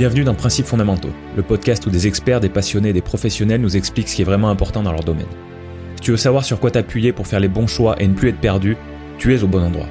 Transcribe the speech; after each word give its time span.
Bienvenue 0.00 0.24
dans 0.24 0.34
Principes 0.34 0.64
fondamentaux, 0.64 1.12
le 1.36 1.42
podcast 1.42 1.84
où 1.84 1.90
des 1.90 2.06
experts, 2.06 2.40
des 2.40 2.48
passionnés 2.48 2.88
et 2.88 2.92
des 2.94 3.02
professionnels 3.02 3.60
nous 3.60 3.76
expliquent 3.76 4.08
ce 4.08 4.16
qui 4.16 4.22
est 4.22 4.24
vraiment 4.24 4.48
important 4.48 4.82
dans 4.82 4.92
leur 4.92 5.04
domaine. 5.04 5.26
Si 5.96 6.00
tu 6.00 6.10
veux 6.10 6.16
savoir 6.16 6.42
sur 6.42 6.58
quoi 6.58 6.70
t'appuyer 6.70 7.12
pour 7.12 7.26
faire 7.26 7.38
les 7.38 7.48
bons 7.48 7.66
choix 7.66 8.00
et 8.00 8.08
ne 8.08 8.14
plus 8.14 8.30
être 8.30 8.40
perdu, 8.40 8.78
tu 9.18 9.34
es 9.34 9.42
au 9.42 9.46
bon 9.46 9.62
endroit. 9.62 9.84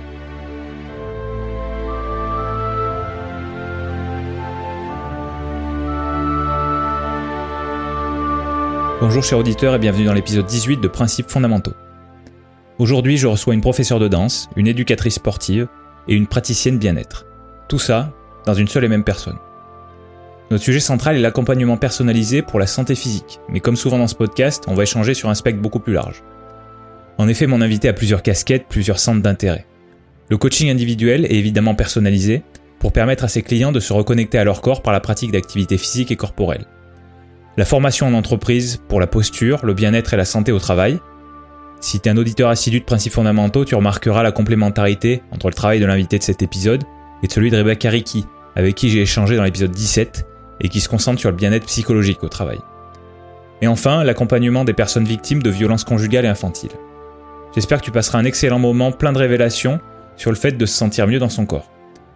Bonjour 9.01 9.23
chers 9.23 9.37
auditeurs 9.37 9.75
et 9.75 9.79
bienvenue 9.79 10.05
dans 10.05 10.13
l'épisode 10.13 10.47
18 10.47 10.81
de 10.81 10.87
Principes 10.87 11.29
fondamentaux. 11.29 11.75
Aujourd'hui, 12.79 13.17
je 13.17 13.27
reçois 13.27 13.53
une 13.53 13.61
professeure 13.61 13.99
de 13.99 14.07
danse, 14.07 14.49
une 14.55 14.65
éducatrice 14.65 15.13
sportive 15.13 15.67
et 16.07 16.15
une 16.15 16.25
praticienne 16.25 16.79
bien-être. 16.79 17.27
Tout 17.67 17.77
ça 17.77 18.11
dans 18.47 18.55
une 18.55 18.67
seule 18.67 18.85
et 18.85 18.89
même 18.89 19.03
personne. 19.03 19.37
Notre 20.51 20.63
sujet 20.63 20.79
central 20.79 21.15
est 21.15 21.21
l'accompagnement 21.21 21.77
personnalisé 21.77 22.41
pour 22.41 22.59
la 22.59 22.65
santé 22.65 22.95
physique, 22.95 23.39
mais 23.49 23.59
comme 23.59 23.75
souvent 23.75 23.99
dans 23.99 24.07
ce 24.07 24.15
podcast, 24.15 24.63
on 24.67 24.73
va 24.73 24.83
échanger 24.83 25.13
sur 25.13 25.29
un 25.29 25.35
spectre 25.35 25.61
beaucoup 25.61 25.79
plus 25.79 25.93
large. 25.93 26.23
En 27.19 27.27
effet, 27.27 27.45
mon 27.45 27.61
invité 27.61 27.87
a 27.87 27.93
plusieurs 27.93 28.23
casquettes, 28.23 28.65
plusieurs 28.67 28.97
centres 28.97 29.21
d'intérêt. 29.21 29.67
Le 30.29 30.37
coaching 30.37 30.71
individuel 30.71 31.25
est 31.25 31.35
évidemment 31.35 31.75
personnalisé 31.75 32.41
pour 32.79 32.93
permettre 32.93 33.25
à 33.25 33.27
ses 33.27 33.43
clients 33.43 33.71
de 33.71 33.79
se 33.79 33.93
reconnecter 33.93 34.39
à 34.39 34.43
leur 34.43 34.61
corps 34.61 34.81
par 34.81 34.93
la 34.93 35.01
pratique 35.01 35.31
d'activités 35.31 35.77
physiques 35.77 36.11
et 36.11 36.15
corporelles. 36.15 36.65
La 37.57 37.65
formation 37.65 38.07
en 38.07 38.13
entreprise 38.13 38.81
pour 38.87 38.99
la 38.99 39.07
posture, 39.07 39.63
le 39.63 39.75
bien-être 39.75 40.15
et 40.15 40.17
la 40.17 40.25
santé 40.25 40.51
au 40.51 40.59
travail. 40.59 40.97
Si 41.79 41.99
tu 41.99 42.09
es 42.09 42.11
un 42.11 42.17
auditeur 42.17 42.49
assidu 42.49 42.79
de 42.79 42.85
principes 42.85 43.13
fondamentaux, 43.13 43.65
tu 43.65 43.75
remarqueras 43.75 44.23
la 44.23 44.31
complémentarité 44.31 45.21
entre 45.31 45.47
le 45.47 45.53
travail 45.53 45.79
de 45.79 45.85
l'invité 45.85 46.17
de 46.17 46.23
cet 46.23 46.41
épisode 46.41 46.83
et 47.21 47.29
celui 47.29 47.51
de 47.51 47.57
Rebecca 47.57 47.89
Ricci, 47.89 48.25
avec 48.55 48.75
qui 48.75 48.89
j'ai 48.89 49.01
échangé 49.01 49.35
dans 49.35 49.43
l'épisode 49.43 49.71
17 49.71 50.25
et 50.61 50.69
qui 50.69 50.79
se 50.81 50.89
concentre 50.89 51.19
sur 51.19 51.29
le 51.29 51.35
bien-être 51.35 51.65
psychologique 51.65 52.23
au 52.23 52.29
travail. 52.29 52.59
Et 53.61 53.67
enfin, 53.67 54.03
l'accompagnement 54.03 54.63
des 54.63 54.73
personnes 54.73 55.05
victimes 55.05 55.43
de 55.43 55.49
violences 55.49 55.83
conjugales 55.83 56.25
et 56.25 56.29
infantiles. 56.29 56.71
J'espère 57.53 57.79
que 57.79 57.85
tu 57.85 57.91
passeras 57.91 58.19
un 58.19 58.25
excellent 58.25 58.59
moment 58.59 58.91
plein 58.91 59.11
de 59.11 59.17
révélations 59.17 59.79
sur 60.15 60.31
le 60.31 60.37
fait 60.37 60.51
de 60.51 60.65
se 60.65 60.75
sentir 60.75 61.07
mieux 61.07 61.19
dans 61.19 61.29
son 61.29 61.45
corps. 61.45 61.69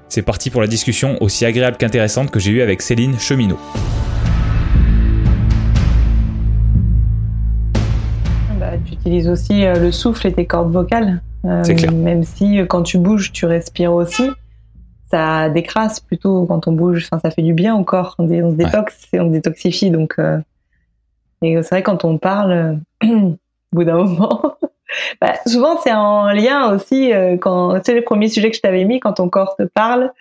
C'est 0.09 0.21
parti 0.21 0.49
pour 0.49 0.61
la 0.61 0.67
discussion 0.67 1.17
aussi 1.21 1.43
agréable 1.43 1.77
qu'intéressante 1.77 2.29
que 2.29 2.39
j'ai 2.39 2.51
eue 2.51 2.61
avec 2.61 2.81
Céline 2.81 3.17
Cheminot. 3.17 3.57
Bah, 8.59 8.71
tu 8.85 8.93
utilises 8.93 9.27
aussi 9.27 9.65
euh, 9.65 9.73
le 9.75 9.91
souffle 9.91 10.27
et 10.27 10.33
tes 10.33 10.45
cordes 10.45 10.71
vocales. 10.71 11.21
Euh, 11.45 11.63
C'est 11.63 11.75
clair. 11.75 11.91
Même 11.91 12.23
si 12.23 12.59
euh, 12.59 12.65
quand 12.65 12.83
tu 12.83 12.99
bouges, 12.99 13.31
tu 13.31 13.45
respires 13.45 13.93
aussi 13.93 14.29
ça 15.13 15.49
décrasse 15.49 15.99
plutôt 15.99 16.47
quand 16.47 16.67
on 16.67 16.71
bouge. 16.71 17.05
Enfin, 17.05 17.19
ça 17.19 17.29
fait 17.29 17.43
du 17.43 17.53
bien 17.53 17.75
au 17.75 17.83
corps. 17.83 18.15
On, 18.17 18.27
se 18.27 18.55
détoxe 18.55 19.07
et 19.13 19.19
on 19.19 19.29
détoxifie. 19.29 19.91
Donc, 19.91 20.15
euh, 20.17 20.39
et 21.43 21.61
c'est 21.61 21.69
vrai 21.69 21.83
quand 21.83 22.03
on 22.03 22.17
parle, 22.17 22.79
au 23.03 23.37
bout 23.71 23.83
d'un 23.83 23.97
moment, 23.97 24.55
bah, 25.21 25.33
souvent 25.45 25.79
c'est 25.81 25.93
en 25.93 26.31
lien 26.31 26.73
aussi 26.73 27.13
euh, 27.13 27.37
quand 27.37 27.79
c'est 27.83 27.93
le 27.93 28.01
premier 28.01 28.27
sujet 28.27 28.49
que 28.49 28.55
je 28.55 28.61
t'avais 28.61 28.85
mis 28.85 28.99
quand 28.99 29.13
ton 29.13 29.29
corps 29.29 29.55
te 29.55 29.63
parle. 29.63 30.11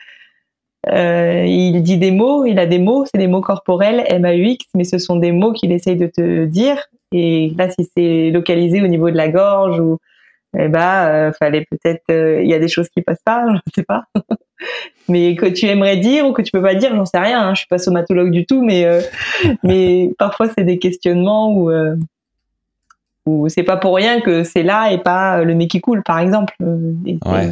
Euh, 0.91 1.45
il 1.47 1.81
dit 1.83 1.97
des 1.97 2.11
mots, 2.11 2.45
il 2.45 2.59
a 2.59 2.67
des 2.67 2.81
mots, 2.81 3.07
c'est 3.07 3.19
des 3.19 3.29
mots 3.29 3.41
corporels, 3.41 4.05
M-A-U-X, 4.09 4.67
mais 4.75 4.85
ce 4.85 4.99
sont 4.99 5.17
des 5.17 5.33
mots 5.33 5.53
qu'il 5.53 5.73
essaye 5.73 5.97
de 5.97 6.07
te 6.07 6.45
dire. 6.45 6.77
Et 7.13 7.55
là, 7.57 7.71
si 7.71 7.89
c'est 7.97 8.31
localisé 8.31 8.83
au 8.83 8.89
niveau 8.89 9.11
de 9.11 9.17
la 9.17 9.29
gorge 9.29 9.79
ou 9.81 9.99
eh 10.59 10.69
ben, 10.69 11.07
euh, 11.07 11.33
fallait 11.33 11.67
peut-être, 11.71 12.05
il 12.09 12.49
y 12.49 12.55
a 12.55 12.59
des 12.59 12.69
choses 12.69 12.89
qui 12.89 13.03
passent 13.03 13.23
pas, 13.25 13.47
je 13.67 13.73
sais 13.75 13.83
pas. 13.85 14.05
mais 15.09 15.35
que 15.35 15.47
tu 15.47 15.67
aimerais 15.67 15.97
dire 15.97 16.27
ou 16.27 16.33
que 16.33 16.43
tu 16.43 16.51
peux 16.51 16.63
pas 16.63 16.75
dire, 16.75 16.95
j'en 16.95 17.05
sais 17.05 17.19
rien. 17.19 17.41
Hein, 17.41 17.55
je 17.55 17.61
suis 17.61 17.69
pas 17.69 17.79
somatologue 17.79 18.31
du 18.31 18.47
tout, 18.47 18.63
mais 18.63 18.85
euh, 18.85 19.01
mais 19.63 20.11
parfois 20.19 20.49
c'est 20.57 20.65
des 20.65 20.79
questionnements 20.79 21.53
où 21.53 21.71
euh, 21.71 21.97
où 23.25 23.49
c'est 23.49 23.63
pas 23.63 23.77
pour 23.77 23.95
rien 23.97 24.21
que 24.21 24.43
c'est 24.43 24.63
là 24.65 24.93
et 24.93 24.99
pas 24.99 25.45
le 25.45 25.55
nez 25.55 25.69
qui 25.69 25.81
coule, 25.81 26.03
par 26.03 26.19
exemple. 26.19 26.55
Et 27.07 27.19
ouais. 27.25 27.51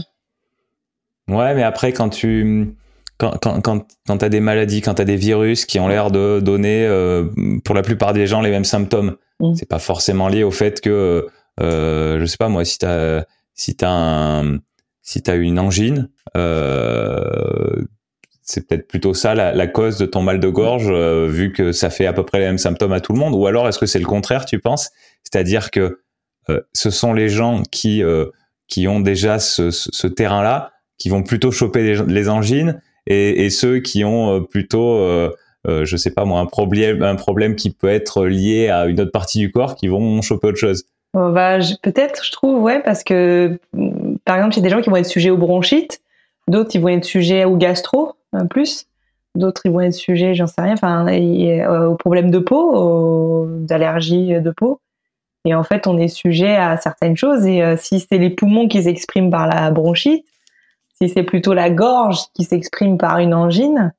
Ouais, 1.28 1.54
mais 1.54 1.62
après 1.62 1.92
quand 1.92 2.08
tu 2.08 2.74
quand, 3.18 3.36
quand, 3.40 3.60
quand, 3.60 3.86
quand 4.06 4.18
tu 4.18 4.24
as 4.24 4.28
des 4.28 4.40
maladies, 4.40 4.80
quand 4.80 4.94
tu 4.94 5.02
as 5.02 5.04
des 5.04 5.16
virus 5.16 5.66
qui 5.66 5.78
ont 5.78 5.86
l'air 5.86 6.10
de 6.10 6.40
donner 6.40 6.86
euh, 6.86 7.26
pour 7.64 7.74
la 7.74 7.82
plupart 7.82 8.14
des 8.14 8.26
gens 8.26 8.40
les 8.40 8.50
mêmes 8.50 8.64
symptômes, 8.64 9.16
mmh. 9.40 9.54
c'est 9.56 9.68
pas 9.68 9.78
forcément 9.78 10.28
lié 10.28 10.42
au 10.42 10.50
fait 10.50 10.80
que, 10.80 10.90
euh, 10.90 11.30
je 11.60 12.24
sais 12.26 12.36
pas 12.36 12.48
moi, 12.48 12.64
si 12.64 12.78
tu 12.78 12.86
as, 12.86 13.26
si 13.54 13.76
as, 13.82 13.90
un, 13.90 14.58
si 15.02 15.22
as 15.26 15.34
une 15.34 15.58
angine, 15.58 16.08
euh, 16.36 17.84
c'est 18.42 18.66
peut-être 18.66 18.88
plutôt 18.88 19.14
ça 19.14 19.34
la, 19.34 19.52
la, 19.52 19.66
cause 19.66 19.98
de 19.98 20.06
ton 20.06 20.22
mal 20.22 20.40
de 20.40 20.48
gorge, 20.48 20.88
euh, 20.90 21.26
vu 21.28 21.52
que 21.52 21.72
ça 21.72 21.90
fait 21.90 22.06
à 22.06 22.12
peu 22.12 22.24
près 22.24 22.40
les 22.40 22.46
mêmes 22.46 22.58
symptômes 22.58 22.92
à 22.92 23.00
tout 23.00 23.12
le 23.12 23.18
monde. 23.18 23.34
Ou 23.34 23.46
alors 23.46 23.68
est-ce 23.68 23.78
que 23.78 23.86
c'est 23.86 23.98
le 23.98 24.06
contraire, 24.06 24.44
tu 24.44 24.58
penses? 24.58 24.90
C'est-à-dire 25.22 25.70
que 25.70 26.00
euh, 26.48 26.60
ce 26.72 26.90
sont 26.90 27.12
les 27.12 27.28
gens 27.28 27.62
qui, 27.70 28.02
qui 28.66 28.88
ont 28.88 29.00
déjà 29.00 29.38
ce, 29.38 29.70
ce, 29.70 29.90
ce 29.92 30.06
terrain-là 30.06 30.72
qui 30.98 31.08
vont 31.08 31.22
plutôt 31.22 31.50
choper 31.50 31.82
les, 31.82 32.02
les 32.06 32.28
angines 32.28 32.80
et, 33.06 33.44
et, 33.44 33.50
ceux 33.50 33.80
qui 33.80 34.04
ont 34.04 34.44
plutôt, 34.44 34.98
euh, 34.98 35.30
euh, 35.66 35.84
je 35.84 35.96
sais 35.96 36.10
pas 36.10 36.24
moi, 36.24 36.40
un 36.40 36.46
problème, 36.46 37.02
un 37.02 37.16
problème 37.16 37.56
qui 37.56 37.70
peut 37.70 37.88
être 37.88 38.26
lié 38.26 38.68
à 38.68 38.86
une 38.86 39.00
autre 39.00 39.10
partie 39.10 39.38
du 39.38 39.50
corps 39.50 39.74
qui 39.74 39.88
vont 39.88 40.22
choper 40.22 40.48
autre 40.48 40.58
chose. 40.58 40.84
Bah, 41.14 41.58
peut-être, 41.82 42.24
je 42.24 42.32
trouve, 42.32 42.62
ouais, 42.62 42.80
parce 42.80 43.02
que 43.02 43.58
par 44.24 44.36
exemple, 44.36 44.54
il 44.54 44.58
y 44.58 44.60
a 44.60 44.62
des 44.62 44.70
gens 44.70 44.80
qui 44.80 44.90
vont 44.90 44.96
être 44.96 45.06
sujets 45.06 45.30
aux 45.30 45.36
bronchites, 45.36 46.00
d'autres 46.46 46.70
ils 46.74 46.80
vont 46.80 46.88
être 46.88 47.04
sujets 47.04 47.44
au 47.44 47.56
gastro, 47.56 48.14
en 48.32 48.46
plus, 48.46 48.86
d'autres 49.34 49.62
ils 49.64 49.72
vont 49.72 49.80
être 49.80 49.94
sujets, 49.94 50.34
j'en 50.34 50.46
sais 50.46 50.62
rien, 50.62 50.74
enfin, 50.74 51.06
aux 51.88 51.96
problèmes 51.96 52.30
de 52.30 52.38
peau, 52.38 52.72
aux 52.74 53.48
allergies 53.70 54.40
de 54.40 54.50
peau. 54.50 54.80
Et 55.44 55.54
en 55.54 55.62
fait, 55.62 55.86
on 55.86 55.98
est 55.98 56.08
sujet 56.08 56.56
à 56.56 56.76
certaines 56.76 57.16
choses. 57.16 57.46
Et 57.46 57.62
euh, 57.62 57.76
si 57.76 58.00
c'est 58.00 58.18
les 58.18 58.30
poumons 58.30 58.68
qui 58.68 58.82
s'expriment 58.82 59.30
par 59.30 59.46
la 59.46 59.70
bronchite, 59.70 60.26
si 61.00 61.08
c'est 61.08 61.22
plutôt 61.22 61.54
la 61.54 61.70
gorge 61.70 62.18
qui 62.34 62.44
s'exprime 62.44 62.98
par 62.98 63.18
une 63.18 63.32
angine, 63.32 63.92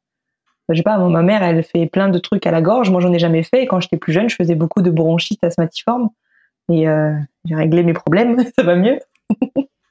je 0.70 0.78
sais 0.78 0.84
pas, 0.84 0.98
ma 0.98 1.24
mère, 1.24 1.44
elle 1.44 1.64
fait 1.64 1.88
plein 1.88 2.10
de 2.10 2.20
trucs 2.20 2.46
à 2.46 2.52
la 2.52 2.62
gorge. 2.62 2.92
Moi, 2.92 3.02
j'en 3.02 3.12
ai 3.12 3.20
jamais 3.20 3.44
fait. 3.44 3.66
Quand 3.66 3.80
j'étais 3.80 3.98
plus 3.98 4.14
jeune, 4.14 4.30
je 4.30 4.36
faisais 4.36 4.56
beaucoup 4.56 4.82
de 4.82 4.92
bronchite 4.92 5.44
asthmatiforme. 5.44 6.10
Et 6.72 6.88
euh, 6.88 7.14
j'ai 7.46 7.56
réglé 7.56 7.84
mes 7.84 7.94
problèmes. 7.94 8.38
Ça 8.58 8.64
va 8.64 8.76
mieux. 8.76 9.00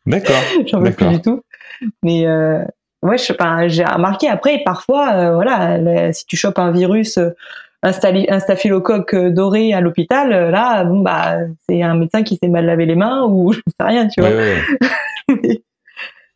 D'accord. 0.06 0.40
J'en 0.66 0.80
veux 0.80 0.92
plus 0.92 1.08
du 1.08 1.20
tout. 1.20 1.42
Mais 2.02 2.26
euh, 2.26 2.64
ouais. 3.02 3.16
J'ai 3.18 3.84
remarqué 3.84 4.28
après, 4.28 4.62
parfois, 4.64 5.12
euh, 5.14 5.34
voilà, 5.34 6.12
si 6.12 6.26
tu 6.26 6.36
chopes 6.36 6.58
un 6.58 6.72
virus, 6.72 7.18
un, 7.82 7.92
staphylocoque 7.92 9.14
doré 9.14 9.72
à 9.72 9.80
l'hôpital, 9.80 10.50
là, 10.50 10.84
bon 10.84 11.00
bah, 11.00 11.38
c'est 11.68 11.82
un 11.82 11.94
médecin 11.94 12.22
qui 12.22 12.38
s'est 12.42 12.48
mal 12.48 12.66
lavé 12.66 12.86
les 12.86 12.96
mains 12.96 13.24
ou 13.24 13.52
je 13.54 13.58
sais 13.58 13.86
rien, 13.86 14.08
tu 14.08 14.20
vois. 14.20 14.30
Ouais, 14.30 14.56
ouais. 15.28 15.62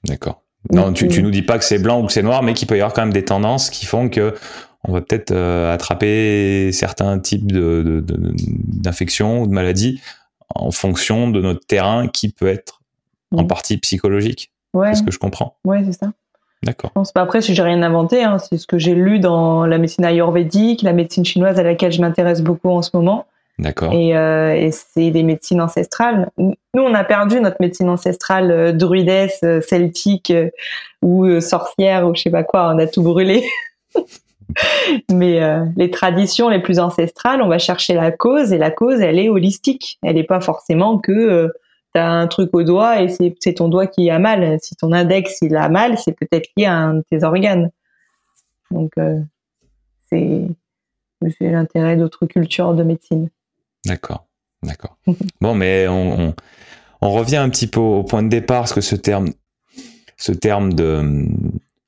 D'accord. 0.04 0.42
Non, 0.72 0.94
tu, 0.94 1.08
tu 1.08 1.22
nous 1.22 1.30
dis 1.30 1.42
pas 1.42 1.58
que 1.58 1.64
c'est 1.64 1.78
blanc 1.78 2.00
ou 2.02 2.06
que 2.06 2.12
c'est 2.12 2.22
noir, 2.22 2.42
mais 2.42 2.54
qu'il 2.54 2.66
peut 2.66 2.76
y 2.76 2.80
avoir 2.80 2.94
quand 2.94 3.02
même 3.02 3.12
des 3.12 3.24
tendances 3.24 3.68
qui 3.68 3.84
font 3.84 4.08
que 4.08 4.34
on 4.86 4.92
va 4.92 5.00
peut-être 5.00 5.32
euh, 5.32 5.72
attraper 5.72 6.70
certains 6.72 7.18
types 7.18 7.50
de, 7.50 8.04
d'infections 8.06 9.42
ou 9.42 9.46
de 9.46 9.52
maladies 9.52 10.00
en 10.54 10.70
fonction 10.70 11.28
de 11.28 11.40
notre 11.40 11.66
terrain 11.66 12.08
qui 12.08 12.30
peut 12.30 12.46
être 12.46 12.80
mmh. 13.32 13.40
en 13.40 13.44
partie 13.44 13.78
psychologique. 13.78 14.52
Ouais. 14.72 14.88
C'est 14.94 15.00
ce 15.00 15.02
que 15.04 15.12
je 15.12 15.18
comprends. 15.18 15.56
Ouais, 15.64 15.82
c'est 15.84 15.92
ça. 15.92 16.12
D'accord. 16.64 16.92
Je 16.96 17.10
après 17.14 17.42
si 17.42 17.54
j'ai 17.54 17.62
rien 17.62 17.82
inventé, 17.82 18.24
hein, 18.24 18.38
c'est 18.38 18.56
ce 18.56 18.66
que 18.66 18.78
j'ai 18.78 18.94
lu 18.94 19.20
dans 19.20 19.66
la 19.66 19.78
médecine 19.78 20.04
ayurvédique, 20.04 20.82
la 20.82 20.94
médecine 20.94 21.24
chinoise 21.24 21.58
à 21.58 21.62
laquelle 21.62 21.92
je 21.92 22.00
m'intéresse 22.00 22.42
beaucoup 22.42 22.70
en 22.70 22.82
ce 22.82 22.90
moment. 22.94 23.26
D'accord. 23.58 23.92
Et, 23.92 24.16
euh, 24.16 24.54
et 24.54 24.72
c'est 24.72 25.10
des 25.10 25.22
médecines 25.22 25.60
ancestrales. 25.60 26.30
Nous, 26.38 26.54
on 26.74 26.92
a 26.92 27.04
perdu 27.04 27.40
notre 27.40 27.58
médecine 27.60 27.88
ancestrale 27.88 28.50
euh, 28.50 28.72
druidesse, 28.72 29.40
euh, 29.44 29.60
celtique 29.60 30.30
euh, 30.30 30.50
ou 31.02 31.40
sorcière 31.40 32.08
ou 32.08 32.14
je 32.16 32.22
sais 32.22 32.30
pas 32.30 32.42
quoi. 32.42 32.72
On 32.74 32.78
a 32.78 32.86
tout 32.86 33.02
brûlé. 33.02 33.44
Mais 35.12 35.42
euh, 35.42 35.64
les 35.76 35.90
traditions 35.90 36.48
les 36.48 36.60
plus 36.60 36.78
ancestrales, 36.78 37.42
on 37.42 37.48
va 37.48 37.58
chercher 37.58 37.94
la 37.94 38.10
cause 38.10 38.52
et 38.52 38.58
la 38.58 38.70
cause, 38.70 39.00
elle 39.00 39.18
est 39.18 39.28
holistique. 39.28 39.98
Elle 40.02 40.16
n'est 40.16 40.24
pas 40.24 40.40
forcément 40.40 40.98
que 40.98 41.52
tu 41.94 42.00
as 42.00 42.10
un 42.10 42.26
truc 42.26 42.50
au 42.52 42.62
doigt 42.62 43.02
et 43.02 43.08
c'est 43.08 43.54
ton 43.54 43.68
doigt 43.68 43.86
qui 43.86 44.10
a 44.10 44.18
mal. 44.18 44.58
Si 44.60 44.76
ton 44.76 44.92
index 44.92 45.38
il 45.42 45.56
a 45.56 45.68
mal, 45.68 45.98
c'est 45.98 46.12
peut-être 46.12 46.48
lié 46.56 46.66
à 46.66 46.74
un 46.74 46.94
de 46.94 47.04
tes 47.10 47.24
organes. 47.24 47.70
Donc 48.70 48.92
c'est 50.10 50.48
l'intérêt 51.40 51.96
d'autres 51.96 52.26
cultures 52.26 52.74
de 52.74 52.82
médecine. 52.82 53.30
D'accord, 53.84 54.26
d'accord. 54.62 54.96
bon, 55.40 55.54
mais 55.54 55.86
on, 55.88 56.34
on, 57.00 57.10
revient 57.10 57.36
un 57.36 57.50
petit 57.50 57.66
peu 57.66 57.80
au 57.80 58.02
point 58.02 58.22
de 58.22 58.28
départ, 58.28 58.62
parce 58.62 58.72
que 58.72 58.80
ce 58.80 58.96
terme, 58.96 59.28
ce 60.16 60.32
terme 60.32 60.72
de, 60.72 61.26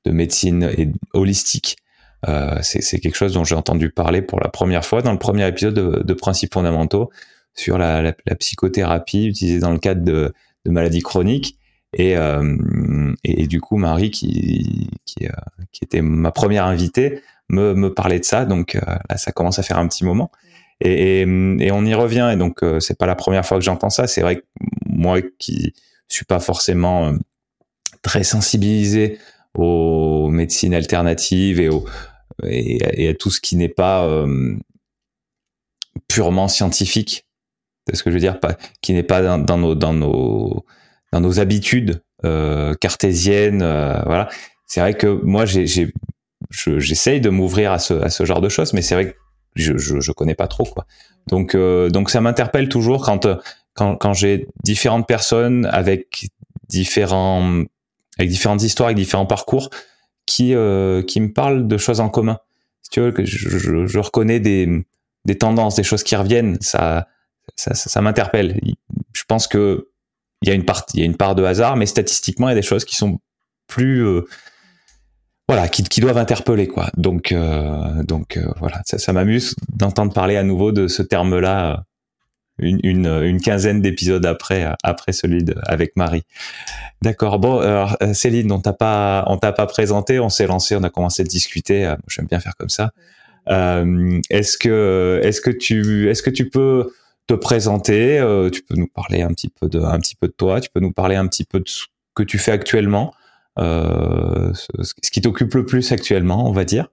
de 0.05 0.11
médecine 0.11 0.71
et 0.77 0.89
holistique, 1.13 1.77
euh, 2.27 2.57
c'est 2.61 2.99
quelque 2.99 3.15
chose 3.15 3.33
dont 3.33 3.43
j'ai 3.43 3.55
entendu 3.55 3.91
parler 3.91 4.21
pour 4.21 4.39
la 4.39 4.49
première 4.49 4.85
fois 4.85 5.01
dans 5.01 5.11
le 5.11 5.19
premier 5.19 5.47
épisode 5.47 5.73
de, 5.73 6.13
Principes 6.13 6.53
fondamentaux 6.53 7.09
sur 7.53 7.77
la, 7.77 8.13
psychothérapie 8.39 9.27
utilisée 9.27 9.59
dans 9.59 9.71
le 9.71 9.79
cadre 9.79 10.03
de, 10.03 10.33
maladies 10.65 11.01
chroniques. 11.01 11.57
Et, 11.93 12.15
et, 13.23 13.47
du 13.47 13.61
coup, 13.61 13.77
Marie, 13.77 14.11
qui, 14.11 14.89
qui, 15.05 15.25
était 15.81 16.01
ma 16.01 16.31
première 16.31 16.65
invitée, 16.65 17.21
me, 17.49 17.87
parlait 17.89 18.19
de 18.19 18.25
ça. 18.25 18.45
Donc 18.45 18.73
là, 18.73 19.17
ça 19.17 19.31
commence 19.31 19.57
à 19.59 19.63
faire 19.63 19.77
un 19.77 19.87
petit 19.87 20.03
moment. 20.03 20.29
Et, 20.81 21.21
et, 21.21 21.71
on 21.71 21.85
y 21.85 21.93
revient. 21.93 22.29
Et 22.33 22.35
donc, 22.35 22.59
c'est 22.79 22.97
pas 22.97 23.05
la 23.05 23.15
première 23.15 23.45
fois 23.45 23.57
que 23.57 23.63
j'entends 23.63 23.89
ça. 23.89 24.07
C'est 24.07 24.21
vrai 24.21 24.37
que 24.37 24.43
moi, 24.85 25.21
qui 25.39 25.73
suis 26.09 26.25
pas 26.25 26.39
forcément 26.39 27.13
très 28.01 28.23
sensibilisé 28.23 29.19
aux 29.57 30.29
médecines 30.29 30.73
alternatives 30.73 31.59
et, 31.59 31.69
au, 31.69 31.85
et, 32.43 33.09
à 33.09 33.13
tout 33.13 33.29
ce 33.29 33.41
qui 33.41 33.55
n'est 33.55 33.67
pas 33.67 34.05
euh, 34.05 34.55
purement 36.07 36.47
scientifique. 36.47 37.25
C'est 37.87 37.95
ce 37.95 38.03
que 38.03 38.11
je 38.11 38.15
veux 38.15 38.21
dire, 38.21 38.39
pas, 38.39 38.57
qui 38.81 38.93
n'est 38.93 39.03
pas 39.03 39.21
dans, 39.37 39.57
nos, 39.57 39.75
dans, 39.75 39.93
nos, 39.93 40.65
dans 41.11 41.21
nos 41.21 41.39
habitudes 41.39 42.01
euh, 42.25 42.73
cartésiennes. 42.75 43.61
Euh, 43.61 44.01
voilà. 44.05 44.29
C'est 44.65 44.81
vrai 44.81 44.93
que 44.93 45.07
moi, 45.07 45.45
j'essaye 45.45 47.21
de 47.21 47.29
m'ouvrir 47.29 47.71
à 47.71 47.79
ce, 47.79 47.93
à 47.93 48.09
ce 48.09 48.25
genre 48.25 48.41
de 48.41 48.49
choses, 48.49 48.73
mais 48.73 48.81
c'est 48.81 48.95
vrai 48.95 49.11
que 49.11 49.17
je, 49.55 49.77
je, 49.77 49.99
je, 49.99 50.11
connais 50.11 50.35
pas 50.35 50.47
trop 50.47 50.65
quoi. 50.65 50.85
Donc, 51.29 51.55
euh, 51.55 51.89
donc 51.89 52.09
ça 52.09 52.21
m'interpelle 52.21 52.69
toujours 52.69 53.03
quand, 53.03 53.27
quand, 53.73 53.95
quand 53.95 54.13
j'ai 54.13 54.47
différentes 54.63 55.07
personnes 55.07 55.65
avec 55.71 56.27
différents 56.69 57.63
avec 58.17 58.29
différentes 58.29 58.63
histoires, 58.63 58.87
avec 58.87 58.97
différents 58.97 59.25
parcours, 59.25 59.69
qui 60.25 60.53
euh, 60.53 61.01
qui 61.03 61.21
me 61.21 61.31
parlent 61.31 61.67
de 61.67 61.77
choses 61.77 61.99
en 61.99 62.09
commun. 62.09 62.39
Si 62.81 62.89
tu 62.91 63.01
veux, 63.01 63.11
que 63.11 63.25
je, 63.25 63.49
je, 63.49 63.85
je 63.85 63.99
reconnais 63.99 64.39
des 64.39 64.85
des 65.25 65.37
tendances, 65.37 65.75
des 65.75 65.83
choses 65.83 66.03
qui 66.03 66.15
reviennent, 66.15 66.57
ça 66.61 67.07
ça, 67.55 67.73
ça, 67.73 68.01
m'interpelle. 68.01 68.59
Je 69.13 69.23
pense 69.27 69.47
que 69.47 69.89
il 70.41 70.49
y 70.49 70.51
a 70.51 70.55
une 70.55 70.65
part 70.65 70.85
il 70.93 70.99
y 70.99 71.03
a 71.03 71.05
une 71.05 71.17
part 71.17 71.35
de 71.35 71.43
hasard, 71.43 71.75
mais 71.75 71.85
statistiquement, 71.85 72.47
il 72.49 72.51
y 72.51 72.53
a 72.53 72.55
des 72.55 72.61
choses 72.61 72.85
qui 72.85 72.95
sont 72.95 73.19
plus 73.67 74.05
euh, 74.05 74.25
voilà, 75.47 75.69
qui, 75.69 75.83
qui, 75.83 76.01
doivent 76.01 76.17
interpeller 76.17 76.67
quoi. 76.67 76.89
Donc 76.97 77.31
euh, 77.31 78.03
donc 78.03 78.37
euh, 78.37 78.47
voilà, 78.59 78.81
ça, 78.85 78.97
ça 78.97 79.13
m'amuse 79.13 79.55
d'entendre 79.69 80.13
parler 80.13 80.37
à 80.37 80.43
nouveau 80.43 80.71
de 80.71 80.87
ce 80.87 81.01
terme-là 81.01 81.83
une, 82.59 82.79
une, 82.83 83.05
une 83.05 83.39
quinzaine 83.39 83.81
d'épisodes 83.81 84.25
après, 84.25 84.67
après 84.83 85.11
celui 85.11 85.43
de, 85.43 85.55
avec 85.63 85.95
Marie. 85.95 86.23
D'accord. 87.01 87.39
Bon, 87.39 87.59
alors, 87.59 87.97
euh, 88.01 88.13
Céline, 88.13 88.51
on 88.51 88.59
t'a 88.59 88.73
pas, 88.73 89.23
on 89.27 89.37
t'a 89.37 89.51
pas 89.51 89.67
présenté, 89.67 90.19
on 90.19 90.29
s'est 90.29 90.47
lancé, 90.47 90.75
on 90.75 90.83
a 90.83 90.89
commencé 90.89 91.21
à 91.21 91.25
discuter. 91.25 91.85
Euh, 91.85 91.95
j'aime 92.07 92.25
bien 92.25 92.39
faire 92.39 92.55
comme 92.57 92.69
ça. 92.69 92.91
Euh, 93.49 94.19
est-ce 94.29 94.57
que, 94.57 95.21
est-ce 95.23 95.41
que 95.41 95.51
tu, 95.51 96.09
est-ce 96.09 96.23
que 96.23 96.29
tu 96.29 96.49
peux 96.49 96.91
te 97.27 97.33
présenter 97.33 98.19
euh, 98.19 98.49
Tu 98.49 98.63
peux 98.63 98.75
nous 98.75 98.87
parler 98.87 99.21
un 99.21 99.29
petit 99.29 99.49
peu 99.49 99.69
de, 99.69 99.79
un 99.79 99.99
petit 99.99 100.15
peu 100.15 100.27
de 100.27 100.33
toi. 100.33 100.59
Tu 100.59 100.69
peux 100.73 100.79
nous 100.79 100.91
parler 100.91 101.15
un 101.15 101.27
petit 101.27 101.43
peu 101.43 101.59
de 101.59 101.67
ce 101.67 101.85
que 102.15 102.23
tu 102.23 102.39
fais 102.39 102.51
actuellement, 102.51 103.13
euh, 103.59 104.51
ce, 104.53 104.93
qui 105.11 105.21
t'occupe 105.21 105.53
le 105.53 105.65
plus 105.65 105.91
actuellement, 105.91 106.47
on 106.49 106.51
va 106.51 106.65
dire. 106.65 106.87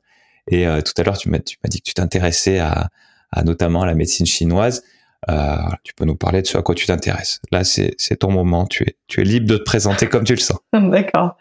Et 0.50 0.66
tout 0.84 0.92
à 0.98 1.02
l'heure, 1.04 1.16
tu 1.16 1.30
m'as, 1.30 1.38
tu 1.38 1.56
m'as 1.64 1.68
dit 1.70 1.78
que 1.78 1.86
tu 1.86 1.94
t'intéressais 1.94 2.58
à, 2.58 2.90
à 3.32 3.42
notamment 3.44 3.86
la 3.86 3.94
médecine 3.94 4.26
chinoise. 4.26 4.82
Euh, 5.30 5.56
tu 5.82 5.94
peux 5.94 6.04
nous 6.04 6.16
parler 6.16 6.42
de 6.42 6.46
ce 6.46 6.58
à 6.58 6.62
quoi 6.62 6.74
tu 6.74 6.86
t'intéresses. 6.86 7.40
Là, 7.50 7.64
c'est 7.64 8.16
ton 8.18 8.30
moment. 8.30 8.66
Tu 8.66 8.84
es, 9.16 9.22
libre 9.22 9.46
de 9.46 9.56
te 9.56 9.62
présenter 9.62 10.06
comme 10.06 10.24
tu 10.24 10.34
le 10.34 10.40
sens. 10.40 10.58
D'accord. 10.72 11.36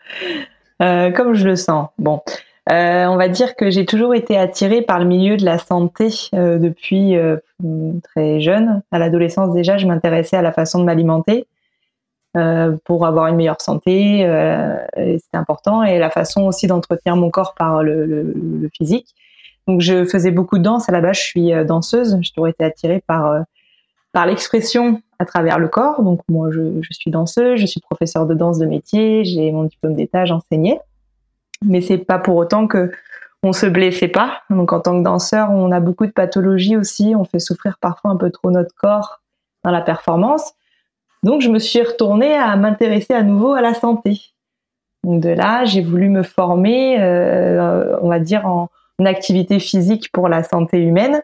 Euh, 0.81 1.11
comme 1.11 1.33
je 1.33 1.47
le 1.47 1.55
sens. 1.55 1.89
Bon. 1.97 2.21
Euh, 2.71 3.05
on 3.07 3.17
va 3.17 3.27
dire 3.27 3.57
que 3.57 3.69
j'ai 3.69 3.85
toujours 3.85 4.15
été 4.15 4.37
attirée 4.37 4.81
par 4.81 4.99
le 4.99 5.05
milieu 5.05 5.35
de 5.35 5.43
la 5.43 5.57
santé 5.57 6.07
depuis 6.31 7.15
très 8.03 8.39
jeune. 8.39 8.81
À 8.91 8.99
l'adolescence 8.99 9.53
déjà, 9.53 9.77
je 9.77 9.85
m'intéressais 9.85 10.37
à 10.37 10.41
la 10.41 10.53
façon 10.53 10.79
de 10.79 10.85
m'alimenter 10.85 11.45
pour 12.85 13.05
avoir 13.05 13.27
une 13.27 13.35
meilleure 13.35 13.59
santé. 13.59 14.19
C'était 14.95 15.37
important 15.37 15.83
et 15.83 15.99
la 15.99 16.09
façon 16.09 16.43
aussi 16.43 16.67
d'entretenir 16.67 17.17
mon 17.17 17.29
corps 17.29 17.53
par 17.53 17.83
le, 17.83 18.05
le, 18.05 18.69
physique. 18.73 19.13
Donc 19.67 19.81
je 19.81 20.05
faisais 20.05 20.31
beaucoup 20.31 20.57
de 20.57 20.63
danse. 20.63 20.87
À 20.87 20.93
la 20.93 21.01
base, 21.01 21.17
je 21.17 21.23
suis 21.23 21.51
danseuse. 21.65 22.17
J'ai 22.21 22.31
toujours 22.31 22.47
été 22.47 22.63
attirée 22.63 23.03
par 23.05 23.43
par 24.13 24.27
l'expression 24.27 25.01
à 25.19 25.25
travers 25.25 25.59
le 25.59 25.67
corps. 25.67 26.01
Donc 26.01 26.21
moi, 26.29 26.49
je, 26.51 26.81
suis 26.91 27.11
danseuse, 27.11 27.59
je 27.59 27.65
suis 27.65 27.81
professeure 27.81 28.25
de 28.25 28.33
danse 28.33 28.59
de 28.59 28.65
métier, 28.65 29.25
j'ai 29.25 29.51
mon 29.51 29.63
diplôme 29.63 29.95
d'état, 29.95 30.23
j'enseignais. 30.23 30.79
Mais 31.65 31.81
c'est 31.81 31.97
pas 31.97 32.19
pour 32.19 32.37
autant 32.37 32.67
que 32.67 32.91
on 33.41 33.51
se 33.51 33.65
blessait 33.65 34.07
pas. 34.07 34.41
Donc 34.49 34.71
en 34.71 34.79
tant 34.79 34.97
que 34.97 35.03
danseur, 35.03 35.51
on 35.51 35.71
a 35.71 35.81
beaucoup 35.81 36.05
de 36.05 36.11
pathologies 36.11 36.77
aussi. 36.77 37.13
On 37.17 37.25
fait 37.25 37.39
souffrir 37.39 37.77
parfois 37.81 38.11
un 38.11 38.15
peu 38.15 38.29
trop 38.29 38.51
notre 38.51 38.73
corps 38.75 39.19
dans 39.65 39.71
la 39.71 39.81
performance. 39.81 40.53
Donc 41.23 41.41
je 41.41 41.49
me 41.49 41.59
suis 41.59 41.81
retournée 41.81 42.35
à 42.35 42.55
m'intéresser 42.55 43.13
à 43.13 43.23
nouveau 43.23 43.53
à 43.53 43.61
la 43.61 43.73
santé. 43.73 44.21
Donc 45.03 45.21
de 45.21 45.29
là, 45.29 45.65
j'ai 45.65 45.81
voulu 45.81 46.07
me 46.07 46.23
former, 46.23 47.01
euh, 47.01 47.97
on 48.01 48.09
va 48.09 48.19
dire 48.19 48.45
en 48.45 48.69
activité 49.03 49.59
physique 49.59 50.11
pour 50.13 50.29
la 50.29 50.43
santé 50.43 50.77
humaine 50.77 51.21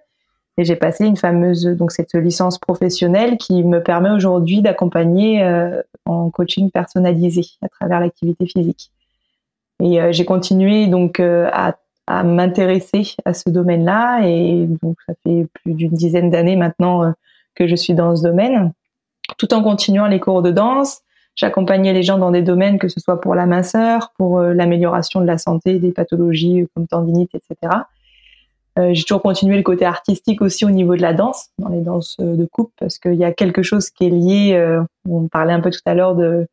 et 0.59 0.65
j'ai 0.65 0.75
passé 0.75 1.05
une 1.05 1.15
fameuse 1.15 1.63
donc 1.63 1.93
cette 1.93 2.13
licence 2.15 2.57
professionnelle 2.57 3.37
qui 3.37 3.63
me 3.63 3.81
permet 3.81 4.09
aujourd'hui 4.09 4.61
d'accompagner 4.61 5.41
euh, 5.41 5.81
en 6.03 6.29
coaching 6.29 6.69
personnalisé 6.69 7.43
à 7.61 7.69
travers 7.69 8.01
l'activité 8.01 8.45
physique. 8.45 8.91
Et 9.81 10.01
euh, 10.01 10.11
j'ai 10.11 10.25
continué 10.25 10.87
donc 10.87 11.21
euh, 11.21 11.49
à, 11.53 11.77
à 12.07 12.23
m'intéresser 12.25 13.15
à 13.23 13.33
ce 13.33 13.49
domaine-là 13.49 14.27
et 14.27 14.67
donc 14.81 14.97
ça 15.07 15.13
fait 15.23 15.47
plus 15.53 15.75
d'une 15.75 15.93
dizaine 15.93 16.29
d'années 16.29 16.57
maintenant 16.57 17.13
que 17.55 17.65
je 17.65 17.75
suis 17.75 17.93
dans 17.93 18.13
ce 18.17 18.23
domaine, 18.23 18.73
tout 19.37 19.53
en 19.53 19.63
continuant 19.63 20.07
les 20.07 20.19
cours 20.19 20.41
de 20.41 20.51
danse. 20.51 20.99
J'accompagnais 21.35 21.93
les 21.93 22.03
gens 22.03 22.17
dans 22.17 22.31
des 22.31 22.41
domaines 22.41 22.79
que 22.79 22.89
ce 22.89 22.99
soit 22.99 23.21
pour 23.21 23.33
la 23.33 23.45
minceur, 23.45 24.11
pour 24.17 24.41
l'amélioration 24.41 25.21
de 25.21 25.25
la 25.25 25.37
santé, 25.37 25.79
des 25.79 25.93
pathologies 25.93 26.67
comme 26.75 26.85
tendinite, 26.85 27.31
etc. 27.33 27.77
Euh, 28.79 28.91
j'ai 28.93 29.03
toujours 29.03 29.21
continué 29.21 29.57
le 29.57 29.63
côté 29.63 29.85
artistique 29.85 30.41
aussi 30.41 30.63
au 30.65 30.69
niveau 30.69 30.95
de 30.95 31.01
la 31.01 31.13
danse, 31.13 31.49
dans 31.57 31.69
les 31.69 31.81
danses 31.81 32.17
euh, 32.21 32.35
de 32.35 32.45
coupe, 32.45 32.71
parce 32.79 32.97
qu'il 32.97 33.15
y 33.15 33.25
a 33.25 33.33
quelque 33.33 33.61
chose 33.61 33.89
qui 33.89 34.05
est 34.05 34.09
lié, 34.09 34.53
euh, 34.53 34.81
on 35.09 35.27
parlait 35.27 35.53
un 35.53 35.59
peu 35.59 35.69
tout 35.69 35.81
à 35.85 35.93
l'heure 35.93 36.15
de, 36.15 36.47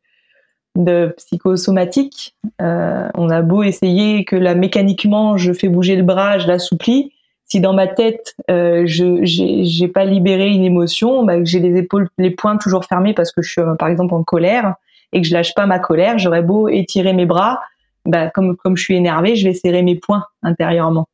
de 0.77 1.13
psychosomatique. 1.17 2.35
Euh, 2.61 3.09
on 3.15 3.29
a 3.29 3.41
beau 3.41 3.63
essayer 3.63 4.25
que 4.25 4.35
là, 4.35 4.55
mécaniquement, 4.55 5.37
je 5.37 5.51
fais 5.53 5.67
bouger 5.67 5.95
le 5.95 6.03
bras, 6.03 6.37
je 6.37 6.47
l'assouplis. 6.47 7.11
Si 7.45 7.61
dans 7.61 7.73
ma 7.73 7.87
tête, 7.87 8.35
euh, 8.51 8.83
je 8.85 9.19
j'ai 9.23 9.87
pas 9.87 10.03
libéré 10.03 10.49
une 10.49 10.65
émotion, 10.65 11.23
bah, 11.23 11.37
que 11.37 11.45
j'ai 11.45 11.59
les 11.59 11.79
épaules, 11.79 12.09
les 12.17 12.31
poings 12.31 12.57
toujours 12.57 12.83
fermés 12.83 13.13
parce 13.13 13.31
que 13.31 13.41
je 13.41 13.51
suis 13.51 13.61
par 13.79 13.87
exemple 13.87 14.13
en 14.13 14.23
colère 14.23 14.75
et 15.13 15.21
que 15.21 15.27
je 15.27 15.33
lâche 15.33 15.53
pas 15.53 15.65
ma 15.65 15.79
colère, 15.79 16.17
j'aurais 16.17 16.41
beau 16.41 16.67
étirer 16.67 17.13
mes 17.13 17.25
bras, 17.25 17.61
bah, 18.05 18.29
comme 18.29 18.57
comme 18.57 18.75
je 18.75 18.83
suis 18.83 18.95
énervée, 18.95 19.37
je 19.37 19.47
vais 19.47 19.53
serrer 19.53 19.81
mes 19.81 19.95
poings 19.95 20.25
intérieurement. 20.43 21.07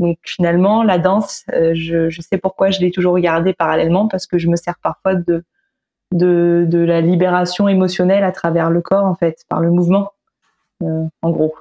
Donc 0.00 0.16
finalement, 0.24 0.82
la 0.82 0.98
danse, 0.98 1.44
euh, 1.52 1.72
je, 1.74 2.08
je, 2.08 2.20
sais 2.22 2.38
pourquoi 2.38 2.70
je 2.70 2.80
l'ai 2.80 2.90
toujours 2.90 3.12
regardée 3.12 3.52
parallèlement 3.52 4.08
parce 4.08 4.26
que 4.26 4.38
je 4.38 4.48
me 4.48 4.56
sers 4.56 4.76
parfois 4.82 5.14
de, 5.14 5.44
de, 6.12 6.64
de, 6.66 6.78
la 6.78 7.02
libération 7.02 7.68
émotionnelle 7.68 8.24
à 8.24 8.32
travers 8.32 8.70
le 8.70 8.80
corps, 8.80 9.04
en 9.04 9.14
fait, 9.14 9.44
par 9.48 9.60
le 9.60 9.70
mouvement, 9.70 10.12
euh, 10.82 11.04
en 11.20 11.30
gros. 11.30 11.54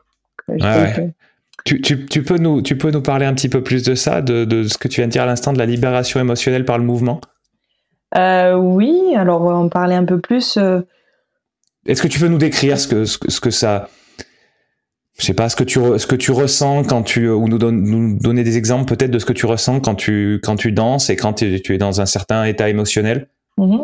Tu, 1.66 1.82
tu, 1.82 2.06
tu, 2.06 2.24
peux 2.24 2.38
nous, 2.38 2.62
tu 2.62 2.78
peux 2.78 2.92
nous 2.92 3.02
parler 3.02 3.26
un 3.26 3.34
petit 3.34 3.50
peu 3.50 3.62
plus 3.62 3.84
de 3.84 3.94
ça, 3.94 4.22
de, 4.22 4.46
de 4.46 4.64
ce 4.64 4.78
que 4.78 4.88
tu 4.88 5.02
viens 5.02 5.08
de 5.08 5.12
dire 5.12 5.24
à 5.24 5.26
l'instant, 5.26 5.52
de 5.52 5.60
la 5.60 5.66
libération 5.66 6.22
émotionnelle 6.22 6.64
par 6.64 6.78
le 6.78 6.86
mouvement? 6.86 7.20
Euh, 8.16 8.56
Oui, 8.56 9.14
alors 9.18 9.42
on 9.44 9.68
parlait 9.68 9.96
un 9.96 10.06
peu 10.06 10.20
plus. 10.20 10.56
Euh, 10.56 10.80
Est-ce 11.86 12.02
que 12.02 12.08
tu 12.08 12.20
peux 12.22 12.30
nous 12.30 12.38
décrire 12.38 12.80
ce 12.80 12.88
que, 12.88 13.04
ce 13.04 13.18
que, 13.18 13.30
ce 13.30 13.42
que 13.42 13.52
ça 13.52 13.90
je 15.20 15.26
sais 15.26 15.34
pas 15.34 15.50
ce 15.50 15.56
que 15.56 15.64
tu 16.16 16.32
ressens 16.32 16.84
quand 16.84 17.04
tu 17.04 17.30
ou 17.30 17.48
nous, 17.48 17.58
donner 18.18 18.44
des 18.44 18.58
exemples 18.58 18.86
peut-être 18.86 19.12
de 19.12 19.20
ce 19.20 19.26
que 19.26 19.34
tu 19.34 19.46
ressens 19.46 19.82
quand 19.82 19.96
tu 19.96 20.40
quand 20.44 20.56
tu 20.56 20.72
danses 20.72 21.10
et 21.10 21.16
quand 21.16 21.34
tu, 21.34 21.62
es 21.74 21.78
dans 21.78 22.02
un 22.02 22.06
certain 22.06 22.46
état 22.46 22.70
émotionnel? 22.70 23.28
Mmh. 23.58 23.84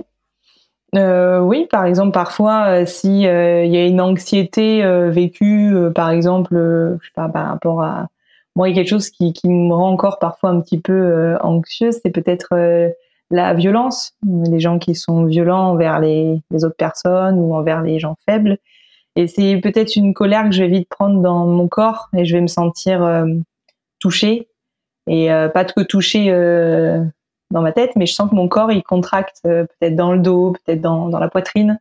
Euh, 0.96 1.39
oui, 1.39 1.68
par 1.70 1.86
exemple, 1.86 2.12
parfois, 2.12 2.68
euh, 2.68 2.86
si 2.86 3.27
euh, 3.27 3.65
il 3.65 3.72
y 3.74 3.77
a 3.77 3.86
une 3.86 4.00
anxiété 4.00 4.84
euh, 4.84 5.10
vécue, 5.10 5.74
par 5.94 6.10
exemple, 6.10 6.56
je 6.56 7.06
sais 7.06 7.12
pas, 7.13 7.27
par 7.27 7.48
rapport 7.48 7.84
à 7.84 8.08
moi, 8.56 8.70
il 8.70 8.75
y 8.75 8.80
a 8.80 8.82
quelque 8.82 8.89
chose 8.89 9.10
qui, 9.10 9.34
me 9.46 9.74
rend 9.74 9.92
encore 9.92 10.20
parfois 10.20 10.51
un 10.51 10.62
petit 10.62 10.80
peu 10.80 11.36
anxieuse, 11.42 12.00
c'est 12.01 12.12
peut-être 12.12 12.56
la 13.30 13.54
violence, 13.54 14.13
les 14.25 14.62
gens 14.62 14.80
qui 14.80 14.96
sont 14.96 15.25
violents 15.25 15.72
envers 15.72 16.00
les 16.00 16.39
autres 16.63 16.77
personnes 16.77 17.38
ou 17.38 17.54
envers 17.54 17.82
les 17.82 18.00
gens 18.00 18.15
faibles. 18.25 18.58
Et 19.15 19.27
c'est 19.27 19.57
peut-être 19.57 19.95
une 19.95 20.13
colère 20.13 20.45
que 20.45 20.51
je 20.51 20.63
vais 20.63 20.69
vite 20.69 20.89
prendre 20.89 21.22
dans 21.22 21.45
mon 21.45 21.67
corps 21.67 22.10
et 22.15 22.25
je 22.25 22.36
vais 22.36 22.41
me 22.41 22.48
sentir 22.48 23.03
euh, 23.03 23.25
touchée. 24.00 24.48
Et 25.07 25.31
euh, 25.31 25.50
pas 25.50 25.65
que 25.65 25.81
touchée 25.81 26.27
euh, 26.29 27.03
dans 27.51 27.62
ma 27.62 27.72
tête, 27.72 27.91
mais 27.95 28.05
je 28.05 28.13
sens 28.13 28.29
que 28.29 28.36
mon 28.36 28.48
corps 28.48 28.72
il 28.72 28.84
contracte 28.84 29.39
euh, 29.45 29.65
peut-être 29.65 29.95
dans 29.95 30.13
le 30.13 30.19
dos, 30.19 30.53
peut-être 30.53 30.81
dans, 30.81 31.10
dans 31.10 31.19
la 31.19 31.29
poitrine. 31.29 31.79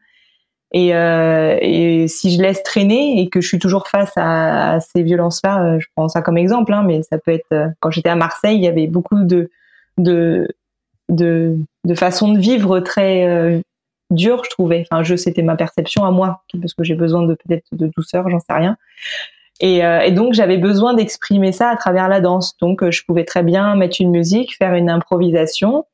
Et, 0.77 0.89
et, 0.89 2.09
si 2.09 2.35
je 2.35 2.43
laisse 2.43 2.65
traîner 2.65 3.21
et 3.21 3.29
que 3.29 3.41
je 3.41 3.47
suis 3.47 3.61
toujours 3.61 3.87
face 3.87 4.11
à, 4.17 4.73
à 4.73 4.81
ces 4.81 5.05
violences-là, 5.05 5.79
je 5.79 5.87
prends 5.95 6.09
ça 6.09 6.21
comme 6.21 6.37
exemple, 6.37 6.73
hein, 6.73 6.83
mais 6.85 7.05
ça 7.05 7.17
peut 7.17 7.31
être 7.31 7.71
quand 7.79 7.93
j'étais 7.93 8.09
à 8.09 8.17
Marseille, 8.17 8.57
il 8.57 8.65
y 8.65 8.67
avait 8.67 8.89
beaucoup 8.89 9.23
de 9.23 9.53
de 9.99 10.49
de, 11.09 11.57
de 11.85 11.95
façons 11.95 12.33
de 12.33 12.41
vivre 12.41 12.81
très 12.81 13.63
dur, 14.11 14.43
je 14.45 14.51
trouvais. 14.51 14.87
Enfin, 14.91 15.03
je, 15.03 15.17
c'était 15.17 15.43
ma 15.43 15.57
perception 15.57 16.05
à 16.05 16.11
moi, 16.11 16.43
parce 16.61 16.75
que 16.75 16.85
j'ai 16.85 16.95
besoin 16.95 17.23
de 17.23 17.35
peut-être 17.35 17.67
de 17.73 17.91
douceur, 17.95 18.29
j'en 18.29 18.41
sais 18.41 18.53
rien. 18.53 18.77
Et, 19.61 19.85
euh, 19.85 20.01
et 20.01 20.11
donc 20.11 20.35
j'avais 20.35 20.59
besoin 20.59 20.95
d'exprimer 20.95 21.53
ça 21.53 21.69
à 21.71 21.77
travers 21.77 22.09
la 22.09 22.21
danse. 22.21 22.57
Donc 22.59 22.83
euh, 22.83 22.91
je 22.91 23.05
pouvais 23.05 23.25
très 23.25 23.43
bien 23.43 23.77
mettre 23.77 23.97
une 24.01 24.11
musique, 24.11 24.57
faire 24.57 24.75
une 24.75 24.91
improvisation 24.91 25.85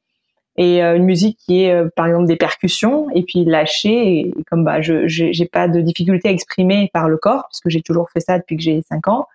et 0.57 0.83
euh, 0.83 0.97
une 0.97 1.05
musique 1.05 1.39
qui 1.47 1.65
est 1.65 1.95
par 1.95 2.07
exemple 2.07 2.27
des 2.27 2.37
percussions 2.37 3.09
et 3.15 3.23
puis 3.23 3.45
lâcher. 3.45 4.21
Et, 4.21 4.35
comme 4.51 4.65
bah 4.65 4.81
je 4.81 5.07
j'ai 5.07 5.45
pas 5.47 5.69
de 5.69 5.81
difficulté 5.81 6.29
à 6.29 6.33
exprimer 6.33 6.91
par 6.93 7.09
le 7.09 7.19
corps 7.19 7.47
puisque 7.51 7.69
j'ai 7.69 7.83
toujours 7.83 8.11
fait 8.11 8.21
ça 8.21 8.39
depuis 8.39 8.57
que 8.57 8.63
j'ai 8.63 8.83
5 8.83 9.09
ans. 9.09 9.27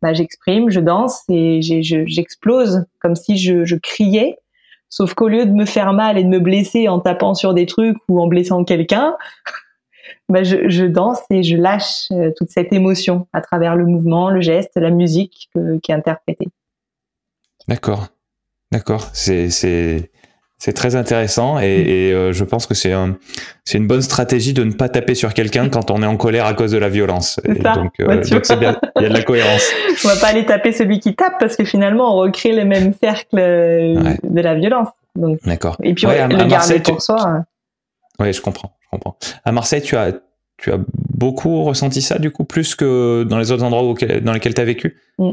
Bah 0.00 0.12
j'exprime, 0.12 0.70
je 0.70 0.80
danse 0.80 1.22
et 1.28 1.60
j'explose 1.62 2.84
comme 3.00 3.16
si 3.16 3.36
je, 3.36 3.64
je 3.64 3.76
criais. 3.76 4.38
Sauf 4.92 5.14
qu'au 5.14 5.28
lieu 5.28 5.46
de 5.46 5.52
me 5.52 5.64
faire 5.64 5.94
mal 5.94 6.18
et 6.18 6.22
de 6.22 6.28
me 6.28 6.38
blesser 6.38 6.86
en 6.86 7.00
tapant 7.00 7.32
sur 7.32 7.54
des 7.54 7.64
trucs 7.64 7.96
ou 8.10 8.20
en 8.20 8.26
blessant 8.26 8.62
quelqu'un, 8.62 9.16
bah, 10.28 10.42
je, 10.44 10.84
danse 10.84 11.20
et 11.30 11.42
je 11.42 11.56
lâche 11.56 12.10
euh, 12.10 12.30
toute 12.36 12.50
cette 12.50 12.74
émotion 12.74 13.26
à 13.32 13.40
travers 13.40 13.74
le 13.74 13.86
mouvement, 13.86 14.28
le 14.28 14.42
geste, 14.42 14.72
la 14.76 14.90
musique 14.90 15.48
qui 15.82 15.92
est 15.92 15.94
interprétée. 15.94 16.48
D'accord, 17.68 18.08
d'accord. 18.70 19.08
C'est 19.14 19.48
c'est 19.48 20.10
très 20.70 20.94
intéressant 20.94 21.58
et, 21.58 22.12
mm. 22.12 22.14
euh, 22.14 22.32
je 22.32 22.44
pense 22.44 22.66
que 22.66 22.74
c'est 22.74 22.92
un, 22.92 23.16
c'est 23.64 23.78
une 23.78 23.88
bonne 23.88 24.02
stratégie 24.02 24.52
de 24.52 24.62
ne 24.62 24.72
pas 24.72 24.88
taper 24.88 25.16
sur 25.16 25.34
quelqu'un 25.34 25.68
quand 25.68 25.90
on 25.90 26.02
est 26.02 26.06
en 26.06 26.16
colère 26.16 26.46
à 26.46 26.54
cause 26.54 26.70
de 26.70 26.78
la 26.78 26.88
violence. 26.88 27.40
donc, 27.44 27.94
euh, 28.00 28.22
c'est 28.22 28.58
bien, 28.60 28.78
il 28.96 29.02
y 29.02 29.06
a 29.06 29.08
de 29.08 29.14
la 29.14 29.22
cohérence. 29.22 29.68
on 30.04 30.08
va 30.08 30.16
pas 30.16 30.28
aller 30.28 30.46
taper 30.46 30.72
celui 30.72 31.00
qui 31.00 31.16
tape 31.16 31.34
parce 31.40 31.56
que 31.56 31.64
finalement 31.64 32.14
on 32.14 32.18
recrée 32.18 32.52
les 32.52 32.64
mêmes 32.64 32.92
cercles 33.02 33.36
de 33.36 34.40
la 34.40 34.54
violence. 34.54 34.88
D'accord. 35.44 35.76
Et 35.82 35.94
puis 35.94 36.06
le 36.06 36.48
garder 36.48 36.78
pour 36.80 37.02
soi. 37.02 37.44
Oui, 38.20 38.32
je 38.32 38.40
comprends. 38.40 38.76
À 39.44 39.52
Marseille, 39.52 39.82
tu 39.82 39.96
as, 39.96 40.12
tu 40.58 40.72
as 40.72 40.78
beaucoup 40.88 41.64
ressenti 41.64 42.02
ça, 42.02 42.18
du 42.18 42.30
coup, 42.30 42.44
plus 42.44 42.74
que 42.74 43.24
dans 43.24 43.38
les 43.38 43.52
autres 43.52 43.64
endroits 43.64 43.94
dans 44.22 44.32
lesquels 44.32 44.54
tu 44.54 44.60
as 44.60 44.64
vécu? 44.64 45.00
Mm. 45.18 45.32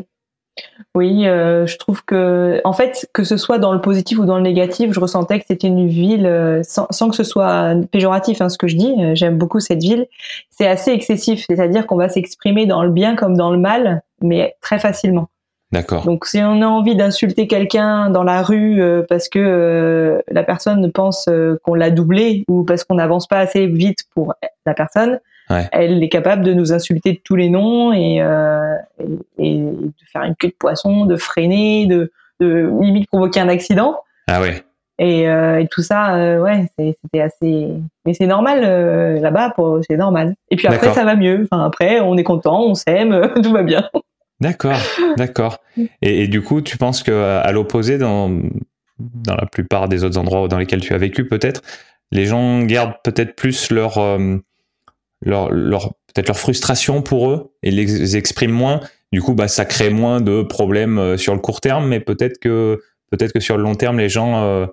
Oui, 0.95 1.27
euh, 1.27 1.65
je 1.65 1.77
trouve 1.77 2.03
que, 2.03 2.61
en 2.63 2.73
fait, 2.73 3.09
que 3.13 3.23
ce 3.23 3.37
soit 3.37 3.59
dans 3.59 3.73
le 3.73 3.81
positif 3.81 4.17
ou 4.19 4.25
dans 4.25 4.37
le 4.37 4.41
négatif, 4.43 4.91
je 4.91 4.99
ressentais 4.99 5.39
que 5.39 5.45
c'était 5.47 5.67
une 5.67 5.87
ville, 5.87 6.25
euh, 6.25 6.61
sans, 6.63 7.09
que 7.09 7.15
ce 7.15 7.23
soit 7.23 7.75
péjoratif, 7.91 8.41
hein, 8.41 8.49
ce 8.49 8.57
que 8.57 8.67
je 8.67 8.75
dis, 8.75 8.95
euh, 8.99 9.15
j'aime 9.15 9.37
beaucoup 9.37 9.59
cette 9.59 9.81
ville, 9.81 10.07
c'est 10.49 10.67
assez 10.67 10.91
excessif, 10.91 11.45
c'est-à-dire 11.47 11.85
qu'on 11.85 11.95
va 11.95 12.09
s'exprimer 12.09 12.65
dans 12.65 12.83
le 12.83 12.89
bien 12.89 13.15
comme 13.15 13.37
dans 13.37 13.51
le 13.51 13.57
mal, 13.57 14.01
mais 14.21 14.55
très 14.61 14.79
facilement. 14.79 15.29
D'accord. 15.71 16.03
Donc 16.03 16.25
si 16.25 16.39
on 16.39 16.63
a 16.63 16.65
envie 16.65 16.95
d'insulter 16.95 17.47
quelqu'un 17.47 18.09
dans 18.09 18.23
la 18.23 18.41
rue 18.41 18.81
euh, 18.81 19.03
parce 19.07 19.29
que 19.29 19.37
euh, 19.37 20.19
la 20.31 20.41
personne 20.41 20.91
pense 20.91 21.29
qu'on 21.63 21.75
l'a 21.75 21.91
doublé 21.91 22.43
ou 22.47 22.63
parce 22.63 22.83
qu'on 22.83 22.95
n'avance 22.95 23.27
pas 23.27 23.37
assez 23.37 23.67
vite 23.67 24.05
pour 24.15 24.33
la 24.65 24.73
personne, 24.73 25.19
elle 25.49 26.03
est 26.03 26.09
capable 26.09 26.43
de 26.43 26.53
nous 26.53 26.73
insulter 26.73 27.13
de 27.13 27.19
tous 27.23 27.35
les 27.35 27.49
noms 27.49 27.91
et, 27.93 28.17
et, 29.37 29.57
de 29.57 29.91
faire 30.11 30.23
une 30.23 30.35
queue 30.35 30.49
de 30.49 30.55
poisson, 30.57 31.05
de 31.05 31.15
freiner, 31.15 31.87
de, 31.87 32.11
de 32.39 32.71
limite 32.81 33.07
provoquer 33.07 33.39
un 33.39 33.49
accident. 33.49 33.97
Ah 34.27 34.41
ouais. 34.41 34.63
Et, 34.99 35.23
et 35.23 35.67
tout 35.71 35.81
ça, 35.81 36.39
ouais, 36.39 36.65
c'était 36.77 37.21
assez. 37.21 37.69
Mais 38.05 38.13
c'est 38.13 38.27
normal 38.27 38.61
là-bas, 39.21 39.55
c'est 39.89 39.97
normal. 39.97 40.35
Et 40.51 40.55
puis 40.55 40.67
après, 40.67 40.93
ça 40.93 41.03
va 41.03 41.15
mieux. 41.15 41.47
Enfin 41.49 41.65
après, 41.65 41.99
on 41.99 42.17
est 42.17 42.23
content, 42.23 42.63
on 42.63 42.75
s'aime, 42.75 43.29
tout 43.43 43.51
va 43.51 43.63
bien. 43.63 43.89
D'accord, 44.41 44.79
d'accord. 45.17 45.57
Et, 46.01 46.27
du 46.27 46.41
coup, 46.41 46.61
tu 46.61 46.77
penses 46.77 47.03
que 47.03 47.11
à 47.11 47.51
l'opposé, 47.51 47.97
dans, 47.97 48.29
dans 48.99 49.35
la 49.35 49.45
plupart 49.45 49.89
des 49.89 50.03
autres 50.03 50.17
endroits 50.17 50.47
dans 50.47 50.57
lesquels 50.57 50.81
tu 50.81 50.93
as 50.93 50.97
vécu, 50.97 51.27
peut-être, 51.27 51.61
les 52.11 52.25
gens 52.25 52.61
gardent 52.63 52.95
peut-être 53.03 53.35
plus 53.35 53.71
leur, 53.71 53.97
euh, 53.97 54.37
leur, 55.21 55.51
leur 55.51 55.93
peut-être 56.13 56.27
leur 56.27 56.39
frustration 56.39 57.01
pour 57.01 57.29
eux 57.29 57.53
et 57.63 57.71
les 57.71 58.17
expriment 58.17 58.53
moins. 58.53 58.79
Du 59.11 59.21
coup, 59.21 59.33
bah, 59.33 59.47
ça 59.47 59.65
crée 59.65 59.89
moins 59.89 60.21
de 60.21 60.43
problèmes 60.43 60.97
euh, 60.97 61.17
sur 61.17 61.33
le 61.33 61.39
court 61.39 61.61
terme, 61.61 61.87
mais 61.87 61.99
peut-être 61.99 62.39
que 62.39 62.79
peut-être 63.11 63.33
que 63.33 63.39
sur 63.39 63.57
le 63.57 63.63
long 63.63 63.75
terme, 63.75 63.97
les 63.97 64.09
gens 64.09 64.43
euh, 64.43 64.67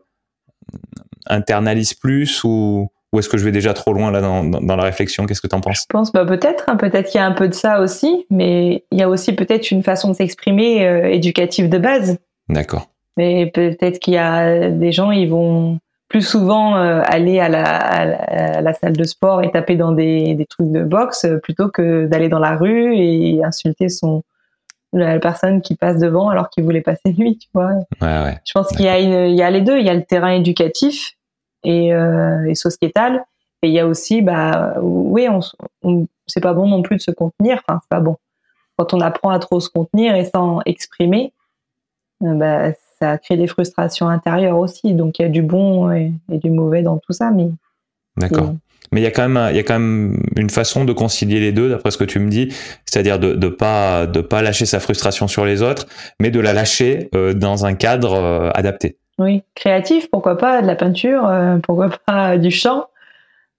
internalisent 1.26 1.94
plus 1.94 2.44
ou 2.44 2.90
ou 3.12 3.20
est-ce 3.20 3.28
que 3.28 3.38
je 3.38 3.44
vais 3.44 3.52
déjà 3.52 3.72
trop 3.72 3.92
loin 3.92 4.10
là 4.10 4.20
dans, 4.20 4.44
dans, 4.44 4.76
la 4.76 4.82
réflexion? 4.82 5.26
Qu'est-ce 5.26 5.40
que 5.40 5.46
tu 5.46 5.54
en 5.54 5.60
penses? 5.60 5.82
Je 5.82 5.86
pense 5.88 6.12
bah, 6.12 6.26
peut-être, 6.26 6.64
hein, 6.66 6.76
peut-être 6.76 7.08
qu'il 7.08 7.18
y 7.20 7.22
a 7.22 7.26
un 7.26 7.32
peu 7.32 7.48
de 7.48 7.54
ça 7.54 7.80
aussi, 7.80 8.26
mais 8.30 8.84
il 8.90 8.98
y 8.98 9.02
a 9.02 9.08
aussi 9.08 9.32
peut-être 9.32 9.70
une 9.70 9.82
façon 9.82 10.10
de 10.10 10.14
s'exprimer 10.14 10.86
euh, 10.86 11.08
éducative 11.08 11.68
de 11.68 11.78
base. 11.78 12.18
D'accord. 12.48 12.90
Mais 13.16 13.46
peut-être 13.46 14.00
qu'il 14.00 14.14
y 14.14 14.18
a 14.18 14.70
des 14.70 14.92
gens, 14.92 15.12
ils 15.12 15.30
vont 15.30 15.78
plus 16.08 16.22
souvent 16.22 16.76
euh, 16.76 17.02
aller 17.04 17.40
à 17.40 17.48
la, 17.48 17.64
à, 17.64 18.60
la, 18.60 18.74
salle 18.74 18.96
de 18.96 19.04
sport 19.04 19.42
et 19.42 19.50
taper 19.50 19.76
dans 19.76 19.92
des, 19.92 20.34
des 20.34 20.46
trucs 20.46 20.70
de 20.70 20.84
boxe 20.84 21.24
euh, 21.24 21.38
plutôt 21.38 21.68
que 21.68 22.06
d'aller 22.06 22.28
dans 22.28 22.38
la 22.38 22.56
rue 22.56 22.96
et 22.96 23.42
insulter 23.44 23.88
son 23.88 24.22
la 24.92 25.18
personne 25.18 25.60
qui 25.60 25.74
passe 25.74 25.98
devant 25.98 26.28
alors 26.28 26.48
qu'il 26.48 26.64
voulait 26.64 26.80
passer 26.80 27.12
lui, 27.18 27.38
tu 27.38 27.48
vois. 27.52 27.72
Ouais, 28.00 28.22
ouais. 28.22 28.38
Je 28.44 28.52
pense 28.52 28.68
qu'il 28.68 28.82
y 28.82 28.88
a 28.88 29.00
une, 29.00 29.30
il 29.30 29.36
y 29.36 29.42
a 29.42 29.50
les 29.50 29.60
deux, 29.60 29.78
il 29.78 29.84
y 29.84 29.90
a 29.90 29.94
le 29.94 30.04
terrain 30.04 30.30
éducatif 30.30 31.16
et, 31.64 31.92
euh, 31.92 32.46
et 32.46 32.54
sociétale. 32.54 33.24
Et 33.62 33.68
il 33.68 33.74
y 33.74 33.80
a 33.80 33.86
aussi, 33.86 34.22
bah, 34.22 34.74
oui, 34.80 35.28
on, 35.28 36.06
c'est 36.26 36.40
pas 36.40 36.54
bon 36.54 36.68
non 36.68 36.82
plus 36.82 36.96
de 36.96 37.02
se 37.02 37.10
contenir. 37.10 37.60
Enfin, 37.66 37.80
c'est 37.82 37.88
pas 37.88 38.00
bon. 38.00 38.16
Quand 38.76 38.94
on 38.94 39.00
apprend 39.00 39.30
à 39.30 39.38
trop 39.38 39.60
se 39.60 39.70
contenir 39.70 40.14
et 40.14 40.26
sans 40.26 40.60
exprimer, 40.66 41.32
bah, 42.20 42.72
ça 42.98 43.18
crée 43.18 43.36
des 43.36 43.46
frustrations 43.46 44.08
intérieures 44.08 44.58
aussi. 44.58 44.94
Donc 44.94 45.18
il 45.18 45.22
y 45.22 45.24
a 45.24 45.28
du 45.28 45.42
bon 45.42 45.90
et, 45.92 46.12
du 46.28 46.50
mauvais 46.50 46.82
dans 46.82 46.98
tout 46.98 47.12
ça. 47.12 47.30
Mais 47.30 47.48
d'accord. 48.16 48.54
Mais 48.92 49.00
il 49.00 49.04
y 49.04 49.06
a 49.06 49.10
quand 49.10 49.28
même, 49.28 49.50
il 49.50 49.56
y 49.56 49.58
a 49.58 49.62
quand 49.62 49.78
même 49.78 50.22
une 50.36 50.50
façon 50.50 50.84
de 50.84 50.92
concilier 50.92 51.40
les 51.40 51.52
deux, 51.52 51.68
d'après 51.68 51.90
ce 51.90 51.98
que 51.98 52.04
tu 52.04 52.18
me 52.18 52.30
dis, 52.30 52.54
c'est-à-dire 52.84 53.18
de 53.18 53.34
de 53.34 53.48
pas 53.48 54.06
de 54.06 54.20
pas 54.20 54.42
lâcher 54.42 54.66
sa 54.66 54.80
frustration 54.80 55.28
sur 55.28 55.44
les 55.44 55.62
autres, 55.62 55.86
mais 56.20 56.30
de 56.30 56.40
la 56.40 56.52
lâcher 56.52 57.08
euh, 57.14 57.34
dans 57.34 57.66
un 57.66 57.74
cadre 57.74 58.14
euh, 58.14 58.50
adapté. 58.54 58.96
Oui, 59.18 59.42
créatif, 59.54 60.08
pourquoi 60.10 60.36
pas, 60.36 60.62
de 60.62 60.66
la 60.66 60.76
peinture, 60.76 61.26
euh, 61.26 61.58
pourquoi 61.58 61.90
pas 62.06 62.38
du 62.38 62.50
chant, 62.50 62.86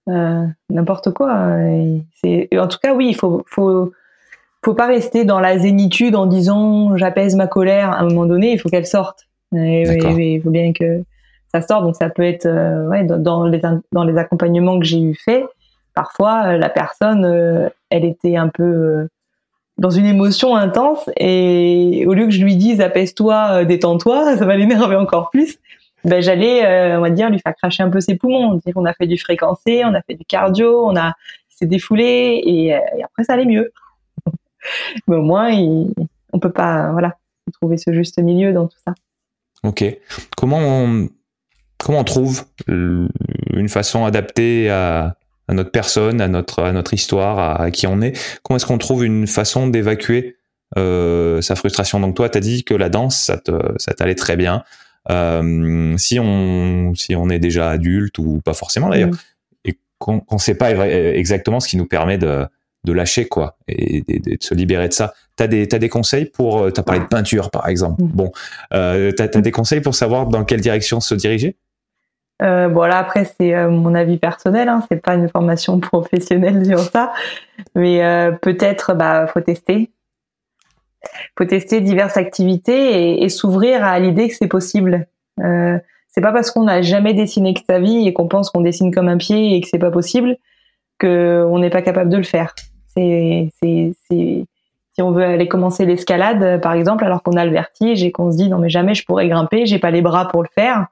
n'importe 0.07 1.11
quoi. 1.11 1.33
En 1.33 2.67
tout 2.67 2.77
cas, 2.81 2.93
oui, 2.93 3.09
il 3.09 3.15
faut, 3.15 3.43
faut, 3.47 3.91
faut 4.63 4.73
pas 4.73 4.87
rester 4.87 5.25
dans 5.25 5.41
la 5.41 5.57
zénitude 5.57 6.15
en 6.15 6.25
disant 6.25 6.95
j'apaise 6.95 7.35
ma 7.35 7.47
colère. 7.47 7.91
À 7.91 7.99
un 7.99 8.03
moment 8.05 8.25
donné, 8.25 8.53
il 8.53 8.59
faut 8.59 8.69
qu'elle 8.69 8.85
sorte. 8.85 9.26
Il 9.53 10.41
faut 10.43 10.49
bien 10.49 10.73
que 10.73 11.03
ça 11.51 11.61
sorte. 11.61 11.83
Donc 11.83 11.95
ça 11.95 12.09
peut 12.09 12.23
être 12.23 12.45
euh, 12.45 12.87
ouais, 12.87 13.03
dans, 13.03 13.45
les, 13.45 13.61
dans 13.91 14.03
les 14.03 14.17
accompagnements 14.17 14.79
que 14.79 14.85
j'ai 14.85 15.01
eu 15.01 15.15
fait. 15.15 15.45
Parfois, 15.93 16.57
la 16.57 16.69
personne, 16.69 17.71
elle 17.89 18.05
était 18.05 18.37
un 18.37 18.49
peu 18.49 19.07
dans 19.77 19.89
une 19.91 20.05
émotion 20.05 20.55
intense 20.55 21.09
et 21.17 22.05
au 22.07 22.13
lieu 22.13 22.25
que 22.25 22.31
je 22.31 22.43
lui 22.43 22.55
dise 22.55 22.81
apaise-toi, 22.81 23.49
euh, 23.51 23.65
détends-toi, 23.65 24.35
ça 24.37 24.45
va 24.45 24.55
l'énerver 24.55 24.95
encore 24.95 25.29
plus. 25.29 25.57
Ben 26.03 26.21
j'allais, 26.21 26.65
euh, 26.65 26.97
on 26.97 27.01
va 27.01 27.09
dire, 27.09 27.29
lui 27.29 27.39
faire 27.39 27.55
cracher 27.55 27.83
un 27.83 27.89
peu 27.89 27.99
ses 27.99 28.15
poumons. 28.15 28.55
Dire 28.55 28.73
qu'on 28.73 28.85
a 28.85 28.93
fait 28.93 29.07
du 29.07 29.17
fréquencé, 29.17 29.83
on 29.83 29.93
a 29.93 30.01
fait 30.01 30.15
du 30.15 30.25
cardio, 30.25 30.87
on 30.87 30.95
a 30.95 31.13
s'est 31.49 31.65
défoulé 31.65 32.39
et, 32.45 32.75
euh, 32.75 32.79
et, 32.95 33.03
après 33.03 33.23
ça 33.23 33.33
allait 33.33 33.45
mieux. 33.45 33.71
Mais 35.07 35.15
au 35.15 35.23
moins, 35.23 35.49
il, 35.49 35.91
on 36.31 36.39
peut 36.39 36.51
pas, 36.51 36.91
voilà, 36.91 37.15
trouver 37.53 37.77
ce 37.77 37.91
juste 37.93 38.19
milieu 38.21 38.53
dans 38.53 38.67
tout 38.67 38.77
ça. 38.85 38.93
Ok. 39.63 39.83
Comment 40.35 40.59
on, 40.59 41.09
comment 41.77 41.99
on 41.99 42.03
trouve 42.03 42.45
une 42.67 43.69
façon 43.69 44.05
adaptée 44.05 44.69
à, 44.69 45.17
à 45.47 45.53
notre 45.53 45.71
personne, 45.71 46.21
à 46.21 46.27
notre, 46.27 46.63
à 46.63 46.71
notre 46.71 46.93
histoire, 46.93 47.61
à, 47.61 47.71
qui 47.71 47.87
on 47.87 48.01
est? 48.01 48.17
Comment 48.43 48.57
est-ce 48.57 48.65
qu'on 48.65 48.77
trouve 48.77 49.03
une 49.03 49.27
façon 49.27 49.67
d'évacuer 49.67 50.37
euh, 50.77 51.41
sa 51.41 51.55
frustration? 51.55 51.99
Donc 51.99 52.15
toi, 52.15 52.29
tu 52.29 52.37
as 52.37 52.41
dit 52.41 52.63
que 52.63 52.73
la 52.73 52.89
danse, 52.89 53.17
ça, 53.17 53.37
te, 53.37 53.51
ça 53.77 53.93
t'allait 53.93 54.15
très 54.15 54.35
bien. 54.35 54.63
Euh, 55.09 55.95
si, 55.97 56.19
on, 56.19 56.93
si 56.95 57.15
on 57.15 57.29
est 57.29 57.39
déjà 57.39 57.69
adulte 57.69 58.17
ou 58.19 58.41
pas 58.43 58.53
forcément 58.53 58.89
d'ailleurs, 58.89 59.11
mm. 59.11 59.17
et 59.65 59.79
qu'on 59.99 60.23
ne 60.31 60.37
sait 60.37 60.55
pas 60.55 60.71
exactement 60.87 61.59
ce 61.59 61.67
qui 61.67 61.77
nous 61.77 61.87
permet 61.87 62.17
de, 62.17 62.45
de 62.87 62.93
lâcher 62.93 63.27
quoi 63.27 63.57
et, 63.67 64.01
de 64.07 64.37
se 64.39 64.53
libérer 64.53 64.87
de 64.87 64.93
ça. 64.93 65.13
T'as 65.35 65.47
des 65.47 65.67
t'as 65.67 65.77
des 65.77 65.89
conseils 65.89 66.25
pour 66.25 66.59
euh, 66.59 66.71
t'as 66.71 66.83
parlé 66.83 67.01
de 67.01 67.05
peinture 67.05 67.51
par 67.51 67.67
exemple. 67.67 68.01
Mm. 68.01 68.07
Bon, 68.07 68.31
euh, 68.73 69.11
t'as 69.11 69.25
as 69.25 69.41
des 69.41 69.51
conseils 69.51 69.81
pour 69.81 69.95
savoir 69.95 70.27
dans 70.27 70.43
quelle 70.43 70.61
direction 70.61 70.99
se 70.99 71.13
diriger? 71.15 71.57
Euh, 72.43 72.69
bon 72.69 72.81
là 72.81 72.99
après 72.99 73.25
c'est 73.25 73.55
euh, 73.55 73.69
mon 73.69 73.95
avis 73.95 74.17
personnel, 74.17 74.69
hein, 74.69 74.83
c'est 74.89 75.01
pas 75.01 75.15
une 75.15 75.27
formation 75.27 75.79
professionnelle 75.81 76.65
sur 76.65 76.79
ça, 76.79 77.13
mais 77.75 78.03
euh, 78.03 78.31
peut-être 78.31 78.93
bah 78.93 79.27
faut 79.27 79.41
tester, 79.41 79.91
faut 81.37 81.45
tester 81.45 81.81
diverses 81.81 82.17
activités 82.17 83.13
et, 83.13 83.23
et 83.23 83.29
s'ouvrir 83.29 83.83
à 83.83 83.99
l'idée 83.99 84.29
que 84.29 84.35
c'est 84.35 84.47
possible. 84.47 85.07
Euh, 85.43 85.77
c'est 86.07 86.21
pas 86.21 86.31
parce 86.31 86.51
qu'on 86.51 86.63
n'a 86.63 86.81
jamais 86.81 87.13
dessiné 87.13 87.53
que 87.53 87.61
sa 87.67 87.79
vie 87.79 88.07
et 88.07 88.13
qu'on 88.13 88.27
pense 88.27 88.49
qu'on 88.49 88.61
dessine 88.61 88.93
comme 88.93 89.07
un 89.07 89.17
pied 89.17 89.55
et 89.55 89.61
que 89.61 89.67
c'est 89.67 89.79
pas 89.79 89.91
possible 89.91 90.37
que 90.99 91.45
on 91.49 91.59
n'est 91.59 91.69
pas 91.69 91.81
capable 91.81 92.09
de 92.09 92.17
le 92.17 92.23
faire. 92.23 92.55
C'est 92.97 93.51
c'est 93.61 93.93
si 94.09 95.01
on 95.03 95.11
veut 95.11 95.23
aller 95.23 95.47
commencer 95.47 95.85
l'escalade 95.85 96.59
par 96.61 96.73
exemple 96.73 97.05
alors 97.05 97.21
qu'on 97.21 97.37
a 97.37 97.45
le 97.45 97.51
vertige 97.51 98.03
et 98.03 98.11
qu'on 98.11 98.31
se 98.31 98.37
dit 98.37 98.49
non 98.49 98.57
mais 98.57 98.69
jamais 98.69 98.95
je 98.95 99.05
pourrais 99.05 99.27
grimper, 99.27 99.67
j'ai 99.67 99.77
pas 99.77 99.91
les 99.91 100.01
bras 100.01 100.27
pour 100.27 100.41
le 100.41 100.49
faire 100.55 100.87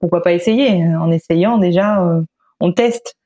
pourquoi 0.00 0.22
pas 0.22 0.32
essayer 0.32 0.82
En 0.96 1.10
essayant 1.10 1.58
déjà, 1.58 2.02
euh, 2.02 2.22
on 2.58 2.72
teste 2.72 3.16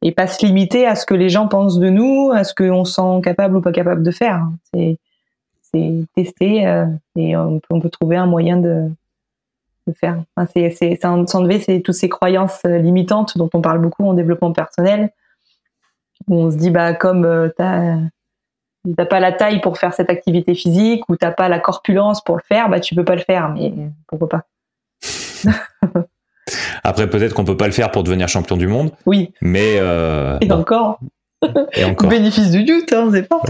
et 0.00 0.10
pas 0.10 0.26
se 0.26 0.44
limiter 0.44 0.86
à 0.86 0.96
ce 0.96 1.06
que 1.06 1.14
les 1.14 1.28
gens 1.28 1.46
pensent 1.46 1.78
de 1.78 1.88
nous, 1.88 2.32
à 2.34 2.42
ce 2.42 2.54
qu'on 2.54 2.84
se 2.84 2.94
sent 2.94 3.20
capable 3.22 3.56
ou 3.56 3.60
pas 3.60 3.70
capable 3.70 4.02
de 4.02 4.10
faire. 4.10 4.48
C'est 4.74 4.98
tester 6.14 6.66
euh, 6.66 6.84
et 7.16 7.36
on 7.36 7.60
peut, 7.60 7.88
trouver 7.88 8.16
un 8.16 8.26
moyen 8.26 8.58
de, 8.58 8.90
de 9.86 9.92
faire. 9.94 10.22
Enfin, 10.36 10.50
c'est 10.54 10.98
s'enlever 11.00 11.60
c'est 11.60 11.80
toutes 11.80 11.94
ces 11.94 12.10
croyances 12.10 12.60
euh, 12.66 12.76
limitantes 12.78 13.38
dont 13.38 13.48
on 13.54 13.62
parle 13.62 13.80
beaucoup 13.80 14.04
en 14.04 14.12
développement 14.12 14.52
personnel. 14.52 15.10
Où 16.28 16.36
on 16.36 16.50
se 16.50 16.56
dit 16.56 16.70
bah 16.70 16.94
comme 16.94 17.24
euh, 17.24 17.48
t'as 17.56 17.96
t'as 18.96 19.06
pas 19.06 19.20
la 19.20 19.32
taille 19.32 19.60
pour 19.60 19.78
faire 19.78 19.94
cette 19.94 20.10
activité 20.10 20.54
physique 20.54 21.08
ou 21.08 21.16
t'as 21.16 21.30
pas 21.30 21.48
la 21.48 21.58
corpulence 21.58 22.22
pour 22.22 22.36
le 22.36 22.42
faire, 22.46 22.68
bah 22.68 22.80
tu 22.80 22.94
peux 22.94 23.04
pas 23.04 23.14
le 23.14 23.22
faire. 23.22 23.50
Mais 23.50 23.72
pourquoi 24.06 24.28
pas? 24.28 24.44
Après, 26.84 27.08
peut-être 27.08 27.34
qu'on 27.34 27.44
peut 27.44 27.56
pas 27.56 27.66
le 27.66 27.72
faire 27.72 27.90
pour 27.90 28.02
devenir 28.02 28.28
champion 28.28 28.56
du 28.56 28.66
monde. 28.66 28.90
Oui. 29.06 29.32
Mais 29.40 29.76
euh, 29.78 30.38
et 30.40 30.50
encore. 30.52 30.98
Et 31.74 31.84
encore. 31.84 32.08
Bénéfice 32.08 32.50
du 32.50 32.62
doute, 32.64 32.92
hein, 32.92 33.10
c'est 33.12 33.28
pas? 33.28 33.42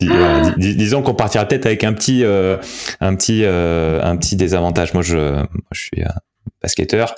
disons 0.56 1.02
qu'on 1.02 1.14
partira 1.14 1.44
peut-être 1.44 1.66
avec 1.66 1.84
un 1.84 1.92
petit, 1.92 2.24
euh, 2.24 2.56
un 3.00 3.14
petit, 3.14 3.42
euh, 3.44 4.02
un 4.02 4.16
petit 4.16 4.34
désavantage. 4.34 4.92
Moi, 4.92 5.04
je, 5.04 5.16
moi, 5.16 5.46
je 5.72 5.80
suis 5.80 6.02
un 6.02 6.14
basketteur. 6.60 7.14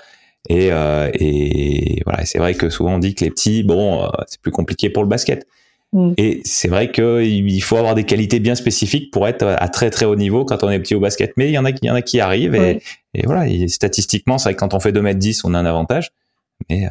Et, 0.49 0.73
euh, 0.73 1.11
et 1.15 2.01
voilà, 2.05 2.25
c'est 2.25 2.39
vrai 2.39 2.55
que 2.55 2.71
souvent 2.71 2.95
on 2.95 2.99
dit 2.99 3.15
que 3.15 3.25
les 3.25 3.31
petits, 3.31 3.63
bon, 3.63 4.05
euh, 4.05 4.09
c'est 4.27 4.41
plus 4.41 4.51
compliqué 4.51 4.91
pour 4.91 5.03
le 5.03 5.09
basket. 5.09 5.47
Mm. 5.93 6.13
Et 6.17 6.41
c'est 6.45 6.69
vrai 6.69 6.91
qu'il 6.91 7.63
faut 7.63 7.77
avoir 7.77 7.95
des 7.95 8.05
qualités 8.05 8.41
bien 8.41 8.55
spécifiques 8.55 9.11
pour 9.11 9.29
être 9.29 9.45
à 9.47 9.69
très 9.69 9.91
très 9.91 10.07
haut 10.07 10.17
niveau 10.17 10.45
quand 10.45 10.65
on 10.65 10.71
est 10.71 10.79
petit 10.81 10.95
au 10.95 11.01
basket. 11.01 11.33
Mais 11.37 11.49
il 11.49 11.53
y 11.53 11.59
en 11.59 11.65
a, 11.65 11.71
il 11.71 11.85
y 11.85 11.91
en 11.91 11.95
a 11.95 12.03
qui 12.03 12.21
arrivent 12.21 12.55
et, 12.55 12.83
et 13.15 13.27
voilà, 13.27 13.47
statistiquement, 13.69 14.39
c'est 14.39 14.51
vrai 14.51 14.55
que 14.55 14.61
quand 14.61 14.75
on 14.75 14.81
fait 14.81 14.93
2m10, 14.93 15.43
on 15.45 15.55
a 15.55 15.59
un 15.59 15.67
avantage. 15.67 16.11
Mais, 16.69 16.87
euh, 16.87 16.91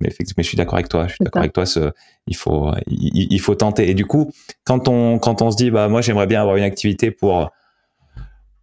mais 0.00 0.10
je 0.38 0.42
suis 0.42 0.56
d'accord 0.56 0.74
avec 0.74 0.88
toi. 0.88 1.06
Je 1.08 1.14
suis 1.14 1.24
d'accord 1.24 1.40
avec 1.40 1.52
toi. 1.52 1.66
Ce, 1.66 1.92
il 2.26 2.36
faut, 2.36 2.70
il, 2.86 3.32
il, 3.32 3.40
faut 3.40 3.54
tenter. 3.54 3.90
Et 3.90 3.94
du 3.94 4.06
coup, 4.06 4.30
quand 4.64 4.88
on, 4.88 5.18
quand 5.18 5.42
on 5.42 5.50
se 5.50 5.56
dit, 5.56 5.70
bah, 5.70 5.88
moi, 5.88 6.02
j'aimerais 6.02 6.26
bien 6.26 6.40
avoir 6.40 6.56
une 6.56 6.64
activité 6.64 7.10
pour, 7.10 7.50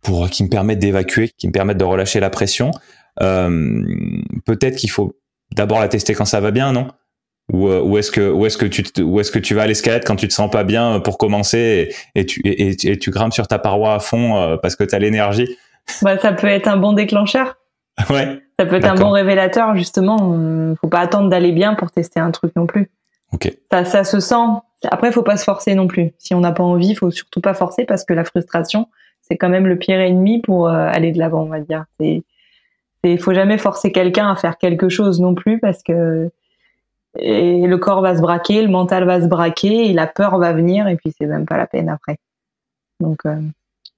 pour, 0.01 0.29
qui 0.29 0.43
me 0.43 0.49
permette 0.49 0.79
d'évacuer, 0.79 1.29
qui 1.37 1.47
me 1.47 1.51
permette 1.51 1.77
de 1.77 1.83
relâcher 1.83 2.19
la 2.19 2.29
pression, 2.29 2.71
peut-être 3.17 4.75
qu'il 4.75 4.91
faut 4.91 5.15
d'abord 5.55 5.79
la 5.79 5.87
tester 5.87 6.13
quand 6.13 6.25
ça 6.25 6.39
va 6.39 6.51
bien, 6.51 6.71
non? 6.71 6.87
Ou, 7.51 7.67
euh, 7.67 7.81
ou 7.81 7.97
est-ce 7.97 8.09
que 8.09 8.31
ou 8.31 8.45
est-ce 8.45 8.57
que 8.57 8.65
tu 8.65 9.01
ou 9.01 9.19
est-ce 9.19 9.31
que 9.31 9.39
tu 9.39 9.53
vas 9.53 9.63
à 9.63 9.67
l'escalade 9.67 10.03
quand 10.05 10.15
tu 10.15 10.29
te 10.29 10.33
sens 10.33 10.49
pas 10.49 10.63
bien 10.63 11.01
pour 11.01 11.17
commencer 11.17 11.89
et, 12.15 12.19
et 12.19 12.25
tu 12.25 12.39
et, 12.45 12.89
et, 12.89 12.97
tu 12.97 13.11
grimpes 13.11 13.33
sur 13.33 13.47
ta 13.47 13.59
paroi 13.59 13.95
à 13.95 13.99
fond 13.99 14.37
euh, 14.37 14.55
parce 14.55 14.77
que 14.77 14.85
tu 14.85 14.95
as 14.95 14.99
l'énergie? 14.99 15.57
Bah, 16.01 16.17
ça 16.17 16.31
peut 16.31 16.47
être 16.47 16.67
un 16.67 16.77
bon 16.77 16.93
déclencheur. 16.93 17.57
Ouais. 18.09 18.39
Ça 18.59 18.65
peut 18.65 18.77
être 18.77 18.89
un 18.89 18.95
bon 18.95 19.11
révélateur 19.11 19.75
justement. 19.75 20.75
Faut 20.81 20.87
pas 20.87 21.01
attendre 21.01 21.29
d'aller 21.29 21.51
bien 21.51 21.75
pour 21.75 21.91
tester 21.91 22.19
un 22.19 22.31
truc 22.31 22.55
non 22.55 22.65
plus. 22.65 22.89
Ok. 23.31 23.51
Ça, 23.71 23.85
ça 23.85 24.03
se 24.03 24.19
sent. 24.19 24.45
Après 24.89 25.11
faut 25.11 25.21
pas 25.21 25.37
se 25.37 25.43
forcer 25.43 25.75
non 25.75 25.87
plus. 25.87 26.11
Si 26.17 26.33
on 26.33 26.39
n'a 26.39 26.51
pas 26.53 26.63
envie 26.63 26.95
faut 26.95 27.11
surtout 27.11 27.41
pas 27.41 27.53
forcer 27.53 27.85
parce 27.85 28.03
que 28.03 28.13
la 28.13 28.23
frustration 28.23 28.87
c'est 29.21 29.37
quand 29.37 29.49
même 29.49 29.67
le 29.67 29.77
pire 29.77 29.99
ennemi 29.99 30.41
pour 30.41 30.69
euh, 30.69 30.87
aller 30.91 31.11
de 31.11 31.19
l'avant 31.19 31.43
on 31.43 31.49
va 31.49 31.59
dire. 31.59 31.85
C'est 31.99 32.23
il 33.03 33.19
faut 33.19 33.33
jamais 33.33 33.57
forcer 33.57 33.91
quelqu'un 33.91 34.29
à 34.29 34.35
faire 34.35 34.57
quelque 34.57 34.89
chose 34.89 35.19
non 35.19 35.35
plus 35.35 35.59
parce 35.59 35.83
que 35.83 36.31
et 37.19 37.67
le 37.67 37.77
corps 37.77 38.01
va 38.01 38.15
se 38.15 38.21
braquer, 38.21 38.61
le 38.61 38.69
mental 38.69 39.05
va 39.05 39.21
se 39.21 39.27
braquer, 39.27 39.89
et 39.89 39.93
la 39.93 40.07
peur 40.07 40.39
va 40.39 40.51
venir, 40.51 40.87
et 40.87 40.95
puis 40.95 41.13
c'est 41.15 41.27
même 41.27 41.45
pas 41.45 41.57
la 41.57 41.67
peine 41.67 41.89
après. 41.89 42.17
Donc, 42.99 43.19
euh, 43.25 43.39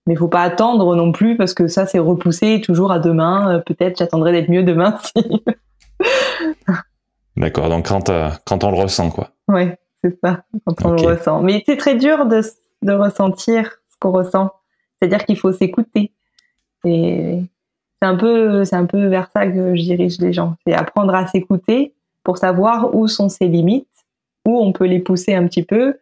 mais 0.08 0.16
faut 0.16 0.28
pas 0.28 0.42
attendre 0.42 0.96
non 0.96 1.12
plus 1.12 1.38
parce 1.38 1.54
que 1.54 1.68
ça 1.68 1.86
c'est 1.86 2.00
repoussé 2.00 2.62
toujours 2.62 2.92
à 2.92 3.00
demain. 3.00 3.56
Euh, 3.56 3.60
peut-être 3.60 3.98
j'attendrai 3.98 4.32
d'être 4.32 4.50
mieux 4.50 4.64
demain. 4.64 4.98
D'accord. 7.38 7.70
Donc 7.70 7.88
quand 7.88 8.10
euh, 8.10 8.30
quand 8.46 8.64
on 8.64 8.72
le 8.72 8.78
ressent 8.78 9.10
quoi. 9.10 9.30
Ouais, 9.48 9.78
c'est 10.04 10.18
ça. 10.24 10.44
Quand 10.66 10.86
on 10.86 10.92
le 10.92 11.02
ressent. 11.02 11.42
Mais 11.42 11.64
c'est 11.66 11.78
très 11.78 11.96
dur 11.96 12.26
de 12.26 12.42
de 12.82 12.94
ressentir 12.94 13.80
ce 13.90 13.96
qu'on 14.00 14.12
ressent. 14.12 14.52
C'est-à-dire 15.00 15.26
qu'il 15.26 15.40
faut 15.40 15.52
s'écouter. 15.52 16.12
Et 16.84 17.42
c'est 18.02 18.08
un 18.08 18.16
peu 18.16 18.64
c'est 18.66 18.76
un 18.76 18.86
peu 18.86 19.08
vers 19.08 19.30
ça 19.32 19.48
que 19.48 19.76
je 19.76 19.82
dirige 19.82 20.20
les 20.20 20.34
gens. 20.34 20.56
C'est 20.66 20.74
apprendre 20.74 21.14
à 21.16 21.28
s'écouter 21.28 21.94
pour 22.24 22.38
savoir 22.38 22.96
où 22.96 23.08
sont 23.08 23.30
ses 23.30 23.48
limites, 23.48 23.88
où 24.46 24.60
on 24.60 24.72
peut 24.72 24.86
les 24.86 25.00
pousser 25.00 25.34
un 25.36 25.48
petit 25.48 25.64
peu 25.64 25.98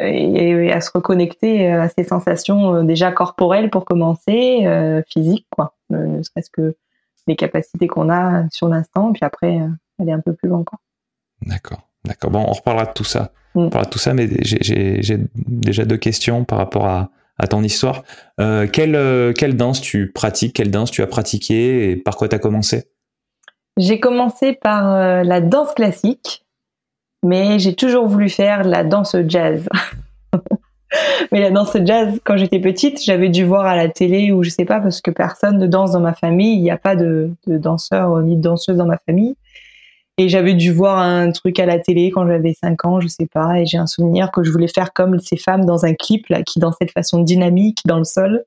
et, 0.00 0.72
à 0.72 0.80
se 0.80 0.90
reconnecter 0.92 1.70
à 1.72 1.88
ses 1.88 2.04
sensations 2.04 2.74
euh, 2.74 2.82
déjà 2.82 3.12
corporelles 3.12 3.70
pour 3.70 3.84
commencer, 3.84 4.66
euh, 4.66 5.02
physiques 5.08 5.46
quoi, 5.50 5.74
ne, 5.90 6.22
serait-ce 6.22 6.50
que 6.50 6.76
les 7.26 7.36
capacités 7.36 7.86
qu'on 7.86 8.10
a 8.10 8.48
sur 8.50 8.68
l'instant, 8.68 9.12
puis 9.12 9.24
après 9.24 9.60
euh, 9.60 9.68
aller 10.00 10.12
un 10.12 10.20
peu 10.20 10.32
plus 10.32 10.48
loin. 10.48 10.64
D'accord, 11.42 11.88
d'accord. 12.04 12.30
Bon, 12.30 12.44
on 12.46 12.52
reparlera 12.52 12.86
de 12.86 12.92
tout 12.92 13.04
ça. 13.04 13.32
Mm. 13.54 13.60
On 13.60 13.64
reparlera 13.64 13.86
de 13.86 13.92
tout 13.92 13.98
ça, 13.98 14.14
mais 14.14 14.28
j'ai 14.42 15.18
déjà 15.34 15.84
deux 15.84 15.96
questions 15.96 16.44
par 16.44 16.58
rapport 16.58 16.86
à, 16.86 17.10
à 17.38 17.46
ton 17.46 17.62
histoire. 17.62 18.02
Euh, 18.40 18.66
quelle, 18.66 19.34
quelle 19.34 19.56
danse 19.56 19.80
tu 19.80 20.10
pratiques 20.12 20.54
Quelle 20.54 20.70
danse 20.70 20.90
tu 20.90 21.02
as 21.02 21.06
pratiqué 21.06 21.90
et 21.90 21.96
par 21.96 22.16
quoi 22.16 22.28
tu 22.28 22.36
as 22.36 22.38
commencé? 22.38 22.84
J'ai 23.78 24.00
commencé 24.00 24.54
par 24.54 24.94
euh, 24.94 25.22
la 25.22 25.40
danse 25.40 25.74
classique, 25.74 26.46
mais 27.22 27.58
j'ai 27.58 27.74
toujours 27.74 28.06
voulu 28.06 28.30
faire 28.30 28.64
la 28.64 28.84
danse 28.84 29.14
jazz. 29.28 29.68
mais 31.32 31.40
la 31.40 31.50
danse 31.50 31.76
jazz, 31.84 32.18
quand 32.24 32.38
j'étais 32.38 32.58
petite, 32.58 33.02
j'avais 33.04 33.28
dû 33.28 33.44
voir 33.44 33.66
à 33.66 33.76
la 33.76 33.90
télé 33.90 34.32
ou 34.32 34.42
je 34.42 34.48
sais 34.48 34.64
pas 34.64 34.80
parce 34.80 35.02
que 35.02 35.10
personne 35.10 35.58
ne 35.58 35.66
danse 35.66 35.92
dans 35.92 36.00
ma 36.00 36.14
famille. 36.14 36.56
Il 36.56 36.62
n'y 36.62 36.70
a 36.70 36.78
pas 36.78 36.96
de, 36.96 37.32
de 37.46 37.58
danseur 37.58 38.18
ni 38.22 38.36
de 38.36 38.40
danseuse 38.40 38.78
dans 38.78 38.86
ma 38.86 38.98
famille. 39.04 39.36
Et 40.18 40.30
j'avais 40.30 40.54
dû 40.54 40.72
voir 40.72 40.98
un 40.98 41.30
truc 41.30 41.60
à 41.60 41.66
la 41.66 41.78
télé 41.78 42.10
quand 42.10 42.26
j'avais 42.26 42.54
5 42.54 42.84
ans, 42.86 43.00
je 43.00 43.08
sais 43.08 43.26
pas, 43.26 43.60
et 43.60 43.66
j'ai 43.66 43.76
un 43.76 43.86
souvenir 43.86 44.30
que 44.32 44.42
je 44.42 44.50
voulais 44.50 44.68
faire 44.68 44.94
comme 44.94 45.18
ces 45.18 45.36
femmes 45.36 45.66
dans 45.66 45.84
un 45.84 45.92
clip 45.92 46.26
là, 46.28 46.42
qui 46.42 46.58
dansaient 46.58 46.86
de 46.86 46.90
façon 46.90 47.20
dynamique 47.20 47.80
dans 47.84 47.98
le 47.98 48.04
sol. 48.04 48.44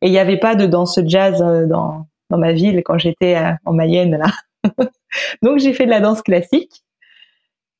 Et 0.00 0.06
il 0.06 0.10
n'y 0.10 0.18
avait 0.18 0.38
pas 0.38 0.54
de 0.54 0.64
danse 0.66 0.98
jazz 1.04 1.42
euh, 1.42 1.66
dans, 1.66 2.06
dans 2.30 2.38
ma 2.38 2.52
ville 2.52 2.82
quand 2.82 2.98
j'étais 2.98 3.36
euh, 3.36 3.52
en 3.66 3.74
Mayenne 3.74 4.16
là. 4.16 4.32
Donc 5.42 5.58
j'ai 5.58 5.74
fait 5.74 5.84
de 5.84 5.90
la 5.90 6.00
danse 6.00 6.22
classique. 6.22 6.82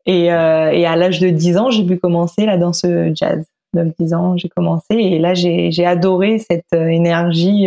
Et, 0.05 0.33
euh, 0.33 0.71
et 0.71 0.87
à 0.87 0.95
l'âge 0.95 1.19
de 1.19 1.31
10 1.31 1.57
ans, 1.57 1.71
j'ai 1.71 1.85
pu 1.85 1.99
commencer 1.99 2.45
la 2.47 2.59
danse 2.59 2.85
jazz. 3.15 3.45
9-10 3.75 4.15
ans, 4.15 4.37
j'ai 4.37 4.49
commencé. 4.49 4.95
Et 4.95 5.19
là, 5.19 5.35
j'ai 5.35 5.85
adoré 5.85 6.39
cette 6.39 6.73
énergie 6.73 7.67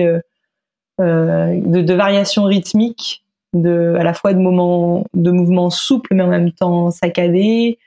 de, 0.98 1.82
de, 1.82 1.94
variation 1.94 2.46
rythmique, 2.46 3.24
de, 3.54 3.96
à 3.98 4.04
la 4.04 4.14
fois 4.14 4.34
de, 4.34 4.40
moments, 4.40 5.06
de 5.14 5.32
mouvements 5.32 5.70
souples, 5.70 6.14
mais 6.14 6.24
en 6.24 6.28
même 6.28 6.52
temps 6.52 6.92
saccadés, 6.92 7.80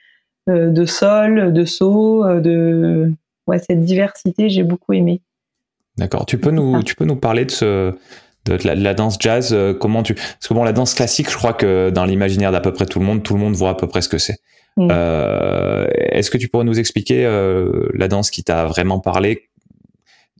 euh, 0.48 0.70
de 0.70 0.84
sol, 0.84 1.52
de 1.52 1.64
saut, 1.64 2.24
de 2.40 3.12
ouais, 3.46 3.58
cette 3.58 3.84
diversité, 3.84 4.48
j'ai 4.48 4.62
beaucoup 4.62 4.92
aimé. 4.92 5.20
D'accord. 5.98 6.26
Tu 6.26 6.38
peux 6.38 6.50
nous, 6.50 6.82
tu 6.82 6.94
peux 6.94 7.04
nous 7.04 7.16
parler 7.16 7.44
de 7.44 7.50
ce, 7.50 7.94
de 8.46 8.58
la, 8.64 8.94
danse 8.94 9.16
jazz 9.20 9.52
euh, 9.52 9.72
comment 9.72 10.02
tu 10.02 10.14
parce 10.14 10.48
que 10.48 10.54
bon 10.54 10.64
la 10.64 10.72
danse 10.72 10.94
classique 10.94 11.30
je 11.30 11.36
crois 11.36 11.52
que 11.52 11.90
dans 11.90 12.04
l'imaginaire 12.04 12.50
d'à 12.50 12.60
peu 12.60 12.72
près 12.72 12.86
tout 12.86 12.98
le 12.98 13.04
monde 13.04 13.22
tout 13.22 13.34
le 13.34 13.40
monde 13.40 13.54
voit 13.54 13.70
à 13.70 13.74
peu 13.74 13.86
près 13.86 14.02
ce 14.02 14.08
que 14.08 14.18
c'est 14.18 14.38
mm. 14.76 14.88
euh, 14.90 15.86
est-ce 15.94 16.30
que 16.30 16.38
tu 16.38 16.48
pourrais 16.48 16.64
nous 16.64 16.78
expliquer 16.78 17.24
euh, 17.24 17.88
la 17.94 18.08
danse 18.08 18.30
qui 18.30 18.42
t'a 18.42 18.64
vraiment 18.66 18.98
parlé 18.98 19.48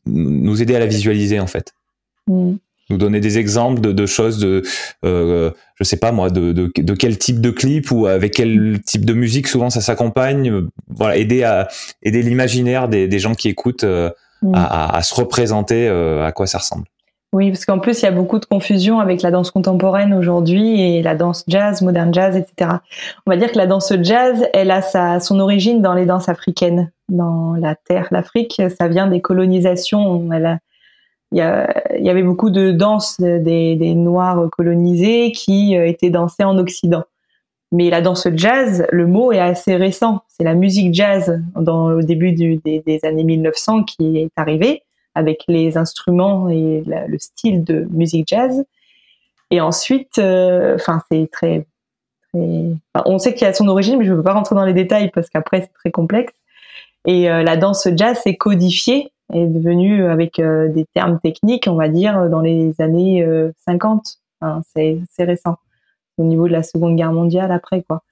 nous 0.04 0.60
aider 0.60 0.74
à 0.74 0.80
la 0.80 0.86
visualiser 0.86 1.38
en 1.38 1.46
fait? 1.46 1.74
Mm. 2.26 2.54
Nous 2.90 2.98
donner 2.98 3.20
des 3.20 3.38
exemples 3.38 3.80
de, 3.80 3.92
de 3.92 4.06
choses 4.06 4.38
de 4.38 4.62
euh, 5.04 5.50
je 5.76 5.84
sais 5.84 5.96
pas 5.96 6.12
moi 6.12 6.30
de, 6.30 6.52
de, 6.52 6.70
de, 6.74 6.94
quel 6.94 7.18
type 7.18 7.40
de 7.40 7.50
clip 7.50 7.90
ou 7.90 8.06
avec 8.06 8.34
quel 8.34 8.80
type 8.84 9.04
de 9.04 9.12
musique 9.12 9.48
souvent 9.48 9.70
ça 9.70 9.80
s'accompagne 9.80 10.66
voilà 10.88 11.16
aider 11.16 11.42
à 11.44 11.68
aider 12.02 12.22
l'imaginaire 12.22 12.88
des, 12.88 13.08
des 13.08 13.18
gens 13.18 13.34
qui 13.34 13.48
écoutent 13.48 13.84
mm. 13.84 14.54
à, 14.54 14.64
à, 14.64 14.96
à, 14.96 15.02
se 15.02 15.14
représenter 15.14 15.88
à 15.88 16.32
quoi 16.32 16.46
ça 16.46 16.58
ressemble 16.58 16.84
oui, 17.34 17.50
parce 17.50 17.64
qu'en 17.64 17.78
plus, 17.78 18.02
il 18.02 18.04
y 18.04 18.08
a 18.08 18.12
beaucoup 18.12 18.38
de 18.38 18.44
confusion 18.44 19.00
avec 19.00 19.22
la 19.22 19.30
danse 19.30 19.50
contemporaine 19.50 20.12
aujourd'hui 20.12 20.82
et 20.82 21.02
la 21.02 21.14
danse 21.14 21.44
jazz, 21.48 21.80
moderne 21.80 22.12
jazz, 22.12 22.36
etc. 22.36 22.72
On 23.26 23.30
va 23.30 23.38
dire 23.38 23.50
que 23.50 23.56
la 23.56 23.66
danse 23.66 23.90
jazz, 24.02 24.46
elle 24.52 24.70
a 24.70 24.82
sa, 24.82 25.18
son 25.18 25.40
origine 25.40 25.80
dans 25.80 25.94
les 25.94 26.04
danses 26.04 26.28
africaines, 26.28 26.92
dans 27.08 27.54
la 27.54 27.74
terre, 27.74 28.08
l'Afrique. 28.10 28.60
Ça 28.78 28.88
vient 28.88 29.06
des 29.06 29.22
colonisations. 29.22 30.30
Elle 30.30 30.44
a, 30.44 30.58
il 31.32 32.04
y 32.04 32.10
avait 32.10 32.22
beaucoup 32.22 32.50
de 32.50 32.72
danses 32.72 33.20
des, 33.20 33.94
Noirs 33.94 34.48
colonisés 34.50 35.32
qui 35.32 35.76
euh, 35.76 35.86
étaient 35.86 36.10
dansées 36.10 36.44
en 36.44 36.58
Occident. 36.58 37.04
Mais 37.72 37.88
la 37.88 38.02
danse 38.02 38.28
jazz, 38.34 38.86
le 38.90 39.06
mot 39.06 39.32
est 39.32 39.38
assez 39.38 39.76
récent. 39.76 40.22
C'est 40.28 40.44
la 40.44 40.54
musique 40.54 40.92
jazz 40.92 41.42
dans, 41.54 41.86
au 41.86 42.02
début 42.02 42.32
des, 42.32 43.00
années 43.02 43.24
1900 43.24 43.84
qui 43.84 44.18
est 44.18 44.30
arrivée 44.36 44.82
avec 45.14 45.44
les 45.48 45.78
instruments 45.78 46.50
et 46.50 46.82
le 46.86 47.18
style 47.18 47.64
de 47.64 47.86
musique 47.90 48.28
jazz. 48.28 48.64
Et 49.50 49.60
ensuite, 49.60 50.18
euh, 50.18 50.74
enfin, 50.74 51.00
c'est 51.10 51.30
très, 51.30 51.66
on 52.34 53.18
sait 53.18 53.34
qu'il 53.34 53.46
y 53.46 53.50
a 53.50 53.54
son 53.54 53.68
origine, 53.68 53.98
mais 53.98 54.04
je 54.04 54.12
ne 54.12 54.16
veux 54.16 54.22
pas 54.22 54.32
rentrer 54.32 54.54
dans 54.54 54.64
les 54.64 54.72
détails 54.72 55.10
parce 55.10 55.28
qu'après 55.28 55.62
c'est 55.62 55.72
très 55.72 55.90
complexe. 55.90 56.32
Et 57.06 57.30
euh, 57.30 57.42
la 57.42 57.56
danse 57.56 57.88
jazz 57.96 58.18
s'est 58.18 58.36
codifiée, 58.36 59.12
est 59.32 59.46
devenue 59.46 60.06
avec 60.06 60.38
euh, 60.38 60.68
des 60.68 60.86
termes 60.94 61.18
techniques, 61.20 61.66
on 61.68 61.74
va 61.74 61.88
dire, 61.88 62.28
dans 62.28 62.40
les 62.40 62.74
années 62.80 63.26
50. 63.66 64.18
c'est 64.74 64.98
récent. 65.18 65.56
au 66.18 66.24
niveau 66.24 66.46
de 66.46 66.52
la 66.52 66.62
Seconde 66.62 66.96
Guerre 66.96 67.12
mondiale 67.12 67.52
après 67.52 67.82
quoi. 67.82 68.02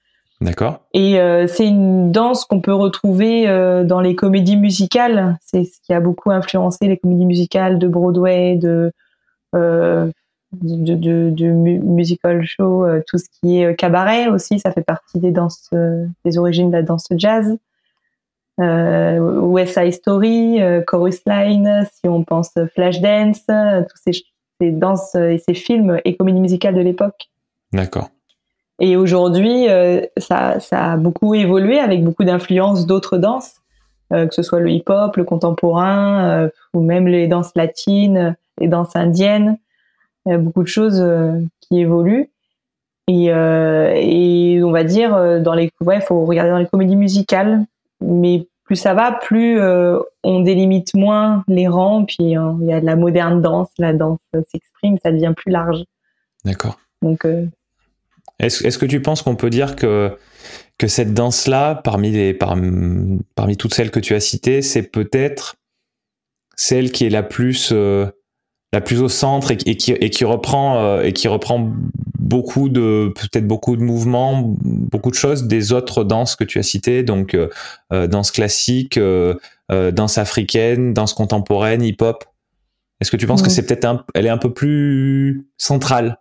D'accord. 0.41 0.79
Et 0.93 1.19
euh, 1.19 1.45
c'est 1.45 1.67
une 1.67 2.11
danse 2.11 2.45
qu'on 2.45 2.61
peut 2.61 2.73
retrouver 2.73 3.47
euh, 3.47 3.83
dans 3.83 4.01
les 4.01 4.15
comédies 4.15 4.57
musicales. 4.57 5.37
C'est 5.39 5.63
ce 5.65 5.79
qui 5.83 5.93
a 5.93 5.99
beaucoup 5.99 6.31
influencé 6.31 6.87
les 6.87 6.97
comédies 6.97 7.27
musicales 7.27 7.77
de 7.77 7.87
Broadway, 7.87 8.55
de 8.55 8.91
euh, 9.55 10.11
de, 10.53 10.95
de, 10.95 11.29
de, 11.29 11.45
musical 11.45 12.43
show, 12.43 12.85
euh, 12.85 13.01
tout 13.07 13.19
ce 13.19 13.25
qui 13.39 13.61
est 13.61 13.75
cabaret 13.75 14.29
aussi. 14.29 14.59
Ça 14.59 14.71
fait 14.71 14.81
partie 14.81 15.19
des 15.19 15.31
danses, 15.31 15.69
des 16.25 16.37
origines 16.39 16.71
de 16.71 16.75
la 16.75 16.81
danse 16.81 17.07
jazz. 17.15 17.55
West 18.61 19.73
Side 19.73 19.93
Story, 19.93 20.59
Chorus 20.87 21.21
Line, 21.25 21.87
si 21.93 22.07
on 22.07 22.23
pense 22.23 22.51
Flashdance, 22.73 23.45
tous 23.45 23.97
ces, 24.03 24.23
ces 24.59 24.71
danses 24.71 25.15
et 25.15 25.37
ces 25.37 25.53
films 25.53 25.99
et 26.05 26.15
comédies 26.15 26.41
musicales 26.41 26.75
de 26.75 26.81
l'époque. 26.81 27.29
D'accord. 27.73 28.09
Et 28.79 28.95
aujourd'hui, 28.95 29.69
euh, 29.69 30.01
ça, 30.17 30.59
ça, 30.59 30.93
a 30.93 30.97
beaucoup 30.97 31.35
évolué 31.35 31.77
avec 31.77 32.03
beaucoup 32.03 32.23
d'influences 32.23 32.87
d'autres 32.87 33.17
danses, 33.17 33.57
euh, 34.11 34.25
que 34.25 34.33
ce 34.33 34.41
soit 34.41 34.59
le 34.59 34.71
hip-hop, 34.71 35.15
le 35.17 35.23
contemporain, 35.23 36.23
euh, 36.23 36.49
ou 36.73 36.81
même 36.81 37.07
les 37.07 37.27
danses 37.27 37.51
latines, 37.55 38.35
les 38.59 38.67
danses 38.67 38.95
indiennes. 38.95 39.59
Il 40.25 40.31
y 40.31 40.35
a 40.35 40.39
beaucoup 40.39 40.63
de 40.63 40.67
choses 40.67 41.03
qui 41.61 41.79
évoluent. 41.79 42.29
Et, 43.07 43.25
et, 43.25 44.63
on 44.63 44.71
va 44.71 44.83
dire, 44.83 45.41
dans 45.41 45.55
les, 45.55 45.71
ouais, 45.81 45.99
faut 45.99 46.25
regarder 46.25 46.51
dans 46.51 46.59
les 46.59 46.67
comédies 46.67 46.95
musicales, 46.95 47.65
mais 48.01 48.45
plus 48.71 48.77
ça 48.77 48.93
va, 48.93 49.11
plus 49.11 49.59
on 50.23 50.39
délimite 50.39 50.93
moins 50.95 51.43
les 51.47 51.67
rangs, 51.67 52.05
puis 52.05 52.17
il 52.19 52.29
y 52.29 52.73
a 52.73 52.79
de 52.79 52.85
la 52.85 52.95
moderne 52.95 53.41
danse, 53.41 53.67
la 53.77 53.91
danse 53.91 54.19
s'exprime, 54.49 54.97
ça 55.03 55.11
devient 55.11 55.33
plus 55.35 55.51
large. 55.51 55.83
D'accord. 56.45 56.79
Donc 57.01 57.25
est-ce 58.41 58.77
que 58.77 58.85
tu 58.85 59.01
penses 59.01 59.21
qu'on 59.21 59.35
peut 59.35 59.49
dire 59.49 59.75
que, 59.75 60.17
que 60.77 60.87
cette 60.87 61.13
danse-là, 61.13 61.75
parmi, 61.75 62.11
les, 62.11 62.33
parmi 62.33 63.57
toutes 63.57 63.73
celles 63.73 63.91
que 63.91 63.99
tu 63.99 64.15
as 64.15 64.19
citées, 64.19 64.61
c'est 64.61 64.83
peut-être 64.83 65.57
celle 66.55 66.91
qui 66.91 67.05
est 67.05 67.09
la 67.09 67.23
plus, 67.23 67.69
euh, 67.71 68.07
la 68.73 68.81
plus 68.81 69.01
au 69.01 69.09
centre 69.09 69.51
et, 69.51 69.57
qui, 69.57 69.91
et 69.91 70.09
qui, 70.09 70.25
reprend, 70.25 70.77
euh, 70.77 71.01
et 71.01 71.13
qui 71.13 71.27
reprend 71.27 71.71
beaucoup 72.31 72.69
de, 72.69 73.13
peut-être 73.15 73.45
beaucoup 73.45 73.75
de 73.75 73.83
mouvements, 73.83 74.41
beaucoup 74.63 75.11
de 75.11 75.15
choses 75.15 75.43
des 75.43 75.73
autres 75.73 76.03
danses 76.03 76.35
que 76.35 76.43
tu 76.43 76.57
as 76.57 76.63
citées, 76.63 77.03
donc 77.03 77.35
euh, 77.35 78.07
danse 78.07 78.31
classique, 78.31 78.99
danse 79.69 80.17
africaine, 80.17 80.93
danse 80.93 81.13
contemporaine, 81.13 81.83
hip-hop. 81.83 82.23
Est-ce 83.01 83.11
que 83.11 83.17
tu 83.17 83.27
penses 83.27 83.41
que 83.41 83.49
c'est 83.49 83.65
peut-être 83.65 84.05
elle 84.13 84.25
est 84.25 84.29
un 84.29 84.37
peu 84.37 84.53
plus 84.53 85.45
centrale? 85.57 86.17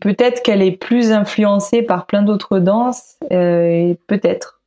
Peut-être 0.00 0.42
qu'elle 0.42 0.62
est 0.62 0.72
plus 0.72 1.12
influencée 1.12 1.82
par 1.82 2.06
plein 2.06 2.22
d'autres 2.22 2.58
danses, 2.58 3.16
euh, 3.30 3.94
peut-être. 4.06 4.62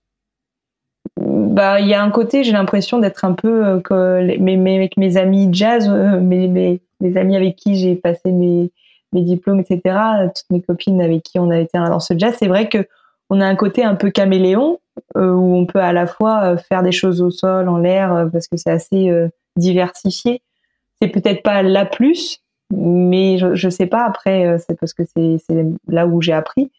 Bah, 1.20 1.80
il 1.80 1.88
y 1.88 1.96
a 1.96 2.04
un 2.04 2.12
côté, 2.12 2.44
j'ai 2.44 2.52
l'impression 2.52 3.00
d'être 3.00 3.26
un 3.26 3.34
peu 3.34 3.66
euh, 3.66 3.80
que 3.80 4.38
mais, 4.40 4.76
avec 4.76 4.96
mes 4.98 5.18
amis 5.18 5.50
jazz, 5.52 5.90
euh, 5.90 6.20
mes, 6.20 6.48
mes, 6.48 7.18
amis 7.18 7.36
avec 7.36 7.56
qui 7.56 7.76
j'ai 7.76 7.96
passé 7.96 8.32
mes, 8.32 8.72
mes 9.14 9.22
diplômes, 9.22 9.60
etc. 9.60 9.98
Toutes 10.36 10.50
mes 10.50 10.62
copines 10.62 11.02
avec 11.02 11.24
qui 11.24 11.40
on 11.40 11.50
a 11.50 11.60
été 11.60 11.78
dans 11.78 12.00
ce 12.00 12.14
jazz, 12.18 12.36
c'est 12.38 12.48
vrai 12.48 12.70
que 12.70 12.88
on 13.30 13.42
a 13.42 13.46
un 13.46 13.56
côté 13.56 13.84
un 13.84 13.96
peu 13.96 14.10
caméléon 14.10 14.80
où 15.16 15.56
on 15.56 15.66
peut 15.66 15.80
à 15.80 15.94
la 15.94 16.08
fois 16.08 16.58
faire 16.58 16.82
des 16.82 16.92
choses 16.92 17.22
au 17.22 17.30
sol, 17.30 17.70
en 17.70 17.78
l'air, 17.78 18.30
parce 18.32 18.48
que 18.48 18.58
c'est 18.58 18.72
assez 18.72 19.12
diversifié. 19.58 20.42
C'est 21.02 21.10
peut-être 21.10 21.44
pas 21.44 21.62
la 21.62 21.86
plus, 21.86 22.42
mais 22.72 23.38
je, 23.38 23.56
je 23.56 23.70
sais 23.70 23.86
pas 23.86 24.04
après 24.04 24.46
euh, 24.46 24.58
c'est 24.58 24.78
parce 24.80 24.94
que 24.94 25.04
c'est 25.06 25.66
là 25.88 26.08
où 26.08 26.22
j'ai 26.22 26.34
appris 26.34 26.72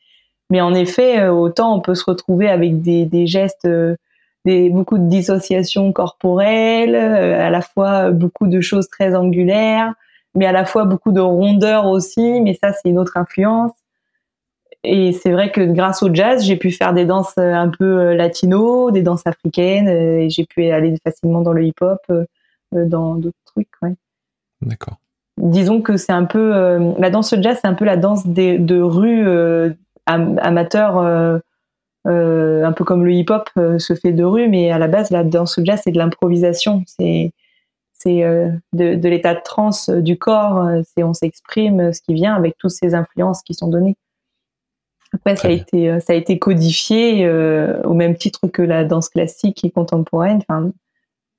mais 0.51 0.61
en 0.61 0.75
effet 0.75 1.21
euh, 1.21 1.33
autant 1.33 1.75
on 1.75 1.81
peut 1.81 1.95
se 1.95 2.05
retrouver 2.05 2.49
avec 2.49 2.83
des, 2.83 3.07
des 3.07 3.27
gestes 3.27 3.65
euh, 3.65 3.97
des 4.45 4.71
beaucoup 4.71 4.99
de 4.99 5.09
dissociation 5.09 5.93
corporelle 5.93 6.95
à 6.95 7.51
la 7.51 7.61
fois 7.61 8.11
beaucoup 8.11 8.47
de 8.47 8.61
choses 8.61 8.89
très 8.89 9.15
angulaires 9.15 9.95
mais 10.35 10.47
à 10.47 10.53
la 10.53 10.65
fois 10.65 10.85
beaucoup 10.85 11.13
de 11.13 11.21
rondeur 11.21 11.87
aussi 11.87 12.41
mais 12.41 12.55
ça 12.55 12.73
c'est 12.73 12.89
une 12.89 12.99
autre 12.99 13.17
influence. 13.17 13.73
Et 14.85 15.13
c'est 15.13 15.33
vrai 15.33 15.51
que 15.51 15.61
grâce 15.61 16.03
au 16.03 16.15
jazz 16.15 16.45
j'ai 16.45 16.57
pu 16.57 16.71
faire 16.71 16.95
des 16.95 17.05
danses 17.05 17.37
un 17.37 17.69
peu 17.69 18.15
latino 18.15 18.91
des 18.91 19.03
danses 19.03 19.27
africaines 19.27 19.89
et 19.89 20.31
j'ai 20.31 20.45
pu 20.45 20.67
aller 20.71 20.95
facilement 21.05 21.41
dans 21.41 21.53
le 21.53 21.65
hip 21.65 21.81
hop 21.81 22.01
dans 22.73 23.17
d'autres 23.17 23.37
trucs 23.47 23.69
ouais. 23.83 23.95
d'accord. 24.63 24.99
Disons 25.39 25.81
que 25.83 25.97
c'est 25.97 26.13
un 26.13 26.25
peu 26.25 26.55
euh, 26.55 26.93
la 26.99 27.11
danse 27.11 27.35
jazz, 27.41 27.59
c'est 27.61 27.69
un 27.69 27.75
peu 27.75 27.85
la 27.85 27.97
danse 27.97 28.27
des, 28.27 28.59
de 28.59 28.81
rue 28.81 29.27
euh, 29.27 29.71
amateur, 30.07 30.99
euh, 30.99 31.39
un 32.05 32.73
peu 32.73 32.85
comme 32.85 33.05
le 33.05 33.13
hip-hop 33.13 33.51
se 33.79 33.95
fait 33.95 34.13
de 34.13 34.25
rue, 34.25 34.49
mais 34.49 34.71
à 34.71 34.79
la 34.79 34.89
base 34.89 35.11
la 35.11 35.23
danse 35.23 35.61
jazz 35.63 35.81
c'est 35.85 35.93
de 35.93 35.99
l'improvisation, 35.99 36.83
c'est 36.87 37.33
c'est 37.99 38.23
de, 38.73 38.95
de 38.95 39.09
l'état 39.09 39.35
de 39.35 39.41
transe 39.45 39.91
du 39.91 40.19
corps, 40.19 40.69
c'est 40.85 41.03
on 41.03 41.15
s'exprime 41.15 41.93
ce 41.93 42.01
qui 42.01 42.15
vient 42.15 42.35
avec 42.35 42.57
toutes 42.59 42.71
ces 42.71 42.95
influences 42.95 43.43
qui 43.43 43.55
sont 43.55 43.69
données. 43.69 43.97
Après, 45.13 45.37
ça 45.37 45.49
a, 45.49 45.51
été, 45.51 46.01
ça 46.01 46.13
a 46.13 46.17
été 46.17 46.39
codifié 46.39 47.29
au 47.29 47.95
même 47.95 48.17
titre 48.17 48.47
que 48.47 48.63
la 48.63 48.85
danse 48.85 49.09
classique 49.09 49.65
et 49.65 49.71
contemporaine. 49.71 50.41
Enfin, 50.49 50.71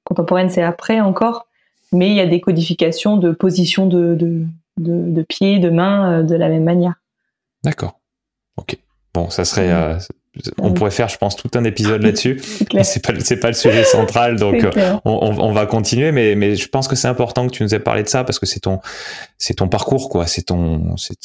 contemporaine, 0.04 0.50
c'est 0.50 0.64
après 0.64 1.00
encore 1.00 1.46
mais 1.92 2.10
il 2.10 2.16
y 2.16 2.20
a 2.20 2.28
des 2.28 2.42
codifications 2.42 3.18
de 3.18 3.32
position 3.32 3.88
de, 3.88 4.16
de, 4.16 4.46
de, 4.78 5.12
de 5.12 5.22
pied, 5.24 5.60
de 5.60 5.70
main 5.70 6.20
euh, 6.20 6.24
de 6.24 6.36
la 6.36 6.50
même 6.50 6.64
manière. 6.64 6.96
D'accord. 7.64 8.00
Ok. 8.58 8.78
Bon, 9.14 9.30
ça 9.30 9.46
serait. 9.46 9.72
Euh, 9.72 9.98
on 10.58 10.74
pourrait 10.74 10.92
faire, 10.92 11.10
je 11.10 11.18
pense, 11.18 11.36
tout 11.36 11.50
un 11.56 11.64
épisode 11.64 12.02
là-dessus. 12.04 12.42
c'est 12.84 13.06
pas, 13.06 13.14
c'est 13.20 13.38
pas 13.38 13.48
le 13.48 13.54
sujet 13.54 13.84
central, 13.84 14.36
donc 14.40 14.64
euh, 14.64 14.94
on, 15.06 15.36
on, 15.40 15.52
va 15.52 15.66
continuer. 15.66 16.12
Mais, 16.12 16.36
mais 16.36 16.56
je 16.56 16.68
pense 16.68 16.88
que 16.88 16.96
c'est 16.96 17.08
important 17.08 17.48
que 17.48 17.54
tu 17.54 17.64
nous 17.64 17.74
aies 17.74 17.80
parlé 17.80 18.04
de 18.04 18.10
ça 18.10 18.24
parce 18.24 18.40
que 18.40 18.46
c'est 18.46 18.62
ton, 18.62 18.80
c'est 19.38 19.56
ton 19.56 19.68
parcours, 19.68 20.10
quoi. 20.10 20.28
C'est 20.28 20.44
ton, 20.44 20.96
c'est, 20.98 21.18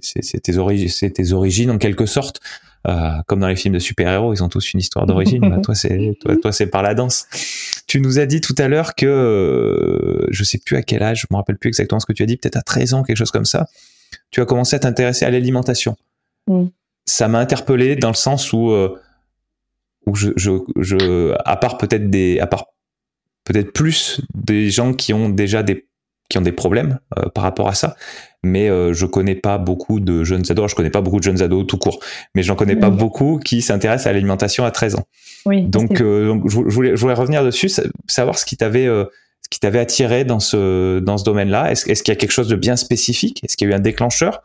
c'est, 0.00 0.40
tes 0.40 0.56
origines, 0.56 0.88
c'est 0.88 1.10
tes 1.10 1.32
origines 1.32 1.70
en 1.70 1.78
quelque 1.78 2.06
sorte. 2.06 2.40
Euh, 2.86 3.10
comme 3.26 3.40
dans 3.40 3.48
les 3.48 3.56
films 3.56 3.74
de 3.74 3.80
super-héros, 3.80 4.32
ils 4.32 4.42
ont 4.42 4.48
tous 4.48 4.72
une 4.72 4.80
histoire 4.80 5.04
d'origine. 5.04 5.40
bah, 5.40 5.58
toi, 5.62 5.74
c'est 5.74 6.16
toi, 6.20 6.36
toi 6.36 6.52
c'est 6.52 6.68
par 6.68 6.82
la 6.82 6.94
danse. 6.94 7.26
Tu 7.86 8.00
nous 8.00 8.18
as 8.18 8.26
dit 8.26 8.40
tout 8.40 8.54
à 8.58 8.68
l'heure 8.68 8.94
que 8.94 9.06
euh, 9.06 10.26
je 10.30 10.44
sais 10.44 10.58
plus 10.58 10.76
à 10.76 10.82
quel 10.82 11.02
âge, 11.02 11.22
je 11.22 11.26
me 11.30 11.36
rappelle 11.36 11.58
plus 11.58 11.68
exactement 11.68 12.00
ce 12.00 12.06
que 12.06 12.12
tu 12.12 12.22
as 12.22 12.26
dit, 12.26 12.36
peut-être 12.36 12.56
à 12.56 12.62
13 12.62 12.94
ans, 12.94 13.02
quelque 13.02 13.16
chose 13.16 13.30
comme 13.30 13.44
ça. 13.44 13.66
Tu 14.30 14.40
as 14.40 14.46
commencé 14.46 14.76
à 14.76 14.78
t'intéresser 14.78 15.24
à 15.24 15.30
l'alimentation. 15.30 15.96
Mm. 16.46 16.66
Ça 17.08 17.28
m'a 17.28 17.38
interpellé 17.38 17.96
dans 17.96 18.08
le 18.08 18.14
sens 18.14 18.52
où 18.52 18.70
euh, 18.70 18.98
où 20.06 20.14
je, 20.14 20.30
je, 20.36 20.52
je 20.76 21.34
à 21.44 21.56
part 21.56 21.78
peut-être 21.78 22.10
des 22.10 22.38
à 22.40 22.46
part 22.46 22.66
peut-être 23.44 23.72
plus 23.72 24.20
des 24.34 24.70
gens 24.70 24.92
qui 24.92 25.12
ont 25.12 25.28
déjà 25.28 25.62
des 25.62 25.88
qui 26.28 26.38
ont 26.38 26.42
des 26.42 26.52
problèmes 26.52 26.98
euh, 27.18 27.28
par 27.30 27.44
rapport 27.44 27.68
à 27.68 27.74
ça 27.74 27.96
mais 28.44 28.68
euh, 28.68 28.92
je 28.92 29.06
connais 29.06 29.34
pas 29.34 29.58
beaucoup 29.58 30.00
de 30.00 30.24
jeunes 30.24 30.44
ados. 30.48 30.70
Je 30.70 30.76
connais 30.76 30.90
pas 30.90 31.00
beaucoup 31.00 31.18
de 31.18 31.24
jeunes 31.24 31.42
ados 31.42 31.66
tout 31.66 31.78
court, 31.78 32.00
mais 32.34 32.42
j'en 32.42 32.54
connais 32.54 32.76
pas 32.76 32.90
beaucoup 32.90 33.40
qui 33.44 33.62
s'intéressent 33.62 34.06
à 34.06 34.12
l'alimentation 34.12 34.64
à 34.64 34.70
13 34.70 34.96
ans. 34.96 35.06
Oui. 35.44 35.62
Donc, 35.62 36.00
euh, 36.00 36.38
je, 36.46 36.56
voulais, 36.56 36.96
je 36.96 37.00
voulais 37.00 37.14
revenir 37.14 37.44
dessus, 37.44 37.70
savoir 38.06 38.38
ce 38.38 38.44
qui 38.44 38.56
t'avait 38.56 38.86
ce 38.86 39.48
qui 39.50 39.60
t'avait 39.60 39.78
attiré 39.78 40.24
dans 40.24 40.40
ce 40.40 41.00
dans 41.00 41.18
ce 41.18 41.24
domaine-là. 41.24 41.70
Est-ce 41.72 41.90
est-ce 41.90 42.02
qu'il 42.02 42.12
y 42.12 42.16
a 42.16 42.18
quelque 42.18 42.32
chose 42.32 42.48
de 42.48 42.56
bien 42.56 42.76
spécifique? 42.76 43.42
Est-ce 43.42 43.56
qu'il 43.56 43.68
y 43.68 43.72
a 43.72 43.74
eu 43.74 43.76
un 43.76 43.80
déclencheur? 43.80 44.42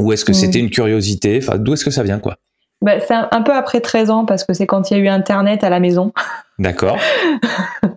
Ou 0.00 0.12
est-ce 0.12 0.24
que 0.24 0.32
c'était 0.32 0.58
une 0.58 0.70
curiosité? 0.70 1.40
Enfin, 1.42 1.58
d'où 1.58 1.74
est-ce 1.74 1.84
que 1.84 1.90
ça 1.90 2.02
vient 2.02 2.18
quoi? 2.18 2.36
Bah, 2.82 2.98
c'est 2.98 3.12
un, 3.12 3.42
peu 3.42 3.52
après 3.52 3.80
13 3.80 4.08
ans 4.08 4.24
parce 4.24 4.44
que 4.44 4.54
c'est 4.54 4.66
quand 4.66 4.90
il 4.90 4.96
y 4.96 5.00
a 5.00 5.02
eu 5.02 5.08
Internet 5.08 5.64
à 5.64 5.68
la 5.68 5.80
maison. 5.80 6.12
D'accord. 6.58 6.98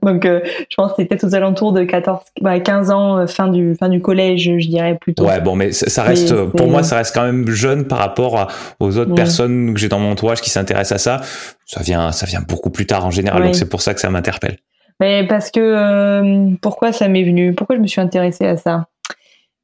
Donc, 0.03 0.25
euh, 0.25 0.41
je 0.69 0.75
pense 0.75 0.91
que 0.91 1.01
c'était 1.01 1.23
aux 1.23 1.35
alentours 1.35 1.71
de 1.71 1.83
14, 1.83 2.21
15 2.41 2.87
bah, 2.87 2.95
ans, 2.95 3.17
euh, 3.17 3.27
fin 3.27 3.47
du, 3.47 3.75
fin 3.75 3.87
du 3.87 4.01
collège, 4.01 4.43
je 4.43 4.67
dirais 4.67 4.97
plutôt. 4.99 5.25
Ouais, 5.25 5.39
bon, 5.39 5.55
mais 5.55 5.71
ça 5.71 6.03
reste, 6.03 6.33
pour 6.51 6.67
moi, 6.67 6.83
ça 6.83 6.97
reste 6.97 7.13
quand 7.13 7.23
même 7.23 7.49
jeune 7.49 7.85
par 7.85 7.99
rapport 7.99 8.51
aux 8.81 8.97
autres 8.97 9.15
personnes 9.15 9.73
que 9.73 9.79
j'ai 9.79 9.87
dans 9.89 9.99
mon 9.99 10.11
entourage 10.11 10.41
qui 10.41 10.49
s'intéressent 10.49 10.95
à 11.07 11.19
ça. 11.19 11.25
Ça 11.65 11.81
vient, 11.81 12.11
ça 12.11 12.25
vient 12.25 12.41
beaucoup 12.41 12.69
plus 12.69 12.85
tard 12.85 13.05
en 13.05 13.11
général, 13.11 13.43
donc 13.43 13.55
c'est 13.55 13.69
pour 13.69 13.81
ça 13.81 13.93
que 13.93 14.01
ça 14.01 14.09
m'interpelle. 14.09 14.57
Mais 14.99 15.25
parce 15.27 15.51
que, 15.51 15.59
euh, 15.59 16.55
pourquoi 16.61 16.93
ça 16.93 17.07
m'est 17.07 17.23
venu? 17.23 17.53
Pourquoi 17.53 17.75
je 17.75 17.81
me 17.81 17.87
suis 17.87 18.01
intéressée 18.01 18.45
à 18.45 18.57
ça? 18.57 18.87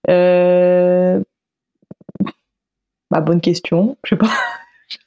Euh... 0.09 1.21
bah, 3.11 3.21
bonne 3.21 3.41
question, 3.41 3.97
je 4.03 4.09
sais 4.09 4.17
pas. 4.17 4.29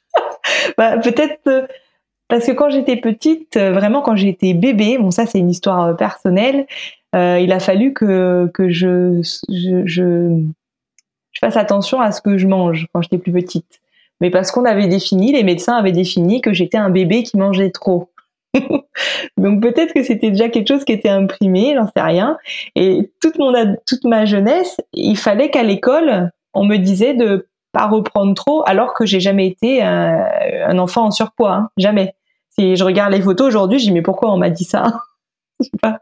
bah, 0.76 0.98
peut-être 0.98 1.68
parce 2.32 2.46
que 2.46 2.52
quand 2.52 2.70
j'étais 2.70 2.96
petite, 2.96 3.58
euh, 3.58 3.72
vraiment 3.72 4.00
quand 4.00 4.16
j'étais 4.16 4.54
bébé, 4.54 4.96
bon 4.96 5.10
ça 5.10 5.26
c'est 5.26 5.38
une 5.38 5.50
histoire 5.50 5.88
euh, 5.88 5.92
personnelle, 5.92 6.66
euh, 7.14 7.38
il 7.38 7.52
a 7.52 7.60
fallu 7.60 7.92
que, 7.92 8.50
que 8.54 8.70
je, 8.70 9.20
je, 9.50 9.82
je, 9.84 10.42
fasse 11.38 11.58
attention 11.58 12.00
à 12.00 12.10
ce 12.10 12.22
que 12.22 12.38
je 12.38 12.46
mange 12.46 12.86
quand 12.94 13.02
j'étais 13.02 13.18
plus 13.18 13.32
petite. 13.32 13.82
Mais 14.22 14.30
parce 14.30 14.50
qu'on 14.50 14.64
avait 14.64 14.86
défini, 14.86 15.32
les 15.32 15.42
médecins 15.42 15.76
avaient 15.76 15.92
défini 15.92 16.40
que 16.40 16.54
j'étais 16.54 16.78
un 16.78 16.88
bébé 16.88 17.22
qui 17.22 17.36
mangeait 17.36 17.70
trop. 17.70 18.10
Donc 19.36 19.60
peut-être 19.60 19.92
que 19.92 20.02
c'était 20.02 20.30
déjà 20.30 20.48
quelque 20.48 20.68
chose 20.68 20.86
qui 20.86 20.92
était 20.92 21.10
imprimé, 21.10 21.74
j'en 21.76 21.86
sais 21.86 22.02
rien. 22.02 22.38
Et 22.76 23.10
toute 23.20 23.38
mon 23.38 23.52
toute 23.86 24.04
ma 24.04 24.24
jeunesse, 24.24 24.80
il 24.94 25.18
fallait 25.18 25.50
qu'à 25.50 25.64
l'école, 25.64 26.30
on 26.54 26.64
me 26.64 26.78
disait 26.78 27.12
de 27.12 27.46
pas 27.72 27.86
reprendre 27.86 28.34
trop, 28.34 28.62
alors 28.66 28.94
que 28.94 29.06
j'ai 29.06 29.20
jamais 29.20 29.46
été 29.46 29.82
un, 29.82 30.78
enfant 30.78 31.06
en 31.06 31.10
surpoids, 31.10 31.52
hein. 31.52 31.68
jamais. 31.76 32.14
Si 32.50 32.76
je 32.76 32.84
regarde 32.84 33.12
les 33.12 33.22
photos 33.22 33.48
aujourd'hui, 33.48 33.78
je 33.78 33.84
dis 33.84 33.92
mais 33.92 34.02
pourquoi 34.02 34.30
on 34.30 34.36
m'a 34.36 34.50
dit 34.50 34.64
ça? 34.64 34.92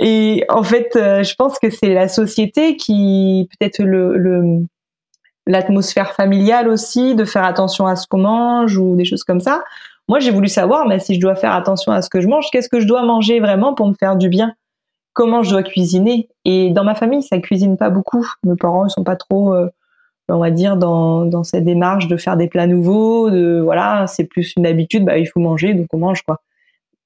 Et 0.00 0.44
en 0.48 0.62
fait, 0.62 0.96
euh, 0.96 1.22
je 1.22 1.34
pense 1.34 1.58
que 1.58 1.70
c'est 1.70 1.92
la 1.92 2.08
société 2.08 2.76
qui, 2.76 3.48
peut-être 3.50 3.82
le, 3.82 4.64
l'atmosphère 5.46 6.12
familiale 6.12 6.68
aussi, 6.68 7.14
de 7.14 7.24
faire 7.24 7.44
attention 7.44 7.86
à 7.86 7.96
ce 7.96 8.06
qu'on 8.06 8.18
mange 8.18 8.76
ou 8.78 8.96
des 8.96 9.04
choses 9.04 9.24
comme 9.24 9.40
ça. 9.40 9.64
Moi, 10.08 10.20
j'ai 10.20 10.30
voulu 10.30 10.48
savoir, 10.48 10.86
mais 10.86 11.00
si 11.00 11.14
je 11.14 11.20
dois 11.20 11.34
faire 11.34 11.52
attention 11.52 11.92
à 11.92 12.00
ce 12.00 12.08
que 12.08 12.20
je 12.20 12.28
mange, 12.28 12.46
qu'est-ce 12.52 12.68
que 12.68 12.80
je 12.80 12.86
dois 12.86 13.02
manger 13.02 13.40
vraiment 13.40 13.74
pour 13.74 13.88
me 13.88 13.94
faire 13.94 14.16
du 14.16 14.28
bien? 14.28 14.54
Comment 15.14 15.42
je 15.42 15.50
dois 15.50 15.62
cuisiner? 15.62 16.28
Et 16.44 16.70
dans 16.70 16.84
ma 16.84 16.94
famille, 16.94 17.22
ça 17.22 17.38
cuisine 17.38 17.76
pas 17.76 17.90
beaucoup. 17.90 18.26
Mes 18.44 18.56
parents, 18.56 18.86
ils 18.86 18.90
sont 18.90 19.04
pas 19.04 19.16
trop, 19.16 19.52
euh, 19.52 19.68
on 20.28 20.38
va 20.38 20.50
dire, 20.50 20.76
dans, 20.76 21.44
cette 21.44 21.64
démarche 21.64 22.08
de 22.08 22.16
faire 22.16 22.36
des 22.36 22.48
plats 22.48 22.66
nouveaux. 22.66 23.30
De 23.30 23.60
voilà, 23.62 24.06
c'est 24.06 24.24
plus 24.24 24.54
une 24.56 24.66
habitude. 24.66 25.04
Bah, 25.04 25.18
il 25.18 25.26
faut 25.26 25.40
manger, 25.40 25.74
donc 25.74 25.86
on 25.92 25.98
mange 25.98 26.22
quoi. 26.22 26.40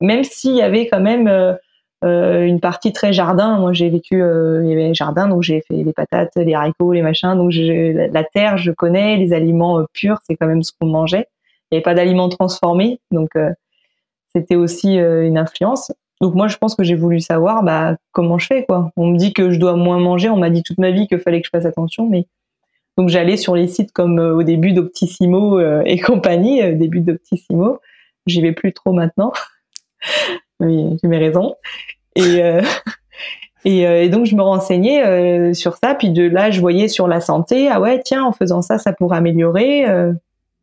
Même 0.01 0.25
s'il 0.25 0.57
y 0.57 0.63
avait 0.63 0.87
quand 0.87 1.01
même 1.01 1.29
euh, 1.29 1.55
euh, 2.03 2.47
une 2.47 2.61
partie 2.61 2.93
très 2.93 3.13
jardin. 3.13 3.59
Moi, 3.59 3.73
j'ai 3.73 3.91
vécu, 3.91 4.23
euh, 4.23 4.63
il 4.65 4.91
y 4.91 4.95
jardin, 4.95 5.29
donc 5.29 5.43
j'ai 5.43 5.61
fait 5.61 5.75
les 5.75 5.93
patates, 5.93 6.33
les 6.37 6.55
haricots, 6.55 6.93
les 6.93 7.03
machins. 7.03 7.35
Donc 7.37 7.53
la, 7.55 8.09
la 8.09 8.25
terre, 8.25 8.57
je 8.57 8.73
connais, 8.73 9.17
les 9.17 9.33
aliments 9.33 9.81
euh, 9.81 9.85
purs, 9.93 10.19
c'est 10.27 10.37
quand 10.37 10.47
même 10.47 10.63
ce 10.63 10.73
qu'on 10.79 10.87
mangeait. 10.87 11.27
Il 11.71 11.75
n'y 11.75 11.77
avait 11.77 11.83
pas 11.83 11.95
d'aliments 11.95 12.29
transformés, 12.29 13.01
donc 13.13 13.31
c'était 14.35 14.57
aussi 14.57 14.97
une 14.97 15.39
influence. 15.39 15.93
Donc 16.21 16.35
moi, 16.35 16.49
je 16.49 16.57
pense 16.57 16.75
que 16.75 16.83
j'ai 16.83 16.97
voulu 16.97 17.21
savoir 17.21 17.63
bah, 17.63 17.97
comment 18.11 18.39
je 18.39 18.47
fais. 18.47 18.65
quoi. 18.65 18.91
On 18.97 19.07
me 19.07 19.17
dit 19.17 19.33
que 19.33 19.53
je 19.53 19.61
dois 19.61 19.77
moins 19.77 20.01
manger. 20.01 20.29
On 20.31 20.37
m'a 20.37 20.51
dit 20.51 20.65
toute 20.65 20.79
ma 20.79 20.91
vie 20.91 21.07
qu'il 21.07 21.21
fallait 21.21 21.41
que 21.41 21.47
je 21.47 21.51
fasse 21.51 21.67
attention, 21.67 22.09
mais 22.09 22.27
donc 22.97 23.09
j'allais 23.09 23.37
sur 23.37 23.55
les 23.55 23.69
sites 23.69 23.93
comme 23.93 24.19
au 24.19 24.43
début 24.43 24.73
d'Optissimo 24.73 25.61
et 25.85 25.99
compagnie, 25.99 26.75
début 26.77 27.01
d'Optissimo. 27.01 27.79
J'y 28.27 28.43
vais 28.43 28.53
plus 28.53 28.73
trop 28.73 28.93
maintenant. 28.93 29.33
oui, 30.61 30.97
j'ai 31.03 31.09
mes 31.09 31.19
raisons. 31.19 31.55
Et, 32.17 32.43
euh, 32.43 32.63
et, 33.65 33.87
euh, 33.87 34.03
et, 34.03 34.09
donc 34.09 34.27
je 34.27 34.35
me 34.35 34.43
renseignais 34.43 35.05
euh, 35.05 35.55
sur 35.55 35.77
ça. 35.77 35.95
Puis 35.95 36.11
de 36.11 36.23
là, 36.23 36.51
je 36.51 36.61
voyais 36.61 36.89
sur 36.89 37.09
la 37.09 37.21
santé, 37.21 37.69
ah 37.69 37.81
ouais, 37.81 38.01
tiens, 38.05 38.25
en 38.25 38.33
faisant 38.33 38.63
ça, 38.63 38.79
ça 38.79 38.93
pourrait 38.93 39.19
améliorer. 39.19 39.87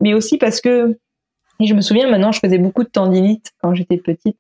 mais 0.02 0.14
aussi 0.14 0.38
parce 0.38 0.62
que, 0.62 0.98
je 1.60 1.74
me 1.74 1.82
souviens 1.82 2.10
maintenant, 2.10 2.32
je 2.32 2.40
faisais 2.40 2.60
beaucoup 2.60 2.84
de 2.84 2.90
tendinite 2.90 3.52
quand 3.62 3.74
j'étais 3.74 3.98
petite. 3.98 4.38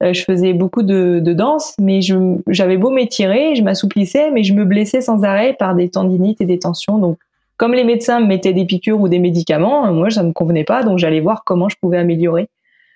Je 0.00 0.22
faisais 0.22 0.52
beaucoup 0.52 0.82
de, 0.82 1.20
de 1.20 1.32
danse, 1.32 1.74
mais 1.80 2.00
j'avais 2.48 2.76
beau 2.76 2.90
m'étirer, 2.90 3.54
je 3.56 3.62
m'assouplissais, 3.62 4.30
mais 4.30 4.44
je 4.44 4.54
me 4.54 4.64
blessais 4.64 5.00
sans 5.00 5.24
arrêt 5.24 5.54
par 5.58 5.74
des 5.74 5.88
tendinites 5.88 6.40
et 6.40 6.44
des 6.44 6.58
tensions. 6.58 6.98
Donc, 6.98 7.18
comme 7.56 7.74
les 7.74 7.84
médecins 7.84 8.20
me 8.20 8.26
mettaient 8.26 8.52
des 8.52 8.64
piqûres 8.64 9.00
ou 9.00 9.08
des 9.08 9.18
médicaments, 9.18 9.92
moi, 9.92 10.10
ça 10.10 10.22
me 10.22 10.32
convenait 10.32 10.64
pas, 10.64 10.84
donc 10.84 10.98
j'allais 10.98 11.20
voir 11.20 11.42
comment 11.44 11.68
je 11.68 11.76
pouvais 11.80 11.98
améliorer 11.98 12.48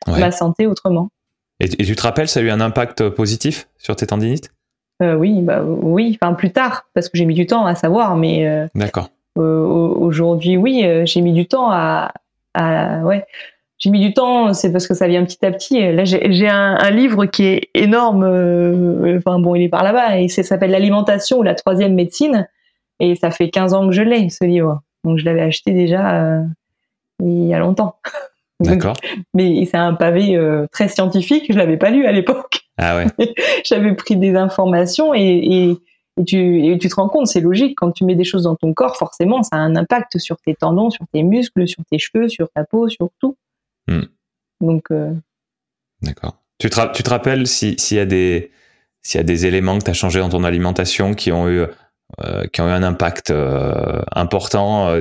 ma 0.07 0.31
santé 0.31 0.67
autrement. 0.67 1.11
Et, 1.61 1.69
tu 1.69 1.95
te 1.97 2.03
rappelles, 2.03 2.29
ça 2.29 2.41
a 2.41 2.43
eu 2.43 2.51
un 2.51 2.61
impact 2.61 3.09
positif 3.11 3.69
sur 3.79 3.95
tes 3.95 4.07
tendinites? 4.07 4.51
Euh, 5.03 5.15
Oui, 5.15 5.41
bah, 5.43 5.63
oui, 5.65 6.19
enfin 6.21 6.35
plus 6.35 6.53
tard, 6.53 6.87
parce 6.95 7.09
que 7.09 7.19
j'ai 7.19 7.25
mis 7.25 7.35
du 7.35 7.47
temps 7.47 7.67
à 7.67 7.75
savoir, 7.75 8.17
mais. 8.17 8.47
Euh, 8.47 8.67
D'accord. 8.75 9.11
Euh, 9.39 9.65
aujourd'hui, 9.65 10.57
oui, 10.57 10.85
j'ai 11.05 11.21
mis 11.21 11.33
du 11.33 11.47
temps 11.47 11.71
à, 11.71 12.13
ouais. 13.05 13.25
J'ai 13.83 13.91
mis 13.91 14.01
du 14.01 14.15
temps, 14.15 14.55
c'est 14.55 14.71
parce 14.71 14.87
que 14.87 14.95
ça 14.95 15.09
vient 15.09 15.25
petit 15.25 15.45
à 15.45 15.51
petit. 15.51 15.81
Là, 15.93 16.05
j'ai 16.05 16.49
un, 16.49 16.91
livre 16.91 17.27
qui 17.27 17.45
est 17.47 17.71
énorme. 17.75 18.23
enfin 19.17 19.41
bon, 19.41 19.57
il 19.57 19.63
est 19.63 19.69
par 19.69 19.83
là-bas. 19.83 20.21
Et 20.21 20.29
ça 20.29 20.45
s'appelle 20.45 20.71
L'alimentation 20.71 21.39
ou 21.39 21.43
la 21.43 21.57
troisième 21.57 21.95
médecine. 21.95 22.49
Et 23.01 23.17
ça 23.17 23.33
fait 23.33 23.51
15 23.51 23.75
ans 23.75 23.89
que 23.89 23.93
je 23.93 24.03
l'ai, 24.03 24.29
ce 24.29 24.45
livre. 24.45 24.83
Donc 25.03 25.19
je 25.19 25.25
l'avais 25.25 25.41
acheté 25.41 25.73
déjà 25.73 26.45
il 27.23 27.47
y 27.47 27.55
a 27.55 27.59
longtemps. 27.59 27.97
D'accord. 28.61 28.95
Mais 29.35 29.65
c'est 29.65 29.77
un 29.77 29.95
pavé 29.95 30.37
euh, 30.37 30.67
très 30.71 30.89
scientifique, 30.89 31.47
je 31.49 31.59
l'avais 31.59 31.77
pas 31.77 31.91
lu 31.91 32.07
à 32.07 32.13
l'époque. 32.13 32.61
Ah 32.79 32.97
ouais. 32.97 33.07
J'avais 33.65 33.95
pris 33.95 34.17
des 34.17 34.37
informations 34.37 35.15
et, 35.15 35.21
et, 35.21 35.77
et, 36.21 36.25
tu, 36.25 36.67
et 36.67 36.79
tu 36.79 36.89
te 36.89 36.95
rends 36.95 37.09
compte, 37.09 37.27
c'est 37.27 37.41
logique, 37.41 37.77
quand 37.77 37.91
tu 37.91 38.05
mets 38.05 38.15
des 38.15 38.25
choses 38.25 38.45
dans 38.45 38.55
ton 38.55 38.73
corps, 38.73 38.97
forcément, 38.97 39.43
ça 39.43 39.57
a 39.57 39.59
un 39.59 39.75
impact 39.75 40.19
sur 40.19 40.37
tes 40.37 40.55
tendons, 40.55 40.91
sur 40.91 41.05
tes 41.13 41.25
muscles, 41.25 41.67
sur 41.67 41.83
tes 41.91 41.99
cheveux, 41.99 42.29
sur 42.29 42.49
ta 42.51 42.65
peau, 42.65 42.89
sur 42.89 43.11
tout. 43.21 43.37
Hmm. 43.93 44.07
Donc. 44.61 44.85
Euh... 44.91 45.13
D'accord. 46.03 46.39
Tu 46.59 46.71
te, 46.71 46.93
tu 46.93 47.03
te 47.03 47.11
rappelles 47.11 47.47
s'il 47.47 47.77
y 47.93 47.99
a 47.99 48.07
des 48.07 48.51
s'il 49.03 49.19
y 49.19 49.21
a 49.21 49.25
des 49.25 49.47
éléments 49.47 49.79
que 49.79 49.85
tu 49.85 49.91
as 49.91 49.95
changé 49.95 50.21
dans 50.21 50.29
ton 50.29 50.45
alimentation 50.45 51.15
qui 51.15 51.33
ont 51.33 51.49
eu 51.49 51.65
euh, 52.25 52.47
qui 52.53 52.61
ont 52.61 52.69
eu 52.69 52.73
un 52.73 52.83
impact 52.83 53.31
euh, 53.31 54.03
important 54.13 54.99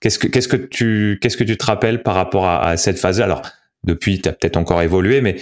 Qu'est-ce 0.00 0.18
que, 0.18 0.56
tu, 0.56 1.18
qu'est-ce 1.20 1.36
que 1.36 1.44
tu 1.44 1.58
te 1.58 1.66
rappelles 1.66 2.02
par 2.02 2.14
rapport 2.14 2.48
à, 2.48 2.78
cette 2.78 2.98
phase 2.98 3.20
Alors, 3.20 3.42
depuis, 3.84 4.18
tu 4.18 4.30
as 4.30 4.32
peut-être 4.32 4.56
encore 4.56 4.80
évolué, 4.80 5.20
mais 5.20 5.36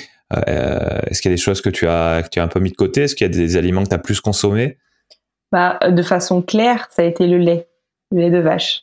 est-ce 0.48 1.22
qu'il 1.22 1.30
y 1.30 1.32
a 1.32 1.36
des 1.36 1.40
choses 1.40 1.60
que 1.60 1.70
tu 1.70 1.86
as, 1.86 2.24
que 2.24 2.28
tu 2.28 2.40
as 2.40 2.42
un 2.42 2.48
peu 2.48 2.58
mis 2.58 2.72
de 2.72 2.76
côté? 2.76 3.02
Est-ce 3.02 3.14
qu'il 3.14 3.24
y 3.24 3.30
a 3.30 3.32
des 3.32 3.56
aliments 3.56 3.84
que 3.84 3.90
tu 3.90 3.94
as 3.94 4.00
plus 4.00 4.20
consommés? 4.20 4.76
Bah, 5.52 5.78
De 5.88 6.02
façon 6.02 6.42
claire, 6.42 6.88
ça 6.90 7.02
a 7.02 7.04
été 7.04 7.26
le 7.28 7.38
lait, 7.38 7.68
le 8.10 8.22
lait 8.22 8.30
de 8.30 8.38
vache. 8.38 8.82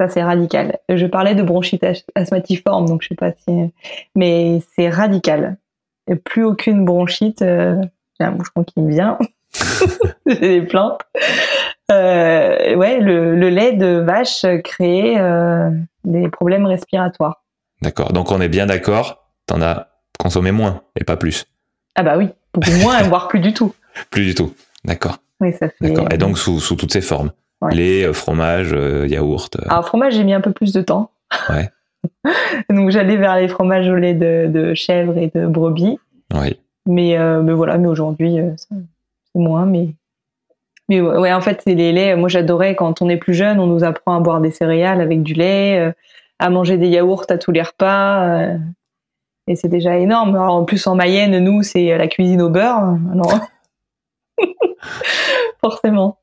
Ça, 0.00 0.08
c'est 0.08 0.22
radical. 0.22 0.78
Je 0.88 1.06
parlais 1.06 1.34
de 1.34 1.42
bronchite 1.42 1.84
asthmatiforme, 2.14 2.86
donc 2.86 3.02
je 3.02 3.08
sais 3.08 3.14
pas 3.14 3.32
si. 3.32 3.72
Mais 4.14 4.60
c'est 4.74 4.88
radical. 4.88 5.56
Et 6.08 6.14
plus 6.14 6.44
aucune 6.44 6.84
bronchite. 6.84 7.42
Euh... 7.42 7.82
J'ai 8.18 8.26
un 8.26 8.32
bouchon 8.32 8.64
qui 8.64 8.80
me 8.80 8.90
vient. 8.90 9.18
J'ai 10.26 10.60
des 10.60 10.62
plantes 10.62 11.00
euh, 11.90 12.74
ouais, 12.76 13.00
le, 13.00 13.34
le, 13.34 13.48
lait 13.48 13.72
de 13.72 13.98
vache 13.98 14.44
créait 14.62 15.18
euh, 15.18 15.70
des 16.04 16.28
problèmes 16.28 16.66
respiratoires. 16.66 17.42
D'accord. 17.80 18.12
Donc 18.12 18.30
on 18.30 18.42
est 18.42 18.48
bien 18.48 18.66
d'accord. 18.66 19.30
T'en 19.46 19.62
as 19.62 19.88
consommé 20.18 20.52
moins 20.52 20.82
et 20.96 21.04
pas 21.04 21.16
plus. 21.16 21.46
Ah 21.94 22.02
bah 22.02 22.18
oui, 22.18 22.28
beaucoup 22.52 22.70
moins, 22.82 23.02
voire 23.08 23.28
plus 23.28 23.40
du 23.40 23.54
tout. 23.54 23.74
Plus 24.10 24.26
du 24.26 24.34
tout. 24.34 24.54
D'accord. 24.84 25.18
Oui, 25.40 25.52
ça 25.52 25.70
fait. 25.70 25.88
D'accord. 25.88 26.08
Et 26.12 26.18
donc 26.18 26.38
sous, 26.38 26.60
sous 26.60 26.76
toutes 26.76 26.92
ces 26.92 27.00
formes. 27.00 27.32
Lait, 27.70 28.04
euh, 28.04 28.12
fromage, 28.12 28.72
euh, 28.72 29.06
yaourt. 29.06 29.56
Alors 29.68 29.86
fromage, 29.86 30.14
j'ai 30.14 30.24
mis 30.24 30.34
un 30.34 30.40
peu 30.40 30.52
plus 30.52 30.72
de 30.72 30.80
temps. 30.80 31.10
Ouais. 31.48 31.70
donc 32.70 32.90
j'allais 32.90 33.16
vers 33.16 33.36
les 33.36 33.48
fromages 33.48 33.88
au 33.88 33.96
lait 33.96 34.14
de, 34.14 34.46
de 34.46 34.74
chèvre 34.74 35.18
et 35.18 35.30
de 35.34 35.46
brebis. 35.46 35.98
Oui. 36.34 36.58
Mais, 36.86 37.18
mais 37.42 37.52
voilà, 37.52 37.76
mais 37.76 37.88
aujourd'hui, 37.88 38.38
c'est 38.56 39.38
moins, 39.38 39.66
mais 39.66 39.88
mais 40.88 41.02
ouais, 41.02 41.32
en 41.32 41.40
fait, 41.40 41.60
c'est 41.62 41.74
les 41.74 41.92
laits. 41.92 42.16
Moi, 42.16 42.28
j'adorais 42.28 42.74
quand 42.74 43.02
on 43.02 43.08
est 43.08 43.18
plus 43.18 43.34
jeune, 43.34 43.60
on 43.60 43.66
nous 43.66 43.84
apprend 43.84 44.16
à 44.16 44.20
boire 44.20 44.40
des 44.40 44.50
céréales 44.50 45.00
avec 45.00 45.22
du 45.22 45.34
lait, 45.34 45.78
euh, 45.78 45.92
à 46.38 46.48
manger 46.48 46.78
des 46.78 46.88
yaourts 46.88 47.26
à 47.28 47.36
tous 47.36 47.52
les 47.52 47.62
repas. 47.62 48.24
Euh, 48.24 48.58
et 49.46 49.56
c'est 49.56 49.68
déjà 49.68 49.98
énorme. 49.98 50.34
Alors, 50.34 50.54
en 50.54 50.64
plus, 50.64 50.86
en 50.86 50.94
Mayenne, 50.94 51.38
nous, 51.38 51.62
c'est 51.62 51.96
la 51.96 52.08
cuisine 52.08 52.40
au 52.40 52.48
beurre. 52.48 52.96
Alors, 53.12 53.38
forcément. 55.60 56.18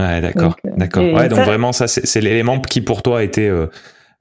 Ouais, 0.00 0.20
d'accord. 0.20 0.56
Euh, 0.66 0.70
d'accord. 0.76 1.02
Ouais, 1.02 1.28
donc 1.28 1.40
vraiment, 1.40 1.72
ça, 1.72 1.88
c'est 1.88 2.20
l'élément 2.20 2.60
qui, 2.60 2.80
pour 2.80 3.02
toi, 3.02 3.20
a 3.20 3.22
été, 3.22 3.50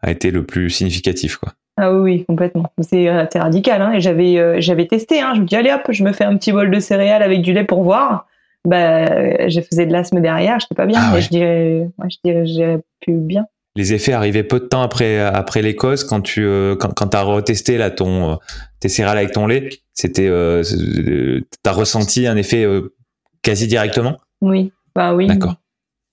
a 0.01 0.11
été 0.11 0.31
le 0.31 0.43
plus 0.43 0.69
significatif, 0.69 1.37
quoi. 1.37 1.53
Ah 1.81 1.93
oui, 1.93 2.25
complètement. 2.25 2.71
C'est 2.81 3.09
radical. 3.39 3.81
Hein. 3.81 3.93
Et 3.93 4.01
j'avais, 4.01 4.61
j'avais 4.61 4.87
testé. 4.87 5.21
Hein. 5.21 5.33
Je 5.35 5.41
me 5.41 5.45
dis, 5.45 5.55
allez 5.55 5.71
hop, 5.71 5.83
je 5.89 6.03
me 6.03 6.11
fais 6.11 6.25
un 6.25 6.35
petit 6.35 6.51
bol 6.51 6.69
de 6.69 6.79
céréales 6.79 7.23
avec 7.23 7.41
du 7.41 7.53
lait 7.53 7.63
pour 7.63 7.83
voir 7.83 8.27
bah, 8.65 9.49
je 9.49 9.61
faisais 9.61 9.85
de 9.85 9.91
l'asthme 9.91 10.21
derrière, 10.21 10.59
je 10.59 10.65
n'étais 10.65 10.75
pas 10.75 10.85
bien. 10.85 10.99
Ah 11.01 11.19
je 11.19 11.29
dirais, 11.29 11.89
je 12.09 12.17
dirais, 12.23 12.45
j'ai 12.45 12.77
pu 13.01 13.13
bien. 13.13 13.45
Les 13.75 13.93
effets 13.93 14.13
arrivaient 14.13 14.43
peu 14.43 14.59
de 14.59 14.65
temps 14.65 14.81
après 14.81 15.19
après 15.19 15.61
les 15.61 15.75
causes 15.75 16.03
quand 16.03 16.21
tu 16.21 16.43
euh, 16.43 16.75
quand, 16.75 16.93
quand 16.93 17.15
as 17.15 17.21
retesté 17.21 17.77
là 17.77 17.91
ton 17.91 18.33
euh, 18.33 18.35
tes 18.79 18.89
céréales 18.89 19.19
avec 19.19 19.31
ton 19.31 19.47
lait, 19.47 19.69
c'était 19.93 20.27
euh, 20.27 20.63
t'as 21.63 21.71
ressenti 21.71 22.27
un 22.27 22.35
effet 22.35 22.63
euh, 22.63 22.93
quasi 23.41 23.67
directement? 23.67 24.17
Oui, 24.41 24.73
bah 24.95 25.13
oui. 25.13 25.27
D'accord, 25.27 25.55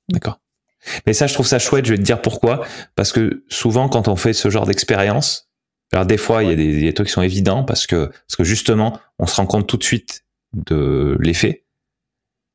d'accord. 0.08 0.40
Mais 1.06 1.12
ça, 1.12 1.26
je 1.26 1.34
trouve 1.34 1.46
ça 1.46 1.58
chouette. 1.58 1.84
Je 1.86 1.92
vais 1.92 1.98
te 1.98 2.02
dire 2.02 2.22
pourquoi. 2.22 2.64
Parce 2.94 3.12
que 3.12 3.44
souvent, 3.48 3.88
quand 3.88 4.08
on 4.08 4.16
fait 4.16 4.32
ce 4.32 4.50
genre 4.50 4.66
d'expérience, 4.66 5.50
alors 5.92 6.06
des 6.06 6.16
fois, 6.16 6.42
il 6.42 6.50
y 6.50 6.52
a 6.52 6.56
des, 6.56 6.80
des 6.80 6.94
trucs 6.94 7.08
qui 7.08 7.12
sont 7.12 7.22
évidents 7.22 7.64
parce 7.64 7.86
que 7.86 8.06
parce 8.06 8.36
que 8.36 8.44
justement, 8.44 8.98
on 9.18 9.26
se 9.26 9.36
rend 9.36 9.46
compte 9.46 9.66
tout 9.66 9.76
de 9.76 9.84
suite 9.84 10.24
de 10.52 11.16
l'effet. 11.20 11.64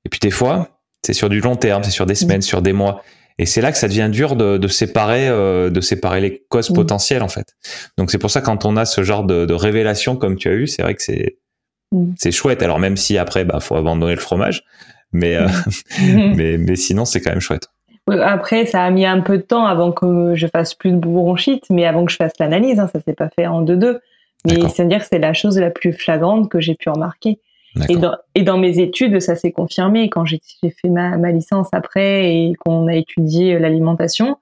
Et 0.05 0.09
puis 0.09 0.19
des 0.19 0.31
fois, 0.31 0.81
c'est 1.05 1.13
sur 1.13 1.29
du 1.29 1.41
long 1.41 1.55
terme, 1.55 1.83
c'est 1.83 1.91
sur 1.91 2.05
des 2.05 2.15
semaines, 2.15 2.41
sur 2.41 2.61
des 2.61 2.73
mois. 2.73 3.03
Et 3.37 3.45
c'est 3.45 3.61
là 3.61 3.71
que 3.71 3.77
ça 3.77 3.87
devient 3.87 4.09
dur 4.11 4.35
de, 4.35 4.57
de 4.57 4.67
séparer, 4.67 5.27
euh, 5.27 5.69
de 5.69 5.81
séparer 5.81 6.21
les 6.21 6.43
causes 6.49 6.69
potentielles 6.69 7.23
en 7.23 7.27
fait. 7.27 7.55
Donc 7.97 8.11
c'est 8.11 8.17
pour 8.17 8.29
ça 8.29 8.41
quand 8.41 8.65
on 8.65 8.77
a 8.77 8.85
ce 8.85 9.03
genre 9.03 9.23
de, 9.23 9.45
de 9.45 9.53
révélation 9.53 10.15
comme 10.15 10.35
tu 10.35 10.49
as 10.49 10.53
eu, 10.53 10.67
c'est 10.67 10.81
vrai 10.81 10.95
que 10.95 11.01
c'est 11.01 11.37
c'est 12.17 12.31
chouette. 12.31 12.61
Alors 12.61 12.79
même 12.79 12.97
si 12.97 13.17
après, 13.17 13.43
bah 13.43 13.59
faut 13.59 13.75
abandonner 13.75 14.15
le 14.15 14.21
fromage, 14.21 14.63
mais 15.13 15.35
euh, 15.35 15.47
mais, 16.35 16.57
mais 16.57 16.75
sinon 16.75 17.05
c'est 17.05 17.21
quand 17.21 17.31
même 17.31 17.39
chouette. 17.39 17.67
Après, 18.07 18.65
ça 18.65 18.83
a 18.83 18.89
mis 18.89 19.05
un 19.05 19.21
peu 19.21 19.37
de 19.37 19.43
temps 19.43 19.65
avant 19.65 19.91
que 19.91 20.33
je 20.35 20.47
fasse 20.47 20.73
plus 20.73 20.91
de 20.91 20.97
bronchite, 20.97 21.65
mais 21.69 21.85
avant 21.85 22.03
que 22.03 22.11
je 22.11 22.17
fasse 22.17 22.33
l'analyse, 22.39 22.79
hein, 22.79 22.89
ça 22.91 22.99
s'est 22.99 23.13
pas 23.13 23.29
fait 23.29 23.47
en 23.47 23.61
deux 23.61 23.77
deux. 23.77 24.01
Mais 24.45 24.67
c'est 24.69 24.81
à 24.81 24.85
dire 24.85 24.99
que 24.99 25.05
c'est 25.05 25.19
la 25.19 25.33
chose 25.33 25.59
la 25.59 25.69
plus 25.69 25.93
flagrante 25.93 26.49
que 26.49 26.59
j'ai 26.59 26.75
pu 26.75 26.89
remarquer. 26.89 27.39
Et 27.87 27.95
dans, 27.95 28.17
et 28.35 28.43
dans, 28.43 28.57
mes 28.57 28.79
études, 28.79 29.21
ça 29.21 29.35
s'est 29.35 29.51
confirmé 29.51 30.09
quand 30.09 30.25
j'ai 30.25 30.41
fait 30.61 30.89
ma, 30.89 31.15
ma, 31.17 31.31
licence 31.31 31.69
après 31.71 32.33
et 32.33 32.53
qu'on 32.59 32.87
a 32.87 32.95
étudié 32.95 33.59
l'alimentation. 33.59 34.37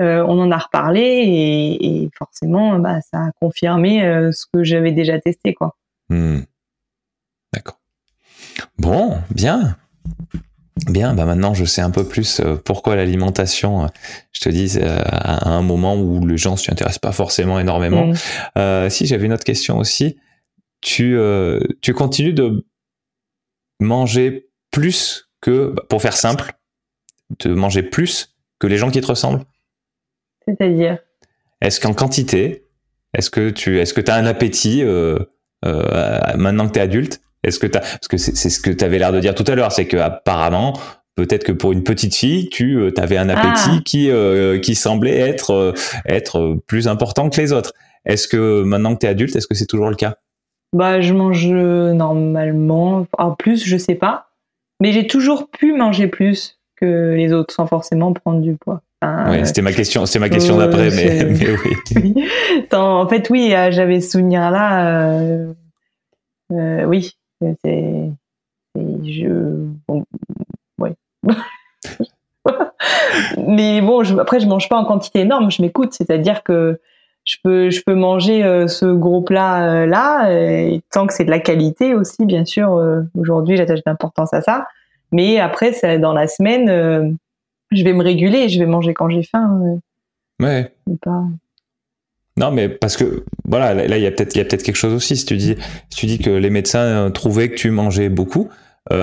Euh, 0.00 0.24
on 0.26 0.38
en 0.38 0.50
a 0.50 0.58
reparlé 0.58 1.00
et, 1.00 2.02
et 2.04 2.10
forcément, 2.16 2.78
bah, 2.78 3.00
ça 3.00 3.18
a 3.18 3.30
confirmé 3.40 4.04
euh, 4.04 4.32
ce 4.32 4.44
que 4.52 4.64
j'avais 4.64 4.92
déjà 4.92 5.18
testé, 5.18 5.54
quoi. 5.54 5.76
Hmm. 6.08 6.40
D'accord. 7.54 7.78
Bon, 8.78 9.16
bien. 9.30 9.76
Bien, 10.88 11.14
bah 11.14 11.26
maintenant 11.26 11.54
je 11.54 11.64
sais 11.64 11.80
un 11.80 11.90
peu 11.90 12.04
plus 12.04 12.40
euh, 12.40 12.56
pourquoi 12.56 12.96
l'alimentation, 12.96 13.88
je 14.32 14.40
te 14.40 14.48
dis, 14.48 14.78
à 14.80 15.48
un 15.48 15.62
moment 15.62 15.96
où 15.96 16.26
les 16.26 16.36
gens 16.36 16.56
s'y 16.56 16.70
intéressent 16.70 16.98
pas 16.98 17.12
forcément 17.12 17.60
énormément. 17.60 18.12
Hmm. 18.56 18.88
si 18.88 19.06
j'avais 19.06 19.26
une 19.26 19.32
autre 19.32 19.44
question 19.44 19.78
aussi, 19.78 20.16
tu, 20.80 21.16
tu 21.82 21.94
continues 21.94 22.32
de 22.32 22.66
manger 23.80 24.48
plus 24.70 25.28
que, 25.40 25.72
bah, 25.76 25.82
pour 25.88 26.02
faire 26.02 26.16
simple, 26.16 26.52
de 27.40 27.54
manger 27.54 27.82
plus 27.82 28.34
que 28.58 28.66
les 28.66 28.78
gens 28.78 28.90
qui 28.90 29.00
te 29.00 29.06
ressemblent? 29.06 29.44
C'est-à-dire? 30.46 30.98
Est-ce 31.60 31.80
qu'en 31.80 31.94
quantité, 31.94 32.66
est-ce 33.14 33.30
que 33.30 33.50
tu 33.50 33.78
est-ce 33.78 33.94
que 33.94 34.10
as 34.10 34.14
un 34.14 34.26
appétit 34.26 34.82
euh, 34.82 35.18
euh, 35.64 36.36
maintenant 36.36 36.66
que 36.66 36.72
tu 36.72 36.78
es 36.78 36.82
adulte? 36.82 37.20
Est-ce 37.44 37.58
que 37.58 37.66
tu 37.66 37.78
parce 37.78 38.08
que 38.08 38.16
c'est 38.16 38.50
ce 38.50 38.60
que 38.60 38.70
tu 38.70 38.84
avais 38.84 38.98
l'air 38.98 39.12
de 39.12 39.20
dire 39.20 39.34
tout 39.34 39.44
à 39.46 39.54
l'heure, 39.54 39.72
c'est 39.72 39.86
que 39.86 39.96
apparemment 39.96 40.74
peut-être 41.14 41.44
que 41.44 41.52
pour 41.52 41.72
une 41.72 41.82
petite 41.82 42.14
fille, 42.14 42.48
tu 42.48 42.76
euh, 42.76 42.92
avais 42.96 43.16
un 43.16 43.28
appétit 43.28 43.78
ah. 43.78 43.80
qui 43.84 44.10
qui 44.60 44.74
semblait 44.74 45.18
être 45.18 45.74
être 46.06 46.56
plus 46.66 46.88
important 46.88 47.30
que 47.30 47.40
les 47.40 47.52
autres. 47.52 47.72
Est-ce 48.04 48.28
que 48.28 48.62
maintenant 48.62 48.94
que 48.94 49.00
tu 49.00 49.06
es 49.06 49.08
adulte, 49.08 49.36
est-ce 49.36 49.46
que 49.46 49.54
c'est 49.54 49.66
toujours 49.66 49.90
le 49.90 49.96
cas? 49.96 50.16
Bah, 50.74 51.00
je 51.00 51.12
mange 51.12 51.46
normalement. 51.46 53.06
En 53.18 53.32
plus, 53.32 53.64
je 53.64 53.76
sais 53.76 53.94
pas. 53.94 54.28
Mais 54.80 54.92
j'ai 54.92 55.06
toujours 55.06 55.48
pu 55.48 55.72
manger 55.74 56.08
plus 56.08 56.58
que 56.74 57.14
les 57.16 57.32
autres 57.32 57.54
sans 57.54 57.68
forcément 57.68 58.12
prendre 58.12 58.40
du 58.40 58.56
poids. 58.56 58.82
oui, 59.28 59.46
c'était 59.46 59.62
ma 59.62 59.72
question, 59.72 60.06
c'est 60.06 60.18
ma 60.18 60.28
question 60.28 60.56
d'après, 60.58 60.90
mais, 60.90 61.24
oui. 61.96 62.14
en 62.72 63.08
fait, 63.08 63.30
oui, 63.30 63.54
euh, 63.54 63.70
j'avais 63.70 64.00
ce 64.00 64.10
souvenir 64.10 64.50
là. 64.50 65.12
Euh, 65.20 65.52
euh, 66.52 66.84
oui, 66.84 67.16
c'est, 67.64 68.10
je, 68.76 69.68
bon, 69.88 70.04
ouais. 70.78 70.94
mais 73.36 73.80
bon, 73.80 74.02
je, 74.02 74.16
après, 74.18 74.40
je 74.40 74.46
mange 74.46 74.68
pas 74.68 74.76
en 74.76 74.84
quantité 74.84 75.20
énorme. 75.20 75.50
Je 75.50 75.62
m'écoute, 75.62 75.92
c'est-à-dire 75.92 76.42
que 76.42 76.80
je 77.24 77.36
peux 77.42 77.70
je 77.70 77.82
peux 77.84 77.94
manger 77.94 78.42
euh, 78.42 78.66
ce 78.66 78.86
gros 78.86 79.22
plat 79.22 79.64
euh, 79.64 79.86
là 79.86 80.28
tant 80.90 81.06
que 81.06 81.14
c'est 81.14 81.24
de 81.24 81.30
la 81.30 81.38
qualité 81.38 81.94
aussi 81.94 82.26
bien 82.26 82.44
sûr 82.44 82.72
euh, 82.72 83.02
aujourd'hui 83.16 83.56
j'attache 83.56 83.82
d'importance 83.84 84.34
à 84.34 84.42
ça 84.42 84.66
mais 85.12 85.38
après 85.38 85.98
dans 85.98 86.12
la 86.12 86.26
semaine 86.26 87.16
je 87.70 87.84
vais 87.84 87.92
me 87.92 88.02
réguler 88.02 88.48
je 88.48 88.58
vais 88.58 88.66
manger 88.66 88.94
quand 88.94 89.08
j'ai 89.08 89.22
faim 89.22 89.78
ouais 90.40 90.74
non 92.36 92.50
mais 92.50 92.68
parce 92.68 92.96
que 92.96 93.24
voilà 93.44 93.74
là 93.74 93.96
il 93.96 94.02
y 94.02 94.06
a 94.06 94.10
peut-être 94.10 94.34
il 94.34 94.38
y 94.38 94.40
a 94.40 94.44
peut-être 94.44 94.62
quelque 94.62 94.76
chose 94.76 94.94
aussi 94.94 95.16
si 95.16 95.26
tu 95.26 95.36
dis 95.36 95.56
si 95.90 95.96
tu 95.98 96.06
dis 96.06 96.18
que 96.18 96.30
les 96.30 96.50
médecins 96.50 97.10
trouvaient 97.10 97.50
que 97.50 97.56
tu 97.56 97.70
mangeais 97.70 98.08
beaucoup 98.08 98.48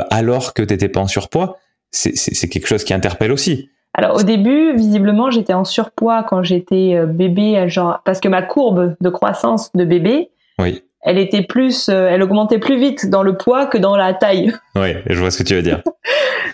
alors 0.09 0.53
que 0.53 0.63
tu 0.63 0.73
n'étais 0.73 0.89
pas 0.89 0.99
en 0.99 1.07
surpoids 1.07 1.59
c'est 1.91 2.15
c'est 2.15 2.47
quelque 2.47 2.67
chose 2.67 2.83
qui 2.83 2.93
interpelle 2.93 3.31
aussi 3.31 3.69
alors 3.93 4.15
au 4.15 4.23
début, 4.23 4.75
visiblement, 4.75 5.31
j'étais 5.31 5.53
en 5.53 5.65
surpoids 5.65 6.23
quand 6.23 6.43
j'étais 6.43 6.93
euh, 6.95 7.05
bébé, 7.05 7.67
genre 7.67 8.01
parce 8.05 8.19
que 8.19 8.29
ma 8.29 8.41
courbe 8.41 8.95
de 9.01 9.09
croissance 9.09 9.71
de 9.73 9.83
bébé, 9.83 10.29
oui. 10.59 10.83
elle 11.01 11.17
était 11.17 11.41
plus, 11.41 11.89
euh, 11.89 12.07
elle 12.09 12.21
augmentait 12.21 12.59
plus 12.59 12.79
vite 12.79 13.09
dans 13.09 13.23
le 13.23 13.35
poids 13.35 13.65
que 13.65 13.77
dans 13.77 13.95
la 13.95 14.13
taille. 14.13 14.53
Oui, 14.75 14.93
je 15.07 15.19
vois 15.19 15.31
ce 15.31 15.39
que 15.39 15.43
tu 15.43 15.55
veux 15.55 15.61
dire. 15.61 15.81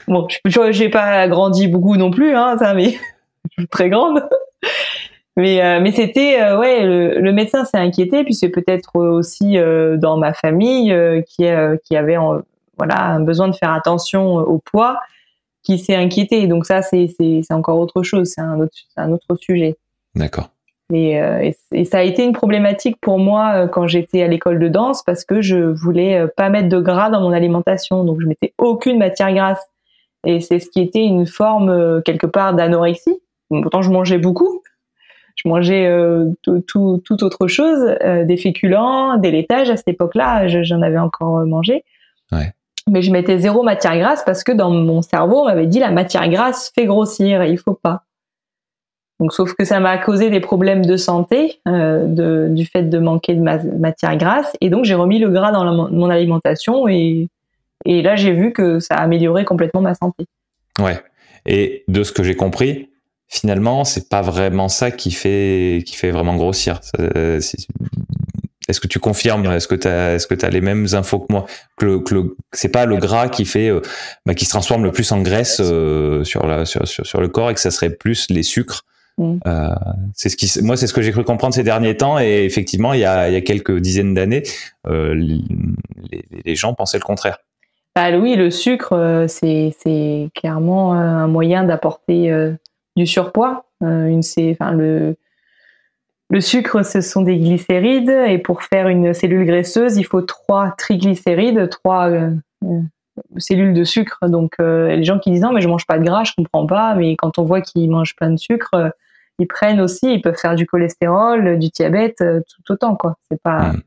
bon, 0.08 0.28
je 0.46 0.80
n'ai 0.80 0.90
pas 0.90 1.28
grandi 1.28 1.68
beaucoup 1.68 1.98
non 1.98 2.10
plus, 2.10 2.36
hein, 2.36 2.58
ça, 2.58 2.74
mais 2.74 2.92
je 3.52 3.62
suis 3.62 3.68
très 3.68 3.90
grande. 3.90 4.24
Mais 5.38 5.62
euh, 5.62 5.80
mais 5.82 5.92
c'était 5.92 6.54
ouais, 6.56 6.86
le, 6.86 7.32
médecin 7.32 7.66
s'est 7.66 7.78
inquiété, 7.78 8.24
puis 8.24 8.34
c'est 8.34 8.50
peut-être 8.50 8.96
aussi 8.96 9.58
dans 9.98 10.18
ma 10.18 10.34
famille 10.34 10.96
qui 11.28 11.46
qui 11.84 11.96
avait 11.96 12.18
voilà 12.78 13.06
un 13.06 13.20
besoin 13.20 13.48
de 13.48 13.56
faire 13.56 13.72
attention 13.72 14.36
au 14.36 14.60
poids 14.60 15.00
qui 15.66 15.80
s'est 15.80 15.96
inquiété. 15.96 16.48
Donc 16.48 16.66
ça, 16.66 16.82
c'est 16.82 17.10
encore 17.50 17.80
autre 17.80 18.04
chose, 18.04 18.32
c'est 18.34 18.42
un 18.42 18.60
autre, 18.60 18.76
un 18.96 19.12
autre 19.12 19.36
sujet. 19.36 19.76
D'accord. 20.16 20.50
Euh, 20.94 21.40
et, 21.40 21.56
et, 21.72 21.86
ça 21.86 21.98
a 21.98 22.04
été 22.04 22.24
une 22.24 22.34
problématique 22.34 22.98
pour 23.02 23.18
moi 23.18 23.54
euh, 23.56 23.68
quand 23.68 23.88
j'étais 23.88 24.22
à 24.22 24.28
l'école 24.28 24.60
de 24.60 24.68
danse 24.68 25.02
parce 25.02 25.26
que 25.26 25.42
je 25.42 25.58
voulais 25.58 26.20
euh, 26.20 26.28
pas 26.28 26.50
mettre 26.50 26.70
de 26.70 26.80
gras 26.80 27.10
dans 27.10 27.22
mon 27.22 27.32
alimentation, 27.32 28.04
donc 28.04 28.22
je 28.22 28.28
mettais 28.28 28.54
aucune 28.60 29.00
matière 29.00 29.34
grasse. 29.34 29.66
Et 30.28 30.42
c'est 30.42 30.60
ce 30.60 30.70
qui 30.70 30.82
était 30.82 31.04
une 31.04 31.26
forme 31.26 32.02
quelque 32.04 32.26
part 32.26 32.56
d'anorexie. 32.56 33.20
Pourtant, 33.50 33.84
je 33.84 33.92
mangeais 33.92 34.18
beaucoup. 34.18 34.64
Je 35.36 35.48
mangeais 35.50 35.90
tout, 36.42 36.64
tout, 36.68 37.02
tout, 37.04 37.24
autre 37.24 37.48
chose, 37.48 37.96
des 38.26 38.38
féculents, 38.38 39.18
des 39.18 39.32
laitages. 39.32 39.70
À 39.70 39.78
cette 39.78 39.90
époque-là, 39.90 40.48
j'en 40.48 40.82
avais 40.82 40.98
encore 40.98 41.46
mangé. 41.46 41.84
Ouais 42.32 42.54
mais 42.90 43.02
je 43.02 43.12
mettais 43.12 43.40
zéro 43.40 43.64
matière 43.64 43.98
grasse 43.98 44.24
parce 44.26 44.44
que 44.44 44.52
dans 44.52 44.70
mon 44.70 45.02
cerveau, 45.02 45.42
on 45.42 45.46
m'avait 45.46 45.68
dit 45.68 45.80
la 45.80 45.92
matière 45.92 46.30
grasse 46.30 46.72
fait 46.76 46.86
grossir 46.86 47.42
et 47.42 47.50
il 47.50 47.58
faut 47.58 47.74
pas. 47.74 48.04
Donc, 49.20 49.32
sauf 49.32 49.54
que 49.54 49.64
ça 49.64 49.80
m'a 49.80 49.98
causé 49.98 50.30
des 50.30 50.42
problèmes 50.42 50.86
de 50.86 50.98
santé 50.98 51.62
euh, 51.68 52.06
de, 52.06 52.48
du 52.50 52.66
fait 52.66 52.84
de 52.84 53.00
manquer 53.00 53.34
de 53.34 53.42
matière 53.42 54.18
grasse. 54.18 54.52
Et 54.60 54.70
donc, 54.70 54.84
j'ai 54.84 54.94
remis 54.94 55.20
le 55.20 55.30
gras 55.30 55.52
dans 55.52 55.90
mon 55.90 56.10
alimentation 56.10 56.88
et, 56.88 57.30
et 57.86 58.02
là, 58.02 58.18
j'ai 58.18 58.34
vu 58.34 58.52
que 58.52 58.80
ça 58.80 58.96
a 58.96 59.02
amélioré 59.02 59.46
complètement 59.46 59.80
ma 59.80 59.96
santé. 59.96 60.26
Ouais. 60.80 61.02
Et 61.46 61.86
de 61.88 62.04
ce 62.04 62.12
que 62.12 62.24
j'ai 62.24 62.36
compris, 62.36 62.90
finalement, 63.28 63.84
c'est 63.84 64.10
pas 64.10 64.22
vraiment 64.22 64.70
ça 64.70 64.92
qui 64.92 65.12
fait, 65.12 65.84
qui 65.86 65.96
fait 65.96 66.12
vraiment 66.12 66.36
grossir. 66.36 66.80
Est-ce 68.68 68.80
que 68.80 68.88
tu 68.88 69.00
confirmes? 69.00 69.46
Est-ce 69.46 69.68
que 69.68 69.76
tu 69.76 69.88
as, 69.88 70.16
est-ce 70.16 70.28
que 70.28 70.34
tu 70.34 70.46
as 70.46 70.50
les 70.50 70.62
mêmes 70.62 70.88
infos 70.94 71.20
que 71.20 71.32
moi? 71.32 71.46
Que, 71.78 71.86
le, 71.86 72.00
que 72.00 72.36
c'est 72.52 72.70
pas 72.70 72.86
le 72.86 72.98
gras 72.98 73.30
qui 73.30 73.46
fait, 73.46 73.70
euh, 73.70 73.82
bah, 74.26 74.34
qui 74.34 74.46
se 74.46 74.50
transforme 74.50 74.84
le 74.84 74.92
plus 74.92 75.12
en 75.12 75.22
graisse 75.22 75.62
euh, 75.64 76.24
sur, 76.24 76.48
la, 76.48 76.66
sur, 76.66 76.88
sur, 76.88 77.22
le 77.22 77.28
corps 77.28 77.52
et 77.52 77.54
que 77.54 77.60
ça 77.60 77.72
serait 77.72 77.92
plus 77.92 78.28
les 78.30 78.44
sucres. 78.44 78.84
Mm. 79.18 79.38
Euh, 79.46 79.70
c'est 80.14 80.30
ce 80.30 80.36
qui, 80.36 80.52
moi, 80.64 80.78
c'est 80.78 80.88
ce 80.88 80.94
que 80.94 81.04
j'ai 81.04 81.12
cru 81.12 81.24
comprendre 81.24 81.54
ces 81.54 81.64
derniers 81.64 81.96
temps 81.96 82.20
et 82.20 82.44
effectivement, 82.44 82.94
il 82.94 83.02
y 83.02 83.06
a, 83.06 83.30
il 83.30 83.34
y 83.34 83.38
a 83.38 83.42
quelques 83.42 83.78
dizaines 83.78 84.16
d'années, 84.16 84.44
euh, 84.88 85.14
les, 85.14 85.42
les, 86.44 86.56
gens 86.56 86.74
pensaient 86.74 86.98
le 86.98 87.04
contraire. 87.04 87.38
Bah 87.96 88.18
oui, 88.18 88.36
le 88.36 88.50
sucre, 88.50 89.26
c'est, 89.30 89.74
c'est 89.82 90.30
clairement 90.36 90.94
un 90.94 91.28
moyen 91.28 91.64
d'apporter 91.64 92.30
du 92.96 93.08
surpoids. 93.08 93.66
une, 93.82 94.22
c'est, 94.22 94.52
enfin 94.52 94.72
le 94.72 95.16
le 96.30 96.42
sucre, 96.42 96.84
ce 96.84 97.02
sont 97.02 97.22
des 97.22 97.38
glycérides, 97.38 98.10
et 98.10 98.38
pour 98.40 98.64
faire 98.64 98.88
une 98.88 99.14
cellule 99.14 99.46
graisseuse, 99.46 99.98
il 99.98 100.06
faut 100.06 100.22
trois 100.22 100.74
triglycérides, 100.78 101.70
trois 101.70 102.10
euh, 102.10 102.32
euh, 102.64 102.82
cellules 103.38 103.74
de 103.74 103.84
sucre. 103.84 104.18
Donc, 104.28 104.54
euh, 104.60 104.96
les 104.96 105.04
gens 105.04 105.20
qui 105.20 105.30
disent 105.30 105.42
non, 105.42 105.54
mais 105.54 105.62
je 105.62 105.68
mange 105.68 105.86
pas 105.86 106.00
de 106.00 106.04
gras, 106.04 106.24
je 106.24 106.34
comprends 106.36 106.66
pas. 106.66 106.96
Mais 106.96 107.16
quand 107.16 107.38
on 107.38 107.44
voit 107.44 107.62
qu'ils 107.62 107.90
mangent 107.90 108.16
plein 108.16 108.32
de 108.32 108.38
sucre, 108.38 108.72
ils 109.38 109.48
prennent 109.48 109.82
aussi, 109.82 110.14
ils 110.14 110.22
peuvent 110.22 110.38
faire 110.38 110.56
du 110.56 110.66
cholestérol, 110.66 111.60
du 111.60 111.70
diabète, 111.70 112.18
tout 112.18 112.72
autant 112.74 112.96
quoi. 112.96 113.18
C'est 113.30 113.42
pas, 113.42 113.74
mm. 113.74 113.82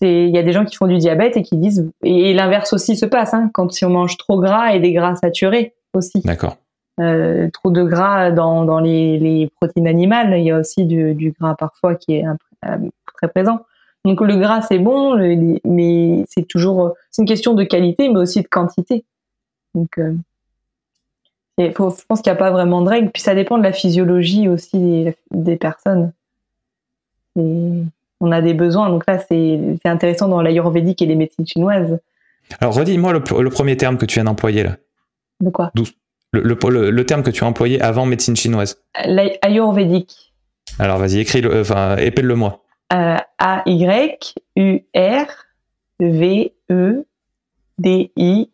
c'est, 0.00 0.24
il 0.24 0.34
y 0.34 0.38
a 0.38 0.42
des 0.42 0.52
gens 0.52 0.64
qui 0.64 0.74
font 0.74 0.88
du 0.88 0.98
diabète 0.98 1.36
et 1.36 1.42
qui 1.42 1.56
disent, 1.56 1.88
et, 2.02 2.34
l'inverse 2.34 2.72
aussi 2.72 2.96
se 2.96 3.06
passe, 3.06 3.32
hein, 3.32 3.50
quand 3.54 3.70
si 3.70 3.84
on 3.84 3.90
mange 3.90 4.16
trop 4.16 4.40
gras 4.40 4.74
et 4.74 4.80
des 4.80 4.92
gras 4.92 5.14
saturés 5.14 5.74
aussi. 5.94 6.20
D'accord. 6.24 6.56
Euh, 7.00 7.48
trop 7.50 7.70
de 7.70 7.82
gras 7.82 8.30
dans, 8.30 8.64
dans 8.66 8.78
les, 8.78 9.18
les, 9.18 9.50
protéines 9.58 9.86
animales. 9.86 10.36
Il 10.36 10.44
y 10.44 10.50
a 10.50 10.58
aussi 10.58 10.84
du, 10.84 11.14
du 11.14 11.30
gras 11.30 11.54
parfois 11.54 11.94
qui 11.94 12.16
est 12.16 12.26
euh, 12.26 12.76
très 13.16 13.28
présent. 13.28 13.60
Donc 14.04 14.20
le 14.20 14.36
gras 14.36 14.60
c'est 14.62 14.78
bon, 14.78 15.16
mais 15.64 16.24
c'est 16.28 16.46
toujours 16.46 16.94
c'est 17.10 17.22
une 17.22 17.28
question 17.28 17.54
de 17.54 17.64
qualité, 17.64 18.08
mais 18.08 18.18
aussi 18.18 18.42
de 18.42 18.48
quantité. 18.48 19.04
Donc 19.74 19.98
euh, 19.98 20.14
faut, 21.74 21.90
je 21.90 22.04
pense 22.06 22.20
qu'il 22.20 22.32
n'y 22.32 22.36
a 22.36 22.38
pas 22.38 22.50
vraiment 22.50 22.82
de 22.82 22.88
règle. 22.88 23.10
Puis 23.10 23.22
ça 23.22 23.34
dépend 23.34 23.56
de 23.56 23.62
la 23.62 23.72
physiologie 23.72 24.48
aussi 24.48 24.78
des, 24.78 25.16
des 25.30 25.56
personnes. 25.56 26.12
Et 27.38 27.82
on 28.20 28.32
a 28.32 28.42
des 28.42 28.54
besoins. 28.54 28.90
Donc 28.90 29.04
là 29.06 29.18
c'est 29.20 29.58
intéressant 29.84 30.28
dans 30.28 30.42
l'ayurvédique 30.42 31.00
et 31.00 31.06
les 31.06 31.16
médecines 31.16 31.46
chinoises. 31.46 31.98
Alors 32.60 32.74
redis-moi 32.74 33.12
le, 33.12 33.42
le, 33.42 33.50
premier 33.50 33.76
terme 33.76 33.96
que 33.96 34.04
tu 34.06 34.14
viens 34.14 34.24
d'employer 34.24 34.64
là. 34.64 34.76
De 35.40 35.48
quoi? 35.48 35.70
Le, 36.32 36.42
le, 36.42 36.90
le, 36.90 37.06
terme 37.06 37.22
que 37.22 37.30
tu 37.30 37.44
as 37.44 37.46
employé 37.46 37.80
avant 37.80 38.06
médecine 38.06 38.36
chinoise 38.36 38.82
Ayurvédique. 39.42 40.32
Alors 40.78 40.98
vas-y, 40.98 41.18
écris 41.20 41.40
le, 41.40 41.60
enfin, 41.60 41.96
épelle-le 41.96 42.34
moi. 42.34 42.64
Euh, 42.92 43.16
A-Y-U-R-V-E-D-I, 43.38 44.50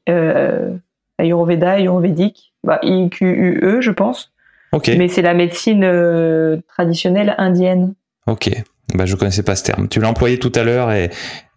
euh, 0.09 0.77
Ayurveda, 1.19 1.73
Ayurvédique, 1.73 2.55
bah, 2.65 2.79
I-Q-U-E, 2.83 3.81
je 3.81 3.91
pense. 3.91 4.33
Ok. 4.73 4.91
Mais 4.97 5.09
c'est 5.09 5.23
la 5.23 5.35
médecine 5.35 5.85
euh, 5.85 6.59
traditionnelle 6.69 7.35
indienne. 7.39 7.95
Ok. 8.27 8.51
Bah, 8.95 9.07
je 9.07 9.17
connaissais 9.17 9.43
pas 9.43 9.57
ce 9.57 9.65
terme. 9.65 9.89
Tu 9.89 10.01
l'as 10.01 10.09
employé 10.09 10.39
tout 10.39 10.53
à 10.55 10.63
l'heure 10.63 10.93
et, 10.93 11.11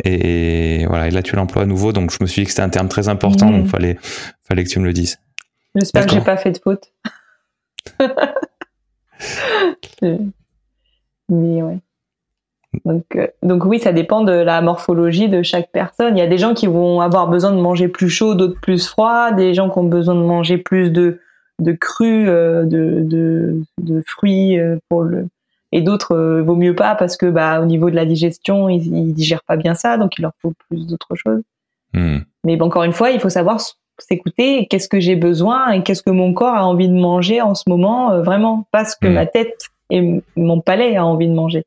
et 0.03 0.85
voilà, 0.87 1.07
et 1.07 1.11
là 1.11 1.21
tu 1.21 1.35
l'emploies 1.35 1.63
à 1.63 1.65
nouveau, 1.65 1.93
donc 1.93 2.11
je 2.11 2.17
me 2.21 2.27
suis 2.27 2.41
dit 2.41 2.45
que 2.45 2.51
c'était 2.51 2.63
un 2.63 2.69
terme 2.69 2.87
très 2.87 3.07
important, 3.07 3.51
donc 3.51 3.67
fallait, 3.67 3.97
fallait 4.47 4.63
que 4.63 4.69
tu 4.69 4.79
me 4.79 4.85
le 4.85 4.93
dises. 4.93 5.19
J'espère 5.75 6.05
que 6.05 6.11
j'ai 6.11 6.21
pas 6.21 6.37
fait 6.37 6.51
de 6.51 6.57
faute. 6.57 6.91
Mais 11.29 11.61
ouais. 11.61 11.79
Donc, 12.85 13.03
euh, 13.15 13.27
donc 13.43 13.65
oui, 13.65 13.79
ça 13.79 13.91
dépend 13.91 14.23
de 14.23 14.31
la 14.31 14.61
morphologie 14.61 15.27
de 15.27 15.41
chaque 15.41 15.71
personne. 15.71 16.17
Il 16.17 16.19
y 16.19 16.23
a 16.23 16.27
des 16.27 16.37
gens 16.37 16.53
qui 16.53 16.67
vont 16.67 17.01
avoir 17.01 17.27
besoin 17.27 17.51
de 17.51 17.59
manger 17.59 17.87
plus 17.87 18.09
chaud, 18.09 18.35
d'autres 18.35 18.59
plus 18.59 18.87
froid, 18.87 19.31
des 19.31 19.53
gens 19.53 19.69
qui 19.69 19.79
ont 19.79 19.83
besoin 19.83 20.15
de 20.15 20.21
manger 20.21 20.57
plus 20.57 20.91
de, 20.91 21.19
de 21.59 21.71
cru, 21.71 22.27
euh, 22.29 22.63
de, 22.63 23.01
de, 23.03 23.61
de, 23.81 24.03
fruits 24.05 24.59
euh, 24.59 24.77
pour 24.89 25.03
le 25.03 25.27
et 25.71 25.81
d'autres 25.81 26.39
vaut 26.39 26.55
mieux 26.55 26.73
pas 26.73 26.95
parce 26.95 27.15
que 27.15 27.27
bah 27.27 27.61
au 27.61 27.65
niveau 27.65 27.91
de 27.91 27.95
la 27.95 28.05
digestion 28.05 28.69
ils, 28.69 28.87
ils 28.87 29.13
digèrent 29.13 29.43
pas 29.43 29.55
bien 29.55 29.75
ça 29.75 29.99
donc 29.99 30.17
il 30.17 30.23
leur 30.23 30.31
faut 30.41 30.53
plus 30.67 30.87
d'autres 30.87 31.15
choses. 31.15 31.43
Hmm. 31.93 32.19
Mais 32.43 32.59
encore 32.61 32.83
une 32.83 32.93
fois, 32.93 33.11
il 33.11 33.19
faut 33.19 33.29
savoir 33.29 33.59
s'écouter 34.01 34.67
qu'est-ce 34.69 34.87
que 34.87 34.99
j'ai 34.99 35.15
besoin 35.15 35.71
et 35.71 35.83
qu'est-ce 35.83 36.03
que 36.03 36.11
mon 36.11 36.33
corps 36.33 36.55
a 36.55 36.65
envie 36.65 36.89
de 36.89 36.93
manger 36.93 37.41
en 37.41 37.55
ce 37.55 37.63
moment 37.67 38.21
vraiment 38.21 38.65
pas 38.71 38.85
ce 38.85 38.95
que 38.99 39.07
hmm. 39.07 39.13
ma 39.13 39.25
tête 39.25 39.69
et 39.89 40.21
mon 40.35 40.61
palais 40.61 40.95
a 40.95 41.05
envie 41.05 41.27
de 41.27 41.33
manger. 41.33 41.63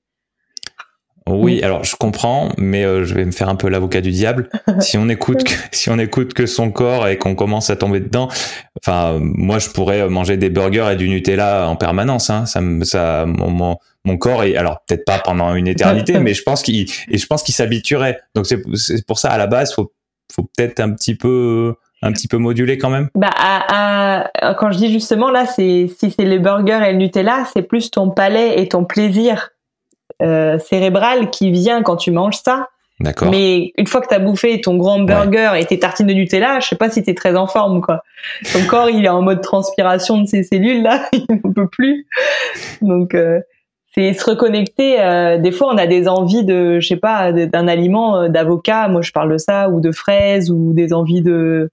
Oui, 1.28 1.62
alors 1.62 1.84
je 1.84 1.94
comprends, 1.94 2.50
mais 2.58 2.84
euh, 2.84 3.04
je 3.04 3.14
vais 3.14 3.24
me 3.24 3.30
faire 3.30 3.48
un 3.48 3.54
peu 3.54 3.68
l'avocat 3.68 4.00
du 4.00 4.10
diable. 4.10 4.48
Si 4.80 4.98
on 4.98 5.08
écoute, 5.08 5.44
que, 5.44 5.52
si 5.70 5.90
on 5.90 5.98
écoute 5.98 6.34
que 6.34 6.46
son 6.46 6.72
corps 6.72 7.06
et 7.06 7.16
qu'on 7.16 7.34
commence 7.34 7.70
à 7.70 7.76
tomber 7.76 8.00
dedans, 8.00 8.28
enfin, 8.80 9.18
moi 9.20 9.58
je 9.58 9.68
pourrais 9.70 10.08
manger 10.08 10.36
des 10.36 10.50
burgers 10.50 10.88
et 10.92 10.96
du 10.96 11.08
Nutella 11.08 11.68
en 11.68 11.76
permanence. 11.76 12.30
Hein. 12.30 12.46
Ça, 12.46 12.60
ça, 12.82 13.24
mon, 13.26 13.76
mon, 14.04 14.16
corps 14.18 14.42
est, 14.42 14.56
alors 14.56 14.82
peut-être 14.86 15.04
pas 15.04 15.20
pendant 15.20 15.54
une 15.54 15.68
éternité, 15.68 16.18
mais 16.18 16.34
je 16.34 16.42
pense 16.42 16.62
qu'il 16.62 16.90
et 17.08 17.18
je 17.18 17.26
pense 17.26 17.42
qu'il 17.42 17.54
s'habituerait. 17.54 18.18
Donc 18.34 18.46
c'est 18.46 19.06
pour 19.06 19.18
ça 19.18 19.30
à 19.30 19.38
la 19.38 19.46
base, 19.46 19.72
faut 19.72 19.92
faut 20.32 20.48
peut-être 20.56 20.80
un 20.80 20.92
petit 20.92 21.14
peu 21.14 21.74
un 22.02 22.12
petit 22.12 22.28
peu 22.28 22.36
moduler 22.36 22.78
quand 22.78 22.90
même? 22.90 23.08
Bah, 23.14 23.30
quand 24.58 24.72
je 24.72 24.78
dis 24.78 24.92
justement 24.92 25.30
là, 25.30 25.46
c'est 25.46 25.88
si 25.98 26.10
c'est 26.10 26.24
les 26.24 26.38
burgers 26.38 26.80
et 26.86 26.92
le 26.92 26.98
Nutella, 26.98 27.44
c'est 27.52 27.62
plus 27.62 27.90
ton 27.90 28.10
palais 28.10 28.60
et 28.60 28.68
ton 28.68 28.84
plaisir 28.84 29.50
euh, 30.20 30.58
cérébral 30.58 31.30
qui 31.30 31.50
vient 31.50 31.82
quand 31.82 31.96
tu 31.96 32.10
manges 32.10 32.38
ça. 32.44 32.68
D'accord. 33.00 33.30
Mais 33.30 33.72
une 33.78 33.86
fois 33.86 34.00
que 34.00 34.08
tu 34.08 34.14
as 34.14 34.18
bouffé 34.18 34.60
ton 34.60 34.76
grand 34.76 35.00
burger 35.00 35.52
et 35.58 35.64
tes 35.64 35.78
tartines 35.78 36.06
de 36.06 36.12
Nutella, 36.12 36.60
je 36.60 36.68
sais 36.68 36.76
pas 36.76 36.90
si 36.90 37.02
tu 37.02 37.10
es 37.10 37.14
très 37.14 37.36
en 37.36 37.46
forme 37.46 37.80
quoi. 37.80 38.02
Ton 38.52 38.64
corps, 38.66 38.90
il 38.90 39.04
est 39.04 39.08
en 39.08 39.22
mode 39.22 39.40
transpiration 39.40 40.18
de 40.18 40.26
ses 40.26 40.42
cellules 40.42 40.82
là, 40.82 41.08
il 41.12 41.24
ne 41.28 41.52
peut 41.52 41.68
plus. 41.68 42.06
Donc 42.80 43.14
euh, 43.14 43.40
c'est 43.94 44.12
se 44.12 44.24
reconnecter. 44.24 45.00
Euh, 45.00 45.38
des 45.38 45.52
fois, 45.52 45.72
on 45.72 45.78
a 45.78 45.86
des 45.86 46.08
envies 46.08 46.44
de, 46.44 46.80
je 46.80 46.86
sais 46.86 46.96
pas, 46.96 47.32
d'un 47.32 47.68
aliment, 47.68 48.28
d'avocat. 48.28 48.88
Moi, 48.88 49.02
je 49.02 49.12
parle 49.12 49.32
de 49.32 49.36
ça, 49.36 49.68
ou 49.68 49.80
de 49.80 49.92
fraises, 49.92 50.50
ou 50.50 50.72
des 50.72 50.94
envies 50.94 51.20
de 51.20 51.70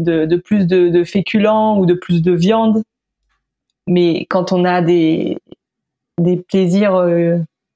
de, 0.00 0.36
plus 0.36 0.66
de, 0.66 1.04
féculents 1.04 1.78
ou 1.78 1.86
de 1.86 1.94
plus 1.94 2.22
de 2.22 2.32
viande. 2.32 2.82
Mais 3.86 4.26
quand 4.30 4.52
on 4.52 4.64
a 4.64 4.82
des 4.82 5.38
des 6.18 6.36
plaisirs 6.36 6.94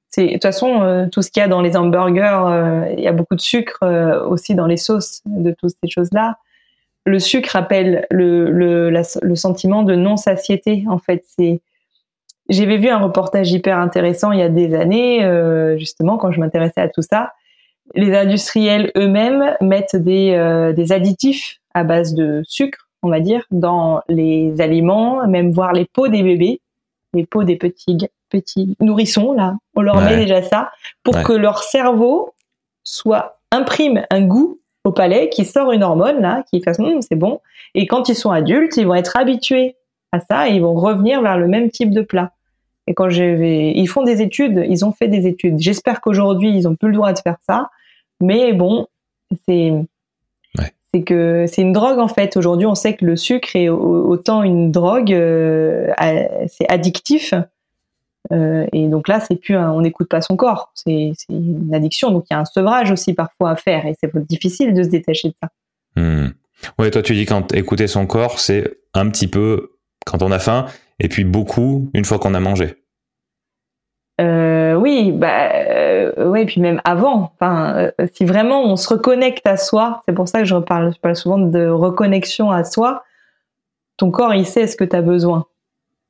c'est 0.09 0.25
de 0.25 0.33
toute 0.33 0.41
façon 0.41 0.81
euh, 0.81 1.07
tout 1.07 1.21
ce 1.21 1.31
qu'il 1.31 1.41
y 1.41 1.43
a 1.43 1.47
dans 1.47 1.61
les 1.61 1.77
hamburgers, 1.77 2.43
euh, 2.47 2.93
il 2.97 3.03
y 3.03 3.07
a 3.07 3.11
beaucoup 3.11 3.35
de 3.35 3.41
sucre 3.41 3.79
euh, 3.83 4.25
aussi 4.25 4.55
dans 4.55 4.65
les 4.65 4.77
sauces 4.77 5.21
de 5.25 5.51
toutes 5.51 5.73
ces 5.83 5.89
choses-là. 5.89 6.37
Le 7.05 7.19
sucre 7.19 7.55
appelle 7.55 8.07
le, 8.11 8.49
le, 8.49 8.89
le 8.89 9.35
sentiment 9.35 9.83
de 9.83 9.95
non 9.95 10.17
satiété. 10.17 10.83
En 10.89 10.97
fait, 10.97 11.23
c'est 11.37 11.61
j'avais 12.49 12.77
vu 12.77 12.89
un 12.89 12.97
reportage 12.97 13.51
hyper 13.51 13.77
intéressant 13.77 14.31
il 14.31 14.39
y 14.39 14.43
a 14.43 14.49
des 14.49 14.73
années, 14.73 15.21
justement 15.77 16.17
quand 16.17 16.31
je 16.31 16.39
m'intéressais 16.39 16.81
à 16.81 16.89
tout 16.89 17.03
ça. 17.03 17.33
Les 17.93 18.15
industriels 18.15 18.91
eux-mêmes 18.97 19.55
mettent 19.61 19.95
des, 19.95 20.73
des 20.75 20.91
additifs 20.91 21.58
à 21.73 21.83
base 21.83 22.13
de 22.13 22.41
sucre, 22.47 22.89
on 23.03 23.09
va 23.09 23.19
dire, 23.19 23.45
dans 23.51 24.01
les 24.07 24.59
aliments, 24.59 25.25
même 25.27 25.51
voir 25.51 25.73
les 25.73 25.85
peaux 25.85 26.07
des 26.07 26.23
bébés, 26.23 26.61
les 27.13 27.25
peaux 27.25 27.43
des 27.43 27.55
petits 27.55 27.97
petits 28.29 28.75
nourrissons 28.79 29.33
là, 29.33 29.57
on 29.75 29.81
leur 29.81 30.01
met 30.01 30.15
déjà 30.15 30.41
ça 30.41 30.71
pour 31.03 31.21
que 31.23 31.33
leur 31.33 31.63
cerveau 31.63 32.33
soit 32.83 33.39
imprime 33.51 34.05
un 34.11 34.21
goût 34.21 34.59
au 34.85 34.91
palais 34.91 35.29
qui 35.29 35.45
sort 35.45 35.71
une 35.71 35.83
hormone 35.83 36.21
là 36.21 36.43
qui 36.49 36.61
fasse 36.61 36.79
hum, 36.79 37.01
c'est 37.01 37.15
bon. 37.15 37.41
Et 37.75 37.87
quand 37.87 38.07
ils 38.07 38.15
sont 38.15 38.31
adultes 38.31 38.77
ils 38.77 38.87
vont 38.87 38.95
être 38.95 39.17
habitués 39.17 39.75
à 40.11 40.19
ça 40.19 40.47
et 40.47 40.53
ils 40.53 40.61
vont 40.61 40.75
revenir 40.75 41.21
vers 41.21 41.37
le 41.37 41.47
même 41.47 41.69
type 41.69 41.91
de 41.91 42.01
plat. 42.01 42.31
Et 42.87 42.93
quand 42.93 43.09
je 43.09 43.23
vais 43.23 43.71
ils 43.71 43.87
font 43.87 44.03
des 44.03 44.21
études 44.21 44.65
ils 44.69 44.85
ont 44.85 44.91
fait 44.91 45.07
des 45.07 45.27
études. 45.27 45.59
J'espère 45.59 46.01
qu'aujourd'hui 46.01 46.55
ils 46.55 46.67
ont 46.67 46.75
plus 46.75 46.89
le 46.89 46.95
droit 46.95 47.13
de 47.13 47.19
faire 47.19 47.37
ça. 47.47 47.69
Mais 48.21 48.53
bon 48.53 48.87
c'est 49.47 49.73
c'est 50.93 51.03
que 51.03 51.45
c'est 51.47 51.61
une 51.61 51.73
drogue 51.73 51.99
en 51.99 52.07
fait 52.07 52.35
aujourd'hui 52.37 52.65
on 52.65 52.75
sait 52.75 52.95
que 52.95 53.05
le 53.05 53.15
sucre 53.15 53.55
est 53.55 53.69
autant 53.69 54.43
une 54.43 54.71
drogue 54.71 55.13
euh, 55.13 55.93
c'est 56.47 56.69
addictif 56.69 57.33
euh, 58.31 58.67
et 58.73 58.87
donc 58.87 59.07
là, 59.07 59.19
c'est 59.19 59.35
plus, 59.35 59.57
on 59.57 59.81
n'écoute 59.81 60.07
pas 60.09 60.21
son 60.21 60.35
corps, 60.35 60.71
c'est 60.75 61.13
une 61.29 61.73
addiction. 61.73 62.11
Donc 62.11 62.25
il 62.29 62.33
y 62.33 62.37
a 62.37 62.39
un 62.39 62.45
sevrage 62.45 62.91
aussi 62.91 63.13
parfois 63.13 63.51
à 63.51 63.55
faire, 63.55 63.85
et 63.85 63.95
c'est 63.99 64.15
difficile 64.27 64.73
de 64.73 64.83
se 64.83 64.89
détacher 64.89 65.29
de 65.29 65.35
ça. 65.41 65.49
Hmm. 65.95 66.29
Ouais, 66.77 66.91
toi 66.91 67.01
tu 67.01 67.13
dis 67.13 67.25
quand 67.25 67.53
écouter 67.53 67.87
son 67.87 68.05
corps, 68.05 68.39
c'est 68.39 68.79
un 68.93 69.09
petit 69.09 69.27
peu 69.27 69.71
quand 70.05 70.21
on 70.21 70.31
a 70.31 70.39
faim, 70.39 70.65
et 70.99 71.07
puis 71.07 71.23
beaucoup 71.23 71.89
une 71.93 72.05
fois 72.05 72.19
qu'on 72.19 72.33
a 72.33 72.39
mangé. 72.39 72.75
Euh, 74.19 74.75
oui, 74.75 75.11
bah, 75.11 75.51
euh, 75.53 76.45
puis 76.45 76.61
même 76.61 76.81
avant. 76.83 77.31
Enfin, 77.33 77.91
euh, 77.99 78.07
si 78.13 78.25
vraiment 78.25 78.63
on 78.63 78.75
se 78.75 78.89
reconnecte 78.89 79.47
à 79.47 79.57
soi, 79.57 80.03
c'est 80.07 80.13
pour 80.13 80.27
ça 80.27 80.39
que 80.39 80.45
je 80.45 80.55
parle, 80.55 80.93
je 80.93 80.99
parle 80.99 81.15
souvent 81.15 81.37
de 81.37 81.67
reconnexion 81.67 82.51
à 82.51 82.63
soi. 82.63 83.03
Ton 83.97 84.11
corps, 84.11 84.33
il 84.33 84.45
sait 84.45 84.67
ce 84.67 84.75
que 84.75 84.83
tu 84.83 84.95
as 84.95 85.01
besoin 85.01 85.45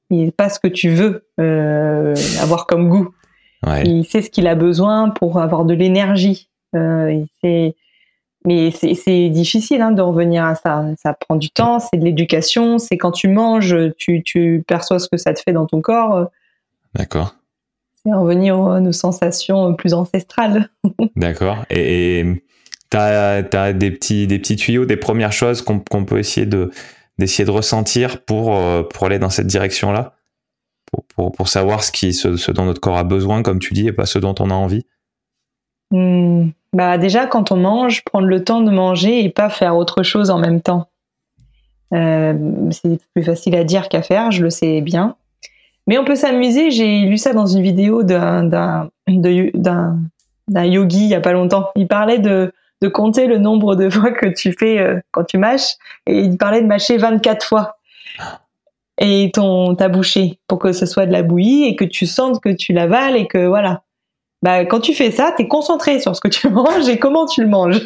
il 0.10 0.32
pas 0.32 0.50
ce 0.50 0.60
que 0.60 0.68
tu 0.68 0.90
veux 0.90 1.28
euh, 1.40 2.16
avoir 2.42 2.68
comme 2.68 2.90
goût. 2.90 3.14
Il 3.86 4.06
sait 4.06 4.22
ce 4.22 4.30
qu'il 4.30 4.48
a 4.48 4.56
besoin 4.56 5.10
pour 5.10 5.40
avoir 5.40 5.66
de 5.66 5.74
l'énergie. 5.74 6.50
Mais 6.74 8.72
c'est 8.72 9.30
difficile 9.30 9.82
hein, 9.82 9.92
de 9.92 10.02
revenir 10.02 10.46
à 10.46 10.56
ça. 10.56 10.86
Ça 10.98 11.14
prend 11.14 11.36
du 11.36 11.50
temps, 11.50 11.80
c'est 11.80 11.98
de 11.98 12.06
l'éducation, 12.06 12.78
c'est 12.78 12.98
quand 12.98 13.12
tu 13.12 13.28
manges, 13.28 13.76
tu, 13.98 14.24
tu, 14.24 14.64
perçois 14.66 15.00
ce 15.00 15.10
que 15.10 15.18
ça 15.18 15.34
te 15.34 15.42
fait 15.42 15.52
dans 15.52 15.66
ton 15.66 15.82
corps. 15.82 16.30
D'accord. 16.96 17.36
C'est 18.04 18.14
revenir 18.14 18.58
à 18.62 18.80
nos 18.80 18.92
sensations 18.92 19.74
plus 19.76 19.94
ancestrales. 19.94 20.70
D'accord. 21.16 21.66
Et 21.70 22.44
tu 22.90 22.98
as, 22.98 23.44
as, 23.54 23.74
des, 23.74 23.92
petits, 23.92 24.26
des 24.28 24.40
petits 24.40 24.56
tuyaux, 24.56 24.86
des 24.86 24.98
premières 24.98 25.34
choses 25.34 25.62
qu'on 25.62 26.06
peut 26.06 26.20
essayer 26.20 26.46
de, 26.46 26.72
d'essayer 27.20 27.46
de 27.46 27.52
ressentir 27.52 28.22
pour, 28.22 28.56
euh, 28.56 28.84
pour 28.84 29.06
aller 29.06 29.20
dans 29.20 29.30
cette 29.30 29.48
direction-là? 29.48 30.14
Pour, 30.92 31.04
pour, 31.04 31.32
pour, 31.32 31.48
savoir 31.50 31.84
ce, 31.84 31.92
qui, 31.92 32.14
ce, 32.14 32.52
dont 32.52 32.66
notre 32.66 32.82
corps 32.82 32.98
a 32.98 33.04
besoin, 33.04 33.44
comme 33.44 33.60
tu 33.60 33.74
dis, 33.74 33.88
et 33.88 33.92
pas 33.92 34.08
ce 34.08 34.18
dont 34.18 34.34
on 34.40 34.50
a 34.50 34.56
envie? 34.56 34.86
Hmm. 35.92 36.48
bah 36.74 36.98
Déjà, 36.98 37.28
quand 37.28 37.52
on 37.52 37.58
mange, 37.58 38.04
prendre 38.04 38.28
le 38.28 38.44
temps 38.44 38.62
de 38.62 38.72
manger 38.72 39.24
et 39.24 39.30
pas 39.30 39.50
faire 39.50 39.76
autre 39.76 40.02
chose 40.02 40.32
en 40.32 40.40
même 40.40 40.62
temps. 40.62 40.88
Euh, 41.94 42.34
c'est 42.72 43.00
plus 43.14 43.24
facile 43.24 43.56
à 43.56 43.64
dire 43.64 43.90
qu'à 43.90 44.02
faire, 44.02 44.32
je 44.32 44.44
le 44.44 44.50
sais 44.50 44.82
bien. 44.82 45.16
Mais 45.90 45.98
on 45.98 46.06
peut 46.06 46.16
s'amuser. 46.16 46.70
J'ai 46.70 47.02
lu 47.02 47.18
ça 47.18 47.34
dans 47.34 47.48
une 47.48 47.64
vidéo 47.64 48.04
d'un, 48.04 48.90
yogi 49.08 51.04
il 51.04 51.10
y 51.10 51.16
a 51.16 51.20
pas 51.20 51.34
longtemps. 51.34 51.72
Il 51.76 51.88
parlait 51.88 52.20
de 52.20 52.54
de 52.82 52.88
compter 52.88 53.28
le 53.28 53.40
nombre 53.40 53.76
de 53.76 53.90
fois 53.90 54.12
que 54.12 54.28
tu 54.28 54.54
fais 54.58 54.80
euh, 54.80 55.00
quand 55.12 55.26
tu 55.26 55.38
mâches. 55.38 55.76
Et 56.06 56.20
il 56.20 56.38
parlait 56.38 56.62
de 56.62 56.68
mâcher 56.68 56.98
24 56.98 57.46
fois. 57.46 57.78
Et 59.02 59.32
ton, 59.34 59.76
ta 59.76 59.90
bouchée 59.90 60.40
pour 60.48 60.60
que 60.60 60.72
ce 60.72 60.86
soit 60.86 61.06
de 61.06 61.12
la 61.12 61.24
bouillie 61.24 61.66
et 61.66 61.76
que 61.76 61.86
tu 61.86 62.06
sentes 62.06 62.42
que 62.42 62.50
tu 62.50 62.72
l'avales 62.72 63.18
et 63.18 63.28
que 63.28 63.48
voilà. 63.48 63.82
Bah, 64.42 64.64
quand 64.64 64.80
tu 64.80 64.94
fais 64.94 65.12
ça, 65.12 65.34
tu 65.36 65.44
es 65.44 65.48
concentré 65.48 66.00
sur 66.00 66.16
ce 66.16 66.22
que 66.22 66.28
tu 66.28 66.50
manges 66.52 66.88
et 66.88 67.00
comment 67.00 67.26
tu 67.26 67.42
le 67.42 67.50
manges. 67.50 67.84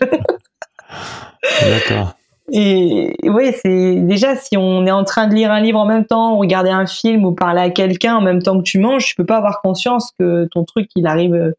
D'accord. 1.62 2.14
Et 2.56 3.16
oui, 3.24 3.52
c'est 3.64 3.96
déjà 3.96 4.36
si 4.36 4.58
on 4.58 4.86
est 4.86 4.92
en 4.92 5.04
train 5.04 5.28
de 5.28 5.34
lire 5.34 5.52
un 5.52 5.60
livre 5.60 5.80
en 5.80 5.88
même 5.88 6.06
temps, 6.06 6.36
ou 6.36 6.38
regarder 6.38 6.70
un 6.70 6.86
film 6.86 7.26
ou 7.26 7.32
parler 7.32 7.62
à 7.62 7.72
quelqu'un 7.72 8.16
en 8.16 8.22
même 8.22 8.44
temps 8.44 8.60
que 8.60 8.64
tu 8.64 8.78
manges, 8.78 9.06
tu 9.06 9.16
peux 9.16 9.26
pas 9.26 9.38
avoir 9.38 9.60
conscience 9.60 10.12
que 10.20 10.48
ton 10.52 10.64
truc 10.64 10.88
il 10.96 11.08
arrive 11.08 11.34
euh, 11.34 11.52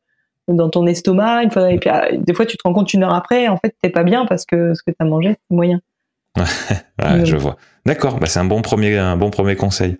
dans 0.47 0.70
ton 0.70 0.86
estomac. 0.86 1.42
Une 1.42 1.51
fois, 1.51 1.72
et 1.72 1.78
puis, 1.78 1.90
ah, 1.90 2.07
des 2.16 2.32
fois, 2.32 2.47
tu 2.47 2.57
te 2.57 2.62
rends 2.64 2.72
compte 2.72 2.95
une 2.95 3.03
heure 3.03 3.12
après, 3.12 3.49
en 3.49 3.57
fait, 3.57 3.74
t'es 3.82 3.90
pas 3.90 4.05
bien 4.05 4.24
parce 4.24 4.47
que 4.47 4.72
ce 4.74 4.84
que 4.84 4.92
tu 4.92 4.97
as 5.01 5.05
mangé, 5.05 5.30
c'est 5.30 5.57
moyen. 5.57 5.80
ouais, 6.36 7.24
je 7.24 7.36
vois. 7.36 7.57
D'accord, 7.84 8.20
bah, 8.20 8.26
c'est 8.26 8.38
un 8.38 8.45
bon 8.45 8.62
premier, 8.62 8.97
un 8.97 9.16
bon 9.16 9.30
premier 9.30 9.57
conseil. 9.57 9.99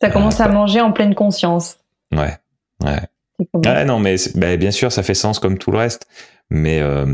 Tu 0.00 0.06
as 0.06 0.10
commencé 0.10 0.40
à 0.40 0.48
euh, 0.48 0.52
manger 0.52 0.80
en 0.80 0.92
pleine 0.92 1.16
conscience. 1.16 1.78
Ouais, 2.12 2.36
ouais. 2.84 3.84
non, 3.84 3.98
mais 3.98 4.14
bah, 4.36 4.56
bien 4.56 4.70
sûr, 4.70 4.92
ça 4.92 5.02
fait 5.02 5.14
sens 5.14 5.40
comme 5.40 5.58
tout 5.58 5.72
le 5.72 5.78
reste. 5.78 6.06
Mais, 6.48 6.80
euh, 6.80 7.06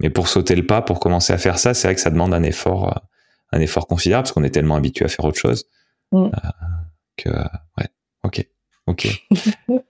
mais 0.00 0.10
pour 0.10 0.28
sauter 0.28 0.56
le 0.56 0.66
pas, 0.66 0.82
pour 0.82 1.00
commencer 1.00 1.32
à 1.32 1.38
faire 1.38 1.58
ça, 1.58 1.74
c'est 1.74 1.88
vrai 1.88 1.94
que 1.94 2.00
ça 2.00 2.10
demande 2.10 2.34
un 2.34 2.42
effort, 2.42 2.88
euh, 2.88 3.00
un 3.52 3.60
effort 3.60 3.86
considérable 3.86 4.24
parce 4.24 4.32
qu'on 4.32 4.44
est 4.44 4.50
tellement 4.50 4.76
habitué 4.76 5.04
à 5.04 5.08
faire 5.08 5.24
autre 5.24 5.38
chose. 5.38 5.64
Mm. 6.12 6.28
que, 7.16 7.30
ouais, 7.30 7.88
ok, 8.22 8.46
ok. 8.86 9.08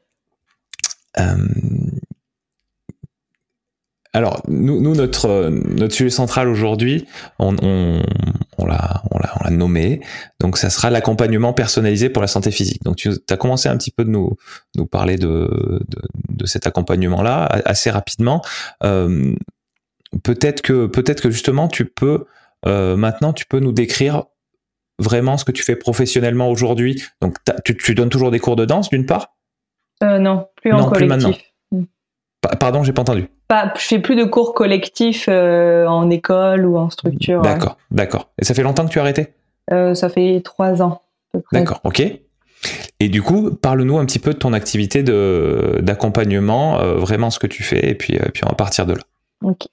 alors, 4.13 4.43
nous, 4.47 4.81
nous, 4.81 4.95
notre, 4.95 5.51
notre 5.51 5.95
sujet 5.95 6.11
central 6.11 6.49
aujourd'hui, 6.49 7.07
on, 7.39 7.57
on, 7.63 8.03
on 8.59 8.67
l'a 8.67 9.03
nommé. 9.51 10.01
Donc, 10.41 10.57
ça 10.57 10.71
sera 10.71 10.91
l'accompagnement 10.91 11.53
personnalisé 11.53 12.09
pour 12.09 12.23
la 12.23 12.29
santé 12.29 12.51
physique. 12.51 12.83
Donc, 12.85 12.97
tu 12.97 13.11
as 13.29 13.37
commencé 13.37 13.69
un 13.69 13.77
petit 13.77 13.91
peu 13.91 14.05
de 14.05 14.11
nous, 14.11 14.37
nous 14.77 14.87
parler 14.87 15.17
de, 15.17 15.51
de, 15.89 16.03
de 16.29 16.47
cet 16.47 16.67
accompagnement-là 16.67 17.45
assez 17.65 17.91
rapidement. 17.91 18.43
Euh, 18.83 19.35
peut-être 20.23 20.63
que, 20.63 20.87
peut-être 20.87 21.21
que 21.21 21.31
justement, 21.31 21.69
tu 21.69 21.87
peux, 21.87 22.27
euh, 22.67 22.97
maintenant, 22.97 23.33
tu 23.33 23.47
peux 23.47 23.59
nous 23.59 23.73
décrire 23.73 24.25
vraiment 24.99 25.37
ce 25.37 25.45
que 25.45 25.53
tu 25.53 25.63
fais 25.63 25.77
professionnellement 25.77 26.49
aujourd'hui. 26.49 27.03
Donc, 27.21 27.37
tu, 27.65 27.77
tu, 27.77 27.95
donnes 27.95 28.11
toujours 28.11 28.31
des 28.31 28.39
cours 28.39 28.57
de 28.57 28.65
danse, 28.65 28.91
d'une 28.91 29.07
part? 29.07 29.35
Euh, 30.03 30.19
Non, 30.19 30.49
plus 30.57 30.73
en 30.73 30.89
collectif. 30.89 30.99
Plus 30.99 31.07
maintenant. 31.07 31.33
Pardon, 32.61 32.85
j'ai 32.85 32.93
pas 32.93 33.03
entendu. 33.03 33.29
Pas, 33.49 33.73
je 33.77 33.85
fais 33.85 33.99
plus 33.99 34.17
de 34.17 34.25
cours 34.25 34.55
collectifs 34.55 35.27
euh, 35.29 35.87
en 35.87 36.11
école 36.11 36.67
ou 36.67 36.77
en 36.77 36.91
structure. 36.91 37.41
D'accord, 37.41 37.79
d'accord. 37.91 38.29
Et 38.39 38.45
ça 38.45 38.55
fait 38.55 38.63
longtemps 38.63 38.85
que 38.85 38.91
tu 38.91 38.99
as 38.99 39.03
arrêté? 39.03 39.33
Ça 39.71 40.09
fait 40.11 40.43
trois 40.45 40.83
ans. 40.83 41.01
D'accord, 41.53 41.81
ok. 41.85 42.03
Et 43.01 43.09
du 43.09 43.23
coup, 43.23 43.51
parle-nous 43.51 43.99
un 43.99 44.05
petit 44.05 44.19
peu 44.19 44.35
de 44.35 44.39
ton 44.39 44.53
activité 44.53 45.03
de, 45.03 45.79
d'accompagnement, 45.81 46.79
vraiment 46.97 47.31
ce 47.31 47.39
que 47.39 47.47
tu 47.47 47.63
fais, 47.63 47.91
et 47.91 47.95
puis, 47.95 48.19
puis 48.33 48.45
on 48.45 48.51
va 48.51 48.55
partir 48.55 48.85
de 48.85 48.93
là. 48.93 49.03
Ok. 49.43 49.67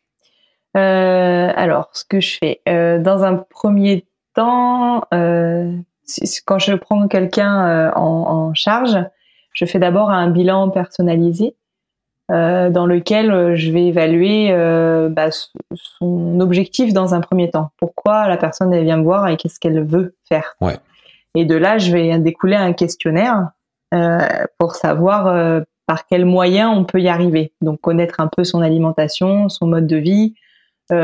Alors, 0.74 1.89
ce 1.93 2.05
que 2.05 2.19
je 2.19 2.38
fais, 2.38 2.61
dans 2.65 3.24
un 3.24 3.36
premier 3.36 4.05
temps, 4.34 5.03
quand 5.11 6.59
je 6.59 6.76
prends 6.76 7.07
quelqu'un 7.07 7.91
en, 7.95 8.01
en, 8.01 8.53
charge, 8.53 8.97
je 9.53 9.65
fais 9.65 9.80
d'abord 9.80 10.09
un 10.09 10.30
bilan 10.30 10.69
personnalisé 10.69 11.55
euh, 12.32 12.69
dans 12.69 12.86
lequel 12.86 13.30
euh, 13.30 13.55
je 13.55 13.72
vais 13.72 13.88
évaluer 13.88 14.51
euh, 14.51 15.09
bah, 15.09 15.30
son 15.76 16.39
objectif 16.39 16.93
dans 16.93 17.13
un 17.13 17.19
premier 17.19 17.49
temps. 17.49 17.72
Pourquoi 17.78 18.30
la 18.30 18.38
personne 18.38 18.74
elle 18.74 18.86
vient 18.86 18.97
me 18.97 19.03
voir 19.03 19.28
et 19.28 19.36
qu'est-ce 19.36 19.59
qu'elle 19.59 19.84
veut 19.84 20.15
faire. 20.30 20.55
Ouais. 20.61 20.78
Et 21.36 21.43
de 21.43 21.55
là, 21.55 21.78
je 21.78 21.91
vais 21.91 22.17
découler 22.19 22.55
un 22.55 22.74
questionnaire 22.74 23.49
pour 24.57 24.76
savoir 24.76 25.63
par 25.86 26.05
quels 26.05 26.26
moyens 26.26 26.72
on 26.74 26.86
peut 26.86 27.01
y 27.01 27.09
arriver. 27.09 27.53
Donc 27.61 27.82
connaître 27.82 28.19
un 28.19 28.28
peu 28.28 28.43
son 28.45 28.61
alimentation, 28.61 29.49
son 29.49 29.67
mode 29.67 29.88
de 29.88 29.97
vie, 29.97 30.36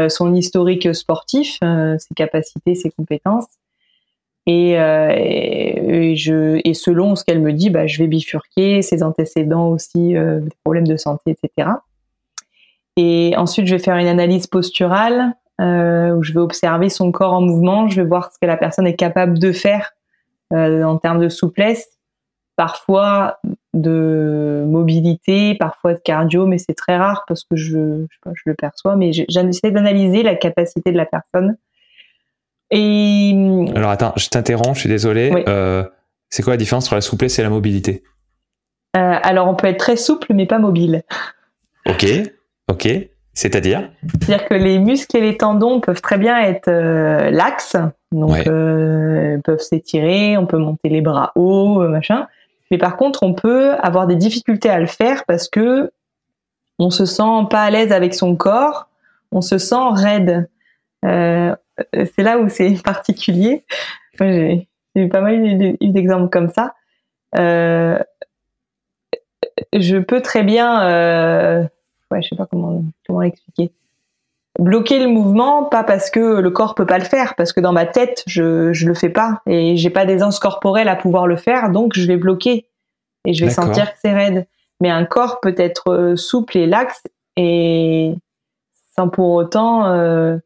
son 0.09 0.35
historique 0.35 0.93
sportif, 0.93 1.59
ses 1.61 2.15
capacités, 2.15 2.75
ses 2.75 2.91
compétences, 2.91 3.47
euh, 4.47 5.09
et, 5.13 6.15
je, 6.15 6.61
et 6.63 6.73
selon 6.73 7.15
ce 7.15 7.23
qu'elle 7.23 7.41
me 7.41 7.51
dit, 7.51 7.69
bah, 7.69 7.87
je 7.87 7.97
vais 7.97 8.07
bifurquer 8.07 8.81
ses 8.81 9.03
antécédents 9.03 9.69
aussi, 9.69 10.15
euh, 10.15 10.39
des 10.39 10.51
problèmes 10.63 10.87
de 10.87 10.95
santé, 10.95 11.31
etc. 11.31 11.69
Et 12.95 13.33
ensuite, 13.37 13.67
je 13.67 13.75
vais 13.75 13.83
faire 13.83 13.97
une 13.97 14.07
analyse 14.07 14.47
posturale 14.47 15.33
euh, 15.59 16.11
où 16.11 16.23
je 16.23 16.33
vais 16.33 16.39
observer 16.39 16.89
son 16.89 17.11
corps 17.11 17.33
en 17.33 17.41
mouvement. 17.41 17.89
Je 17.89 18.01
vais 18.01 18.07
voir 18.07 18.31
ce 18.31 18.39
que 18.39 18.45
la 18.45 18.57
personne 18.57 18.87
est 18.87 18.95
capable 18.95 19.37
de 19.37 19.51
faire 19.51 19.91
euh, 20.53 20.83
en 20.83 20.97
termes 20.97 21.19
de 21.19 21.29
souplesse, 21.29 21.89
parfois 22.57 23.37
de 23.73 24.65
mobilité, 24.67 25.55
parfois 25.55 25.93
de 25.93 25.99
cardio, 25.99 26.47
mais 26.47 26.57
c'est 26.57 26.73
très 26.73 26.97
rare 26.97 27.23
parce 27.27 27.43
que 27.43 27.55
je, 27.55 28.05
je, 28.09 28.31
je 28.33 28.41
le 28.45 28.55
perçois. 28.55 28.97
Mais 28.97 29.13
j'essaie 29.13 29.71
d'analyser 29.71 30.23
la 30.23 30.35
capacité 30.35 30.91
de 30.91 30.97
la 30.97 31.05
personne 31.05 31.55
et 32.69 33.65
alors 33.75 33.91
attends, 33.91 34.11
je 34.17 34.27
t'interromps, 34.27 34.73
je 34.75 34.81
suis 34.81 34.89
désolé. 34.89 35.31
Euh, 35.47 35.85
c'est 36.29 36.43
quoi 36.43 36.53
la 36.53 36.57
différence 36.57 36.85
entre 36.87 36.95
la 36.95 37.01
souplesse 37.01 37.39
et 37.39 37.43
la 37.43 37.49
mobilité? 37.49 38.03
Euh, 38.97 39.15
Alors 39.23 39.47
on 39.47 39.55
peut 39.55 39.67
être 39.67 39.77
très 39.77 39.95
souple 39.95 40.33
mais 40.33 40.47
pas 40.47 40.59
mobile. 40.59 41.03
Ok, 41.87 42.05
ok. 42.69 42.89
C'est-à-dire? 43.33 43.91
C'est-à-dire 44.01 44.47
que 44.47 44.55
les 44.55 44.79
muscles 44.79 45.15
et 45.17 45.21
les 45.21 45.37
tendons 45.37 45.79
peuvent 45.79 46.01
très 46.01 46.17
bien 46.17 46.41
être 46.41 46.67
euh, 46.69 47.29
laxes, 47.29 47.77
donc 48.11 48.43
peuvent 48.43 49.59
s'étirer, 49.59 50.37
on 50.37 50.47
peut 50.47 50.57
monter 50.57 50.89
les 50.89 51.01
bras 51.01 51.31
hauts, 51.35 51.87
machin. 51.87 52.27
Mais 52.71 52.77
par 52.77 52.97
contre, 52.97 53.23
on 53.23 53.33
peut 53.33 53.73
avoir 53.75 54.07
des 54.07 54.15
difficultés 54.15 54.69
à 54.69 54.79
le 54.79 54.87
faire 54.87 55.25
parce 55.25 55.47
que 55.47 55.91
on 56.79 56.89
se 56.89 57.05
sent 57.05 57.47
pas 57.49 57.63
à 57.63 57.69
l'aise 57.69 57.91
avec 57.91 58.13
son 58.13 58.35
corps, 58.35 58.87
on 59.31 59.41
se 59.41 59.57
sent 59.57 59.75
raide. 59.91 60.49
Euh, 61.05 61.55
c'est 61.93 62.23
là 62.23 62.39
où 62.39 62.49
c'est 62.49 62.81
particulier. 62.83 63.63
J'ai 64.19 64.67
eu 64.95 65.09
pas 65.09 65.21
mal 65.21 65.75
d'exemples 65.81 66.29
comme 66.29 66.49
ça. 66.49 66.73
Euh, 67.37 67.99
je 69.73 69.97
peux 69.97 70.21
très 70.21 70.43
bien, 70.43 70.87
euh, 70.87 71.63
ouais, 72.11 72.21
je 72.21 72.29
sais 72.29 72.35
pas 72.35 72.45
comment 72.45 72.83
comment 73.05 73.21
expliquer, 73.21 73.71
bloquer 74.59 74.99
le 74.99 75.07
mouvement, 75.07 75.63
pas 75.63 75.83
parce 75.83 76.09
que 76.09 76.39
le 76.39 76.49
corps 76.49 76.75
peut 76.75 76.85
pas 76.85 76.97
le 76.97 77.03
faire, 77.03 77.35
parce 77.35 77.53
que 77.53 77.59
dans 77.59 77.73
ma 77.73 77.85
tête 77.85 78.23
je 78.27 78.73
je 78.73 78.87
le 78.87 78.93
fais 78.93 79.09
pas 79.09 79.41
et 79.45 79.77
j'ai 79.77 79.89
pas 79.89 80.05
d'aisance 80.05 80.39
corporelle 80.39 80.87
à 80.87 80.95
pouvoir 80.95 81.27
le 81.27 81.35
faire, 81.35 81.69
donc 81.69 81.93
je 81.95 82.07
vais 82.07 82.17
bloquer 82.17 82.67
et 83.25 83.33
je 83.33 83.45
vais 83.45 83.51
sentir 83.51 83.91
que 83.91 83.97
c'est 84.01 84.13
raide. 84.13 84.47
Mais 84.81 84.89
un 84.89 85.05
corps 85.05 85.39
peut 85.41 85.55
être 85.57 85.91
euh, 85.91 86.15
souple 86.15 86.57
et 86.57 86.67
laxe 86.67 87.03
et 87.35 88.13
sans 88.95 89.09
pour 89.09 89.31
autant 89.31 89.87
euh, 89.87 90.37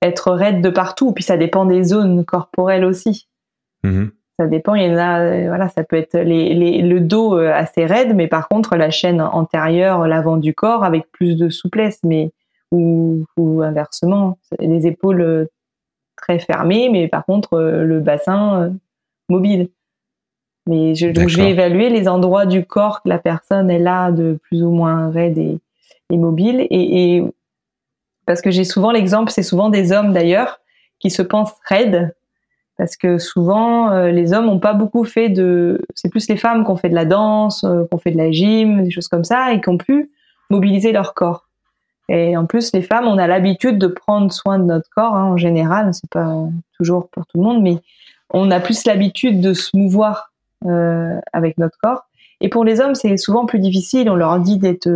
être 0.00 0.32
raide 0.32 0.60
de 0.62 0.70
partout. 0.70 1.12
Puis 1.12 1.24
ça 1.24 1.36
dépend 1.36 1.66
des 1.66 1.82
zones 1.82 2.24
corporelles 2.24 2.84
aussi. 2.84 3.28
Mm-hmm. 3.84 4.10
Ça 4.38 4.46
dépend. 4.46 4.74
Il 4.76 4.84
y 4.84 4.94
en 4.94 4.98
a, 4.98 5.20
euh, 5.20 5.48
voilà, 5.48 5.68
ça 5.68 5.82
peut 5.84 5.96
être 5.96 6.16
les, 6.16 6.80
le 6.80 7.00
dos 7.00 7.36
assez 7.36 7.84
raide, 7.84 8.14
mais 8.14 8.28
par 8.28 8.48
contre 8.48 8.76
la 8.76 8.90
chaîne 8.90 9.20
antérieure, 9.20 10.06
l'avant 10.06 10.36
du 10.36 10.54
corps 10.54 10.84
avec 10.84 11.10
plus 11.10 11.36
de 11.36 11.48
souplesse, 11.48 11.98
mais 12.04 12.30
ou, 12.72 13.62
inversement, 13.62 14.38
les 14.58 14.86
épaules 14.86 15.20
euh, 15.20 15.46
très 16.16 16.38
fermées, 16.38 16.88
mais 16.90 17.08
par 17.08 17.24
contre 17.24 17.60
le 17.60 18.00
bassin 18.00 18.72
mobile. 19.28 19.68
Mais 20.68 20.94
je, 20.94 21.08
donc 21.08 21.28
je 21.28 21.38
vais 21.38 21.50
évaluer 21.50 21.90
les 21.90 22.08
endroits 22.08 22.46
du 22.46 22.64
corps 22.64 23.02
que 23.02 23.08
la 23.08 23.18
personne 23.18 23.70
est 23.70 23.80
là 23.80 24.12
de 24.12 24.38
plus 24.44 24.62
ou 24.62 24.70
moins 24.70 25.10
raide 25.10 25.38
et, 25.38 25.58
mobile 26.10 26.60
et, 26.70 27.16
et 27.16 27.24
parce 28.26 28.40
que 28.40 28.50
j'ai 28.50 28.64
souvent 28.64 28.92
l'exemple, 28.92 29.30
c'est 29.30 29.42
souvent 29.42 29.70
des 29.70 29.92
hommes 29.92 30.12
d'ailleurs, 30.12 30.60
qui 30.98 31.10
se 31.10 31.22
pensent 31.22 31.54
raides, 31.66 32.14
parce 32.76 32.96
que 32.96 33.18
souvent 33.18 33.90
euh, 33.90 34.10
les 34.10 34.32
hommes 34.32 34.46
n'ont 34.46 34.60
pas 34.60 34.74
beaucoup 34.74 35.04
fait 35.04 35.28
de, 35.28 35.84
c'est 35.94 36.08
plus 36.08 36.28
les 36.28 36.36
femmes 36.36 36.64
qui 36.64 36.70
ont 36.70 36.76
fait 36.76 36.88
de 36.88 36.94
la 36.94 37.04
danse, 37.04 37.64
euh, 37.64 37.84
qui 37.84 37.94
ont 37.94 37.98
fait 37.98 38.12
de 38.12 38.18
la 38.18 38.30
gym, 38.30 38.84
des 38.84 38.90
choses 38.90 39.08
comme 39.08 39.24
ça, 39.24 39.52
et 39.52 39.60
qui 39.60 39.68
ont 39.68 39.78
pu 39.78 40.10
mobiliser 40.50 40.92
leur 40.92 41.14
corps. 41.14 41.48
Et 42.12 42.36
en 42.36 42.44
plus, 42.44 42.74
les 42.74 42.82
femmes, 42.82 43.08
on 43.08 43.16
a 43.16 43.26
l'habitude 43.26 43.78
de 43.78 43.86
prendre 43.86 44.30
soin 44.30 44.58
de 44.58 44.64
notre 44.64 44.88
corps 44.90 45.16
hein, 45.16 45.24
en 45.24 45.38
général. 45.38 45.94
C'est 45.94 46.10
pas 46.10 46.44
toujours 46.76 47.08
pour 47.08 47.24
tout 47.24 47.38
le 47.38 47.42
monde, 47.42 47.62
mais 47.62 47.78
on 48.28 48.50
a 48.50 48.60
plus 48.60 48.84
l'habitude 48.84 49.40
de 49.40 49.54
se 49.54 49.74
mouvoir 49.74 50.30
euh, 50.66 51.18
avec 51.32 51.56
notre 51.56 51.78
corps. 51.82 52.04
Et 52.42 52.50
pour 52.50 52.66
les 52.66 52.82
hommes, 52.82 52.94
c'est 52.94 53.16
souvent 53.16 53.46
plus 53.46 53.60
difficile. 53.60 54.10
On 54.10 54.14
leur 54.14 54.38
dit 54.40 54.58
d'être 54.58 54.90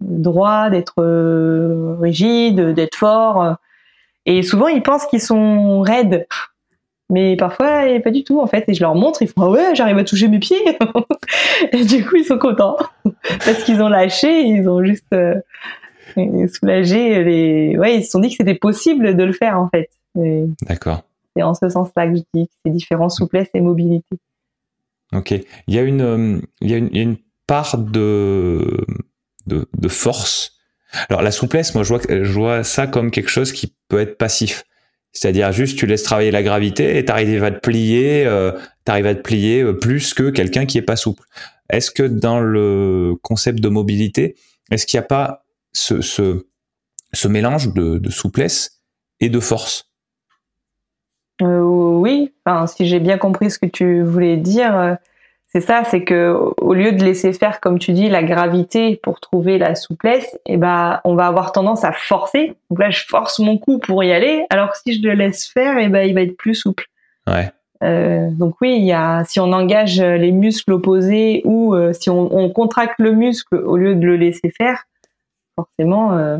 droit, 0.00 0.70
d'être 0.70 1.02
euh, 1.02 1.96
rigide, 2.00 2.74
d'être 2.74 2.94
fort. 2.94 3.56
Et 4.24 4.44
souvent, 4.44 4.68
ils 4.68 4.82
pensent 4.82 5.06
qu'ils 5.06 5.20
sont 5.20 5.80
raides. 5.80 6.28
Mais 7.10 7.34
parfois, 7.34 7.82
pas 8.04 8.10
du 8.12 8.22
tout, 8.22 8.38
en 8.38 8.46
fait. 8.46 8.64
Et 8.68 8.74
je 8.74 8.82
leur 8.82 8.94
montre, 8.94 9.20
ils 9.22 9.28
font, 9.28 9.42
ah 9.42 9.50
ouais, 9.50 9.74
j'arrive 9.74 9.98
à 9.98 10.04
toucher 10.04 10.28
mes 10.28 10.38
pieds. 10.38 10.78
et 11.72 11.84
du 11.84 12.06
coup, 12.06 12.14
ils 12.14 12.24
sont 12.24 12.38
contents. 12.38 12.76
Parce 13.44 13.64
qu'ils 13.64 13.82
ont 13.82 13.88
lâché, 13.88 14.42
ils 14.42 14.68
ont 14.68 14.84
juste 14.84 15.12
soulagé 16.48 17.24
les, 17.24 17.78
ouais, 17.78 17.98
ils 17.98 18.04
se 18.04 18.10
sont 18.10 18.20
dit 18.20 18.28
que 18.28 18.36
c'était 18.36 18.54
possible 18.54 19.16
de 19.16 19.24
le 19.24 19.32
faire, 19.32 19.58
en 19.58 19.68
fait. 19.68 19.90
D'accord. 20.62 21.02
C'est 21.36 21.42
en 21.42 21.54
ce 21.54 21.68
sens-là 21.68 22.08
que 22.08 22.16
je 22.16 22.22
dis 22.34 22.46
que 22.46 22.52
c'est 22.64 22.72
différent, 22.72 23.08
souplesse 23.08 23.48
et 23.54 23.60
mobilité. 23.60 24.16
Ok. 25.12 25.32
Il 25.32 25.74
y 25.74 25.78
a 25.78 25.82
une, 25.82 26.00
euh, 26.00 26.40
il 26.60 26.70
y 26.70 26.74
a 26.74 26.76
une, 26.76 26.88
il 26.92 26.96
y 26.96 27.00
a 27.00 27.02
une 27.02 27.16
part 27.46 27.78
de, 27.78 28.84
de, 29.46 29.88
force. 29.88 30.58
Alors 31.08 31.22
la 31.22 31.30
souplesse, 31.30 31.74
moi 31.74 31.82
je 31.82 31.88
vois, 31.88 32.00
je 32.08 32.32
vois 32.32 32.62
ça 32.62 32.86
comme 32.86 33.10
quelque 33.10 33.30
chose 33.30 33.52
qui 33.52 33.74
peut 33.88 34.00
être 34.00 34.18
passif. 34.18 34.64
C'est-à-dire 35.12 35.52
juste 35.52 35.78
tu 35.78 35.86
laisses 35.86 36.02
travailler 36.02 36.30
la 36.30 36.42
gravité 36.42 36.98
et 36.98 37.04
t'arrives 37.04 37.42
à 37.42 37.50
te 37.50 37.60
plier, 37.60 38.26
euh, 38.26 38.52
t'arrives 38.84 39.06
à 39.06 39.14
te 39.14 39.22
plier 39.22 39.62
euh, 39.62 39.72
plus 39.72 40.12
que 40.12 40.30
quelqu'un 40.30 40.66
qui 40.66 40.76
est 40.76 40.82
pas 40.82 40.96
souple. 40.96 41.22
Est-ce 41.70 41.90
que 41.90 42.02
dans 42.02 42.40
le 42.40 43.14
concept 43.22 43.60
de 43.60 43.68
mobilité, 43.68 44.36
est-ce 44.70 44.86
qu'il 44.86 44.98
n'y 44.98 45.04
a 45.04 45.08
pas 45.08 45.44
ce, 45.78 46.44
ce, 47.12 47.28
mélange 47.28 47.72
de, 47.72 48.10
souplesse 48.10 48.82
et 49.20 49.28
de 49.28 49.40
force 49.40 49.90
euh, 51.42 51.60
Oui, 51.60 52.32
enfin, 52.44 52.66
si 52.66 52.86
j'ai 52.86 53.00
bien 53.00 53.18
compris 53.18 53.50
ce 53.50 53.58
que 53.58 53.66
tu 53.66 54.02
voulais 54.02 54.36
dire, 54.36 54.98
c'est 55.50 55.62
ça, 55.62 55.82
c'est 55.84 56.04
que 56.04 56.36
au 56.60 56.74
lieu 56.74 56.92
de 56.92 57.02
laisser 57.02 57.32
faire, 57.32 57.60
comme 57.60 57.78
tu 57.78 57.92
dis, 57.92 58.10
la 58.10 58.22
gravité 58.22 59.00
pour 59.02 59.18
trouver 59.18 59.56
la 59.56 59.74
souplesse, 59.74 60.38
eh 60.44 60.58
ben, 60.58 61.00
on 61.04 61.14
va 61.14 61.26
avoir 61.26 61.52
tendance 61.52 61.84
à 61.84 61.92
forcer. 61.92 62.54
Donc 62.68 62.78
là, 62.78 62.90
je 62.90 63.02
force 63.06 63.38
mon 63.38 63.56
cou 63.56 63.78
pour 63.78 64.04
y 64.04 64.12
aller, 64.12 64.44
alors 64.50 64.70
que 64.72 64.76
si 64.78 65.00
je 65.00 65.08
le 65.08 65.14
laisse 65.14 65.46
faire, 65.46 65.78
eh 65.78 65.88
ben, 65.88 66.06
il 66.06 66.14
va 66.14 66.20
être 66.20 66.36
plus 66.36 66.54
souple. 66.54 66.84
Ouais. 67.26 67.50
Euh, 67.82 68.28
donc 68.30 68.56
oui, 68.60 68.76
il 68.76 68.84
y 68.84 68.92
a, 68.92 69.24
si 69.24 69.40
on 69.40 69.52
engage 69.52 70.00
les 70.00 70.32
muscles 70.32 70.72
opposés 70.72 71.42
ou 71.44 71.74
euh, 71.74 71.92
si 71.92 72.10
on, 72.10 72.36
on, 72.36 72.50
contracte 72.50 72.98
le 72.98 73.12
muscle 73.12 73.54
au 73.54 73.76
lieu 73.76 73.94
de 73.94 74.04
le 74.04 74.16
laisser 74.16 74.50
faire, 74.50 74.84
forcément, 75.58 76.16
euh, 76.16 76.38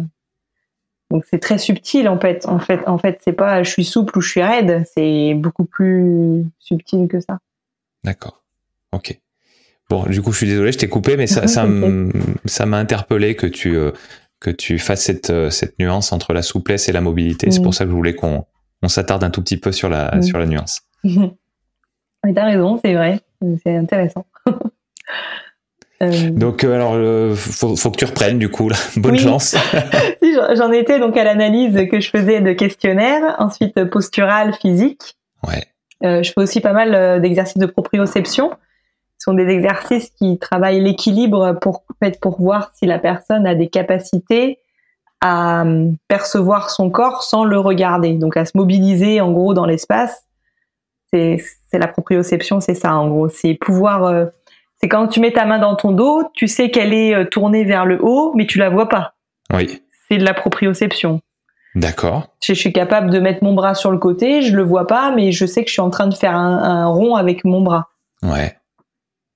donc 1.11 1.25
c'est 1.29 1.41
très 1.41 1.59
subtil 1.59 2.09
en 2.09 2.21
fait. 2.21 2.47
En 2.47 2.61
fait, 2.61 2.87
en 2.87 2.99
fait, 2.99 3.21
c'est 3.25 3.33
pas 3.33 3.65
je 3.65 3.71
suis 3.71 3.85
souple 3.85 4.19
ou 4.19 4.21
je 4.21 4.31
suis 4.31 4.43
raide, 4.43 4.85
c'est 4.95 5.35
beaucoup 5.35 5.65
plus 5.65 6.45
subtil 6.61 7.09
que 7.09 7.21
ça. 7.21 7.39
D'accord. 8.05 8.45
Ok. 8.93 9.19
Bon, 9.91 10.05
du 10.05 10.23
coup, 10.23 10.33
je 10.33 10.39
suis 10.39 10.47
désolé, 10.47 10.71
je 10.71 10.79
t'ai 10.79 10.89
coupé, 10.89 11.17
mais 11.17 11.27
ça, 11.27 11.47
ça, 11.47 11.67
m'a 12.67 12.77
interpellé 12.79 13.35
que 13.35 13.47
tu 13.47 13.77
que 14.39 14.51
tu 14.51 14.79
fasses 14.79 15.03
cette 15.03 15.51
cette 15.51 15.79
nuance 15.79 16.13
entre 16.13 16.33
la 16.33 16.43
souplesse 16.43 16.89
et 16.89 16.93
la 16.93 17.01
mobilité. 17.01 17.51
C'est 17.51 17.63
pour 17.63 17.75
ça 17.75 17.85
que 17.85 17.91
je 17.91 17.97
voulais 17.97 18.15
qu'on 18.15 18.45
on 18.83 18.89
s'attarde 18.89 19.25
un 19.25 19.31
tout 19.31 19.43
petit 19.43 19.57
peu 19.57 19.73
sur 19.73 19.89
la 19.89 20.23
sur 20.23 20.39
la 20.39 20.47
nuance. 20.47 20.83
Mais 21.05 22.35
t'as 22.35 22.45
raison, 22.45 22.79
c'est 22.85 22.95
vrai, 22.95 23.21
c'est 23.63 23.77
intéressant. 23.77 24.27
Euh, 26.01 26.31
donc 26.31 26.63
euh, 26.63 26.75
alors 26.75 26.93
euh, 26.95 27.35
faut, 27.35 27.75
faut, 27.75 27.91
que 27.91 27.97
tu 27.97 28.05
reprennes 28.05 28.39
du 28.39 28.51
coup 28.51 28.69
là. 28.69 28.77
bonne 28.97 29.19
chance. 29.19 29.57
J'en 30.55 30.71
étais 30.71 31.01
donc 31.01 31.17
à 31.17 31.25
l'analyse 31.25 31.89
que 31.91 31.99
je 32.01 32.11
faisais 32.11 32.41
de 32.41 32.53
questionnaires, 32.53 33.35
ensuite 33.39 33.85
postural, 33.85 34.55
physique. 34.55 35.17
Ouais. 35.47 35.65
je 36.03 36.31
fais 36.31 36.41
aussi 36.41 36.61
pas 36.61 36.73
mal 36.73 37.21
d'exercices 37.21 37.59
de 37.59 37.67
proprioception. 37.67 38.51
Ce 39.19 39.25
sont 39.25 39.35
des 39.35 39.49
exercices 39.49 40.11
qui 40.11 40.39
travaillent 40.39 40.81
l'équilibre 40.81 41.59
pour 41.61 41.83
pour 42.21 42.41
voir 42.41 42.71
si 42.75 42.87
la 42.87 43.01
personne 43.01 43.47
a 43.47 43.57
des 43.57 43.69
capacités 43.69 44.59
à 45.21 45.65
percevoir 46.07 46.71
son 46.71 46.91
corps 46.91 47.25
sans 47.25 47.43
le 47.43 47.59
regarder, 47.59 48.13
donc 48.13 48.37
à 48.37 48.45
se 48.45 48.53
mobiliser 48.55 49.21
en 49.21 49.33
gros 49.33 49.53
dans 49.53 49.67
l'espace 49.67 50.25
c'est 51.11 51.79
la 51.79 51.89
proprioception, 51.89 52.61
c'est 52.61 52.75
ça 52.75 52.95
en 52.95 53.09
gros. 53.09 53.29
C'est 53.29 53.55
pouvoir. 53.55 54.29
C'est 54.81 54.89
quand 54.89 55.09
tu 55.09 55.21
mets 55.21 55.33
ta 55.33 55.45
main 55.45 55.59
dans 55.59 55.75
ton 55.75 55.93
dos, 55.93 56.23
tu 56.35 56.47
sais 56.47 56.71
qu'elle 56.71 56.95
est 56.95 57.15
euh, 57.15 57.25
tournée 57.25 57.65
vers 57.65 57.85
le 57.85 57.99
haut, 58.01 58.33
mais 58.37 58.47
tu 58.47 58.59
la 58.59 58.71
vois 58.71 58.89
pas. 58.89 59.15
Oui. 59.53 59.83
C'est 60.09 60.19
de 60.19 60.25
la 60.25 60.35
proprioception. 60.35 61.21
D'accord. 61.75 62.29
Je, 62.43 62.55
suis 62.55 62.73
capable 62.73 63.11
de 63.11 63.19
mettre 63.19 63.45
mon 63.45 63.55
bras 63.55 63.75
sur 63.75 63.91
le 63.91 63.99
côté, 63.99 64.43
je 64.43 64.57
le 64.57 64.63
vois 64.63 64.87
pas, 64.87 65.13
mais 65.15 65.33
je 65.33 65.47
sais 65.47 65.63
que 65.63 65.69
je 65.69 65.75
suis 65.75 65.83
en 65.83 65.91
train 65.91 66.07
de 66.07 66.15
faire 66.15 66.35
un, 66.35 66.87
rond 66.87 67.15
avec 67.15 67.45
mon 67.45 67.61
bras. 67.61 67.89
Ouais. 68.23 68.57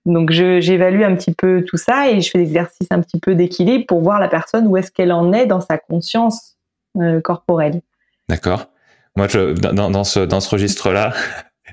Donc 0.06 0.30
j'évalue 0.32 1.02
un 1.02 1.14
petit 1.14 1.32
peu 1.32 1.64
tout 1.64 1.76
ça 1.76 2.10
et 2.10 2.20
je 2.20 2.30
fais 2.30 2.38
l'exercice 2.38 2.88
un 2.90 3.00
petit 3.00 3.20
peu 3.20 3.34
d'équilibre 3.36 3.86
pour 3.86 4.00
voir 4.00 4.18
la 4.18 4.28
personne 4.28 4.66
où 4.66 4.76
est-ce 4.76 4.90
qu'elle 4.90 5.12
en 5.12 5.32
est 5.32 5.46
dans 5.46 5.60
sa 5.60 5.78
conscience 5.78 6.56
euh, 7.00 7.20
corporelle. 7.20 7.80
D'accord. 8.28 8.66
Moi, 9.14 9.28
je, 9.28 9.52
dans, 9.52 9.90
dans 9.90 10.04
ce, 10.04 10.20
dans 10.20 10.40
ce 10.40 10.50
registre-là, 10.50 11.12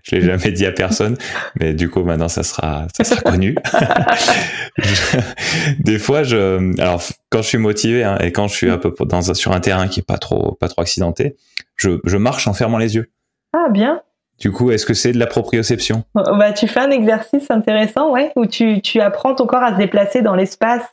je 0.04 0.16
l'ai 0.16 0.22
jamais 0.22 0.52
dit 0.52 0.66
à 0.66 0.72
personne, 0.72 1.18
mais 1.60 1.74
du 1.74 1.90
coup 1.90 2.04
maintenant 2.04 2.28
ça 2.28 2.44
sera 2.44 2.88
ça 2.96 3.04
sera 3.04 3.22
connu. 3.22 3.56
des 5.80 6.00
fois, 6.00 6.24
je, 6.24 6.80
alors 6.80 7.02
quand 7.30 7.42
je 7.42 7.48
suis 7.48 7.58
motivé 7.58 8.04
hein, 8.04 8.18
et 8.22 8.32
quand 8.32 8.48
je 8.48 8.56
suis 8.56 8.70
un 8.70 8.78
peu 8.78 8.94
dans 9.06 9.22
sur 9.34 9.52
un 9.52 9.60
terrain 9.60 9.88
qui 9.88 10.00
est 10.00 10.06
pas 10.06 10.18
trop 10.18 10.54
pas 10.54 10.68
trop 10.68 10.82
accidenté, 10.82 11.36
je, 11.76 12.00
je 12.04 12.18
marche 12.18 12.48
en 12.48 12.54
fermant 12.54 12.78
les 12.78 12.96
yeux. 12.96 13.12
Ah 13.54 13.70
bien. 13.70 14.02
Du 14.40 14.52
coup, 14.52 14.72
est-ce 14.72 14.86
que 14.86 14.94
c'est 14.94 15.12
de 15.12 15.20
la 15.20 15.28
proprioception? 15.28 16.06
Bah 16.14 16.54
tu 16.54 16.68
fais 16.68 16.80
un 16.80 16.92
exercice 16.92 17.50
intéressant, 17.52 18.12
ouais, 18.12 18.32
où 18.36 18.46
tu 18.46 18.82
tu 18.82 19.02
apprends 19.02 19.36
ton 19.36 19.46
corps 19.46 19.64
à 19.64 19.74
se 19.74 19.78
déplacer 19.78 20.22
dans 20.22 20.36
l'espace. 20.36 20.84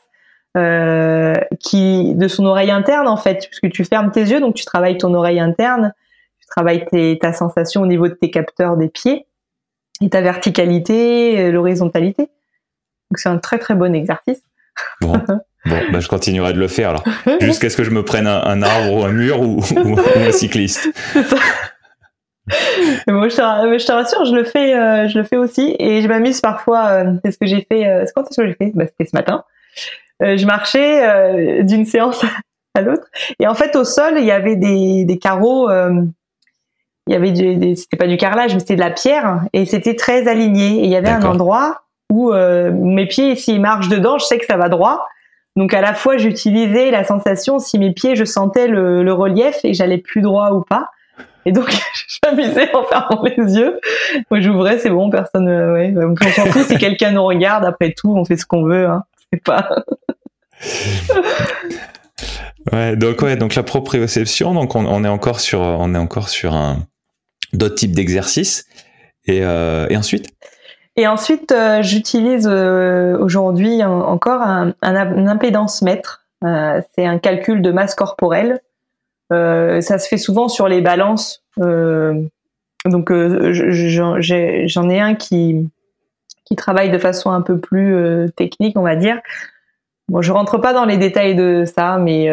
Euh, 0.55 1.35
qui 1.59 2.15
de 2.15 2.27
son 2.27 2.43
oreille 2.45 2.71
interne 2.71 3.07
en 3.07 3.17
fait, 3.17 3.45
puisque 3.47 3.69
tu 3.69 3.85
fermes 3.85 4.09
tes 4.09 4.21
yeux, 4.21 4.39
donc 4.39 4.55
tu 4.55 4.65
travailles 4.65 4.97
ton 4.97 5.13
oreille 5.13 5.39
interne 5.39 5.93
travailles 6.47 6.85
tes, 6.85 7.17
ta 7.19 7.33
sensation 7.33 7.81
au 7.81 7.87
niveau 7.87 8.07
de 8.07 8.13
tes 8.13 8.31
capteurs 8.31 8.77
des 8.77 8.89
pieds 8.89 9.25
et 10.01 10.09
ta 10.09 10.21
verticalité, 10.21 11.39
euh, 11.39 11.51
l'horizontalité. 11.51 12.29
Donc 13.09 13.19
c'est 13.19 13.29
un 13.29 13.37
très 13.37 13.59
très 13.59 13.75
bon 13.75 13.93
exercice. 13.95 14.41
Bon, 15.01 15.13
bon 15.65 15.81
bah, 15.91 15.99
je 15.99 16.07
continuerai 16.07 16.53
de 16.53 16.59
le 16.59 16.67
faire 16.67 16.89
alors. 16.89 17.03
Jusqu'à 17.41 17.69
ce 17.69 17.77
que 17.77 17.83
je 17.83 17.91
me 17.91 18.03
prenne 18.03 18.27
un, 18.27 18.61
arbre 18.61 18.93
ou 18.93 19.03
un 19.03 19.11
mur 19.11 19.41
ou, 19.41 19.61
un 20.15 20.31
cycliste. 20.31 20.89
bon, 23.07 23.29
je, 23.29 23.35
te, 23.35 23.79
je 23.79 23.85
te, 23.85 23.91
rassure, 23.91 24.25
je 24.25 24.35
le 24.35 24.43
fais, 24.43 24.75
euh, 24.75 25.07
je 25.07 25.17
le 25.17 25.23
fais 25.23 25.37
aussi 25.37 25.75
et 25.79 26.01
je 26.01 26.07
m'amuse 26.07 26.41
parfois. 26.41 26.87
Euh, 26.87 27.13
c'est 27.23 27.31
ce 27.31 27.37
que 27.37 27.45
j'ai 27.45 27.65
fait. 27.69 27.87
Euh, 27.87 28.05
quand 28.15 28.23
est-ce 28.23 28.41
que 28.41 28.47
j'ai 28.47 28.55
fait? 28.55 28.71
Bah, 28.73 28.85
C'était 28.87 29.09
ce 29.09 29.15
matin. 29.15 29.43
je 30.21 30.45
marchais 30.45 31.63
d'une 31.63 31.85
séance 31.85 32.23
à 32.73 32.81
l'autre 32.81 33.07
et 33.39 33.47
en 33.47 33.55
fait 33.55 33.75
au 33.75 33.83
sol 33.83 34.15
il 34.17 34.25
y 34.25 34.31
avait 34.31 34.55
des, 34.55 35.03
des 35.03 35.17
carreaux 35.17 35.67
il 37.07 37.13
y 37.13 37.15
avait 37.15 37.31
du, 37.31 37.75
c'était 37.75 37.97
pas 37.97 38.07
du 38.07 38.17
carrelage, 38.17 38.53
mais 38.53 38.59
c'était 38.59 38.75
de 38.75 38.81
la 38.81 38.91
pierre 38.91 39.41
et 39.53 39.65
c'était 39.65 39.95
très 39.95 40.27
aligné. 40.27 40.79
Et 40.79 40.83
il 40.83 40.89
y 40.89 40.95
avait 40.95 41.09
un 41.09 41.23
endroit 41.23 41.83
où 42.11 42.31
euh, 42.31 42.71
mes 42.71 43.05
pieds, 43.07 43.35
s'ils 43.35 43.61
marchent 43.61 43.89
dedans, 43.89 44.17
je 44.17 44.25
sais 44.25 44.37
que 44.37 44.45
ça 44.45 44.57
va 44.57 44.69
droit. 44.69 45.05
Donc 45.55 45.73
à 45.73 45.81
la 45.81 45.93
fois, 45.93 46.17
j'utilisais 46.17 46.91
la 46.91 47.03
sensation 47.03 47.59
si 47.59 47.79
mes 47.79 47.91
pieds, 47.91 48.15
je 48.15 48.25
sentais 48.25 48.67
le, 48.67 49.11
relief 49.11 49.57
et 49.63 49.73
j'allais 49.73 49.97
plus 49.97 50.21
droit 50.21 50.51
ou 50.51 50.61
pas. 50.61 50.89
Et 51.45 51.51
donc, 51.51 51.69
je 52.07 52.17
m'amusais 52.25 52.75
en 52.75 52.83
fermant 52.83 53.23
les 53.23 53.55
yeux. 53.57 53.79
Moi, 54.29 54.41
j'ouvrais, 54.41 54.79
c'est 54.79 54.89
bon, 54.89 55.09
personne. 55.09 55.47
Euh, 55.47 55.73
ouais, 55.73 55.93
on 55.97 56.15
s'en 56.31 56.45
fout 56.47 56.63
si 56.63 56.77
quelqu'un 56.79 57.11
nous 57.11 57.23
regarde. 57.23 57.63
Après 57.65 57.93
tout, 57.93 58.13
on 58.15 58.25
fait 58.25 58.35
ce 58.35 58.45
qu'on 58.45 58.63
veut. 58.63 58.85
Hein. 58.85 59.03
C'est 59.31 59.41
pas. 59.41 59.69
ouais, 62.73 62.95
donc 62.97 63.21
ouais, 63.21 63.37
donc 63.37 63.55
la 63.55 63.63
proprioception. 63.63 64.53
Donc 64.53 64.75
on, 64.75 64.85
on 64.85 65.03
est 65.05 65.09
encore 65.09 65.39
sur, 65.39 65.61
on 65.61 65.95
est 65.95 65.99
encore 65.99 66.27
sur 66.27 66.53
un 66.53 66.79
d'autres 67.57 67.75
types 67.75 67.93
d'exercices. 67.93 68.65
Et, 69.27 69.43
euh, 69.43 69.87
ensuite? 69.95 70.27
Et 70.95 71.07
ensuite, 71.07 71.51
euh, 71.51 71.81
j'utilise 71.81 72.47
euh, 72.49 73.17
aujourd'hui 73.19 73.83
encore 73.83 74.41
un, 74.41 74.73
un, 74.81 75.27
impédance 75.27 75.81
mètre. 75.81 76.25
c'est 76.41 77.05
un 77.05 77.19
calcul 77.19 77.61
de 77.61 77.71
masse 77.71 77.95
corporelle. 77.95 78.61
ça 79.29 79.99
se 79.99 80.07
fait 80.07 80.17
souvent 80.17 80.47
sur 80.47 80.67
les 80.67 80.81
balances. 80.81 81.43
donc, 81.57 83.11
j'en 83.11 84.89
ai 84.89 84.99
un 84.99 85.15
qui, 85.15 85.69
qui 86.45 86.55
travaille 86.55 86.89
de 86.89 86.97
façon 86.97 87.31
un 87.31 87.41
peu 87.41 87.59
plus 87.59 88.31
technique, 88.35 88.77
on 88.77 88.83
va 88.83 88.95
dire. 88.95 89.19
Bon, 90.09 90.21
je 90.21 90.31
rentre 90.31 90.57
pas 90.57 90.71
dans 90.73 90.85
les 90.85 90.97
détails 90.97 91.35
de 91.35 91.65
ça, 91.65 91.97
mais 91.97 92.29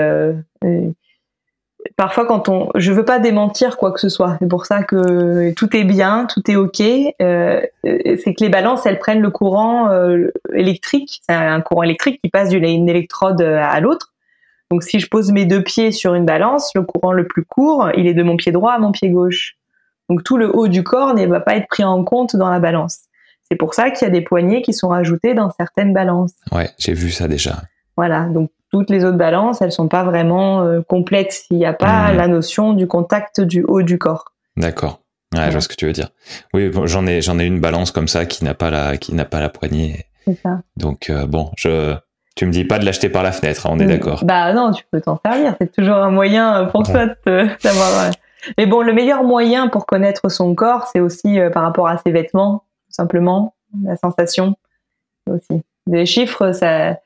parfois 1.97 2.27
quand 2.27 2.49
on, 2.49 2.71
je 2.75 2.93
veux 2.93 3.05
pas 3.05 3.19
démentir 3.19 3.77
quoi 3.77 3.93
que 3.93 4.01
ce 4.01 4.09
soit. 4.09 4.37
C'est 4.41 4.49
pour 4.49 4.67
ça 4.67 4.83
que 4.83 5.53
tout 5.53 5.77
est 5.77 5.85
bien, 5.85 6.27
tout 6.27 6.51
est 6.51 6.57
ok. 6.57 6.81
Euh, 7.21 7.61
c'est 7.85 8.35
que 8.35 8.43
les 8.43 8.49
balances, 8.49 8.87
elles 8.87 8.99
prennent 8.99 9.21
le 9.21 9.31
courant 9.31 9.91
euh, 9.91 10.31
électrique. 10.53 11.21
C'est 11.27 11.35
un 11.35 11.61
courant 11.61 11.83
électrique 11.83 12.21
qui 12.23 12.31
passe 12.31 12.49
d'une 12.49 12.89
électrode 12.89 13.41
à 13.41 13.79
l'autre. 13.81 14.13
Donc 14.71 14.83
si 14.83 14.99
je 14.99 15.09
pose 15.09 15.31
mes 15.31 15.45
deux 15.45 15.63
pieds 15.63 15.93
sur 15.93 16.15
une 16.15 16.25
balance, 16.25 16.71
le 16.75 16.83
courant 16.83 17.13
le 17.13 17.27
plus 17.27 17.45
court, 17.45 17.91
il 17.97 18.07
est 18.07 18.15
de 18.15 18.23
mon 18.23 18.37
pied 18.37 18.51
droit 18.51 18.73
à 18.73 18.79
mon 18.79 18.93
pied 18.93 19.11
gauche. 19.11 19.57
Donc 20.09 20.25
tout 20.25 20.37
le 20.37 20.55
haut 20.55 20.69
du 20.69 20.83
corps 20.83 21.15
ne 21.15 21.27
va 21.27 21.41
pas 21.41 21.57
être 21.57 21.69
pris 21.69 21.85
en 21.85 22.03
compte 22.05 22.37
dans 22.37 22.51
la 22.51 22.61
balance. 22.61 23.01
C'est 23.49 23.57
pour 23.57 23.75
ça 23.75 23.91
qu'il 23.91 24.07
y 24.07 24.11
a 24.11 24.13
des 24.13 24.23
poignées 24.23 24.63
qui 24.63 24.73
sont 24.73 24.89
rajoutées 24.89 25.35
dans 25.35 25.51
certaines 25.51 25.93
balances. 25.93 26.33
Ouais, 26.51 26.71
j'ai 26.79 26.95
vu 26.95 27.11
ça 27.11 27.29
déjà. 27.29 27.63
Voilà, 27.97 28.25
donc 28.25 28.51
toutes 28.75 28.91
les 28.91 29.05
autres 29.05 29.17
balances, 29.17 29.63
elles 29.63 29.71
sont 29.71 29.87
pas 29.87 30.03
vraiment 30.03 30.63
euh, 30.63 30.81
complètes 30.81 31.31
s'il 31.31 31.59
n'y 31.59 31.65
a 31.65 31.73
pas 31.73 32.13
hmm. 32.13 32.17
la 32.17 32.27
notion 32.27 32.73
du 32.73 32.89
contact 32.89 33.41
du 33.41 33.63
haut 33.63 33.83
du 33.83 33.99
corps. 33.99 34.33
D'accord. 34.57 34.99
Ouais, 35.33 35.47
je 35.47 35.53
vois 35.53 35.61
ce 35.61 35.69
que 35.69 35.77
tu 35.77 35.87
veux 35.87 35.93
dire. 35.93 36.09
Oui, 36.53 36.73
j'en 36.85 37.07
ai 37.07 37.23
j'en 37.23 37.39
ai 37.39 37.45
une 37.45 37.61
balance 37.61 37.93
comme 37.93 38.09
ça 38.09 38.27
qui 38.27 38.45
n'a 38.45 38.55
pas 38.55 38.71
la 38.71 38.97
qui 38.97 39.15
n'a 39.15 39.25
pas 39.25 39.39
la 39.39 39.49
poignée. 39.49 40.07
C'est 40.25 40.41
ça. 40.43 40.59
Donc 40.77 41.09
euh, 41.09 41.25
bon, 41.25 41.53
je 41.57 41.95
tu 42.35 42.47
me 42.47 42.51
dis 42.51 42.65
pas 42.65 42.81
de 42.81 42.85
l'acheter 42.85 43.09
par 43.09 43.23
la 43.23 43.31
fenêtre, 43.31 43.67
hein, 43.67 43.71
on 43.75 43.79
est 43.79 43.85
hmm. 43.85 43.91
d'accord. 43.91 44.25
Bah 44.25 44.53
non, 44.53 44.73
tu 44.73 44.85
peux 44.91 45.01
t'en 45.01 45.21
servir, 45.25 45.55
c'est 45.61 45.71
toujours 45.71 45.97
un 45.97 46.11
moyen 46.11 46.65
pour 46.73 46.83
toi 46.83 47.07
d'avoir 47.63 48.11
Mais 48.59 48.67
bon, 48.67 48.83
le 48.83 48.93
meilleur 48.93 49.23
moyen 49.23 49.69
pour 49.69 49.87
connaître 49.87 50.29
son 50.29 50.53
corps, 50.57 50.89
c'est 50.93 51.01
aussi 51.01 51.39
euh, 51.39 51.49
par 51.49 51.63
rapport 51.63 51.87
à 51.87 51.99
ses 51.99 52.11
vêtements, 52.11 52.65
simplement, 52.89 53.55
la 53.85 53.95
sensation 53.95 54.57
aussi. 55.31 55.63
Les 55.87 56.07
chiffres, 56.07 56.51
ça 56.51 56.97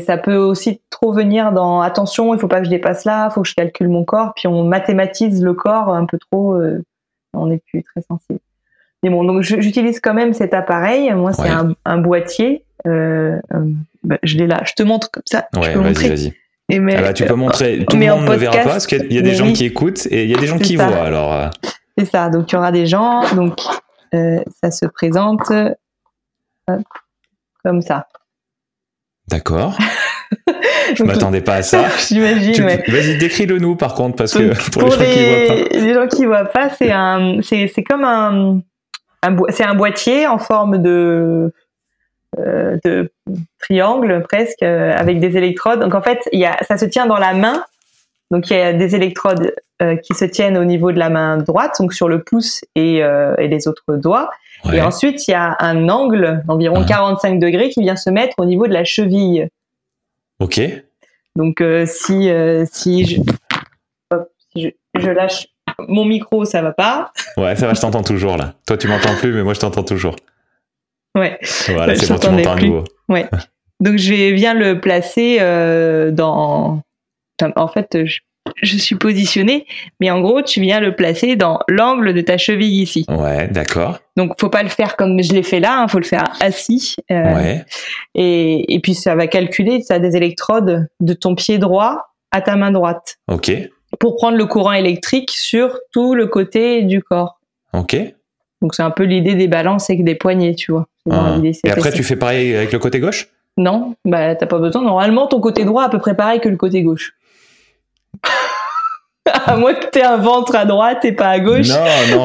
ça 0.00 0.18
peut 0.18 0.36
aussi 0.36 0.80
trop 0.90 1.12
venir 1.12 1.52
dans 1.52 1.80
attention, 1.80 2.34
il 2.34 2.40
faut 2.40 2.48
pas 2.48 2.58
que 2.58 2.66
je 2.66 2.70
dépasse 2.70 3.04
là, 3.04 3.28
il 3.30 3.32
faut 3.32 3.42
que 3.42 3.48
je 3.48 3.54
calcule 3.54 3.88
mon 3.88 4.04
corps, 4.04 4.34
puis 4.34 4.46
on 4.46 4.64
mathématise 4.64 5.42
le 5.42 5.54
corps 5.54 5.88
un 5.88 6.04
peu 6.04 6.18
trop, 6.18 6.54
euh, 6.54 6.84
on 7.32 7.46
n'est 7.46 7.62
plus 7.70 7.82
très 7.82 8.02
sensible. 8.02 8.40
Mais 9.02 9.08
bon, 9.08 9.24
donc 9.24 9.40
j'utilise 9.40 9.98
quand 10.00 10.12
même 10.12 10.34
cet 10.34 10.52
appareil. 10.52 11.10
Moi, 11.14 11.32
c'est 11.32 11.48
un, 11.86 11.98
boîtier. 11.98 12.66
Euh, 12.86 13.38
euh, 13.54 13.64
bah, 14.04 14.18
je 14.22 14.36
l'ai 14.36 14.46
là. 14.46 14.60
Je 14.66 14.74
te 14.74 14.82
montre 14.82 15.10
comme 15.10 15.22
ça. 15.24 15.48
Ouais, 15.56 15.74
vas-y, 15.74 16.08
vas-y. 16.08 16.34
Ah 16.70 17.00
bah, 17.00 17.12
tu 17.14 17.24
peux 17.24 17.34
montrer. 17.34 17.86
Tout 17.88 17.96
le 17.96 18.06
monde 18.06 18.28
ne 18.28 18.34
verra 18.34 18.58
pas 18.58 18.64
parce 18.64 18.86
qu'il 18.86 19.10
y 19.10 19.18
a 19.18 19.22
des 19.22 19.34
gens 19.34 19.50
qui 19.54 19.64
écoutent 19.64 20.06
et 20.10 20.24
il 20.24 20.30
y 20.30 20.34
a 20.34 20.38
des 20.38 20.46
gens 20.46 20.58
qui 20.58 20.76
voient. 20.76 21.02
Alors. 21.02 21.50
C'est 21.96 22.04
ça. 22.04 22.28
Donc 22.28 22.52
il 22.52 22.56
y 22.56 22.58
aura 22.58 22.72
des 22.72 22.84
gens. 22.86 23.22
Donc 23.34 23.58
ça 24.12 24.70
se 24.70 24.84
présente 24.84 25.50
comme 27.64 27.80
ça. 27.80 28.06
D'accord. 29.30 29.78
Je 30.94 31.04
m'attendais 31.04 31.40
pas 31.40 31.56
à 31.56 31.62
ça. 31.62 31.84
J'imagine. 32.08 32.64
Vas-y, 32.88 33.16
décris-le 33.18 33.58
nous 33.58 33.76
par 33.76 33.94
contre, 33.94 34.16
parce 34.16 34.34
que 34.34 34.70
pour, 34.72 34.82
les, 34.82 34.90
gens 34.90 35.04
qui 35.04 35.24
voient 35.24 35.46
pas. 35.46 35.78
Les 35.78 35.94
gens 35.94 36.06
qui 36.08 36.26
voient 36.26 36.44
pas, 36.44 36.70
c'est 36.70 36.90
un, 36.90 37.40
c'est, 37.42 37.70
c'est 37.72 37.84
comme 37.84 38.04
un, 38.04 38.60
c'est 39.50 39.64
un 39.64 39.74
boîtier 39.74 40.26
en 40.26 40.38
forme 40.38 40.82
de 40.82 41.52
de 42.84 43.12
triangle 43.58 44.22
presque 44.22 44.62
avec 44.62 45.18
des 45.18 45.36
électrodes. 45.36 45.80
Donc 45.80 45.96
en 45.96 46.00
fait, 46.00 46.20
il 46.32 46.38
y 46.38 46.46
a, 46.46 46.56
ça 46.66 46.78
se 46.78 46.84
tient 46.84 47.06
dans 47.06 47.18
la 47.18 47.34
main. 47.34 47.64
Donc 48.30 48.48
il 48.50 48.56
y 48.56 48.60
a 48.60 48.72
des 48.72 48.94
électrodes 48.94 49.52
qui 50.04 50.14
se 50.14 50.24
tiennent 50.24 50.56
au 50.56 50.64
niveau 50.64 50.92
de 50.92 50.98
la 50.98 51.10
main 51.10 51.38
droite, 51.38 51.74
donc 51.80 51.92
sur 51.92 52.08
le 52.08 52.22
pouce 52.22 52.60
et, 52.76 52.98
et 52.98 53.48
les 53.48 53.66
autres 53.66 53.96
doigts. 53.96 54.30
Et 54.72 54.80
ensuite, 54.80 55.26
il 55.26 55.32
y 55.32 55.34
a 55.34 55.56
un 55.60 55.88
angle 55.88 56.42
d'environ 56.46 56.84
45 56.84 57.38
degrés 57.38 57.70
qui 57.70 57.80
vient 57.80 57.96
se 57.96 58.10
mettre 58.10 58.34
au 58.38 58.44
niveau 58.44 58.66
de 58.66 58.72
la 58.72 58.84
cheville. 58.84 59.48
Ok. 60.38 60.60
Donc 61.36 61.60
euh, 61.60 61.86
si 61.86 62.28
euh, 62.28 62.64
si, 62.70 63.06
je, 63.06 63.20
si 64.52 64.72
je, 64.94 65.10
lâche 65.10 65.46
mon 65.88 66.04
micro, 66.04 66.44
ça 66.44 66.60
va 66.62 66.72
pas. 66.72 67.12
Ouais, 67.36 67.56
ça 67.56 67.66
va, 67.66 67.74
je 67.74 67.80
t'entends 67.80 68.02
toujours 68.02 68.36
là. 68.36 68.54
Toi, 68.66 68.76
tu 68.76 68.88
m'entends 68.88 69.14
plus, 69.14 69.32
mais 69.32 69.42
moi, 69.42 69.54
je 69.54 69.60
t'entends 69.60 69.84
toujours. 69.84 70.16
Ouais. 71.16 71.38
Voilà, 71.68 71.94
c'est 71.94 72.12
bon, 72.12 72.18
tu 72.18 72.30
m'entends 72.30 72.52
à 72.52 72.60
nouveau. 72.60 72.84
Ouais. 73.08 73.28
Donc 73.80 73.96
je 73.96 74.34
viens 74.34 74.54
le 74.54 74.80
placer 74.80 75.38
euh, 75.40 76.10
dans. 76.10 76.82
En 77.56 77.68
fait, 77.68 78.04
je 78.04 78.20
je 78.62 78.76
suis 78.76 78.96
positionné, 78.96 79.66
mais 80.00 80.10
en 80.10 80.20
gros, 80.20 80.42
tu 80.42 80.60
viens 80.60 80.80
le 80.80 80.94
placer 80.94 81.36
dans 81.36 81.60
l'angle 81.68 82.12
de 82.14 82.20
ta 82.20 82.38
cheville 82.38 82.82
ici. 82.82 83.06
Ouais, 83.08 83.48
d'accord. 83.48 83.98
Donc, 84.16 84.40
faut 84.40 84.48
pas 84.48 84.62
le 84.62 84.68
faire 84.68 84.96
comme 84.96 85.22
je 85.22 85.32
l'ai 85.32 85.42
fait 85.42 85.60
là, 85.60 85.78
il 85.78 85.84
hein, 85.84 85.88
faut 85.88 85.98
le 85.98 86.04
faire 86.04 86.32
assis. 86.40 86.96
Euh, 87.10 87.34
ouais. 87.34 87.64
Et, 88.14 88.74
et 88.74 88.80
puis, 88.80 88.94
ça 88.94 89.14
va 89.14 89.26
calculer, 89.26 89.82
ça 89.82 89.94
a 89.94 89.98
des 89.98 90.16
électrodes 90.16 90.86
de 91.00 91.12
ton 91.12 91.34
pied 91.34 91.58
droit 91.58 92.10
à 92.30 92.40
ta 92.40 92.56
main 92.56 92.70
droite. 92.70 93.18
Ok. 93.28 93.52
Pour 93.98 94.16
prendre 94.16 94.36
le 94.36 94.46
courant 94.46 94.72
électrique 94.72 95.30
sur 95.30 95.78
tout 95.92 96.14
le 96.14 96.26
côté 96.26 96.82
du 96.82 97.02
corps. 97.02 97.40
Ok. 97.72 97.96
Donc, 98.62 98.74
c'est 98.74 98.82
un 98.82 98.90
peu 98.90 99.04
l'idée 99.04 99.34
des 99.34 99.48
balances 99.48 99.90
avec 99.90 100.04
des 100.04 100.14
poignets, 100.14 100.54
tu 100.54 100.72
vois. 100.72 100.86
Ah. 101.10 101.36
Et 101.42 101.70
après, 101.70 101.92
tu 101.92 102.02
fais 102.02 102.16
pareil 102.16 102.54
avec 102.54 102.72
le 102.72 102.78
côté 102.78 103.00
gauche? 103.00 103.28
Non, 103.56 103.94
bah, 104.04 104.34
t'as 104.36 104.46
pas 104.46 104.58
besoin. 104.58 104.82
Normalement, 104.82 105.26
ton 105.26 105.40
côté 105.40 105.64
droit 105.64 105.82
est 105.82 105.86
à 105.86 105.88
peu 105.88 105.98
près 105.98 106.14
pareil 106.14 106.40
que 106.40 106.48
le 106.48 106.56
côté 106.56 106.82
gauche. 106.82 107.14
à 109.46 109.56
moins 109.56 109.74
que 109.74 109.90
tu 109.90 110.00
un 110.00 110.16
ventre 110.16 110.54
à 110.56 110.64
droite 110.64 111.04
et 111.04 111.12
pas 111.12 111.28
à 111.28 111.40
gauche. 111.40 111.68
Non, 111.68 112.24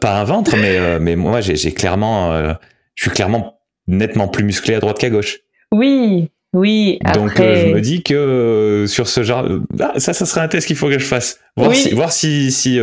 pas, 0.00 0.20
un 0.20 0.24
ventre, 0.24 0.56
mais, 0.56 0.78
euh, 0.78 0.98
mais 1.00 1.16
moi, 1.16 1.40
j'ai 1.40 1.72
clairement, 1.72 2.32
euh, 2.32 2.52
je 2.94 3.04
suis 3.04 3.10
clairement 3.10 3.60
nettement 3.86 4.28
plus 4.28 4.44
musclé 4.44 4.74
à 4.74 4.80
droite 4.80 4.98
qu'à 4.98 5.10
gauche. 5.10 5.38
Oui, 5.72 6.30
oui. 6.54 6.98
Donc 7.14 7.40
euh, 7.40 7.66
je 7.66 7.74
me 7.74 7.80
dis 7.80 8.02
que 8.02 8.84
sur 8.86 9.08
ce 9.08 9.22
genre, 9.22 9.46
ah, 9.80 9.92
ça, 9.96 10.12
ça 10.12 10.26
serait 10.26 10.40
un 10.40 10.48
test 10.48 10.66
qu'il 10.66 10.76
faut 10.76 10.88
que 10.88 10.98
je 10.98 11.04
fasse. 11.04 11.40
Voir 11.56 11.74
si, 11.74 11.94
voir 11.94 12.12
si, 12.12 12.52
si 12.52 12.80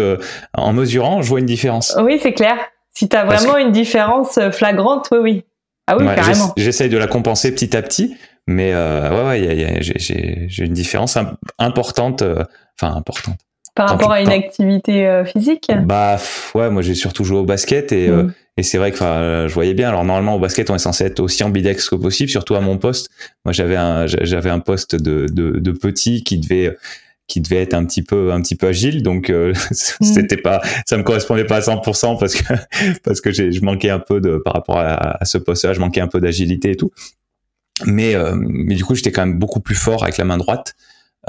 en 0.54 0.74
mesurant, 0.74 1.22
je 1.22 1.30
vois 1.30 1.40
une 1.40 1.46
différence. 1.46 1.96
Oui, 2.02 2.20
c'est 2.22 2.34
clair. 2.34 2.58
Si 2.92 3.10
tu 3.10 3.16
as 3.16 3.26
vraiment 3.26 3.58
une 3.58 3.72
différence 3.72 4.40
flagrante, 4.52 5.08
oui, 5.12 5.18
oui. 5.22 5.44
Ah 5.88 5.98
oui, 5.98 6.06
carrément. 6.16 6.54
J'essaye 6.58 6.90
de 6.90 6.98
la 6.98 7.08
compenser 7.08 7.54
petit 7.54 7.78
à 7.78 7.82
petit, 7.82 8.18
mais 8.48 8.74
ouais, 8.74 9.24
ouais, 9.28 9.78
j'ai 9.80 10.66
une 10.66 10.74
différence 10.74 11.18
importante, 11.60 12.24
enfin 12.80 12.96
importante. 12.96 13.38
Par 13.76 13.90
rapport 13.90 14.14
à 14.14 14.22
une 14.22 14.30
activité 14.30 15.06
euh, 15.06 15.26
physique? 15.26 15.70
Bah 15.84 16.18
ouais, 16.54 16.70
moi 16.70 16.82
j'ai 16.82 16.96
surtout 16.96 17.26
joué 17.26 17.40
au 17.40 17.44
basket 17.44 17.92
et, 17.92 18.08
euh, 18.08 18.24
mm. 18.24 18.34
et 18.56 18.64
c'est 18.64 18.78
vrai 18.78 18.94
que 18.94 18.98
je 18.98 19.54
voyais 19.54 19.74
bien. 19.74 19.90
Alors 19.90 20.06
normalement 20.06 20.36
au 20.36 20.40
basket 20.40 20.70
on 20.70 20.76
est 20.76 20.80
censé 20.80 21.04
être 21.04 21.20
aussi 21.20 21.44
ambidex 21.44 21.90
que 21.90 21.96
possible, 21.96 22.30
surtout 22.30 22.56
à 22.56 22.62
mon 22.62 22.78
poste. 22.78 23.10
Moi 23.44 23.52
j'avais 23.52 23.76
un 23.76 24.08
j'avais 24.08 24.50
un 24.50 24.60
poste 24.60 24.96
de, 24.96 25.26
de, 25.30 25.60
de 25.60 25.72
petit 25.72 26.24
qui 26.24 26.38
devait 26.38 26.78
qui 27.28 27.42
devait 27.42 27.62
être 27.62 27.74
un 27.74 27.84
petit 27.86 28.02
peu 28.02 28.32
un 28.32 28.42
petit 28.42 28.56
peu 28.56 28.68
agile 28.68 29.04
donc 29.04 29.30
euh, 29.30 29.52
mm. 29.72 30.06
c'était 30.06 30.38
pas 30.38 30.62
ça 30.86 30.96
me 30.96 31.04
correspondait 31.04 31.44
pas 31.44 31.58
à 31.58 31.60
100% 31.60 32.18
parce 32.18 32.36
que 32.36 32.54
parce 33.04 33.20
que 33.20 33.34
je 33.34 33.62
manquais 33.62 33.90
un 33.90 34.00
peu 34.00 34.22
de 34.22 34.38
par 34.38 34.54
rapport 34.54 34.78
à, 34.78 35.22
à 35.22 35.26
ce 35.26 35.38
poste 35.38 35.66
là 35.66 35.74
je 35.74 35.82
manquais 35.82 36.02
un 36.02 36.08
peu 36.08 36.22
d'agilité 36.22 36.72
et 36.72 36.76
tout 36.78 36.92
mais 37.86 38.14
mais 38.36 38.76
du 38.76 38.86
coup 38.86 38.96
j'étais 38.96 39.12
quand 39.12 39.26
même 39.26 39.40
beaucoup 39.40 39.60
plus 39.60 39.76
fort 39.76 40.04
avec 40.04 40.18
la 40.18 40.24
main 40.24 40.38
droite 40.38 40.76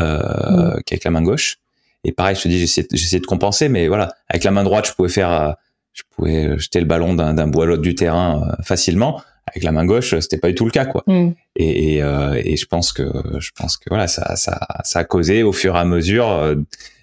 euh, 0.01 0.77
mm. 0.77 0.83
qu'avec 0.85 1.05
la 1.05 1.11
main 1.11 1.23
gauche 1.23 1.59
et 2.07 2.13
pareil, 2.13 2.37
je 2.37 2.43
te 2.43 2.49
dis, 2.49 2.59
j'essaie 2.93 3.19
de 3.19 3.27
compenser, 3.27 3.69
mais 3.69 3.89
voilà, 3.89 4.15
avec 4.29 4.45
la 4.45 4.53
main 4.53 4.63
droite, 4.63 4.87
je 4.87 4.93
pouvais 4.93 5.09
faire, 5.09 5.33
euh, 5.33 5.53
je 5.93 6.05
pouvais 6.15 6.57
jeter 6.57 6.79
le 6.79 6.87
ballon 6.87 7.15
d'un 7.15 7.49
bois 7.49 7.65
à 7.65 7.67
l'autre 7.67 7.83
du 7.83 7.97
terrain 7.97 8.43
euh, 8.43 8.63
facilement. 8.63 9.21
Avec 9.49 9.65
la 9.65 9.73
main 9.73 9.85
gauche, 9.85 10.17
c'était 10.21 10.39
pas 10.39 10.49
du 10.49 10.55
tout 10.55 10.65
le 10.65 10.71
cas, 10.71 10.85
quoi. 10.85 11.03
Mm. 11.09 11.31
Et, 11.57 11.95
et, 11.95 12.03
euh, 12.05 12.41
et, 12.45 12.57
je 12.57 12.67
pense 12.67 12.93
que, 12.93 13.11
je 13.41 13.51
pense 13.57 13.77
que 13.77 13.89
voilà, 13.89 14.07
ça, 14.07 14.37
ça, 14.37 14.69
ça 14.85 15.01
a 15.01 15.05
causé 15.05 15.43
au 15.43 15.53
fur 15.53 15.75
et 15.75 15.79
à 15.81 15.85
mesure 15.85 16.55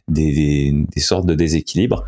des, 0.07 0.73
des, 0.73 1.01
sortes 1.01 1.25
de 1.25 1.35
déséquilibres. 1.35 2.05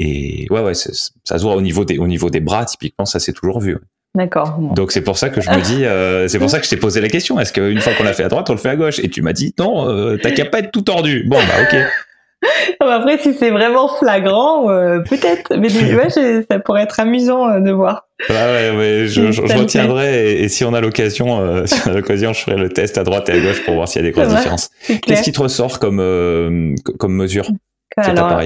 Et 0.00 0.48
ouais, 0.50 0.62
ouais, 0.62 0.74
ça 0.74 0.88
se 0.92 1.42
voit 1.42 1.54
au 1.54 1.62
niveau 1.62 1.84
des, 1.84 1.98
au 1.98 2.08
niveau 2.08 2.28
des 2.28 2.40
bras, 2.40 2.64
typiquement, 2.64 3.04
ça 3.04 3.20
s'est 3.20 3.32
toujours 3.32 3.60
vu. 3.60 3.78
D'accord. 4.14 4.58
Donc 4.74 4.92
c'est 4.92 5.00
pour 5.00 5.16
ça 5.16 5.30
que 5.30 5.40
je 5.40 5.50
me 5.50 5.60
dis, 5.60 5.84
c'est 6.30 6.38
pour 6.38 6.50
ça 6.50 6.58
que 6.58 6.64
je 6.64 6.70
t'ai 6.70 6.76
posé 6.76 7.00
la 7.00 7.08
question. 7.08 7.40
Est-ce 7.40 7.52
qu'une 7.52 7.80
fois 7.80 7.94
qu'on 7.94 8.04
l'a 8.04 8.12
fait 8.12 8.24
à 8.24 8.28
droite, 8.28 8.50
on 8.50 8.52
le 8.52 8.58
fait 8.58 8.68
à 8.68 8.76
gauche? 8.76 8.98
Et 8.98 9.08
tu 9.08 9.22
m'as 9.22 9.32
dit 9.32 9.54
non, 9.58 10.16
t'as 10.18 10.30
qu'à 10.32 10.44
pas 10.44 10.58
être 10.58 10.70
tout 10.70 10.82
tordu. 10.82 11.24
Bon 11.26 11.38
bah 11.38 11.62
ok. 11.62 11.78
Après, 12.80 13.18
si 13.18 13.34
c'est 13.34 13.50
vraiment 13.50 13.88
flagrant, 13.88 14.70
euh, 14.70 15.00
peut-être. 15.00 15.56
Mais 15.56 15.68
ouais, 15.94 16.10
ça 16.10 16.58
pourrait 16.58 16.82
être 16.82 17.00
amusant 17.00 17.48
euh, 17.48 17.60
de 17.60 17.70
voir. 17.70 18.08
Ah 18.28 18.32
ouais, 18.32 18.76
ouais, 18.76 19.04
je, 19.06 19.32
je, 19.32 19.42
retiendrai 19.42 20.42
et, 20.42 20.48
si 20.48 20.64
on 20.64 20.74
a 20.74 20.80
l'occasion, 20.80 21.40
euh, 21.40 21.66
si 21.66 21.80
on 21.86 21.90
a 21.90 21.94
l'occasion, 21.94 22.32
je 22.32 22.40
ferai 22.40 22.56
le 22.56 22.68
test 22.68 22.98
à 22.98 23.04
droite 23.04 23.28
et 23.28 23.32
à 23.32 23.40
gauche 23.40 23.64
pour 23.64 23.74
voir 23.74 23.88
s'il 23.88 24.02
y 24.02 24.04
a 24.04 24.08
des 24.08 24.12
grosses 24.12 24.34
différences. 24.34 24.70
Qu'est-ce 24.86 25.22
qui 25.22 25.32
te 25.32 25.40
ressort 25.40 25.78
comme 25.78 26.76
comme 26.98 27.14
mesure? 27.14 27.48
Alors, 27.96 28.40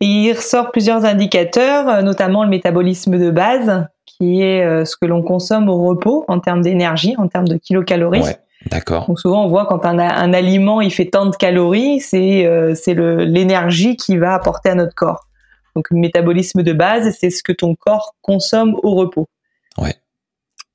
il 0.00 0.32
ressort 0.32 0.70
plusieurs 0.70 1.04
indicateurs, 1.04 2.02
notamment 2.02 2.44
le 2.44 2.50
métabolisme 2.50 3.18
de 3.18 3.30
base, 3.30 3.86
qui 4.06 4.42
est 4.42 4.84
ce 4.84 4.96
que 4.96 5.06
l'on 5.06 5.22
consomme 5.22 5.68
au 5.68 5.86
repos 5.86 6.24
en 6.28 6.38
termes 6.38 6.62
d'énergie, 6.62 7.14
en 7.18 7.28
termes 7.28 7.48
de 7.48 7.56
kilocalories. 7.56 8.22
Ouais. 8.22 8.38
D'accord. 8.70 9.06
Donc 9.06 9.18
souvent 9.18 9.44
on 9.44 9.48
voit 9.48 9.66
quand 9.66 9.84
un, 9.84 9.98
un 9.98 10.32
aliment 10.32 10.80
il 10.80 10.92
fait 10.92 11.06
tant 11.06 11.26
de 11.26 11.36
calories, 11.36 12.00
c'est 12.00 12.46
euh, 12.46 12.74
c'est 12.74 12.94
l'énergie 12.94 13.96
qu'il 13.96 14.20
va 14.20 14.34
apporter 14.34 14.70
à 14.70 14.74
notre 14.74 14.94
corps. 14.94 15.26
Donc 15.74 15.88
le 15.90 15.98
métabolisme 15.98 16.62
de 16.62 16.72
base, 16.72 17.14
c'est 17.18 17.30
ce 17.30 17.42
que 17.42 17.52
ton 17.52 17.74
corps 17.74 18.14
consomme 18.22 18.76
au 18.82 18.94
repos. 18.94 19.28
Ouais. 19.78 19.94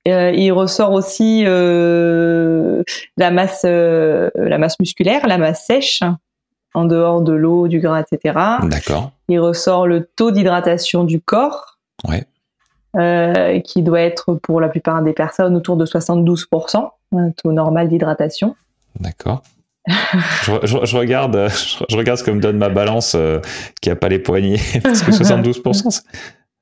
Euh, 0.08 0.32
il 0.32 0.52
ressort 0.52 0.94
aussi 0.94 1.44
euh, 1.46 2.84
la 3.18 3.32
masse 3.32 3.64
euh, 3.66 4.30
la 4.36 4.58
masse 4.58 4.80
musculaire, 4.80 5.28
la 5.28 5.38
masse 5.38 5.66
sèche 5.66 6.02
en 6.78 6.86
dehors 6.86 7.22
de 7.22 7.34
l'eau, 7.34 7.68
du 7.68 7.80
gras, 7.80 8.02
etc. 8.02 8.38
D'accord. 8.62 9.12
Il 9.30 9.40
ressort 9.40 9.88
le 9.88 10.08
taux 10.16 10.30
d'hydratation 10.30 11.04
du 11.04 11.20
corps. 11.20 11.78
Ouais. 12.08 12.24
Euh, 12.96 13.60
qui 13.62 13.82
doit 13.82 14.02
être 14.02 14.36
pour 14.36 14.62
la 14.62 14.70
plupart 14.70 15.02
des 15.02 15.14
personnes 15.14 15.56
autour 15.56 15.76
de 15.76 15.86
72%, 15.86 16.90
un 17.16 17.32
taux 17.32 17.52
normal 17.52 17.90
d'hydratation. 17.90 18.56
D'accord. 19.00 19.42
je, 19.88 20.52
je, 20.64 20.98
regarde, 20.98 21.48
je, 21.90 21.98
regarde 21.98 22.20
ce 22.20 22.24
que 22.24 22.32
me 22.32 22.40
donne 22.40 22.58
ma 22.58 22.70
balance 22.70 23.14
euh, 23.16 23.40
qui 23.82 23.90
a 23.90 23.96
pas 23.96 24.10
les 24.10 24.20
poignets, 24.20 24.60
parce 24.84 25.02
que 25.02 25.12
72%, 25.12 26.04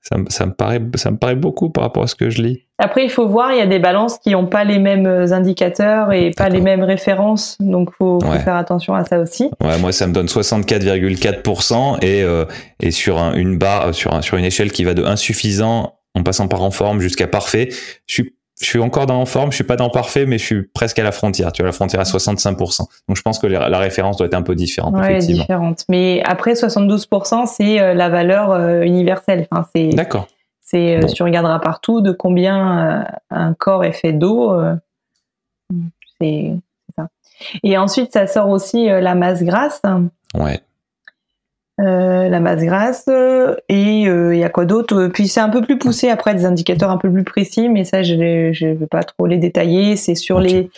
ça, 0.07 0.17
ça, 0.29 0.45
me 0.45 0.51
paraît, 0.51 0.81
ça 0.95 1.09
me 1.09 1.17
paraît 1.17 1.35
beaucoup 1.35 1.71
par 1.71 1.83
rapport 1.83 2.03
à 2.03 2.07
ce 2.07 2.13
que 2.13 2.29
je 2.29 2.41
lis. 2.41 2.61
Après, 2.77 3.03
il 3.03 3.09
faut 3.09 3.27
voir, 3.27 3.53
il 3.53 3.57
y 3.57 3.61
a 3.61 3.65
des 3.65 3.79
balances 3.79 4.19
qui 4.19 4.31
n'ont 4.31 4.45
pas 4.45 4.63
les 4.63 4.77
mêmes 4.77 5.07
indicateurs 5.07 6.11
et 6.13 6.29
pas 6.29 6.49
les 6.49 6.61
mêmes 6.61 6.83
références, 6.83 7.57
donc 7.59 7.89
faut, 7.97 8.19
faut 8.19 8.39
faire 8.39 8.55
attention 8.55 8.93
à 8.93 9.03
ça 9.03 9.19
aussi. 9.19 9.49
Ouais, 9.63 9.79
moi, 9.79 9.91
ça 9.91 10.05
me 10.05 10.13
donne 10.13 10.27
64,4% 10.27 12.03
et, 12.03 12.21
euh, 12.21 12.45
et 12.79 12.91
sur 12.91 13.17
un, 13.17 13.33
une 13.33 13.57
barre, 13.57 13.95
sur, 13.95 14.13
un, 14.13 14.21
sur 14.21 14.37
une 14.37 14.45
échelle 14.45 14.71
qui 14.71 14.83
va 14.83 14.93
de 14.93 15.03
insuffisant 15.03 15.95
en 16.13 16.23
passant 16.23 16.47
par 16.47 16.61
en 16.61 16.71
forme 16.71 17.01
jusqu'à 17.01 17.27
parfait. 17.27 17.69
Je 18.05 18.13
suis, 18.13 18.35
je 18.61 18.65
suis 18.65 18.79
encore 18.79 19.05
dans 19.05 19.19
en 19.19 19.25
forme, 19.25 19.51
je 19.51 19.55
suis 19.55 19.65
pas 19.65 19.75
dans 19.75 19.89
parfait, 19.89 20.25
mais 20.25 20.37
je 20.37 20.45
suis 20.45 20.63
presque 20.63 20.97
à 20.99 21.03
la 21.03 21.11
frontière. 21.11 21.51
Tu 21.51 21.61
vois, 21.61 21.67
la 21.67 21.73
frontière 21.73 21.99
à 21.99 22.05
65%. 22.05 22.87
Donc 23.07 23.17
je 23.17 23.21
pense 23.21 23.37
que 23.37 23.47
la, 23.47 23.77
référence 23.77 24.17
doit 24.17 24.27
être 24.27 24.33
un 24.33 24.43
peu 24.43 24.55
différente. 24.55 24.95
Ouais, 24.95 25.19
différente. 25.19 25.83
Mais 25.89 26.21
après 26.25 26.53
72%, 26.53 27.47
c'est 27.47 27.81
euh, 27.81 27.93
la 27.93 28.09
valeur 28.09 28.51
euh, 28.51 28.81
universelle. 28.81 29.47
Enfin, 29.51 29.67
c'est. 29.75 29.89
D'accord. 29.89 30.27
C'est, 30.61 31.03
euh, 31.03 31.07
tu 31.07 31.21
regarderas 31.21 31.59
partout 31.59 32.01
de 32.01 32.11
combien 32.11 33.05
un 33.29 33.53
corps 33.53 33.83
est 33.83 33.91
fait 33.91 34.13
d'eau. 34.13 34.57
c'est 36.19 36.53
ça. 36.97 37.07
Et 37.61 37.77
ensuite, 37.77 38.13
ça 38.13 38.25
sort 38.25 38.49
aussi 38.49 38.87
la 38.87 39.13
masse 39.13 39.43
grasse. 39.43 39.81
Ouais. 40.33 40.59
Euh, 41.81 42.29
la 42.29 42.39
masse 42.39 42.63
grasse 42.63 43.03
euh, 43.09 43.57
et 43.67 44.07
euh, 44.07 44.33
il 44.33 44.39
y 44.39 44.45
a 44.45 44.49
quoi 44.49 44.63
d'autre? 44.63 45.07
Puis 45.07 45.27
c'est 45.27 45.41
un 45.41 45.49
peu 45.49 45.61
plus 45.61 45.77
poussé 45.77 46.07
après 46.09 46.33
des 46.33 46.45
indicateurs 46.45 46.89
un 46.89 46.95
peu 46.95 47.11
plus 47.11 47.25
précis, 47.25 47.67
mais 47.67 47.83
ça 47.83 48.01
je 48.01 48.13
ne 48.13 48.75
veux 48.75 48.87
pas 48.87 49.03
trop 49.03 49.25
les 49.25 49.37
détailler. 49.37 49.97
C'est 49.97 50.15
sur 50.15 50.39
les 50.39 50.69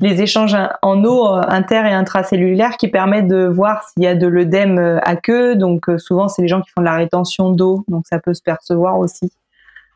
les 0.00 0.22
échanges 0.22 0.56
en 0.82 1.02
eau 1.04 1.26
inter 1.26 1.82
et 1.86 1.92
intracellulaires 1.92 2.76
qui 2.76 2.86
permettent 2.86 3.26
de 3.26 3.44
voir 3.44 3.88
s'il 3.88 4.04
y 4.04 4.06
a 4.06 4.14
de 4.14 4.28
l'œdème 4.28 5.00
à 5.02 5.16
queue. 5.16 5.56
Donc 5.56 5.90
souvent 5.98 6.28
c'est 6.28 6.42
les 6.42 6.48
gens 6.48 6.60
qui 6.60 6.70
font 6.70 6.80
de 6.80 6.86
la 6.86 6.94
rétention 6.94 7.50
d'eau, 7.50 7.84
donc 7.88 8.04
ça 8.08 8.20
peut 8.20 8.32
se 8.32 8.42
percevoir 8.42 9.00
aussi 9.00 9.32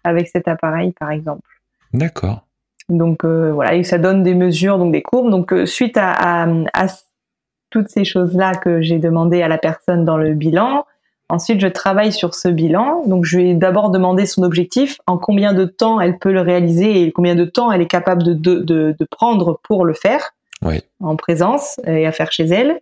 avec 0.02 0.26
cet 0.26 0.48
appareil 0.48 0.92
par 0.98 1.12
exemple. 1.12 1.48
D'accord. 1.94 2.40
Donc 2.88 3.24
voilà, 3.24 3.76
et 3.76 3.84
ça 3.84 3.98
donne 3.98 4.24
des 4.24 4.34
mesures, 4.34 4.78
donc 4.78 4.90
des 4.90 5.02
courbes. 5.02 5.30
Donc 5.30 5.54
suite 5.66 5.96
à, 5.96 6.42
à, 6.42 6.48
à 6.74 6.88
toutes 7.70 7.88
ces 7.88 8.04
choses-là 8.04 8.54
que 8.54 8.80
j'ai 8.80 8.98
demandé 8.98 9.42
à 9.42 9.48
la 9.48 9.58
personne 9.58 10.04
dans 10.04 10.16
le 10.16 10.34
bilan. 10.34 10.84
Ensuite, 11.28 11.60
je 11.60 11.68
travaille 11.68 12.12
sur 12.12 12.34
ce 12.34 12.48
bilan. 12.48 13.06
Donc, 13.06 13.24
je 13.24 13.38
vais 13.38 13.54
d'abord 13.54 13.90
demander 13.90 14.26
son 14.26 14.42
objectif, 14.42 14.98
en 15.06 15.16
combien 15.16 15.52
de 15.52 15.64
temps 15.64 16.00
elle 16.00 16.18
peut 16.18 16.32
le 16.32 16.40
réaliser 16.40 17.02
et 17.02 17.12
combien 17.12 17.36
de 17.36 17.44
temps 17.44 17.70
elle 17.70 17.80
est 17.80 17.86
capable 17.86 18.24
de, 18.24 18.34
de, 18.34 18.60
de, 18.62 19.06
prendre 19.08 19.60
pour 19.62 19.84
le 19.84 19.94
faire 19.94 20.34
en 21.00 21.16
présence 21.16 21.80
et 21.86 22.06
à 22.06 22.12
faire 22.12 22.32
chez 22.32 22.44
elle. 22.44 22.80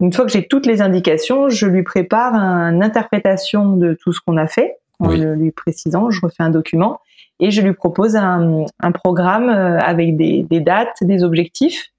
Une 0.00 0.12
fois 0.12 0.24
que 0.24 0.32
j'ai 0.32 0.46
toutes 0.46 0.66
les 0.66 0.82
indications, 0.82 1.48
je 1.48 1.66
lui 1.66 1.82
prépare 1.82 2.34
une 2.34 2.82
interprétation 2.82 3.76
de 3.76 3.96
tout 4.02 4.12
ce 4.12 4.20
qu'on 4.20 4.36
a 4.36 4.46
fait, 4.46 4.78
en 4.98 5.10
lui 5.10 5.52
précisant, 5.52 6.10
je 6.10 6.20
refais 6.22 6.42
un 6.42 6.50
document 6.50 7.00
et 7.40 7.50
je 7.50 7.60
lui 7.60 7.74
propose 7.74 8.16
un, 8.16 8.64
un 8.80 8.92
programme 8.92 9.50
euh, 9.50 9.78
avec 9.78 10.16
des, 10.16 10.46
des, 10.48 10.60
dates, 10.60 10.96
des 11.02 11.22
objectifs 11.22 11.92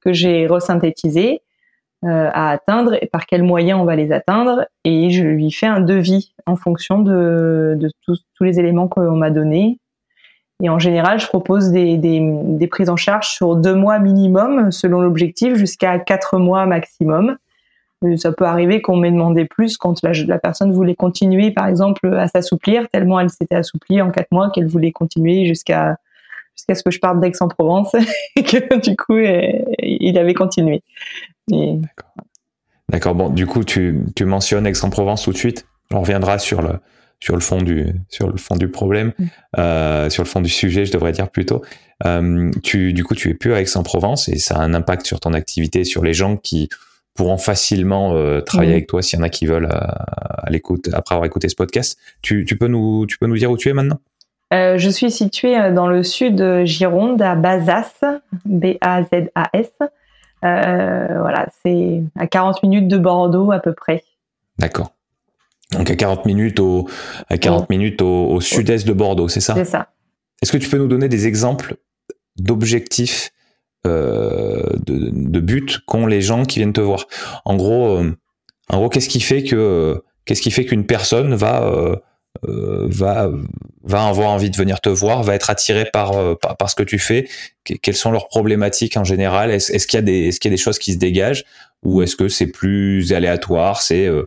que 0.00 0.12
j'ai 0.12 0.46
resynthétisés 0.46 1.40
à 2.06 2.50
atteindre 2.50 2.94
et 3.00 3.06
par 3.06 3.26
quels 3.26 3.42
moyens 3.42 3.80
on 3.80 3.84
va 3.84 3.96
les 3.96 4.12
atteindre. 4.12 4.66
Et 4.84 5.10
je 5.10 5.22
lui 5.22 5.50
fais 5.50 5.66
un 5.66 5.80
devis 5.80 6.34
en 6.46 6.56
fonction 6.56 6.98
de, 6.98 7.76
de 7.78 7.90
tous, 8.02 8.22
tous 8.34 8.44
les 8.44 8.60
éléments 8.60 8.88
qu'on 8.88 9.16
m'a 9.16 9.30
donnés. 9.30 9.78
Et 10.62 10.68
en 10.68 10.78
général, 10.78 11.18
je 11.18 11.26
propose 11.26 11.70
des, 11.70 11.96
des, 11.96 12.20
des, 12.22 12.66
prises 12.68 12.88
en 12.88 12.96
charge 12.96 13.28
sur 13.28 13.56
deux 13.56 13.74
mois 13.74 13.98
minimum 13.98 14.70
selon 14.70 15.00
l'objectif 15.00 15.56
jusqu'à 15.56 15.98
quatre 15.98 16.38
mois 16.38 16.64
maximum. 16.66 17.36
Euh, 18.04 18.16
ça 18.16 18.32
peut 18.32 18.44
arriver 18.44 18.80
qu'on 18.80 18.96
m'ait 18.96 19.10
demandé 19.10 19.46
plus 19.46 19.76
quand 19.76 20.00
la, 20.02 20.38
personne 20.38 20.72
voulait 20.72 20.94
continuer, 20.94 21.50
par 21.50 21.66
exemple, 21.66 22.14
à 22.14 22.28
s'assouplir, 22.28 22.88
tellement 22.90 23.18
elle 23.20 23.30
s'était 23.30 23.56
assouplie 23.56 24.00
en 24.00 24.10
quatre 24.10 24.30
mois 24.30 24.50
qu'elle 24.50 24.66
voulait 24.66 24.92
continuer 24.92 25.46
jusqu'à 25.46 25.96
jusqu'à 26.54 26.76
ce 26.76 26.84
que 26.84 26.92
je 26.92 27.00
parte 27.00 27.18
d'Aix-en-Provence 27.18 27.96
et 28.36 28.44
que 28.44 28.78
du 28.80 28.96
coup, 28.96 29.18
il 29.18 30.16
avait 30.16 30.34
continué. 30.34 30.84
D'accord. 31.48 32.14
D'accord. 32.88 33.14
Bon, 33.14 33.28
du 33.28 33.46
coup, 33.46 33.64
tu, 33.64 34.04
tu 34.14 34.24
mentionnes 34.24 34.66
Aix-en-Provence 34.66 35.24
tout 35.24 35.32
de 35.32 35.38
suite. 35.38 35.66
On 35.90 36.00
reviendra 36.00 36.38
sur 36.38 36.62
le, 36.62 36.78
sur 37.24 37.34
le 37.34 37.40
fond 37.40 37.58
du, 37.58 37.94
sur 38.10 38.28
le 38.28 38.36
fond 38.36 38.56
du 38.56 38.68
problème, 38.68 39.12
mm. 39.18 39.24
euh, 39.58 40.10
sur 40.10 40.22
le 40.22 40.28
fond 40.28 40.42
du 40.42 40.50
sujet, 40.50 40.84
je 40.84 40.92
devrais 40.92 41.12
dire 41.12 41.30
plutôt. 41.30 41.62
Euh, 42.04 42.50
tu, 42.62 42.92
du 42.92 43.02
coup, 43.02 43.14
tu 43.14 43.30
es 43.30 43.34
plus 43.34 43.54
à 43.54 43.60
Aix-en-Provence 43.60 44.28
et 44.28 44.38
ça 44.38 44.56
a 44.56 44.62
un 44.62 44.74
impact 44.74 45.06
sur 45.06 45.20
ton 45.20 45.32
activité, 45.32 45.84
sur 45.84 46.02
les 46.02 46.12
gens 46.12 46.36
qui 46.36 46.68
pourront 47.14 47.38
facilement 47.38 48.14
euh, 48.14 48.40
travailler 48.40 48.72
mm. 48.72 48.74
avec 48.74 48.86
toi 48.88 49.00
s'il 49.00 49.18
y 49.18 49.22
en 49.22 49.24
a 49.24 49.30
qui 49.30 49.46
veulent 49.46 49.70
à, 49.70 50.50
l'écoute 50.50 50.90
après 50.92 51.14
avoir 51.14 51.26
écouté 51.26 51.48
ce 51.48 51.54
podcast. 51.54 51.98
Tu, 52.20 52.44
tu, 52.44 52.58
peux 52.58 52.68
nous, 52.68 53.06
tu 53.06 53.16
peux 53.16 53.26
nous 53.26 53.38
dire 53.38 53.50
où 53.50 53.56
tu 53.56 53.70
es 53.70 53.72
maintenant? 53.72 54.00
Je 54.52 54.88
suis 54.88 55.10
située 55.10 55.72
dans 55.72 55.88
le 55.88 56.04
sud 56.04 56.64
Gironde, 56.64 57.20
à 57.20 57.34
Bazas, 57.34 58.20
B-A-Z-A-S. 58.44 59.72
Euh, 60.44 61.20
voilà, 61.20 61.46
c'est 61.64 62.02
à 62.16 62.26
40 62.26 62.62
minutes 62.62 62.88
de 62.88 62.98
Bordeaux 62.98 63.52
à 63.52 63.60
peu 63.60 63.72
près. 63.72 64.04
D'accord. 64.58 64.92
Donc 65.72 65.90
à 65.90 65.96
40 65.96 66.26
minutes 66.26 66.60
au, 66.60 66.88
à 67.28 67.38
40 67.38 67.70
minutes 67.70 68.02
au, 68.02 68.40
sud-est 68.40 68.86
de 68.86 68.92
Bordeaux, 68.92 69.28
c'est 69.28 69.40
ça? 69.40 69.54
C'est 69.54 69.64
ça. 69.64 69.88
Est-ce 70.42 70.52
que 70.52 70.58
tu 70.58 70.68
peux 70.68 70.78
nous 70.78 70.88
donner 70.88 71.08
des 71.08 71.26
exemples 71.26 71.76
d'objectifs, 72.36 73.32
euh, 73.86 74.62
de, 74.86 75.10
de 75.12 75.40
buts 75.40 75.78
qu'ont 75.86 76.06
les 76.06 76.20
gens 76.20 76.44
qui 76.44 76.58
viennent 76.58 76.72
te 76.72 76.80
voir? 76.80 77.06
En 77.44 77.56
gros, 77.56 77.96
euh, 77.96 78.16
en 78.68 78.78
gros, 78.78 78.88
qu'est-ce 78.88 79.08
qui 79.08 79.20
fait 79.20 79.42
que 79.42 80.02
qu'est-ce 80.24 80.42
qui 80.42 80.50
fait 80.50 80.64
qu'une 80.64 80.86
personne 80.86 81.34
va 81.34 81.64
euh, 81.64 81.96
va 82.42 83.30
va 83.84 84.06
avoir 84.06 84.30
envie 84.30 84.50
de 84.50 84.56
venir 84.56 84.80
te 84.80 84.88
voir, 84.88 85.22
va 85.22 85.34
être 85.34 85.50
attiré 85.50 85.84
par 85.84 86.12
euh, 86.12 86.34
par, 86.34 86.70
ce 86.70 86.74
que 86.74 86.82
tu 86.82 86.98
fais. 86.98 87.28
quelles 87.64 87.94
sont 87.94 88.10
leurs 88.10 88.28
problématiques 88.28 88.96
en 88.96 89.04
général? 89.04 89.50
Est-ce 89.50 89.86
qu'il 89.86 89.98
y 89.98 90.02
a 90.02 90.02
des 90.02 90.28
est-ce 90.28 90.40
qu'il 90.40 90.50
y 90.50 90.54
a 90.54 90.56
des 90.56 90.62
choses 90.62 90.78
qui 90.78 90.94
se 90.94 90.98
dégagent? 90.98 91.44
Ou 91.82 92.02
est-ce 92.02 92.16
que 92.16 92.28
c'est 92.28 92.46
plus 92.46 93.12
aléatoire? 93.12 93.82
C'est 93.82 94.06
euh, 94.06 94.24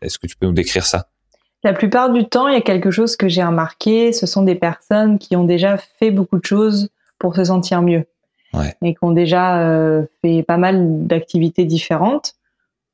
Est-ce 0.00 0.18
que 0.18 0.26
tu 0.26 0.36
peux 0.36 0.46
nous 0.46 0.52
décrire 0.52 0.84
ça? 0.84 1.06
La 1.64 1.72
plupart 1.72 2.10
du 2.10 2.24
temps, 2.24 2.48
il 2.48 2.54
y 2.54 2.56
a 2.56 2.62
quelque 2.62 2.90
chose 2.90 3.14
que 3.14 3.28
j'ai 3.28 3.44
remarqué. 3.44 4.12
Ce 4.12 4.26
sont 4.26 4.42
des 4.42 4.56
personnes 4.56 5.20
qui 5.20 5.36
ont 5.36 5.44
déjà 5.44 5.76
fait 6.00 6.10
beaucoup 6.10 6.38
de 6.38 6.44
choses 6.44 6.88
pour 7.20 7.36
se 7.36 7.44
sentir 7.44 7.82
mieux 7.82 8.04
ouais. 8.52 8.74
et 8.82 8.94
qui 8.94 8.98
ont 9.04 9.12
déjà 9.12 10.02
fait 10.20 10.42
pas 10.42 10.56
mal 10.56 11.06
d'activités 11.06 11.64
différentes 11.64 12.34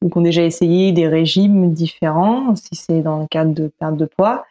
ou 0.02 0.08
qui 0.08 0.18
ont 0.18 0.22
déjà 0.22 0.42
essayé 0.42 0.92
des 0.92 1.08
régimes 1.08 1.72
différents, 1.72 2.54
si 2.54 2.76
c'est 2.76 3.00
dans 3.00 3.20
le 3.20 3.26
cadre 3.26 3.52
de 3.52 3.70
perte 3.80 3.96
de 3.96 4.04
poids, 4.06 4.44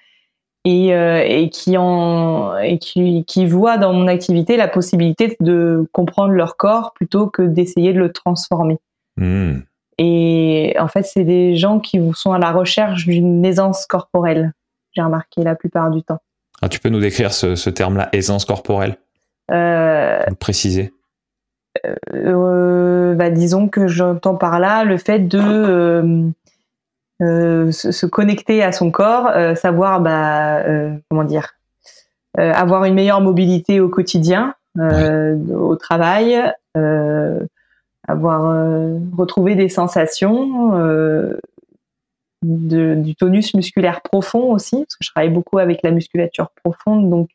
et, 0.66 0.94
euh, 0.94 1.24
et 1.26 1.50
qui 1.50 1.78
en 1.78 2.58
et 2.58 2.78
qui, 2.78 3.24
qui 3.26 3.46
voient 3.46 3.78
dans 3.78 3.94
mon 3.94 4.08
activité 4.08 4.58
la 4.58 4.68
possibilité 4.68 5.38
de 5.40 5.88
comprendre 5.94 6.34
leur 6.34 6.58
corps 6.58 6.94
plutôt 6.94 7.28
que 7.28 7.42
d'essayer 7.42 7.94
de 7.94 8.00
le 8.00 8.12
transformer. 8.12 8.78
Mmh. 9.16 9.60
Et 9.98 10.76
en 10.78 10.88
fait, 10.88 11.04
c'est 11.04 11.24
des 11.24 11.56
gens 11.56 11.80
qui 11.80 12.00
sont 12.14 12.34
à 12.34 12.40
la 12.40 12.52
recherche 12.52 13.06
d'une 13.06 13.44
aisance 13.46 13.86
corporelle. 13.86 14.54
J'ai 14.92 15.02
remarqué 15.02 15.42
la 15.44 15.56
plupart 15.56 15.90
du 15.90 16.04
temps. 16.04 16.20
Ah, 16.62 16.70
tu 16.70 16.80
peux 16.80 16.90
nous 16.90 17.00
décrire 17.00 17.34
ce, 17.34 17.56
ce 17.56 17.70
terme-là, 17.70 18.10
aisance 18.14 18.46
corporelle? 18.46 18.98
Euh, 19.52 20.22
Préciser? 20.40 20.94
Euh, 22.14 23.16
bah, 23.16 23.30
disons 23.30 23.68
que 23.68 23.88
j'entends 23.88 24.36
par 24.36 24.60
là 24.60 24.84
le 24.84 24.98
fait 24.98 25.20
de 25.20 25.40
euh, 25.42 26.30
euh, 27.22 27.72
se, 27.72 28.06
connecter 28.06 28.64
à 28.64 28.72
son 28.72 28.92
corps, 28.92 29.32
savoir 29.56 30.02
bah, 30.02 30.64
comment 31.10 31.24
dire, 31.24 31.56
avoir 32.38 32.86
une 32.86 32.94
meilleure 32.94 33.22
mobilité 33.22 33.80
au 33.80 33.90
quotidien, 33.90 34.56
au 34.78 35.76
travail, 35.76 36.52
avoir 38.08 38.42
retrouvé 39.18 39.56
des 39.56 39.70
sensations. 39.70 40.80
Du 42.44 43.16
tonus 43.16 43.56
musculaire 43.56 44.02
profond 44.02 44.52
aussi, 44.54 44.78
parce 44.78 44.96
que 44.96 45.04
je 45.04 45.10
travaille 45.10 45.32
beaucoup 45.32 45.58
avec 45.58 45.82
la 45.82 45.90
musculature 45.90 46.52
profonde, 46.64 47.10
donc 47.10 47.30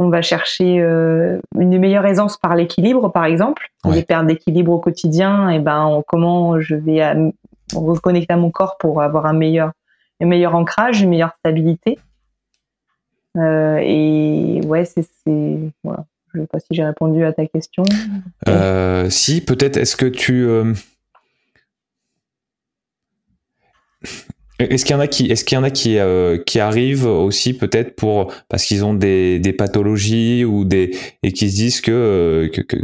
on 0.00 0.08
va 0.08 0.22
chercher 0.22 0.80
euh, 0.80 1.38
une 1.58 1.78
meilleure 1.78 2.06
aisance 2.06 2.38
par 2.38 2.56
l'équilibre, 2.56 3.12
par 3.12 3.26
exemple. 3.26 3.68
Ouais. 3.84 3.96
Des 3.96 4.02
pertes 4.02 4.26
d'équilibre 4.26 4.72
au 4.72 4.78
quotidien, 4.78 5.50
et 5.50 5.58
ben 5.58 6.02
comment 6.08 6.58
je 6.58 6.74
vais 6.74 7.02
reconnecter 7.74 8.32
à 8.32 8.36
mon 8.38 8.50
corps 8.50 8.78
pour 8.78 9.02
avoir 9.02 9.26
un 9.26 9.34
meilleur, 9.34 9.72
un 10.22 10.26
meilleur 10.26 10.54
ancrage, 10.54 11.02
une 11.02 11.10
meilleure 11.10 11.34
stabilité. 11.38 11.98
Euh, 13.36 13.78
et 13.82 14.62
ouais, 14.64 14.86
c'est 14.86 15.04
voilà. 15.84 16.06
Je 16.32 16.38
ne 16.38 16.44
sais 16.44 16.48
pas 16.48 16.60
si 16.60 16.68
j'ai 16.70 16.84
répondu 16.84 17.22
à 17.24 17.32
ta 17.34 17.44
question. 17.46 17.82
Euh, 18.48 19.10
si, 19.10 19.44
peut-être. 19.44 19.76
Est-ce 19.76 19.96
que 19.96 20.06
tu 20.06 20.48
est-ce 24.64 24.84
qu'il 24.84 24.94
y 24.94 24.98
en 24.98 25.00
a 25.00 25.06
qui, 25.06 25.30
est-ce 25.30 25.44
qu'il 25.44 25.56
y 25.56 25.58
en 25.58 25.64
a 25.64 25.70
qui, 25.70 25.98
euh, 25.98 26.38
qui 26.38 26.60
arrivent 26.60 27.06
aussi 27.06 27.54
peut-être 27.54 27.96
pour 27.96 28.32
parce 28.48 28.64
qu'ils 28.64 28.84
ont 28.84 28.94
des, 28.94 29.38
des 29.38 29.52
pathologies 29.52 30.44
ou 30.44 30.64
des 30.64 30.96
et 31.22 31.32
qui 31.32 31.50
se 31.50 31.56
disent 31.56 31.80
que, 31.80 31.90
euh, 31.90 32.48
que, 32.48 32.60
que, 32.62 32.78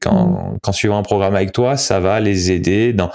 quand, 0.00 0.26
mm. 0.26 0.58
quand 0.62 0.72
suivant 0.72 0.98
un 0.98 1.02
programme 1.02 1.34
avec 1.34 1.52
toi, 1.52 1.76
ça 1.76 2.00
va 2.00 2.20
les 2.20 2.52
aider 2.52 2.92
dans 2.92 3.10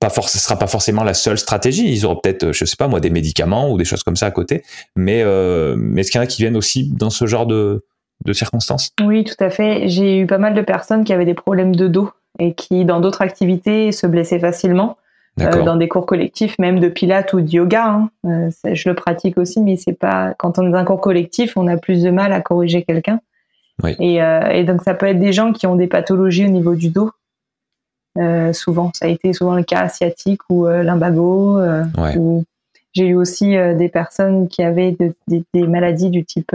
pas 0.00 0.10
forcément, 0.10 0.40
ce 0.40 0.44
sera 0.44 0.58
pas 0.58 0.66
forcément 0.66 1.04
la 1.04 1.14
seule 1.14 1.38
stratégie. 1.38 1.90
Ils 1.90 2.04
auront 2.04 2.16
peut-être, 2.16 2.52
je 2.52 2.64
sais 2.64 2.76
pas 2.76 2.88
moi, 2.88 3.00
des 3.00 3.10
médicaments 3.10 3.70
ou 3.70 3.78
des 3.78 3.84
choses 3.84 4.02
comme 4.02 4.16
ça 4.16 4.26
à 4.26 4.30
côté. 4.30 4.62
Mais, 4.96 5.22
euh, 5.22 5.76
mais 5.78 6.00
est-ce 6.00 6.10
qu'il 6.10 6.18
y 6.18 6.20
en 6.20 6.24
a 6.24 6.26
qui 6.26 6.42
viennent 6.42 6.56
aussi 6.56 6.90
dans 6.90 7.10
ce 7.10 7.26
genre 7.26 7.46
de, 7.46 7.84
de 8.24 8.32
circonstances? 8.32 8.90
Oui, 9.04 9.24
tout 9.24 9.42
à 9.42 9.50
fait. 9.50 9.88
J'ai 9.88 10.18
eu 10.18 10.26
pas 10.26 10.38
mal 10.38 10.54
de 10.54 10.62
personnes 10.62 11.04
qui 11.04 11.12
avaient 11.12 11.24
des 11.24 11.34
problèmes 11.34 11.76
de 11.76 11.86
dos 11.86 12.10
et 12.38 12.54
qui, 12.54 12.84
dans 12.84 13.00
d'autres 13.00 13.22
activités, 13.22 13.92
se 13.92 14.06
blessaient 14.06 14.40
facilement. 14.40 14.96
Euh, 15.40 15.62
dans 15.62 15.76
des 15.76 15.88
cours 15.88 16.04
collectifs, 16.04 16.58
même 16.58 16.78
de 16.78 16.88
pilates 16.88 17.32
ou 17.32 17.40
de 17.40 17.48
yoga. 17.48 17.86
Hein. 17.86 18.10
Euh, 18.26 18.50
je 18.74 18.88
le 18.88 18.94
pratique 18.94 19.38
aussi, 19.38 19.60
mais 19.60 19.76
c'est 19.76 19.94
pas 19.94 20.34
quand 20.38 20.58
on 20.58 20.66
est 20.66 20.70
dans 20.70 20.78
un 20.78 20.84
cours 20.84 21.00
collectif, 21.00 21.56
on 21.56 21.66
a 21.68 21.78
plus 21.78 22.02
de 22.02 22.10
mal 22.10 22.34
à 22.34 22.42
corriger 22.42 22.82
quelqu'un. 22.82 23.20
Oui. 23.82 23.96
Et, 23.98 24.22
euh, 24.22 24.50
et, 24.50 24.64
donc 24.64 24.82
ça 24.82 24.92
peut 24.92 25.06
être 25.06 25.18
des 25.18 25.32
gens 25.32 25.52
qui 25.52 25.66
ont 25.66 25.74
des 25.74 25.86
pathologies 25.86 26.44
au 26.44 26.50
niveau 26.50 26.74
du 26.74 26.90
dos. 26.90 27.10
Euh, 28.18 28.52
souvent, 28.52 28.90
ça 28.94 29.06
a 29.06 29.08
été 29.08 29.32
souvent 29.32 29.54
le 29.54 29.62
cas 29.62 29.80
asiatique 29.80 30.42
ou 30.50 30.66
euh. 30.66 30.84
Ouais. 31.96 32.16
Ou 32.18 32.44
j'ai 32.92 33.06
eu 33.06 33.14
aussi 33.14 33.56
des 33.56 33.88
personnes 33.88 34.48
qui 34.48 34.62
avaient 34.62 34.92
de, 34.92 35.14
des, 35.28 35.42
des 35.54 35.66
maladies 35.66 36.10
du 36.10 36.26
type 36.26 36.54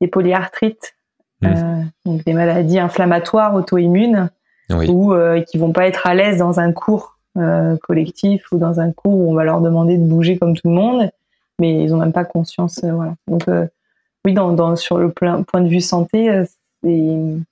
des 0.00 0.06
polyarthrites, 0.06 0.94
mmh. 1.42 1.82
donc 2.04 2.24
des 2.24 2.32
maladies 2.32 2.78
inflammatoires 2.78 3.56
auto-immunes, 3.56 4.30
oui. 4.70 4.88
ou 4.88 5.16
qui 5.48 5.58
vont 5.58 5.72
pas 5.72 5.88
être 5.88 6.06
à 6.06 6.14
l'aise 6.14 6.38
dans 6.38 6.60
un 6.60 6.70
cours 6.70 7.15
euh, 7.36 7.76
collectif 7.76 8.50
ou 8.52 8.58
dans 8.58 8.80
un 8.80 8.92
cours 8.92 9.14
où 9.14 9.30
on 9.30 9.34
va 9.34 9.44
leur 9.44 9.60
demander 9.60 9.98
de 9.98 10.04
bouger 10.04 10.38
comme 10.38 10.56
tout 10.56 10.68
le 10.68 10.74
monde, 10.74 11.10
mais 11.58 11.82
ils 11.82 11.92
ont 11.92 11.98
même 11.98 12.12
pas 12.12 12.24
conscience. 12.24 12.80
Euh, 12.82 12.92
voilà. 12.92 13.14
Donc 13.28 13.46
euh, 13.48 13.66
oui, 14.24 14.34
sur 14.76 14.98
le 14.98 15.10
point 15.10 15.60
de 15.60 15.68
vue 15.68 15.80
santé, 15.80 16.44
il 16.82 17.44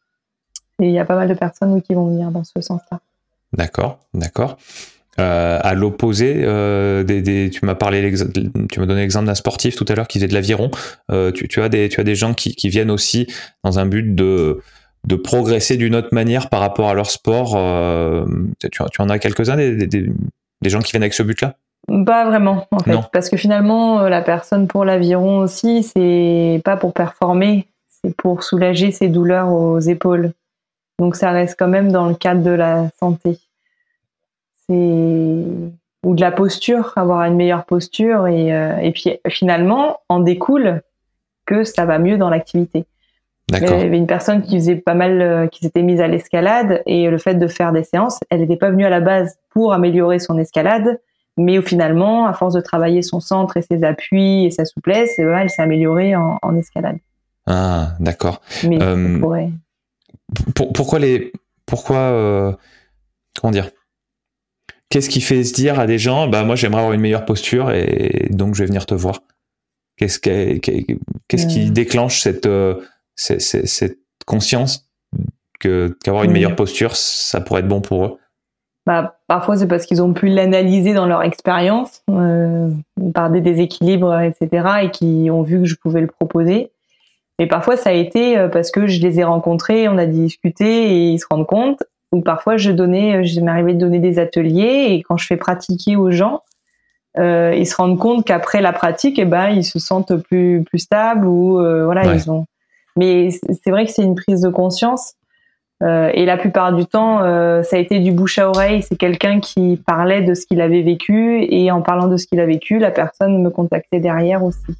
y 0.80 0.99
a 0.99 1.05
pas 1.05 1.16
mal 1.16 1.28
de 1.28 1.35
personnes 1.35 1.82
qui 1.82 1.95
vont 1.95 2.09
venir 2.09 2.30
dans 2.30 2.45
ce 2.45 2.61
sens-là. 2.61 3.01
D'accord, 3.53 3.99
d'accord. 4.12 4.57
À 5.16 5.74
l'opposé, 5.74 6.32
tu 7.53 7.64
m'as 7.64 7.74
donné 7.74 8.01
l'exemple 8.01 9.26
d'un 9.26 9.35
sportif 9.35 9.76
tout 9.76 9.85
à 9.89 9.95
l'heure 9.95 10.09
qui 10.09 10.18
faisait 10.18 10.28
de 10.28 10.35
l'aviron. 10.35 10.70
Tu, 11.35 11.62
as 11.62 11.68
des, 11.68 12.14
gens 12.16 12.35
qui 12.35 12.68
viennent 12.68 12.91
aussi 12.91 13.28
dans 13.62 13.78
un 13.78 13.87
but 13.87 14.14
de 14.14 14.61
de 15.07 15.17
progresser 15.17 15.77
d'une 15.77 15.95
autre 15.95 16.09
manière 16.13 16.49
par 16.49 16.61
rapport 16.61 16.89
à 16.89 16.95
leur 16.95 17.11
sport. 17.11 17.55
Euh, 17.57 18.25
tu, 18.59 18.69
tu, 18.71 19.03
en 19.03 19.09
as 19.09 19.19
quelques-uns 19.19 19.57
des, 19.57 19.87
des, 19.87 20.11
des, 20.63 20.71
gens 20.71 20.81
qui 20.81 20.93
viennent 20.93 21.03
avec 21.03 21.15
ce 21.15 21.23
but-là? 21.23 21.55
Pas 22.07 22.25
vraiment, 22.25 22.67
en 22.71 22.79
fait, 22.79 22.97
parce 23.13 23.29
que 23.29 23.37
finalement, 23.37 24.03
la 24.03 24.23
personne 24.23 24.67
pour 24.67 24.87
l'aviron 24.87 25.39
aussi, 25.39 25.83
c'est 25.83 26.63
pas 26.65 26.79
pour 26.79 26.95
performer, 26.95 27.69
c'est 27.89 28.17
pour 28.17 28.43
soulager 28.43 28.91
ses 28.91 29.09
douleurs 29.09 29.53
aux 29.53 29.81
épaules. 29.81 30.33
Donc 30.99 31.17
ça 31.17 31.31
reste 31.31 31.57
quand 31.59 31.69
même 31.69 31.93
dans 31.93 32.07
le 32.07 32.15
cadre 32.15 32.43
de 32.43 32.51
la 32.51 32.89
santé. 32.99 33.39
C'est 34.67 35.45
ou 36.07 36.15
de 36.15 36.21
la 36.21 36.33
posture, 36.33 36.93
avoir 36.97 37.23
une 37.25 37.37
meilleure 37.37 37.65
posture 37.65 38.27
et, 38.27 38.49
et 38.83 38.93
puis 38.93 39.19
finalement 39.29 40.01
en 40.09 40.21
découle 40.21 40.83
que 41.47 41.65
ça 41.65 41.85
va 41.85 41.99
mieux 41.99 42.17
dans 42.17 42.31
l'activité. 42.31 42.87
Il 43.53 43.62
y 43.62 43.66
avait 43.66 43.99
une 43.99 44.07
personne 44.07 44.42
qui 44.42 44.57
faisait 44.57 44.76
pas 44.76 44.95
mal, 44.95 45.20
euh, 45.20 45.47
qui 45.47 45.61
s'était 45.61 45.82
mise 45.82 46.01
à 46.01 46.09
l'escalade 46.09 46.82
et 46.86 47.11
le 47.11 47.18
fait 47.18 47.34
de 47.34 47.47
faire 47.47 47.72
des 47.72 47.84
séances, 47.84 48.18
elle 48.30 48.40
n'était 48.40 48.57
pas 48.57 48.70
venue 48.70 48.86
à 48.86 48.90
la 48.90 49.01
base 49.01 49.38
pour 49.51 49.74
améliorer 49.74 50.18
son 50.18 50.38
escalade, 50.38 50.99
mais 51.36 51.61
finalement, 51.61 52.26
à 52.26 52.32
force 52.32 52.55
de 52.55 52.61
travailler 52.61 53.03
son 53.03 53.20
centre 53.20 53.57
et 53.57 53.62
ses 53.62 53.84
appuis 53.84 54.47
et 54.47 54.51
sa 54.51 54.64
souplesse, 54.64 55.18
elle 55.18 55.51
s'est 55.51 55.62
améliorée 55.62 56.16
en, 56.16 56.57
escalade. 56.57 56.97
Ah, 57.47 57.92
d'accord. 58.01 58.40
Mais 58.66 58.82
euh, 58.82 59.20
pourquoi 60.55 60.99
les, 60.99 61.32
pourquoi, 61.66 61.99
euh, 61.99 62.53
comment 63.38 63.51
dire? 63.51 63.70
Qu'est-ce 64.88 65.11
qui 65.11 65.20
fait 65.20 65.45
se 65.45 65.53
dire 65.53 65.78
à 65.78 65.86
des 65.86 65.99
gens, 65.99 66.28
bah 66.28 66.45
moi 66.45 66.55
j'aimerais 66.57 66.80
avoir 66.80 66.95
une 66.95 67.01
meilleure 67.01 67.24
posture 67.24 67.72
et 67.72 68.28
donc 68.30 68.55
je 68.55 68.62
vais 68.62 68.66
venir 68.66 68.86
te 68.86 68.95
voir? 68.95 69.20
Qu'est-ce 69.97 70.18
qu'est-ce 70.18 71.47
qui 71.47 71.70
déclenche 71.70 72.20
cette 72.20 72.47
cette 73.17 73.99
conscience 74.27 74.89
que 75.61 75.97
qu'avoir 76.03 76.25
une 76.25 76.33
meilleure 76.33 76.57
posture, 76.57 76.97
ça 76.97 77.41
pourrait 77.41 77.61
être 77.61 77.69
bon 77.69 77.81
pour 77.81 78.05
eux 78.05 78.19
bah, 78.87 79.17
Parfois, 79.29 79.57
c'est 79.57 79.67
parce 79.67 79.87
qu'ils 79.87 80.03
ont 80.03 80.12
pu 80.12 80.29
l'analyser 80.29 80.95
dans 80.95 81.07
leur 81.07 81.23
expérience, 81.23 82.03
euh, 82.11 82.71
par 83.15 83.31
des 83.31 83.41
déséquilibres, 83.41 84.21
etc., 84.21 84.69
et 84.83 84.91
qui 84.91 85.29
ont 85.31 85.43
vu 85.43 85.61
que 85.61 85.67
je 85.67 85.77
pouvais 85.77 86.01
le 86.01 86.07
proposer. 86.07 86.71
Et 87.39 87.47
parfois, 87.47 87.77
ça 87.77 87.91
a 87.91 87.93
été 87.93 88.39
euh, 88.39 88.49
parce 88.49 88.71
que 88.71 88.87
je 88.87 89.01
les 89.01 89.21
ai 89.21 89.25
rencontrés, 89.25 89.89
on 89.89 89.99
a 89.99 90.07
discuté 90.07 90.65
et 90.67 91.11
ils 91.11 91.19
se 91.19 91.27
rendent 91.29 91.47
compte. 91.47 91.83
Ou 92.12 92.21
parfois, 92.21 92.57
je 92.57 92.71
donnais, 92.71 93.25
je 93.25 93.41
m'arrivais 93.41 93.75
de 93.75 93.79
donner 93.79 93.99
des 93.99 94.21
ateliers 94.21 94.87
et 94.91 95.03
quand 95.03 95.17
je 95.17 95.27
fais 95.27 95.37
pratiquer 95.37 95.97
aux 95.97 96.12
gens, 96.12 96.43
euh, 97.19 97.55
ils 97.57 97.67
se 97.67 97.77
rendent 97.77 97.99
compte 97.99 98.25
qu'après 98.25 98.61
la 98.61 98.73
pratique, 98.73 99.19
eh 99.19 99.25
ben, 99.25 99.49
ils 99.49 99.65
se 99.65 99.79
sentent 99.79 100.17
plus 100.17 100.65
plus 100.65 100.81
stables 100.81 101.27
ou 101.27 101.61
euh, 101.61 101.85
voilà, 101.85 102.15
ils 102.15 102.31
ont 102.31 102.47
mais 102.97 103.30
c'est 103.30 103.70
vrai 103.70 103.86
que 103.86 103.92
c'est 103.92 104.03
une 104.03 104.14
prise 104.14 104.40
de 104.40 104.49
conscience. 104.49 105.14
Euh, 105.82 106.11
et 106.14 106.24
la 106.24 106.36
plupart 106.36 106.72
du 106.72 106.86
temps, 106.86 107.22
euh, 107.22 107.62
ça 107.62 107.76
a 107.76 107.78
été 107.78 107.99
du 107.99 108.12
bouche 108.12 108.38
à 108.38 108.49
oreille. 108.49 108.82
C'est 108.82 108.97
quelqu'un 108.97 109.40
qui 109.40 109.80
parlait 109.84 110.22
de 110.22 110.34
ce 110.34 110.47
qu'il 110.47 110.61
avait 110.61 110.82
vécu 110.82 111.45
et 111.51 111.70
en 111.70 111.82
parlant 111.82 112.07
de 112.07 112.16
ce 112.16 112.26
qu'il 112.26 112.40
a 112.40 112.47
vécu, 112.47 112.78
la 112.78 112.90
personne 112.90 113.42
me 113.42 113.51
contactait 113.51 114.01
derrière 114.01 114.45
aussi. 114.45 114.76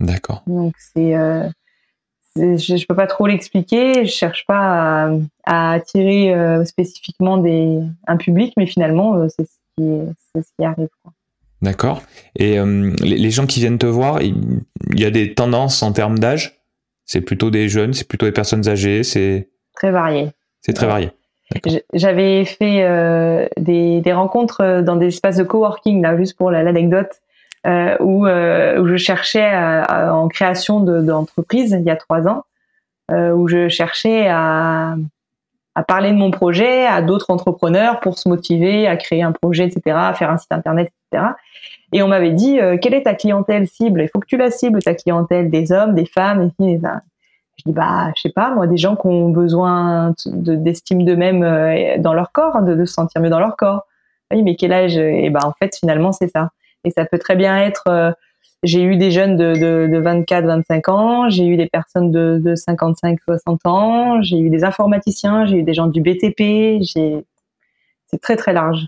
D'accord. 0.00 0.42
Donc 0.46 0.74
c'est, 0.78 1.16
euh, 1.16 1.48
je, 2.36 2.76
je 2.76 2.86
peux 2.86 2.94
pas 2.94 3.06
trop 3.06 3.26
l'expliquer. 3.26 4.04
Je 4.04 4.10
cherche 4.10 4.44
pas 4.46 5.06
à, 5.06 5.10
à 5.44 5.72
attirer 5.72 6.34
spécifiquement 6.66 7.38
des, 7.38 7.80
un 8.06 8.16
public, 8.16 8.52
mais 8.56 8.66
finalement 8.66 9.26
c'est 9.28 9.46
ce 9.46 9.56
qui, 9.76 9.98
c'est 10.34 10.42
ce 10.42 10.48
qui 10.58 10.64
arrive. 10.64 10.88
Quoi. 11.02 11.12
D'accord. 11.62 12.02
Et 12.36 12.58
les, 12.58 13.16
les, 13.16 13.30
gens 13.30 13.46
qui 13.46 13.60
viennent 13.60 13.78
te 13.78 13.86
voir, 13.86 14.20
il 14.20 14.52
y 14.92 15.04
a 15.04 15.10
des 15.10 15.34
tendances 15.34 15.82
en 15.82 15.92
termes 15.92 16.18
d'âge? 16.18 16.63
C'est 17.06 17.20
plutôt 17.20 17.50
des 17.50 17.68
jeunes, 17.68 17.92
c'est 17.92 18.08
plutôt 18.08 18.26
des 18.26 18.32
personnes 18.32 18.68
âgées, 18.68 19.02
c'est 19.04 19.48
très 19.74 19.90
varié. 19.90 20.30
C'est 20.60 20.72
très 20.72 20.86
varié. 20.86 21.10
J'avais 21.92 22.44
fait 22.44 22.84
euh, 22.84 23.46
des, 23.58 24.00
des, 24.00 24.12
rencontres 24.12 24.62
euh, 24.62 24.82
dans 24.82 24.96
des 24.96 25.08
espaces 25.08 25.36
de 25.36 25.44
coworking, 25.44 26.02
là, 26.02 26.16
juste 26.16 26.36
pour 26.36 26.50
l'anecdote, 26.50 27.10
euh, 27.66 27.96
où, 28.00 28.26
euh, 28.26 28.80
où, 28.80 28.86
je 28.86 28.96
cherchais 28.96 29.44
à, 29.44 30.14
en 30.14 30.28
création 30.28 30.80
d'entreprise 30.80 31.70
de, 31.70 31.78
il 31.78 31.84
y 31.84 31.90
a 31.90 31.96
trois 31.96 32.26
ans, 32.26 32.44
où 33.10 33.48
je 33.48 33.68
cherchais 33.68 34.26
à, 34.28 34.96
à 35.74 35.82
parler 35.82 36.10
de 36.10 36.16
mon 36.16 36.30
projet 36.30 36.86
à 36.86 37.02
d'autres 37.02 37.30
entrepreneurs 37.30 38.00
pour 38.00 38.18
se 38.18 38.28
motiver 38.28 38.86
à 38.86 38.96
créer 38.96 39.22
un 39.22 39.32
projet, 39.32 39.64
etc., 39.66 39.96
à 39.96 40.14
faire 40.14 40.30
un 40.30 40.38
site 40.38 40.52
internet, 40.52 40.90
etc. 41.14 41.34
Et 41.92 42.02
on 42.02 42.08
m'avait 42.08 42.32
dit, 42.32 42.60
euh, 42.60 42.76
quelle 42.80 42.94
est 42.94 43.04
ta 43.04 43.14
clientèle 43.14 43.68
cible? 43.68 44.02
Il 44.02 44.08
faut 44.08 44.18
que 44.18 44.26
tu 44.26 44.36
la 44.36 44.50
cibles, 44.50 44.82
ta 44.82 44.94
clientèle 44.94 45.50
des 45.50 45.70
hommes, 45.72 45.94
des 45.94 46.06
femmes. 46.06 46.50
Et, 46.60 46.80
je 47.56 47.62
dis, 47.66 47.72
bah, 47.72 48.10
je 48.16 48.22
sais 48.22 48.32
pas, 48.32 48.52
moi, 48.52 48.66
des 48.66 48.76
gens 48.76 48.96
qui 48.96 49.06
ont 49.06 49.28
besoin 49.28 50.12
d'estime 50.26 51.04
d'eux-mêmes 51.04 51.44
euh, 51.44 51.98
dans 51.98 52.12
leur 52.12 52.32
corps, 52.32 52.62
de, 52.62 52.74
de, 52.74 52.84
se 52.84 52.94
sentir 52.94 53.20
mieux 53.20 53.30
dans 53.30 53.38
leur 53.38 53.56
corps. 53.56 53.86
Oui, 54.32 54.42
mais 54.42 54.56
quel 54.56 54.72
âge? 54.72 54.96
Et 54.96 55.30
ben, 55.30 55.40
en 55.44 55.52
fait, 55.52 55.76
finalement, 55.78 56.10
c'est 56.10 56.28
ça. 56.28 56.50
Et 56.84 56.90
ça 56.90 57.04
peut 57.04 57.18
très 57.18 57.36
bien 57.36 57.58
être, 57.58 57.84
euh, 57.86 58.10
j'ai 58.64 58.82
eu 58.82 58.96
des 58.96 59.10
jeunes 59.10 59.36
de, 59.36 59.52
de, 59.52 59.88
de 59.92 59.98
24, 59.98 60.46
25 60.46 60.88
ans, 60.88 61.30
j'ai 61.30 61.46
eu 61.46 61.56
des 61.56 61.66
personnes 61.68 62.10
de, 62.10 62.40
de 62.42 62.54
55, 62.54 63.18
60 63.24 63.66
ans, 63.66 64.22
j'ai 64.22 64.38
eu 64.38 64.50
des 64.50 64.64
informaticiens, 64.64 65.46
j'ai 65.46 65.58
eu 65.58 65.62
des 65.62 65.74
gens 65.74 65.86
du 65.86 66.00
BTP, 66.00 66.82
j'ai, 66.82 67.24
c'est 68.06 68.20
très, 68.20 68.36
très 68.36 68.52
large. 68.52 68.86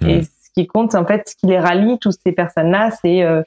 Mmh. 0.00 0.08
Et 0.08 0.22
qui 0.54 0.66
compte, 0.66 0.94
en 0.94 1.04
fait, 1.04 1.28
ce 1.28 1.36
qui 1.36 1.46
les 1.46 1.58
rallie, 1.58 1.98
toutes 1.98 2.18
ces 2.24 2.32
personnes-là, 2.32 2.90
c'est 2.90 3.22
euh, 3.22 3.42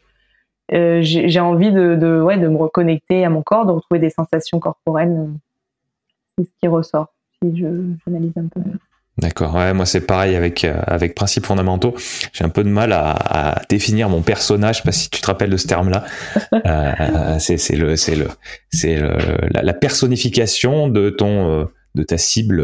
euh, 0.73 0.99
j'ai 1.01 1.39
envie 1.39 1.71
de, 1.71 1.95
de, 1.95 2.21
ouais, 2.21 2.37
de 2.37 2.47
me 2.47 2.57
reconnecter 2.57 3.23
à 3.23 3.29
mon 3.29 3.43
corps, 3.43 3.65
de 3.65 3.71
retrouver 3.71 3.99
des 3.99 4.09
sensations 4.09 4.59
corporelles. 4.59 5.29
C'est 6.37 6.45
ce 6.45 6.49
qui 6.59 6.67
ressort, 6.67 7.13
si 7.41 7.55
je 7.55 7.67
j'analyse 8.05 8.33
un 8.37 8.47
peu. 8.47 8.61
D'accord, 9.17 9.55
ouais, 9.55 9.73
moi 9.73 9.85
c'est 9.85 10.01
pareil 10.01 10.35
avec 10.35 10.65
euh, 10.65 10.81
avec 10.87 11.15
principes 11.15 11.45
fondamentaux. 11.45 11.95
J'ai 12.33 12.43
un 12.43 12.49
peu 12.49 12.65
de 12.65 12.69
mal 12.69 12.91
à, 12.91 13.11
à, 13.11 13.61
définir 13.69 14.09
mon 14.09 14.21
personnage, 14.21 14.77
je 14.77 14.81
sais 14.81 14.85
pas 14.85 14.91
si 14.91 15.09
tu 15.09 15.21
te 15.21 15.27
rappelles 15.27 15.51
de 15.51 15.57
ce 15.57 15.67
terme-là. 15.67 16.03
euh, 16.65 17.39
c'est 17.39 17.75
le 17.77 17.95
c'est 17.95 18.15
le 18.15 18.27
c'est 18.71 18.99
la, 19.51 19.61
la, 19.61 19.73
personnification 19.73 20.89
de 20.89 21.09
ton 21.11 21.69
de 21.93 22.03
ta 22.03 22.17
cible, 22.17 22.61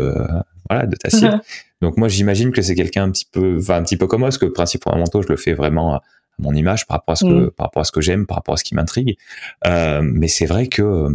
voilà, 0.69 0.87
de 0.87 0.95
ta 0.97 1.09
cible. 1.09 1.39
Donc 1.81 1.97
moi 1.97 2.07
j'imagine 2.07 2.51
que 2.51 2.61
c'est 2.61 2.75
quelqu'un 2.75 3.03
un 3.03 3.11
petit 3.11 3.27
peu, 3.31 3.57
enfin 3.59 3.77
un 3.77 3.83
petit 3.83 3.97
peu 3.97 4.07
comme 4.07 4.19
moi, 4.21 4.29
parce 4.29 4.37
que 4.37 4.45
le 4.45 4.53
principe 4.53 4.83
fondamental 4.83 5.21
je 5.23 5.27
le 5.29 5.37
fais 5.37 5.53
vraiment 5.53 5.95
à 5.95 6.01
mon 6.39 6.53
image 6.53 6.87
par 6.87 6.97
rapport 6.97 7.13
à 7.13 7.15
ce 7.15 7.25
que, 7.25 7.47
mm. 7.47 7.51
par 7.51 7.67
rapport 7.67 7.81
à 7.81 7.83
ce 7.85 7.91
que 7.91 8.01
j'aime, 8.01 8.25
par 8.25 8.37
rapport 8.37 8.53
à 8.53 8.57
ce 8.57 8.63
qui 8.63 8.75
m'intrigue. 8.75 9.17
Euh, 9.67 10.01
mais 10.03 10.27
c'est 10.27 10.45
vrai 10.45 10.67
que 10.67 10.81
euh, 10.81 11.09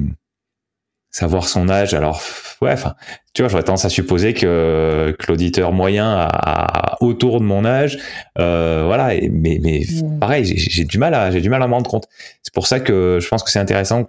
savoir 1.11 1.49
son 1.49 1.69
âge, 1.69 1.95
alors 1.95 2.21
ouais, 2.61 2.73
enfin, 2.73 2.95
tu 3.33 3.43
vois, 3.43 3.49
j'aurais 3.49 3.63
tendance 3.63 3.85
à 3.85 3.89
supposer 3.89 4.35
que, 4.35 5.15
que 5.19 5.27
l'auditeur 5.29 5.73
moyen 5.73 6.29
a, 6.31 6.97
autour 7.01 7.41
de 7.41 7.45
mon 7.45 7.65
âge, 7.65 7.99
euh, 8.39 8.85
voilà. 8.87 9.15
Et, 9.15 9.29
mais 9.29 9.59
mais 9.63 9.81
mm. 9.81 10.19
pareil, 10.19 10.45
j'ai 10.45 10.85
du 10.85 10.99
mal 10.99 11.15
à 11.15 11.31
j'ai 11.31 11.41
du 11.41 11.49
mal 11.49 11.63
à 11.63 11.69
me 11.69 11.75
rendre 11.75 11.91
compte. 11.91 12.09
C'est 12.43 12.55
pour 12.55 12.67
ça 12.67 12.81
que 12.81 13.19
je 13.21 13.29
pense 13.29 13.43
que 13.43 13.51
c'est 13.51 13.61
intéressant. 13.61 14.09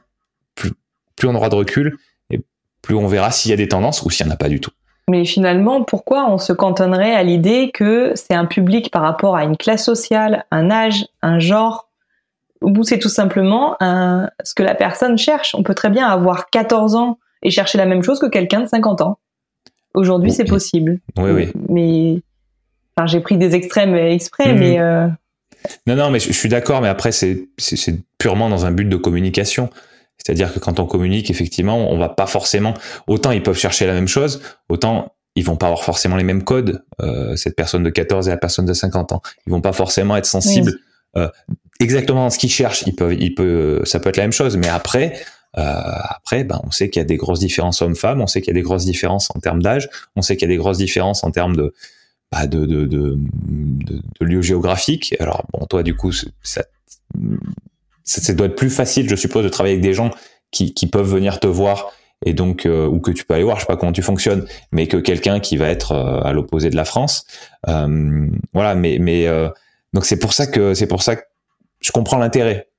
Plus, 0.56 0.72
plus 1.16 1.28
on 1.28 1.36
aura 1.36 1.50
de 1.50 1.56
recul, 1.56 1.98
et 2.32 2.42
plus 2.82 2.96
on 2.96 3.08
verra 3.08 3.32
s'il 3.32 3.52
y 3.52 3.54
a 3.54 3.58
des 3.58 3.68
tendances 3.68 4.02
ou 4.04 4.10
s'il 4.10 4.26
n'y 4.26 4.32
en 4.32 4.36
a 4.36 4.38
pas 4.38 4.50
du 4.50 4.60
tout. 4.60 4.72
Mais 5.10 5.24
finalement, 5.24 5.84
pourquoi 5.84 6.30
on 6.30 6.38
se 6.38 6.52
cantonnerait 6.52 7.16
à 7.16 7.24
l'idée 7.24 7.72
que 7.74 8.12
c'est 8.16 8.34
un 8.34 8.46
public 8.46 8.92
par 8.92 9.02
rapport 9.02 9.38
à 9.38 9.44
une 9.44 9.56
classe 9.56 9.86
sociale, 9.86 10.46
un 10.52 10.70
âge, 10.70 11.06
un 11.22 11.40
genre, 11.40 11.90
ou 12.62 12.84
c'est 12.84 13.00
tout 13.00 13.10
simplement 13.10 13.78
un, 13.80 14.30
ce 14.44 14.54
que 14.54 14.64
la 14.64 14.76
personne 14.76 15.18
cherche? 15.18 15.56
On 15.56 15.64
peut 15.64 15.76
très 15.76 15.90
bien 15.90 16.08
avoir 16.08 16.50
14 16.50 16.96
ans 16.96 17.20
et 17.42 17.52
chercher 17.52 17.78
la 17.78 17.86
même 17.86 18.04
chose 18.04 18.20
que 18.20 18.26
quelqu'un 18.26 18.62
de 18.62 18.68
50 18.68 19.00
ans. 19.00 19.18
Aujourd'hui, 19.94 20.32
c'est 20.32 20.44
possible. 20.44 21.00
Oui, 21.18 21.32
oui. 21.32 21.52
Mais 21.70 22.20
enfin, 22.96 23.08
j'ai 23.08 23.22
pris 23.22 23.38
des 23.38 23.56
extrêmes 23.56 23.96
exprès, 23.96 24.52
mhm. 24.52 24.60
mais. 24.60 24.80
Euh... 24.80 25.08
Non, 25.88 25.96
non, 25.96 26.10
mais 26.10 26.20
je, 26.20 26.28
je 26.28 26.38
suis 26.38 26.50
d'accord, 26.50 26.82
mais 26.82 26.90
après, 26.90 27.14
c'est 27.14 27.48
purement 28.18 28.50
dans 28.50 28.66
un 28.66 28.72
but 28.72 28.90
de 28.90 28.98
communication. 28.98 29.70
C'est-à-dire 30.18 30.54
que 30.54 30.60
quand 30.60 30.80
on 30.80 30.86
communique, 30.86 31.30
effectivement, 31.30 31.90
on 31.90 31.98
va 31.98 32.10
pas 32.10 32.28
forcément. 32.28 32.74
Autant 33.08 33.32
ils 33.32 33.44
peuvent 33.44 33.58
chercher 33.58 33.86
la 33.86 33.94
même 33.94 34.08
chose, 34.08 34.42
autant 34.70 35.14
ils 35.36 35.44
vont 35.44 35.56
pas 35.56 35.68
avoir 35.68 35.84
forcément 35.84 36.16
les 36.16 36.24
mêmes 36.24 36.44
codes. 36.44 36.84
Euh, 37.02 37.36
cette 37.36 37.56
personne 37.56 37.84
de 37.84 37.90
14 37.90 38.28
et 38.28 38.32
la 38.32 38.38
personne 38.38 38.66
de 38.66 38.74
50 38.74 39.12
ans, 39.12 39.22
ils 39.46 39.52
vont 39.52 39.62
pas 39.62 39.74
forcément 39.74 40.18
être 40.18 40.26
sensibles 40.26 40.80
euh, 41.16 41.30
exactement 41.80 42.24
dans 42.24 42.30
ce 42.30 42.40
qu'ils 42.40 42.50
cherchent. 42.50 42.84
Ils 42.88 42.96
peuvent, 42.96 43.14
ils 43.14 43.36
peuvent, 43.36 43.86
ça 43.86 44.00
peut 44.00 44.10
être 44.10 44.18
la 44.18 44.24
même 44.24 44.32
chose, 44.32 44.58
mais 44.58 44.68
après, 44.68 45.14
euh, 45.58 45.62
après, 46.10 46.44
ben, 46.44 46.60
on 46.64 46.72
sait 46.72 46.90
qu'il 46.90 47.00
y 47.00 47.06
a 47.06 47.08
des 47.08 47.18
grosses 47.18 47.40
différences 47.40 47.82
hommes-femmes, 47.82 48.22
on 48.22 48.28
sait 48.28 48.42
qu'il 48.42 48.50
y 48.50 48.58
a 48.58 48.60
des 48.60 48.64
grosses 48.64 48.86
différences 48.86 49.30
en 49.36 49.40
termes 49.40 49.62
d'âge, 49.62 49.90
on 50.16 50.22
sait 50.22 50.36
qu'il 50.36 50.48
y 50.48 50.52
a 50.52 50.54
des 50.54 50.58
grosses 50.58 50.78
différences 50.78 51.24
en 51.24 51.32
termes 51.32 51.56
de, 51.56 51.74
bah, 52.32 52.48
de, 52.48 52.66
de, 52.66 52.86
de, 52.86 53.16
de, 53.18 54.02
de 54.20 54.26
lieu 54.26 54.42
géographique. 54.42 55.16
Alors 55.20 55.46
bon, 55.54 55.66
toi, 55.66 55.84
du 55.84 55.96
coup, 55.96 56.12
ça, 56.42 56.64
ça, 58.08 58.34
doit 58.34 58.48
être 58.48 58.56
plus 58.56 58.70
facile, 58.70 59.10
je 59.10 59.16
suppose, 59.16 59.44
de 59.44 59.50
travailler 59.50 59.76
avec 59.76 59.84
des 59.84 59.94
gens 59.94 60.12
qui, 60.52 60.74
qui 60.74 60.88
peuvent 60.88 61.10
venir 61.10 61.40
te 61.40 61.48
voir 61.48 61.92
et 62.26 62.34
donc 62.34 62.66
euh, 62.66 62.88
ou 62.88 63.00
que 63.00 63.12
tu 63.12 63.26
peux 63.26 63.36
aller 63.36 63.44
voir, 63.44 63.58
je 63.58 63.62
sais 63.62 63.68
pas 63.68 63.78
comment 63.78 63.92
tu 63.92 64.02
fonctionnes, 64.02 64.48
mais 64.72 64.88
que 64.88 64.98
quelqu'un 64.98 65.40
qui 65.40 65.58
va 65.58 65.70
être 65.70 65.92
euh, 65.92 66.22
à 66.22 66.34
l'opposé 66.34 66.70
de 66.70 66.76
la 66.76 66.86
France, 66.86 67.26
euh, 67.68 68.28
voilà. 68.54 68.74
Mais 68.76 68.98
mais 69.00 69.28
euh, 69.28 69.50
donc 69.94 70.06
c'est 70.06 70.18
pour 70.18 70.34
ça 70.34 70.48
que 70.48 70.74
c'est 70.74 70.88
pour 70.88 71.04
ça 71.04 71.16
que 71.16 71.24
je 71.80 71.92
comprends 71.92 72.18
l'intérêt. 72.18 72.70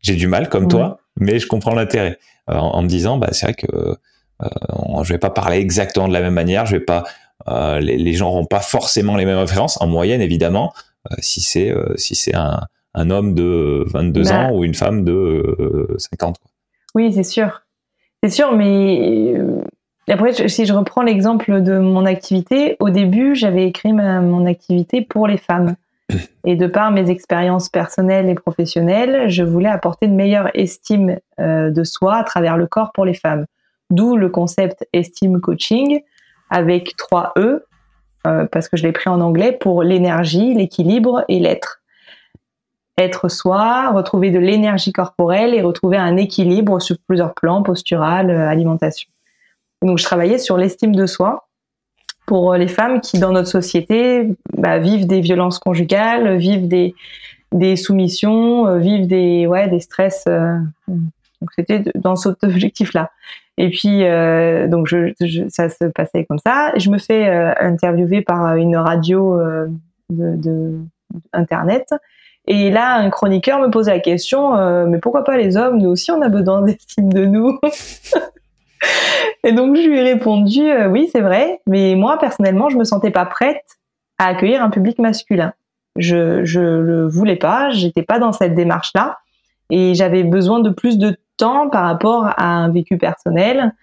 J'ai 0.00 0.14
du 0.14 0.26
mal 0.26 0.48
comme 0.48 0.68
toi, 0.68 0.98
mais 1.16 1.38
je 1.38 1.46
comprends 1.46 1.74
l'intérêt 1.74 2.18
en, 2.48 2.56
en, 2.56 2.82
me 2.82 2.88
disant 2.88 3.16
bah 3.16 3.28
c'est 3.32 3.46
vrai 3.46 3.54
que 3.54 3.96
je 4.40 5.12
vais 5.12 5.18
pas 5.18 5.30
parler 5.30 5.58
exactement 5.58 6.08
de 6.08 6.12
la 6.12 6.20
même 6.20 6.34
manière, 6.34 6.66
je 6.66 6.76
vais 6.76 6.84
pas 6.84 7.04
les, 7.80 7.96
les, 7.96 8.12
gens 8.12 8.26
n'auront 8.26 8.44
pas 8.44 8.60
forcément 8.60 9.16
les 9.16 9.24
mêmes 9.24 9.38
références 9.38 9.80
en 9.80 9.86
moyenne 9.86 10.20
évidemment. 10.20 10.74
si 11.20 11.40
c'est 11.40 11.72
si 11.96 12.16
c'est 12.16 12.34
un, 12.34 12.66
un 12.94 13.10
homme 13.10 13.34
de 13.34 13.84
22 13.86 14.22
bah. 14.22 14.38
ans 14.38 14.56
ou 14.56 14.64
une 14.64 14.74
femme 14.74 15.04
de 15.04 15.88
50. 15.98 16.36
Oui, 16.94 17.12
c'est 17.12 17.22
sûr. 17.22 17.62
C'est 18.22 18.30
sûr, 18.30 18.52
mais 18.52 19.34
après, 20.08 20.48
si 20.48 20.66
je 20.66 20.72
reprends 20.72 21.02
l'exemple 21.02 21.62
de 21.62 21.78
mon 21.78 22.04
activité, 22.06 22.76
au 22.80 22.90
début, 22.90 23.34
j'avais 23.34 23.66
écrit 23.66 23.92
mon 23.92 24.46
activité 24.46 25.00
pour 25.00 25.26
les 25.26 25.38
femmes. 25.38 25.76
Et 26.44 26.56
de 26.56 26.66
par 26.66 26.90
mes 26.90 27.08
expériences 27.10 27.68
personnelles 27.68 28.28
et 28.28 28.34
professionnelles, 28.34 29.28
je 29.30 29.44
voulais 29.44 29.68
apporter 29.68 30.06
une 30.06 30.16
meilleure 30.16 30.50
estime 30.54 31.18
euh, 31.38 31.70
de 31.70 31.84
soi 31.84 32.16
à 32.16 32.24
travers 32.24 32.56
le 32.56 32.66
corps 32.66 32.92
pour 32.92 33.04
les 33.04 33.14
femmes. 33.14 33.46
D'où 33.90 34.16
le 34.16 34.28
concept 34.28 34.86
estime 34.92 35.40
coaching 35.40 36.00
avec 36.50 36.96
trois 36.96 37.32
E, 37.36 37.64
euh, 38.26 38.46
parce 38.46 38.68
que 38.68 38.76
je 38.76 38.82
l'ai 38.82 38.92
pris 38.92 39.08
en 39.08 39.20
anglais 39.20 39.52
pour 39.52 39.82
l'énergie, 39.82 40.54
l'équilibre 40.54 41.24
et 41.28 41.38
l'être. 41.38 41.81
Être 42.98 43.28
soi, 43.28 43.90
retrouver 43.92 44.30
de 44.30 44.38
l'énergie 44.38 44.92
corporelle 44.92 45.54
et 45.54 45.62
retrouver 45.62 45.96
un 45.96 46.16
équilibre 46.16 46.80
sur 46.80 46.96
plusieurs 47.06 47.34
plans, 47.34 47.62
postural, 47.62 48.30
euh, 48.30 48.48
alimentation. 48.48 49.08
Donc 49.82 49.98
je 49.98 50.04
travaillais 50.04 50.38
sur 50.38 50.56
l'estime 50.56 50.94
de 50.94 51.06
soi 51.06 51.48
pour 52.26 52.54
les 52.54 52.68
femmes 52.68 53.00
qui, 53.00 53.18
dans 53.18 53.32
notre 53.32 53.48
société, 53.48 54.28
bah, 54.56 54.78
vivent 54.78 55.06
des 55.06 55.20
violences 55.20 55.58
conjugales, 55.58 56.36
vivent 56.36 56.68
des, 56.68 56.94
des 57.52 57.76
soumissions, 57.76 58.66
euh, 58.66 58.78
vivent 58.78 59.06
des, 59.06 59.46
ouais, 59.46 59.68
des 59.68 59.80
stress. 59.80 60.24
Euh, 60.28 60.58
donc 60.88 61.50
c'était 61.56 61.82
dans 61.94 62.16
cet 62.16 62.36
objectif-là. 62.44 63.10
Et 63.58 63.70
puis, 63.70 64.04
euh, 64.04 64.66
donc 64.68 64.94
ça 65.48 65.68
se 65.68 65.84
passait 65.86 66.24
comme 66.24 66.38
ça. 66.38 66.72
Je 66.76 66.90
me 66.90 66.98
fais 66.98 67.28
interviewer 67.60 68.22
par 68.22 68.56
une 68.56 68.76
radio 68.76 69.38
de, 70.08 70.36
de, 70.36 70.78
internet. 71.34 71.94
Et 72.48 72.70
là, 72.70 72.96
un 72.96 73.10
chroniqueur 73.10 73.60
me 73.60 73.70
pose 73.70 73.86
la 73.86 74.00
question, 74.00 74.86
mais 74.86 74.98
pourquoi 74.98 75.22
pas 75.22 75.36
les 75.36 75.56
hommes? 75.56 75.78
Nous 75.78 75.90
aussi, 75.90 76.10
on 76.10 76.20
a 76.22 76.28
besoin 76.28 76.62
d'estime 76.62 77.12
de 77.12 77.24
nous. 77.24 77.58
Et 79.44 79.52
donc 79.52 79.76
je 79.76 79.88
lui 79.88 79.98
ai 79.98 80.02
répondu 80.02 80.60
euh, 80.62 80.88
oui 80.88 81.08
c'est 81.12 81.20
vrai, 81.20 81.60
mais 81.66 81.94
moi 81.94 82.18
personnellement 82.18 82.68
je 82.68 82.76
me 82.76 82.84
sentais 82.84 83.10
pas 83.10 83.26
prête 83.26 83.64
à 84.18 84.26
accueillir 84.26 84.62
un 84.62 84.70
public 84.70 84.98
masculin. 84.98 85.52
Je 85.96 86.44
je 86.44 86.60
le 86.60 87.06
voulais 87.06 87.36
pas, 87.36 87.70
j'étais 87.70 88.02
pas 88.02 88.18
dans 88.18 88.32
cette 88.32 88.54
démarche 88.54 88.92
là 88.94 89.18
et 89.70 89.94
j'avais 89.94 90.22
besoin 90.22 90.60
de 90.60 90.70
plus 90.70 90.98
de 90.98 91.16
temps 91.36 91.68
par 91.70 91.84
rapport 91.84 92.26
à 92.36 92.44
un 92.44 92.70
vécu 92.70 92.98
personnel 92.98 93.74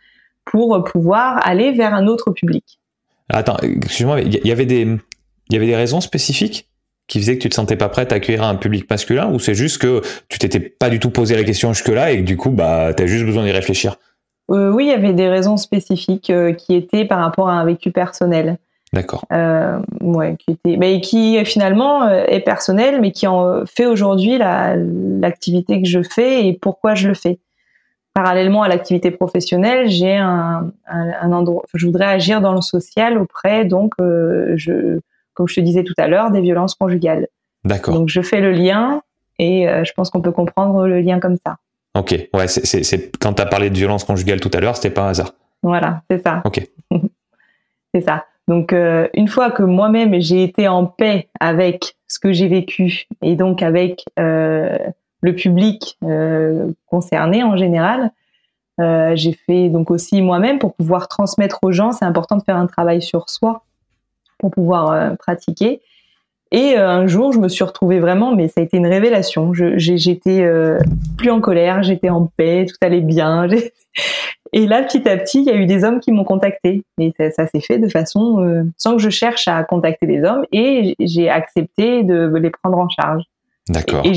pour 0.46 0.84
pouvoir 0.84 1.46
aller 1.46 1.72
vers 1.72 1.94
un 1.94 2.08
autre 2.08 2.32
public. 2.32 2.80
Attends, 3.30 3.58
excuse-moi, 3.58 4.22
il 4.22 4.48
y 4.48 4.52
avait 4.52 4.66
des 4.66 4.82
il 5.50 5.54
y 5.54 5.56
avait 5.56 5.68
des 5.68 5.76
raisons 5.76 6.00
spécifiques? 6.00 6.69
Qui 7.10 7.20
faisaient 7.20 7.36
que 7.36 7.42
tu 7.42 7.50
te 7.50 7.56
sentais 7.56 7.76
pas 7.76 7.90
prête 7.90 8.14
à 8.14 8.16
accueillir 8.16 8.44
un 8.44 8.56
public 8.56 8.90
masculin 8.90 9.30
ou 9.34 9.40
c'est 9.40 9.56
juste 9.56 9.80
que 9.80 10.02
tu 10.30 10.40
t'étais 10.40 10.60
pas 10.60 10.90
du 10.90 11.00
tout 11.00 11.10
posé 11.10 11.36
la 11.36 11.44
question 11.44 11.74
jusque-là 11.74 12.12
et 12.12 12.20
que 12.20 12.24
du 12.24 12.38
coup 12.38 12.52
bah 12.52 12.94
tu 12.96 13.04
as 13.04 13.08
juste 13.08 13.26
besoin 13.26 13.44
d'y 13.44 13.52
réfléchir? 13.52 13.98
Euh, 14.52 14.72
oui, 14.72 14.86
il 14.86 14.90
y 14.90 14.94
avait 14.94 15.14
des 15.14 15.28
raisons 15.28 15.58
spécifiques 15.58 16.30
euh, 16.30 16.54
qui 16.54 16.76
étaient 16.76 17.06
par 17.06 17.20
rapport 17.20 17.50
à 17.50 17.54
un 17.54 17.66
vécu 17.66 17.92
personnel. 17.92 18.58
D'accord. 18.94 19.24
Euh, 19.32 19.80
ouais, 20.02 20.36
qui 20.40 20.52
était, 20.52 20.78
mais 20.78 21.02
qui 21.02 21.44
finalement 21.46 22.04
euh, 22.04 22.24
est 22.28 22.40
personnel, 22.40 23.00
mais 23.02 23.12
qui 23.12 23.28
en 23.28 23.64
fait 23.66 23.86
aujourd'hui 23.86 24.40
l'activité 24.40 25.82
que 25.82 25.88
je 25.88 26.02
fais 26.02 26.48
et 26.48 26.54
pourquoi 26.54 26.96
je 26.96 27.08
le 27.08 27.14
fais. 27.14 27.40
Parallèlement 28.16 28.64
à 28.64 28.68
l'activité 28.68 29.12
professionnelle, 29.12 29.90
j'ai 29.90 30.16
un, 30.16 30.72
un, 30.88 31.12
un, 31.22 31.32
endroit, 31.32 31.64
je 31.76 31.86
voudrais 31.86 32.06
agir 32.06 32.42
dans 32.42 32.54
le 32.54 32.62
social 32.62 33.20
auprès, 33.20 33.66
donc, 33.66 33.94
je, 34.00 35.00
comme 35.34 35.48
je 35.48 35.56
te 35.56 35.62
disais 35.62 35.84
tout 35.84 35.94
à 35.98 36.08
l'heure, 36.08 36.32
des 36.32 36.42
violences 36.42 36.76
conjugales. 36.76 37.28
D'accord. 37.64 37.94
Donc 37.94 38.10
je 38.10 38.22
fais 38.22 38.42
le 38.42 38.52
lien 38.52 39.02
et 39.38 39.68
je 39.68 39.92
pense 39.94 40.10
qu'on 40.10 40.22
peut 40.22 40.32
comprendre 40.32 40.88
le 40.88 41.00
lien 41.00 41.20
comme 41.20 41.38
ça. 41.46 41.58
Ok, 41.96 42.16
ouais, 42.34 42.48
c'est 42.48 43.18
quand 43.20 43.34
tu 43.34 43.42
as 43.42 43.46
parlé 43.46 43.70
de 43.70 43.76
violence 43.76 44.04
conjugale 44.04 44.40
tout 44.40 44.52
à 44.54 44.60
l'heure, 44.60 44.76
c'était 44.76 44.90
pas 44.94 45.04
un 45.04 45.10
hasard. 45.10 45.34
Voilà, 45.64 46.02
c'est 46.10 46.22
ça. 46.22 46.42
Ok. 46.46 46.68
c'est 47.94 48.02
ça. 48.02 48.26
Donc, 48.50 48.74
euh, 48.74 49.08
une 49.14 49.28
fois 49.28 49.52
que 49.52 49.62
moi-même 49.62 50.20
j'ai 50.20 50.44
été 50.44 50.68
en 50.68 50.86
paix 50.86 51.30
avec 51.40 51.96
ce 52.08 52.20
que 52.20 52.34
j'ai 52.34 52.48
vécu 52.48 53.08
et 53.22 53.36
donc 53.36 53.62
avec 53.62 54.06
euh, 54.18 54.76
le 55.22 55.36
public 55.36 55.98
euh, 56.04 56.72
concerné 56.88 57.44
en 57.44 57.56
général, 57.56 58.12
j'ai 59.14 59.34
fait 59.34 59.68
donc 59.68 59.92
aussi 59.92 60.22
moi-même 60.22 60.58
pour 60.58 60.74
pouvoir 60.74 61.10
transmettre 61.10 61.60
aux 61.64 61.74
gens. 61.74 61.92
C'est 61.92 62.06
important 62.06 62.38
de 62.38 62.44
faire 62.44 62.56
un 62.56 62.66
travail 62.66 63.02
sur 63.02 63.30
soi 63.30 63.64
pour 64.40 64.52
pouvoir 64.52 65.18
pratiquer. 65.18 65.82
Et 66.52 66.76
euh, 66.78 66.90
un 66.90 67.08
jour, 67.08 67.32
je 67.32 67.40
me 67.40 67.48
suis 67.48 67.64
retrouvée 67.64 68.00
vraiment, 68.00 68.36
mais 68.36 68.48
ça 68.48 68.62
a 68.62 68.64
été 68.64 68.78
une 68.78 68.88
révélation. 68.88 69.54
J'étais 69.54 70.42
euh, 70.42 70.80
plus 71.18 71.30
en 71.30 71.42
colère, 71.42 71.84
j'étais 71.84 72.10
en 72.10 72.26
paix, 72.26 72.66
tout 72.68 72.76
allait 72.82 73.02
bien. 73.02 73.48
Et 74.52 74.66
là, 74.66 74.82
petit 74.82 75.08
à 75.08 75.16
petit, 75.16 75.42
il 75.42 75.46
y 75.46 75.52
a 75.52 75.56
eu 75.56 75.68
des 75.68 75.84
hommes 75.84 76.00
qui 76.00 76.12
m'ont 76.12 76.24
contacté. 76.24 76.84
Et 77.00 77.14
ça, 77.18 77.30
ça 77.30 77.46
s'est 77.46 77.60
fait 77.60 77.78
de 77.78 77.88
façon 77.88 78.40
euh, 78.40 78.64
sans 78.78 78.96
que 78.96 79.02
je 79.02 79.12
cherche 79.12 79.48
à 79.48 79.64
contacter 79.64 80.08
des 80.08 80.24
hommes. 80.24 80.44
Et 80.52 80.96
j'ai 81.00 81.30
accepté 81.30 82.04
de 82.04 82.32
les 82.36 82.50
prendre 82.50 82.80
en 82.80 82.90
charge. 82.90 83.24
D'accord. 83.68 84.04
Et 84.04 84.16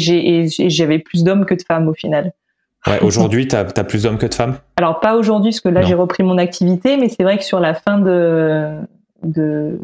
j'avais 0.49 0.99
plus 0.99 1.25
d'hommes 1.25 1.45
que 1.45 1.55
de 1.55 1.63
femmes 1.63 1.89
au 1.89 1.93
final. 1.93 2.33
Ouais, 2.87 2.99
aujourd'hui, 3.03 3.47
tu 3.47 3.55
as, 3.55 3.61
as, 3.61 3.85
plus 3.85 4.05
d'hommes 4.05 4.17
que 4.17 4.27
de 4.27 4.35
femmes? 4.35 4.57
Alors, 4.77 5.01
pas 5.01 5.17
aujourd'hui, 5.17 5.51
parce 5.51 5.61
que 5.61 5.69
là, 5.69 5.83
j'ai 5.83 5.95
repris 5.95 6.23
mon 6.23 6.39
activité, 6.39 6.97
mais 6.97 7.11
c'est 7.11 7.23
vrai 7.23 7.37
que 7.37 7.45
sur 7.45 7.61
la 7.61 7.75
fin 7.75 7.99
de, 7.99 8.79
de, 9.23 9.79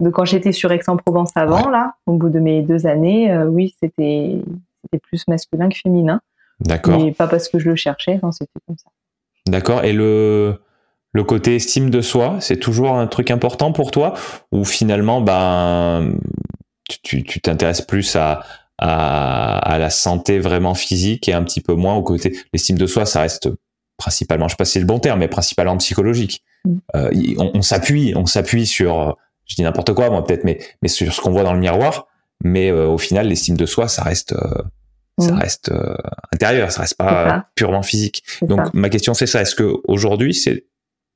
de 0.00 0.10
quand 0.10 0.24
j'étais 0.24 0.52
sur 0.52 0.72
Aix-en-Provence 0.72 1.30
avant, 1.34 1.68
là, 1.68 1.94
au 2.06 2.14
bout 2.14 2.28
de 2.28 2.38
mes 2.38 2.62
deux 2.62 2.86
années, 2.86 3.30
euh, 3.32 3.46
oui, 3.46 3.74
c'était 3.80 4.40
plus 5.02 5.26
masculin 5.28 5.68
que 5.68 5.76
féminin. 5.76 6.20
D'accord. 6.60 6.98
Mais 6.98 7.12
pas 7.12 7.26
parce 7.26 7.48
que 7.48 7.58
je 7.58 7.68
le 7.68 7.76
cherchais, 7.76 8.20
c'était 8.32 8.50
comme 8.66 8.78
ça. 8.78 8.90
D'accord. 9.46 9.84
Et 9.84 9.92
le, 9.92 10.60
le 11.12 11.24
côté 11.24 11.56
estime 11.56 11.90
de 11.90 12.00
soi, 12.00 12.36
c'est 12.40 12.58
toujours 12.58 12.96
un 12.96 13.06
truc 13.06 13.30
important 13.30 13.72
pour 13.72 13.90
toi? 13.90 14.14
Ou 14.52 14.64
finalement, 14.64 15.20
ben, 15.20 16.16
tu 17.02 17.24
t'intéresses 17.40 17.82
plus 17.82 18.16
à, 18.16 18.42
à, 18.78 19.78
la 19.78 19.90
santé 19.90 20.38
vraiment 20.38 20.74
physique 20.74 21.28
et 21.28 21.32
un 21.32 21.42
petit 21.42 21.60
peu 21.60 21.74
moins 21.74 21.94
au 21.94 22.02
côté. 22.02 22.38
L'estime 22.52 22.78
de 22.78 22.86
soi, 22.86 23.06
ça 23.06 23.20
reste 23.20 23.48
principalement, 23.96 24.48
je 24.48 24.52
sais 24.52 24.56
pas 24.56 24.64
si 24.66 24.72
c'est 24.72 24.80
le 24.80 24.86
bon 24.86 24.98
terme, 24.98 25.20
mais 25.20 25.28
principalement 25.28 25.76
psychologique. 25.78 26.42
Mm. 26.64 26.76
Euh, 26.94 27.10
on, 27.38 27.50
on 27.54 27.62
s'appuie, 27.62 28.12
on 28.14 28.26
s'appuie 28.26 28.66
sur 28.66 29.16
je 29.46 29.54
dis 29.54 29.62
n'importe 29.62 29.94
quoi 29.94 30.10
moi 30.10 30.24
peut-être 30.24 30.44
mais 30.44 30.58
mais 30.82 30.88
sur 30.88 31.12
ce 31.12 31.20
qu'on 31.20 31.30
voit 31.30 31.42
dans 31.42 31.52
le 31.52 31.60
miroir 31.60 32.08
mais 32.44 32.70
euh, 32.70 32.86
au 32.86 32.98
final 32.98 33.28
l'estime 33.28 33.56
de 33.56 33.66
soi 33.66 33.88
ça 33.88 34.02
reste 34.02 34.32
euh, 34.32 34.62
ça 35.18 35.32
mmh. 35.32 35.38
reste 35.38 35.70
euh, 35.70 35.96
intérieur 36.32 36.70
ça 36.70 36.82
reste 36.82 36.96
pas 36.96 37.48
purement 37.54 37.82
physique. 37.82 38.22
Donc 38.42 38.74
ma 38.74 38.90
question 38.90 39.14
c'est 39.14 39.26
ça 39.26 39.40
est-ce 39.40 39.54
que 39.54 39.76
aujourd'hui 39.84 40.34
c'est 40.34 40.66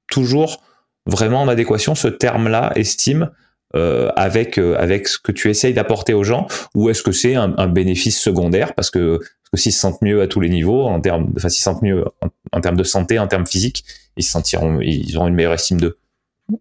toujours 0.08 0.62
vraiment 1.06 1.42
en 1.42 1.48
adéquation 1.48 1.94
ce 1.94 2.08
terme 2.08 2.48
là 2.48 2.72
estime 2.76 3.30
avec 3.72 4.58
avec 4.58 5.06
ce 5.06 5.16
que 5.18 5.30
tu 5.30 5.48
essayes 5.48 5.74
d'apporter 5.74 6.12
aux 6.12 6.24
gens 6.24 6.48
ou 6.74 6.90
est-ce 6.90 7.02
que 7.04 7.12
c'est 7.12 7.36
un, 7.36 7.54
un, 7.56 7.68
bénéfice 7.68 8.20
secondaire? 8.20 8.74
Parce 8.74 8.90
que, 8.90 9.18
parce 9.18 9.50
que 9.52 9.56
s'ils 9.58 9.72
se 9.72 9.78
sentent 9.78 10.02
mieux 10.02 10.22
à 10.22 10.26
tous 10.26 10.40
les 10.40 10.48
niveaux 10.48 10.86
en 10.88 11.00
termes 11.00 11.32
enfin 11.36 11.48
s'ils 11.48 11.58
se 11.58 11.64
sentent 11.64 11.82
mieux 11.82 12.04
en, 12.20 12.28
en 12.50 12.60
termes 12.60 12.76
de 12.76 12.82
santé 12.82 13.20
en 13.20 13.28
termes 13.28 13.46
physiques 13.46 13.84
ils 14.16 14.24
se 14.24 14.32
sentiront 14.32 14.80
ils 14.80 15.16
auront 15.16 15.28
une 15.28 15.34
meilleure 15.34 15.52
estime 15.52 15.80
d'eux 15.80 15.98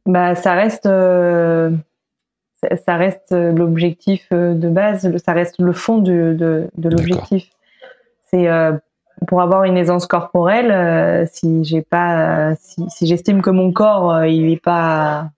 bah, 0.05 0.35
ça 0.35 0.53
reste, 0.53 0.85
euh, 0.85 1.71
ça 2.85 2.95
reste 2.95 3.31
l'objectif 3.31 4.27
euh, 4.31 4.53
de 4.53 4.69
base, 4.69 5.15
ça 5.17 5.33
reste 5.33 5.59
le 5.59 5.73
fond 5.73 5.99
de, 5.99 6.35
de, 6.75 6.89
l'objectif. 6.89 7.49
C'est 8.29 8.47
euh, 8.49 8.73
pour 9.27 9.41
avoir 9.41 9.63
une 9.63 9.77
aisance 9.77 10.07
corporelle, 10.07 11.27
si 11.27 11.63
j'ai 11.63 11.81
pas, 11.81 12.55
si, 12.55 12.83
si 12.89 13.07
j'estime 13.07 13.41
que 13.41 13.49
mon 13.49 13.71
corps 13.71 14.23
il 14.25 14.49
est 14.51 14.63
pas 14.63 15.29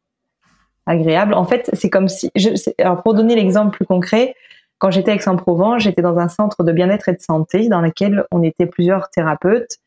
agréable. 0.85 1.33
En 1.33 1.45
fait, 1.45 1.69
c'est 1.73 1.89
comme 1.89 2.07
si, 2.07 2.29
je, 2.35 2.49
alors 2.79 3.01
pour 3.01 3.13
donner 3.13 3.35
l'exemple 3.35 3.75
plus 3.75 3.85
concret, 3.85 4.35
quand 4.77 4.91
j'étais 4.91 5.11
à 5.11 5.15
Aix-en-Provence, 5.15 5.83
j'étais 5.83 6.01
dans 6.01 6.17
un 6.17 6.27
centre 6.27 6.63
de 6.63 6.71
bien-être 6.71 7.09
et 7.09 7.13
de 7.13 7.21
santé 7.21 7.69
dans 7.69 7.81
lequel 7.81 8.25
on 8.31 8.43
était 8.43 8.65
plusieurs 8.65 9.09
thérapeutes. 9.09 9.77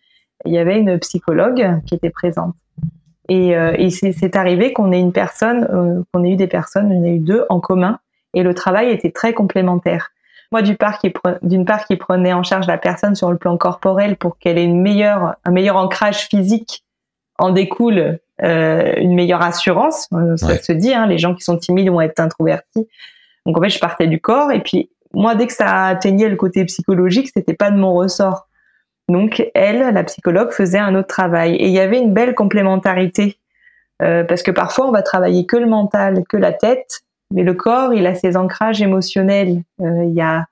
Il 0.45 0.53
y 0.53 0.59
avait 0.59 0.79
une 0.79 0.99
psychologue 0.99 1.81
qui 1.87 1.95
était 1.95 2.11
présente. 2.11 2.55
Et, 3.29 3.57
euh, 3.57 3.75
et 3.79 3.91
c'est 3.91 4.37
arrivé 4.37 4.73
qu'on 4.73 4.93
ait 4.93 5.01
une 5.01 5.13
personne, 5.13 5.67
euh, 5.73 6.03
qu'on 6.13 6.25
ait 6.25 6.31
eu 6.33 6.37
des 6.37 6.47
personnes, 6.47 6.93
on 6.93 7.05
a 7.05 7.09
eu 7.09 7.19
deux 7.19 7.47
en 7.49 7.61
commun, 7.61 7.99
et 8.35 8.43
le 8.43 8.55
travail 8.55 8.91
était 8.91 9.11
très 9.11 9.33
complémentaire. 9.33 10.11
Moi, 10.53 10.63
d'une 10.63 10.77
part, 10.77 10.99
qui 10.99 11.13
d'une 11.43 11.65
part, 11.65 11.85
qui 11.87 11.97
prenait 11.97 12.33
en 12.33 12.43
charge 12.43 12.67
la 12.67 12.79
personne 12.79 13.15
sur 13.15 13.31
le 13.33 13.39
plan 13.39 13.57
corporel 13.57 14.17
pour 14.17 14.39
qu'elle 14.39 14.59
ait 14.59 14.65
une 14.65 14.81
meilleure, 14.81 15.35
un 15.45 15.51
meilleur 15.51 15.77
ancrage 15.77 16.29
physique, 16.29 16.85
en 17.39 17.51
découle 17.51 18.19
euh, 18.43 18.95
une 18.99 19.15
meilleure 19.15 19.43
assurance. 19.43 20.09
Euh, 20.13 20.37
ça 20.37 20.57
se 20.59 20.73
dit, 20.73 20.93
hein, 20.95 21.07
les 21.07 21.19
gens 21.19 21.35
qui 21.35 21.43
sont 21.43 21.57
timides 21.57 21.89
vont 21.89 22.01
être 22.01 22.21
introvertis. 22.21 22.89
Donc 23.47 23.59
en 23.59 23.61
fait, 23.61 23.71
je 23.71 23.79
partais 23.79 24.07
du 24.07 24.21
corps, 24.21 24.53
et 24.53 24.61
puis 24.61 24.91
moi, 25.13 25.35
dès 25.35 25.47
que 25.47 25.53
ça 25.53 25.87
atteignait 25.87 26.29
le 26.29 26.37
côté 26.37 26.65
psychologique, 26.65 27.31
c'était 27.35 27.55
pas 27.55 27.71
de 27.71 27.77
mon 27.77 27.95
ressort. 27.95 28.47
Donc 29.09 29.51
elle, 29.55 29.81
la 29.95 30.05
psychologue, 30.05 30.51
faisait 30.51 30.79
un 30.79 30.95
autre 30.95 31.09
travail. 31.09 31.55
Et 31.57 31.67
il 31.67 31.73
y 31.73 31.81
avait 31.81 31.99
une 31.99 32.13
belle 32.13 32.35
complémentarité. 32.35 33.39
Euh, 34.03 34.25
parce 34.25 34.43
que 34.43 34.51
parfois, 34.51 34.89
on 34.89 34.91
va 34.91 35.03
travailler 35.03 35.47
que 35.47 35.57
le 35.57 35.67
mental, 35.67 36.25
que 36.29 36.37
la 36.37 36.53
tête. 36.53 37.03
mais 37.31 37.43
le 37.43 37.55
corps, 37.55 37.95
il 37.95 38.07
a 38.07 38.15
ses 38.15 38.37
ancrages 38.37 38.83
émotionnels. 38.83 39.63
il 39.79 40.13
y 40.15 40.21
a 40.21 40.47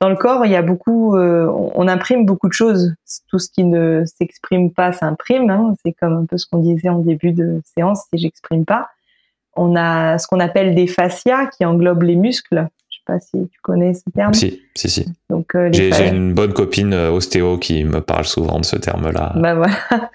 dans 0.00 0.08
le 0.08 0.16
corps, 0.16 0.46
il 0.46 0.52
y 0.52 0.56
a 0.56 0.62
beaucoup, 0.62 1.16
on 1.16 1.88
imprime 1.88 2.24
beaucoup 2.24 2.46
de 2.46 2.52
choses. 2.52 2.94
Tout 3.28 3.40
ce 3.40 3.50
qui 3.50 3.64
ne 3.64 4.04
s'exprime 4.04 4.72
pas 4.72 4.92
s'imprime. 4.92 5.50
Hein. 5.50 5.74
C'est 5.82 5.92
comme 5.92 6.16
un 6.16 6.24
peu 6.24 6.38
ce 6.38 6.46
qu'on 6.46 6.58
disait 6.58 6.88
en 6.88 7.00
début 7.00 7.32
de 7.32 7.60
séance. 7.74 8.04
Si 8.12 8.18
j'exprime 8.20 8.64
pas, 8.64 8.90
on 9.58 9.74
a 9.76 10.18
ce 10.18 10.26
qu'on 10.26 10.40
appelle 10.40 10.74
des 10.74 10.86
fascias 10.86 11.46
qui 11.46 11.64
englobent 11.64 12.04
les 12.04 12.16
muscles 12.16 12.68
pas 13.08 13.18
si 13.18 13.48
tu 13.48 13.58
connais 13.62 13.94
ce 13.94 14.02
terme. 14.14 14.34
Si, 14.34 14.62
si, 14.74 14.90
si. 14.90 15.06
Donc, 15.30 15.54
euh, 15.54 15.70
j'ai, 15.72 16.08
une 16.08 16.34
bonne 16.34 16.52
copine 16.52 16.92
euh, 16.92 17.10
ostéo 17.10 17.56
qui 17.56 17.82
me 17.82 18.00
parle 18.00 18.26
souvent 18.26 18.60
de 18.60 18.64
ce 18.64 18.76
terme-là. 18.76 19.32
Bah 19.36 19.54
voilà. 19.54 19.74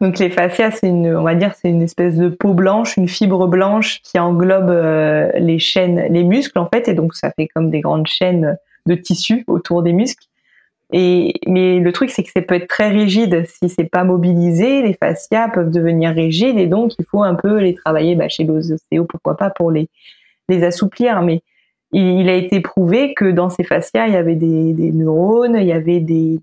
Donc 0.00 0.18
les 0.18 0.30
fascias, 0.30 0.72
c'est 0.72 0.88
une, 0.88 1.14
on 1.14 1.22
va 1.22 1.34
dire, 1.34 1.52
c'est 1.54 1.68
une 1.68 1.82
espèce 1.82 2.16
de 2.16 2.28
peau 2.28 2.54
blanche, 2.54 2.96
une 2.96 3.08
fibre 3.08 3.46
blanche 3.46 4.00
qui 4.02 4.18
englobe 4.18 4.70
euh, 4.70 5.30
les 5.38 5.58
chaînes, 5.58 6.06
les 6.10 6.24
muscles 6.24 6.58
en 6.58 6.68
fait, 6.72 6.88
et 6.88 6.94
donc 6.94 7.14
ça 7.14 7.30
fait 7.30 7.48
comme 7.48 7.70
des 7.70 7.80
grandes 7.80 8.08
chaînes 8.08 8.56
de 8.86 8.94
tissu 8.94 9.44
autour 9.46 9.82
des 9.82 9.92
muscles. 9.92 10.26
Et 10.94 11.34
mais 11.46 11.78
le 11.80 11.92
truc, 11.92 12.10
c'est 12.10 12.22
que 12.22 12.30
ça 12.30 12.40
peut 12.40 12.54
être 12.54 12.68
très 12.68 12.88
rigide 12.88 13.44
si 13.46 13.68
c'est 13.68 13.88
pas 13.88 14.04
mobilisé. 14.04 14.82
Les 14.82 14.94
fascias 14.94 15.50
peuvent 15.50 15.70
devenir 15.70 16.12
rigides 16.12 16.58
et 16.58 16.66
donc 16.66 16.92
il 16.98 17.04
faut 17.04 17.22
un 17.22 17.34
peu 17.34 17.58
les 17.58 17.74
travailler 17.74 18.14
bah, 18.14 18.28
chez 18.28 18.44
les 18.44 18.72
ostéos, 18.72 19.04
pourquoi 19.04 19.36
pas 19.36 19.50
pour 19.50 19.70
les 19.70 19.88
les 20.48 20.64
assouplir. 20.64 21.22
Mais 21.22 21.42
il 21.92 22.28
a 22.28 22.34
été 22.34 22.60
prouvé 22.60 23.14
que 23.14 23.30
dans 23.30 23.50
ces 23.50 23.64
fascias, 23.64 24.06
il 24.06 24.14
y 24.14 24.16
avait 24.16 24.34
des, 24.34 24.92
neurones, 24.92 25.56
il 25.56 25.66
y 25.66 25.72
avait 25.72 26.00
des, 26.00 26.40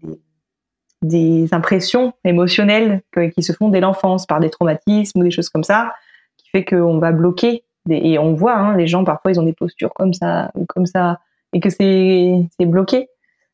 des, 1.02 1.48
impressions 1.52 2.14
émotionnelles 2.24 3.02
qui 3.34 3.44
se 3.44 3.54
font 3.54 3.70
dès 3.70 3.80
l'enfance 3.80 4.26
par 4.26 4.40
des 4.40 4.50
traumatismes 4.50 5.20
ou 5.20 5.24
des 5.24 5.32
choses 5.32 5.50
comme 5.50 5.64
ça, 5.64 5.94
qui 6.38 6.50
fait 6.50 6.66
qu'on 6.66 7.00
va 7.00 7.12
bloquer. 7.12 7.64
et 7.90 8.20
on 8.20 8.34
voit, 8.34 8.56
hein, 8.56 8.78
les 8.78 8.88
gens 8.88 9.04
parfois 9.04 9.32
ils 9.32 9.40
ont 9.40 9.44
des 9.44 9.54
postures 9.54 9.94
comme 9.94 10.14
ça 10.14 10.52
ou 10.54 10.66
comme 10.66 10.86
ça, 10.86 11.20
et 11.54 11.60
que 11.60 11.70
c'est 11.70 12.48
bloqué. 12.60 13.10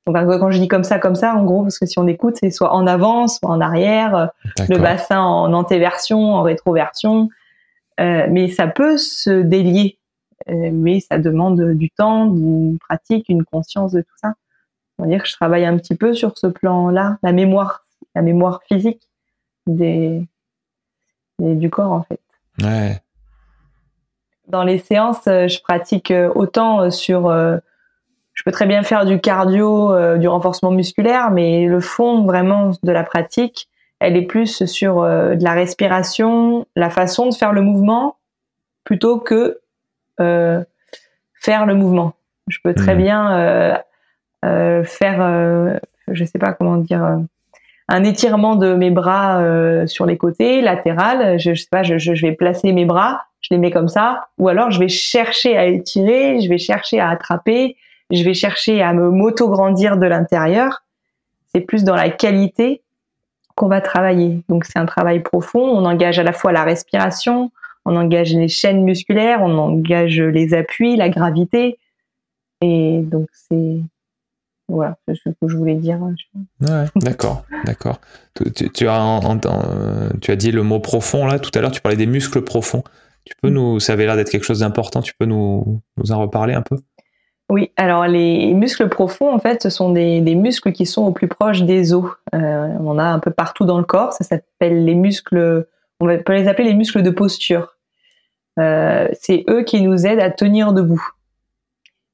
quand 0.06 0.52
je 0.52 0.60
dis 0.60 0.68
comme 0.68 0.84
ça, 0.84 1.00
comme 1.00 1.16
ça, 1.16 1.34
en 1.36 1.46
gros, 1.46 1.62
parce 1.62 1.80
que 1.80 1.86
si 1.86 1.98
on 1.98 2.08
écoute, 2.08 2.36
c'est 2.42 2.52
soit 2.52 2.74
en 2.74 2.88
avant, 2.88 3.28
soit 3.30 3.50
en 3.50 3.62
arrière, 3.62 4.32
le 4.68 4.78
bassin 4.78 5.22
en 5.22 5.54
antéversion, 5.54 6.36
en 6.36 6.42
rétroversion, 6.42 7.30
euh, 8.02 8.28
mais 8.30 8.50
ça 8.50 8.68
peut 8.68 8.98
se 8.98 9.42
délier 9.42 9.98
euh, 9.98 10.05
mais 10.48 11.00
ça 11.00 11.18
demande 11.18 11.74
du 11.74 11.90
temps, 11.90 12.26
une 12.26 12.78
pratique, 12.80 13.30
une 13.30 13.44
conscience 13.44 13.92
de 13.92 14.02
tout 14.02 14.18
ça. 14.18 14.34
On 14.98 15.04
va 15.04 15.10
dire 15.10 15.24
que 15.24 15.28
je 15.28 15.34
travaille 15.34 15.66
un 15.66 15.78
petit 15.78 15.96
peu 15.96 16.14
sur 16.14 16.38
ce 16.38 16.48
plan-là, 16.48 17.18
la 17.24 17.32
mémoire, 17.32 17.86
la 18.16 18.22
mémoire 18.22 18.62
physique 18.68 19.10
des, 19.68 20.26
du 21.40 21.70
corps 21.70 21.92
en 21.92 22.04
fait. 22.04 22.20
Ouais. 22.62 23.02
Dans 24.48 24.64
les 24.64 24.78
séances, 24.78 25.28
euh, 25.28 25.48
je 25.48 25.60
pratique 25.62 26.12
euh, 26.12 26.32
autant 26.36 26.92
sur 26.92 27.30
je 27.32 28.44
peux 28.44 28.52
très 28.52 28.68
bien 28.68 28.84
faire 28.84 29.06
du 29.06 29.22
cardio, 29.22 30.18
du 30.18 30.28
renforcement 30.28 30.72
musculaire, 30.72 31.32
mais 31.32 31.68
le 31.68 31.80
fond 31.80 32.26
vraiment 32.26 32.72
de 32.84 32.92
la 32.92 33.04
pratique, 33.04 33.70
elle 34.00 34.18
est 34.18 34.26
plus 34.26 34.66
sur 34.66 35.04
de 35.04 35.42
la 35.42 35.54
respiration, 35.54 36.68
la 36.76 36.90
façon 36.90 37.30
de 37.30 37.34
faire 37.34 37.54
le 37.54 37.62
mouvement, 37.62 38.18
plutôt 38.84 39.20
que 39.20 39.36
euh, 39.36 39.62
faire 40.18 41.66
le 41.66 41.76
mouvement. 41.76 42.14
Je 42.48 42.60
peux 42.64 42.74
très 42.74 42.96
hmm. 42.96 42.98
bien 42.98 43.38
euh, 43.38 43.76
euh, 44.46 44.84
faire, 44.84 45.80
je 46.12 46.26
sais 46.26 46.40
pas 46.40 46.54
comment 46.54 46.78
dire 46.78 47.20
un 47.88 48.04
étirement 48.04 48.56
de 48.56 48.74
mes 48.74 48.90
bras 48.90 49.42
sur 49.88 50.06
les 50.06 50.18
côtés, 50.18 50.62
latéral. 50.62 51.40
Je, 51.40 51.54
sais 51.54 51.68
pas, 51.70 51.84
je, 51.84 51.98
je, 51.98 52.14
vais 52.26 52.34
placer 52.34 52.74
mes 52.74 52.86
bras, 52.86 53.26
je 53.42 53.50
les 53.52 53.60
mets 53.60 53.72
comme 53.72 53.88
ça, 53.88 54.28
ou 54.38 54.48
alors 54.48 54.72
je 54.72 54.80
vais 54.80 54.88
chercher 54.88 55.58
à 55.58 55.66
étirer, 55.66 56.42
je 56.42 56.50
vais 56.50 56.58
chercher 56.58 57.00
à 57.00 57.10
attraper, 57.10 57.76
je 58.12 58.24
vais 58.24 58.34
chercher 58.34 58.82
à 58.82 58.94
me 58.94 59.10
m'auto-grandir 59.10 59.98
de 59.98 60.06
l'intérieur. 60.06 60.84
C'est 61.54 61.62
plus 61.62 61.84
dans 61.84 61.96
la 61.96 62.10
qualité 62.10 62.82
qu'on 63.56 63.68
va 63.68 63.82
travailler. 63.82 64.44
Donc 64.50 64.66
c'est 64.66 64.78
un 64.78 64.86
travail 64.86 65.22
profond. 65.22 65.62
On 65.62 65.86
engage 65.86 66.20
à 66.20 66.24
la 66.24 66.34
fois 66.34 66.52
la 66.52 66.64
respiration, 66.64 67.52
on 67.86 67.96
engage 67.96 68.34
les 68.34 68.48
chaînes 68.48 68.84
musculaires, 68.84 69.40
on 69.42 69.58
engage 69.58 70.20
les 70.20 70.54
appuis, 70.54 70.96
la 70.96 71.10
gravité. 71.10 71.78
Et 72.62 73.02
donc 73.04 73.28
c'est 73.32 73.80
voilà 74.68 74.98
ce 75.08 75.30
que 75.30 75.48
je 75.48 75.58
voulais 75.58 75.76
dire. 75.76 76.00
Ouais, 76.62 76.86
d'accord, 76.96 77.46
d'accord. 77.66 78.00
Tu, 78.74 78.88
as 78.88 79.20
tu 80.22 80.32
as 80.32 80.36
dit 80.36 80.52
le 80.52 80.64
mot 80.64 80.80
profond 80.80 81.26
là 81.26 81.40
tout 81.40 81.52
à 81.54 81.62
l'heure. 81.62 81.72
Tu 81.72 81.82
parlais 81.82 81.98
des 81.98 82.08
muscles 82.08 82.42
profonds. 82.42 82.84
Tu 83.26 83.34
peux 83.42 83.50
nous, 83.50 83.80
ça 83.80 83.94
avait 83.94 84.06
l'air 84.06 84.16
d'être 84.16 84.30
quelque 84.30 84.46
chose 84.46 84.60
d'important. 84.60 85.02
Tu 85.02 85.14
peux 85.18 85.26
nous, 85.26 85.82
nous 85.98 86.12
en 86.12 86.20
reparler 86.20 86.54
un 86.54 86.62
peu? 86.62 86.78
Oui, 87.50 87.72
alors 87.78 88.08
les 88.08 88.54
muscles 88.54 88.90
profonds, 88.90 89.32
en 89.32 89.40
fait, 89.40 89.62
ce 89.62 89.70
sont 89.70 89.92
des, 89.92 90.22
muscles 90.36 90.72
qui 90.72 90.86
sont 90.86 91.04
au 91.04 91.12
plus 91.12 91.28
proche 91.28 91.62
des 91.62 91.94
os. 91.94 92.06
Euh, 92.34 92.68
on 92.80 92.90
en 92.90 92.98
a 92.98 93.04
un 93.04 93.20
peu 93.20 93.32
partout 93.32 93.66
dans 93.66 93.78
le 93.78 93.84
corps. 93.84 94.14
Ça 94.14 94.24
s'appelle 94.24 94.84
les 94.84 94.96
muscles. 94.96 95.68
On 96.00 96.06
peut 96.06 96.34
les 96.34 96.48
appeler 96.48 96.68
les 96.68 96.74
muscles 96.74 97.04
de 97.04 97.10
posture. 97.12 97.75
Euh, 98.60 99.08
c'est 99.20 99.44
eux 99.50 99.64
qui 99.64 99.82
nous 99.82 100.06
aident 100.06 100.20
à 100.20 100.32
tenir 100.32 100.74
debout. 100.74 101.06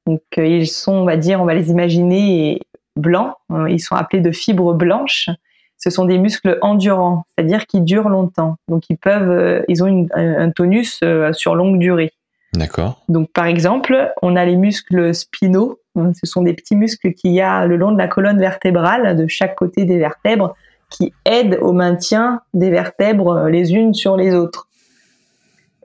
Donc 0.07 0.21
euh, 0.37 0.45
ils 0.45 0.67
sont, 0.67 0.93
on 0.93 1.05
va 1.05 1.17
dire, 1.17 1.41
on 1.41 1.45
va 1.45 1.53
les 1.53 1.69
imaginer 1.69 2.61
blancs. 2.95 3.35
Euh, 3.51 3.69
ils 3.69 3.79
sont 3.79 3.95
appelés 3.95 4.21
de 4.21 4.31
fibres 4.31 4.73
blanches. 4.73 5.29
Ce 5.77 5.89
sont 5.89 6.05
des 6.05 6.19
muscles 6.19 6.59
endurants, 6.61 7.25
c'est-à-dire 7.29 7.65
qui 7.65 7.81
durent 7.81 8.09
longtemps. 8.09 8.57
Donc 8.67 8.83
ils 8.89 8.97
peuvent, 8.97 9.63
ils 9.67 9.83
ont 9.83 10.07
un 10.13 10.51
tonus 10.51 10.99
sur 11.31 11.55
longue 11.55 11.79
durée. 11.79 12.11
D'accord. 12.53 13.01
Donc 13.09 13.31
par 13.31 13.45
exemple, 13.45 14.13
on 14.21 14.35
a 14.35 14.45
les 14.45 14.57
muscles 14.57 15.15
spinaux. 15.15 15.79
Ce 15.95 16.27
sont 16.27 16.43
des 16.43 16.53
petits 16.53 16.75
muscles 16.75 17.13
qu'il 17.13 17.31
y 17.31 17.41
a 17.41 17.65
le 17.65 17.77
long 17.77 17.91
de 17.91 17.97
la 17.97 18.07
colonne 18.07 18.39
vertébrale, 18.39 19.15
de 19.17 19.25
chaque 19.25 19.55
côté 19.55 19.85
des 19.85 19.97
vertèbres, 19.97 20.55
qui 20.91 21.13
aident 21.25 21.57
au 21.61 21.71
maintien 21.71 22.41
des 22.53 22.69
vertèbres 22.69 23.47
les 23.47 23.73
unes 23.73 23.95
sur 23.95 24.17
les 24.17 24.35
autres. 24.35 24.67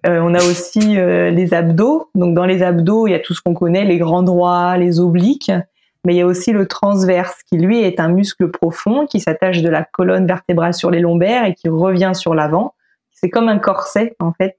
Euh, 0.07 0.21
on 0.21 0.35
a 0.35 0.39
aussi 0.39 0.99
euh, 0.99 1.31
les 1.31 1.53
abdos. 1.55 2.11
Donc 2.15 2.35
dans 2.35 2.45
les 2.45 2.63
abdos, 2.63 3.07
il 3.07 3.13
y 3.13 3.15
a 3.15 3.19
tout 3.19 3.35
ce 3.35 3.41
qu'on 3.41 3.55
connaît, 3.55 3.85
les 3.85 3.99
grands 3.99 4.23
droits, 4.23 4.77
les 4.77 5.01
obliques, 5.01 5.51
mais 6.05 6.15
il 6.15 6.19
y 6.19 6.23
a 6.23 6.27
aussi 6.27 6.53
le 6.53 6.67
transverse 6.67 7.43
qui 7.49 7.59
lui 7.59 7.83
est 7.83 7.99
un 7.99 8.09
muscle 8.09 8.49
profond 8.51 9.07
qui 9.07 9.21
s'attache 9.21 9.63
de 9.63 9.69
la 9.69 9.85
colonne 9.85 10.27
vertébrale 10.27 10.75
sur 10.75 10.91
les 10.91 11.01
lombaires 11.01 11.45
et 11.45 11.55
qui 11.55 11.69
revient 11.69 12.13
sur 12.15 12.35
l'avant. 12.35 12.75
C'est 13.13 13.31
comme 13.31 13.49
un 13.49 13.59
corset 13.59 14.15
en 14.21 14.33
fait. 14.33 14.57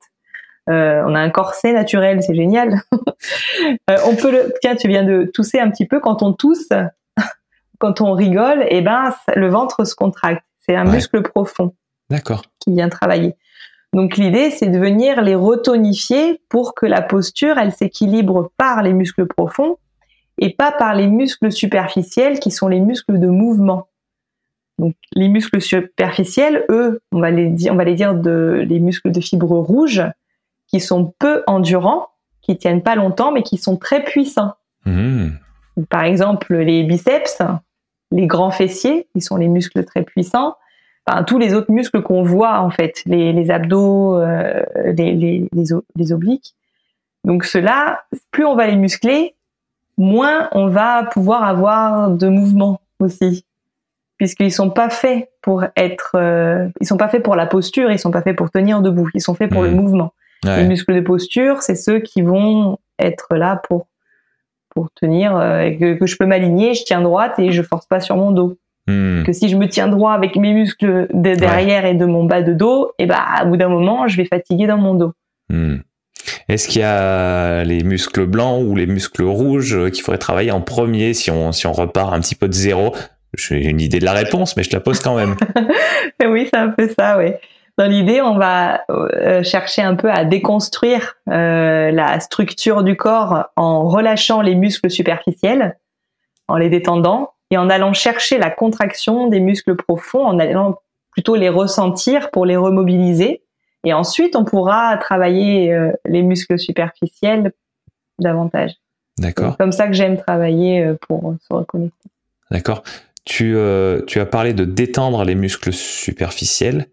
Euh, 0.70 1.02
on 1.06 1.16
a 1.16 1.20
un 1.20 1.30
corset 1.30 1.72
naturel, 1.72 2.22
c'est 2.22 2.36
génial. 2.36 2.82
on 4.06 4.16
peut 4.16 4.32
le, 4.32 4.54
tiens, 4.62 4.76
tu 4.76 4.90
viens 4.90 5.04
de 5.04 5.32
tousser 5.34 5.60
un 5.60 5.70
petit 5.70 5.86
peu 5.86 6.02
quand 6.02 6.24
on 6.24 6.34
tousse, 6.34 6.68
quand 7.80 8.02
on 8.02 8.12
rigole, 8.12 8.64
et 8.64 8.80
eh 8.80 8.82
ben 8.82 9.14
le 9.34 9.48
ventre 9.48 9.86
se 9.86 9.96
contracte. 9.96 10.44
C'est 10.60 10.76
un 10.76 10.84
muscle 10.84 11.22
profond. 11.22 11.74
D'accord. 12.10 12.42
Qui 12.60 12.74
vient 12.74 12.90
travailler. 12.90 13.36
Donc 13.94 14.18
l'idée, 14.18 14.52
c'est 14.52 14.68
de 14.68 14.78
venir 14.78 15.22
les 15.22 15.36
retonifier 15.36 16.42
pour 16.50 16.76
que 16.76 16.86
la 16.86 17.02
posture, 17.02 17.58
elle 17.58 17.74
s'équilibre 17.74 18.52
par 18.58 18.84
les 18.84 18.94
muscles 18.94 19.26
profonds 19.26 19.78
et 20.38 20.54
pas 20.54 20.72
par 20.72 20.94
les 20.94 21.08
muscles 21.08 21.52
superficiels 21.52 22.40
qui 22.40 22.52
sont 22.52 22.68
les 22.68 22.80
muscles 22.80 23.20
de 23.20 23.28
mouvement. 23.28 23.88
Donc 24.78 24.96
les 25.14 25.28
muscles 25.28 25.62
superficiels, 25.62 26.66
eux, 26.70 27.02
on 27.12 27.20
va 27.20 27.32
les 27.32 27.50
dire, 27.50 27.74
on 27.74 27.76
va 27.76 27.86
les 27.86 27.96
dire 27.96 28.14
de 28.14 28.64
les 28.68 28.80
muscles 28.80 29.12
de 29.12 29.20
fibres 29.20 29.58
rouges 29.58 30.04
qui 30.68 30.80
sont 30.80 31.14
peu 31.18 31.44
endurants, 31.48 32.10
qui 32.42 32.58
tiennent 32.58 32.84
pas 32.84 32.96
longtemps, 32.96 33.32
mais 33.32 33.42
qui 33.42 33.58
sont 33.58 33.78
très 33.78 34.04
puissants. 34.04 34.54
Mmh. 34.86 35.30
Par 35.90 36.04
exemple, 36.04 36.56
les 36.56 36.84
biceps, 36.84 37.42
les 38.12 38.28
grands 38.28 38.52
fessiers, 38.52 39.08
qui 39.14 39.22
sont 39.22 39.38
les 39.38 39.48
muscles 39.48 39.84
très 39.86 40.04
puissants, 40.04 40.56
tous 41.26 41.38
les 41.38 41.54
autres 41.54 41.72
muscles 41.72 42.02
qu'on 42.02 42.24
voit 42.24 42.60
en 42.60 42.70
fait, 42.70 43.02
les, 43.06 43.52
abdos, 43.52 44.20
euh, 44.20 44.62
les, 44.94 45.48
les, 45.54 46.14
obliques. 46.14 46.54
Donc 47.24 47.46
cela, 47.46 48.04
plus 48.32 48.46
on 48.46 48.56
va 48.56 48.68
les 48.68 48.76
muscler, 48.76 49.36
moins 49.98 50.50
on 50.52 50.68
va 50.68 51.04
pouvoir 51.04 51.44
avoir 51.44 52.10
de 52.10 52.28
mouvement 52.28 52.82
aussi, 53.00 53.46
puisqu'ils 54.18 54.52
sont 54.52 54.70
pas 54.70 54.90
faits 54.90 55.30
pour 55.42 55.64
être, 55.76 56.12
euh, 56.16 56.68
ils 56.82 56.88
sont 56.88 56.98
pas 56.98 57.10
faits 57.10 57.24
pour 57.24 57.36
la 57.36 57.48
posture, 57.48 57.92
ils 57.92 58.00
sont 58.00 58.12
pas 58.12 58.22
faits 58.22 58.36
pour 58.36 58.52
tenir 58.52 58.82
debout, 58.82 59.10
ils 59.14 59.22
sont 59.22 59.34
faits 59.34 59.52
pour 59.52 59.64
le 59.64 59.72
mmh. 59.72 59.76
mouvement. 59.76 60.14
Les 60.44 60.66
muscles 60.66 60.94
de 60.94 61.02
posture, 61.02 61.62
c'est 61.62 61.76
ceux 61.76 62.00
qui 62.00 62.22
vont 62.22 62.78
être 63.00 63.36
là 63.36 63.60
pour 63.68 63.88
pour 64.70 64.92
tenir, 64.92 65.36
euh, 65.36 65.72
que, 65.72 65.96
que, 65.96 66.06
je 66.06 66.18
peux 66.18 66.28
m'aligner, 66.28 66.76
je 66.76 66.84
tiens 66.84 67.02
droite 67.02 67.40
et 67.40 67.52
je 67.52 67.64
force 67.64 67.88
pas 67.88 68.00
sur 68.00 68.16
mon 68.16 68.30
dos. 68.30 68.60
Hmm. 68.88 69.24
Que 69.24 69.34
si 69.34 69.50
je 69.50 69.58
me 69.58 69.68
tiens 69.68 69.88
droit 69.88 70.14
avec 70.14 70.38
mes 70.38 70.54
muscles 70.54 71.08
de 71.14 71.36
derrière 71.36 71.86
et 71.86 71.94
de 71.94 72.06
mon 72.06 72.24
bas 72.24 72.42
de 72.42 72.54
dos, 72.54 72.94
et 72.98 73.04
eh 73.04 73.06
ben 73.06 73.18
à 73.18 73.44
bout 73.44 73.58
d'un 73.58 73.68
moment, 73.68 74.08
je 74.08 74.16
vais 74.18 74.26
fatiguer 74.26 74.66
dans 74.66 74.78
mon 74.78 74.96
dos. 74.96 75.14
Hmm. 75.50 75.78
Est-ce 76.48 76.68
qu'il 76.68 76.82
y 76.82 76.86
a 76.86 77.64
les 77.64 77.84
muscles 77.84 78.26
blancs 78.26 78.64
ou 78.66 78.76
les 78.76 78.86
muscles 78.86 79.24
rouges 79.24 79.92
qu'il 79.92 80.02
faudrait 80.02 80.18
travailler 80.18 80.52
en 80.52 80.62
premier 80.62 81.14
si 81.14 81.30
on, 81.30 81.52
si 81.52 81.68
on 81.68 81.74
repart 81.74 82.14
un 82.14 82.20
petit 82.22 82.36
peu 82.36 82.48
de 82.48 82.54
zéro? 82.54 82.96
J'ai 83.38 83.66
une 83.66 83.82
idée 83.82 84.00
de 84.00 84.06
la 84.06 84.14
réponse, 84.14 84.56
mais 84.56 84.64
je 84.64 84.70
te 84.70 84.76
la 84.76 84.80
pose 84.80 85.00
quand 85.00 85.16
même. 85.16 85.36
oui, 86.26 86.48
c'est 86.52 86.60
un 86.60 86.70
peu 86.70 86.90
ça, 86.98 87.18
oui. 87.18 87.34
dans 87.78 87.86
l'idée, 87.86 88.22
on 88.22 88.38
va 88.38 88.82
euh, 88.90 89.44
chercher 89.44 89.82
un 89.82 89.96
peu 89.96 90.10
à 90.10 90.24
déconstruire 90.24 91.16
euh, 91.30 91.92
la 91.92 92.20
structure 92.20 92.84
du 92.84 92.96
corps 92.96 93.50
en 93.56 93.88
relâchant 93.88 94.42
les 94.42 94.56
muscles 94.56 94.90
superficiels, 94.90 95.78
en 96.48 96.58
les 96.58 96.70
détendant, 96.70 97.32
et 97.52 97.58
en 97.58 97.70
allant 97.70 97.94
chercher 97.94 98.38
la 98.38 98.50
contraction 98.50 99.28
des 99.28 99.40
muscles 99.40 99.76
profonds, 99.76 100.26
en 100.26 100.40
allant 100.40 100.80
plutôt 101.12 101.36
les 101.36 101.50
ressentir 101.50 102.32
pour 102.32 102.46
les 102.46 102.56
remobiliser. 102.56 103.42
Et 103.84 103.94
ensuite, 103.94 104.36
on 104.36 104.44
pourra 104.44 104.98
travailler 104.98 105.74
euh, 105.74 105.92
les 106.06 106.24
muscles 106.24 106.60
superficiels 106.60 107.54
davantage. 108.20 108.72
D'accord. 109.18 109.58
Comme 109.58 109.72
ça 109.72 109.88
que 109.88 109.94
j'aime 109.94 110.18
travailler 110.18 110.94
pour 111.08 111.36
se 111.48 111.54
reconnecter. 111.54 112.10
D'accord. 112.52 112.84
Tu, 113.26 113.58
tu 114.08 114.20
as 114.20 114.26
parlé 114.26 114.54
de 114.54 114.64
détendre 114.64 115.26
les 115.26 115.36
muscles 115.36 115.74
superficiels 115.74 116.86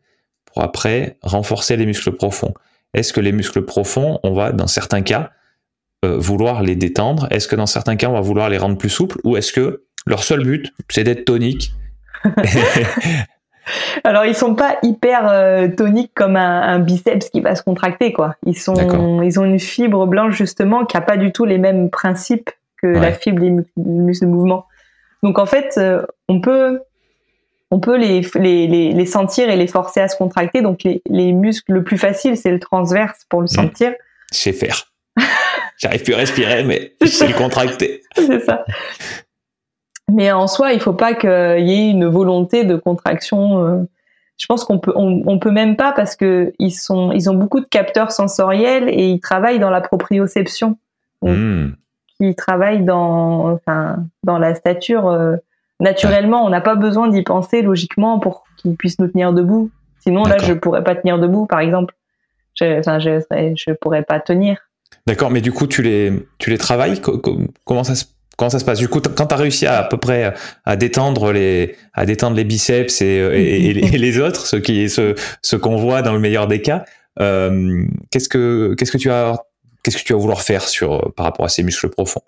pour 0.46 0.62
après 0.62 1.16
renforcer 1.22 1.76
les 1.76 1.86
muscles 1.86 2.12
profonds. 2.12 2.54
Est-ce 2.94 3.12
que 3.12 3.20
les 3.20 3.32
muscles 3.32 3.62
profonds, 3.62 4.20
on 4.22 4.32
va, 4.32 4.52
dans 4.52 4.68
certains 4.68 5.02
cas, 5.02 5.30
euh, 6.04 6.16
vouloir 6.16 6.62
les 6.62 6.76
détendre? 6.76 7.26
Est-ce 7.30 7.48
que 7.48 7.56
dans 7.56 7.66
certains 7.66 7.96
cas, 7.96 8.08
on 8.08 8.12
va 8.12 8.20
vouloir 8.20 8.48
les 8.48 8.58
rendre 8.58 8.78
plus 8.78 8.88
souples? 8.88 9.18
Ou 9.24 9.36
est-ce 9.36 9.52
que 9.52 9.84
leur 10.06 10.22
seul 10.22 10.42
but, 10.42 10.72
c'est 10.88 11.04
d'être 11.04 11.24
tonique 11.24 11.72
Alors, 14.04 14.26
ils 14.26 14.34
sont 14.34 14.54
pas 14.54 14.76
hyper 14.82 15.28
euh, 15.28 15.68
toniques 15.68 16.12
comme 16.14 16.36
un, 16.36 16.78
biceps 16.78 17.30
qui 17.30 17.40
va 17.40 17.54
se 17.54 17.62
contracter, 17.62 18.12
quoi. 18.12 18.36
Ils 18.44 18.58
sont, 18.58 18.74
ils 19.22 19.40
ont 19.40 19.44
une 19.44 19.58
fibre 19.58 20.06
blanche 20.06 20.36
justement 20.36 20.84
qui 20.84 20.96
a 20.98 21.00
pas 21.00 21.16
du 21.16 21.32
tout 21.32 21.46
les 21.46 21.56
mêmes 21.56 21.88
principes 21.88 22.50
que 22.82 22.86
la 22.86 23.12
fibre 23.12 23.40
des 23.40 23.50
muscles 23.76 24.26
de 24.26 24.30
mouvement. 24.30 24.66
Donc, 25.22 25.38
en 25.38 25.46
fait, 25.46 25.74
euh, 25.78 26.02
on 26.28 26.42
peut 26.42 26.80
on 27.70 27.80
peut 27.80 27.96
les, 27.96 28.20
les, 28.20 29.06
sentir 29.06 29.50
et 29.50 29.56
les 29.56 29.66
forcer 29.66 30.00
à 30.00 30.06
se 30.06 30.16
contracter. 30.16 30.62
Donc 30.62 30.84
les, 30.84 31.32
muscles, 31.32 31.72
le 31.72 31.82
plus 31.82 31.98
facile, 31.98 32.36
c'est 32.36 32.52
le 32.52 32.60
transverse 32.60 33.26
pour 33.28 33.40
le 33.40 33.46
mmh. 33.46 33.48
sentir. 33.48 33.92
C'est 34.30 34.52
faire. 34.52 34.92
J'arrive 35.78 36.04
plus 36.04 36.14
à 36.14 36.18
respirer, 36.18 36.62
mais 36.62 36.92
c'est 37.04 37.26
le 37.26 37.34
contracter. 37.34 38.02
c'est 38.14 38.44
ça. 38.44 38.64
Mais 40.12 40.30
en 40.32 40.46
soi, 40.46 40.72
il 40.72 40.80
faut 40.80 40.92
pas 40.92 41.14
qu'il 41.14 41.30
y 41.66 41.72
ait 41.72 41.90
une 41.90 42.06
volonté 42.06 42.64
de 42.64 42.76
contraction. 42.76 43.66
Euh. 43.66 43.82
Je 44.36 44.46
pense 44.46 44.64
qu'on 44.64 44.78
peut, 44.78 44.92
on, 44.96 45.38
peut 45.38 45.52
même 45.52 45.76
pas 45.76 45.92
parce 45.92 46.16
que 46.16 46.52
ils 46.58 46.72
sont, 46.72 47.12
ils 47.12 47.30
ont 47.30 47.34
beaucoup 47.34 47.60
de 47.60 47.66
capteurs 47.66 48.10
sensoriels 48.10 48.88
et 48.88 49.06
ils 49.06 49.20
travaillent 49.20 49.60
dans 49.60 49.70
la 49.70 49.80
proprioception. 49.80 50.76
Mmh. 51.22 51.68
Ils 52.18 52.34
travaillent 52.34 52.84
dans, 52.84 53.52
enfin, 53.52 53.98
dans 54.24 54.38
la 54.38 54.56
stature. 54.56 55.06
Euh, 55.06 55.36
naturellement. 55.80 56.44
On 56.44 56.50
n'a 56.50 56.60
pas 56.60 56.74
besoin 56.74 57.08
d'y 57.08 57.22
penser 57.22 57.62
logiquement 57.62 58.18
pour 58.18 58.44
qu'ils 58.56 58.76
puissent 58.76 58.98
nous 58.98 59.08
tenir 59.08 59.32
debout. 59.32 59.70
Sinon, 60.00 60.24
là, 60.24 60.38
je 60.38 60.52
pourrais 60.52 60.84
pas 60.84 60.94
tenir 60.94 61.18
debout, 61.18 61.46
par 61.46 61.60
exemple. 61.60 61.94
Je, 62.54 62.78
enfin, 62.78 62.98
je, 62.98 63.20
je 63.56 63.72
pourrais 63.72 64.02
pas 64.02 64.20
tenir. 64.20 64.58
D'accord, 65.06 65.30
mais 65.30 65.40
du 65.40 65.52
coup, 65.52 65.66
tu 65.66 65.82
les, 65.82 66.26
tu 66.38 66.50
les 66.50 66.58
travailles? 66.58 67.00
Comment 67.64 67.84
ça 67.84 67.94
se 67.94 68.04
Comment 68.36 68.50
ça 68.50 68.58
se 68.58 68.64
passe? 68.64 68.78
Du 68.78 68.88
coup, 68.88 69.00
quand 69.00 69.26
tu 69.26 69.34
as 69.34 69.38
réussi 69.38 69.66
à, 69.66 69.78
à 69.78 69.82
peu 69.84 69.96
près 69.96 70.34
à 70.64 70.76
détendre 70.76 71.32
les, 71.32 71.76
à 71.92 72.04
détendre 72.06 72.36
les 72.36 72.44
biceps 72.44 73.00
et, 73.00 73.16
et, 73.16 73.72
les 73.72 74.18
autres, 74.18 74.46
ceux 74.46 74.60
qui, 74.60 74.88
ceux, 74.88 75.14
ceux 75.42 75.58
qu'on 75.58 75.76
voit 75.76 76.02
dans 76.02 76.12
le 76.12 76.18
meilleur 76.18 76.46
des 76.46 76.60
cas, 76.60 76.84
euh, 77.20 77.84
qu'est-ce 78.10 78.28
que, 78.28 78.74
qu'est-ce 78.74 78.92
que 78.92 78.98
tu 78.98 79.10
as, 79.10 79.36
qu'est-ce 79.82 79.98
que 79.98 80.02
tu 80.02 80.12
vas 80.12 80.18
vouloir 80.18 80.42
faire 80.42 80.62
sur, 80.62 81.12
par 81.14 81.26
rapport 81.26 81.46
à 81.46 81.48
ces 81.48 81.62
muscles 81.62 81.88
profonds? 81.88 82.22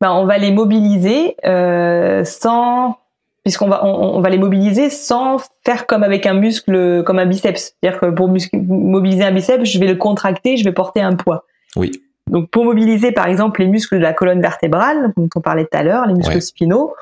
Ben, 0.00 0.12
on 0.12 0.26
va 0.26 0.38
les 0.38 0.52
mobiliser 0.52 1.36
euh, 1.44 2.24
sans 2.24 2.98
puisqu'on 3.42 3.68
va 3.68 3.84
on, 3.86 4.20
va 4.20 4.28
les 4.28 4.36
mobiliser 4.36 4.90
sans 4.90 5.38
faire 5.64 5.86
comme 5.86 6.02
avec 6.02 6.26
un 6.26 6.34
muscle 6.34 7.02
comme 7.04 7.18
un 7.18 7.26
biceps. 7.26 7.74
C'est-à-dire 7.80 8.00
que 8.00 8.06
pour 8.06 8.28
mobiliser 8.52 9.24
un 9.24 9.32
biceps 9.32 9.64
je 9.64 9.78
vais 9.78 9.86
le 9.86 9.96
contracter 9.96 10.56
je 10.58 10.64
vais 10.64 10.72
porter 10.72 11.00
un 11.00 11.14
poids. 11.14 11.46
Oui 11.74 11.90
donc 12.30 12.50
pour 12.50 12.64
mobiliser 12.64 13.12
par 13.12 13.26
exemple 13.26 13.60
les 13.60 13.68
muscles 13.68 13.96
de 13.96 14.02
la 14.02 14.12
colonne 14.12 14.40
vertébrale 14.40 15.12
dont 15.16 15.28
on 15.34 15.40
parlait 15.40 15.64
tout 15.64 15.76
à 15.76 15.82
l'heure 15.82 16.06
les 16.06 16.14
muscles 16.14 16.42
spinaux 16.42 16.94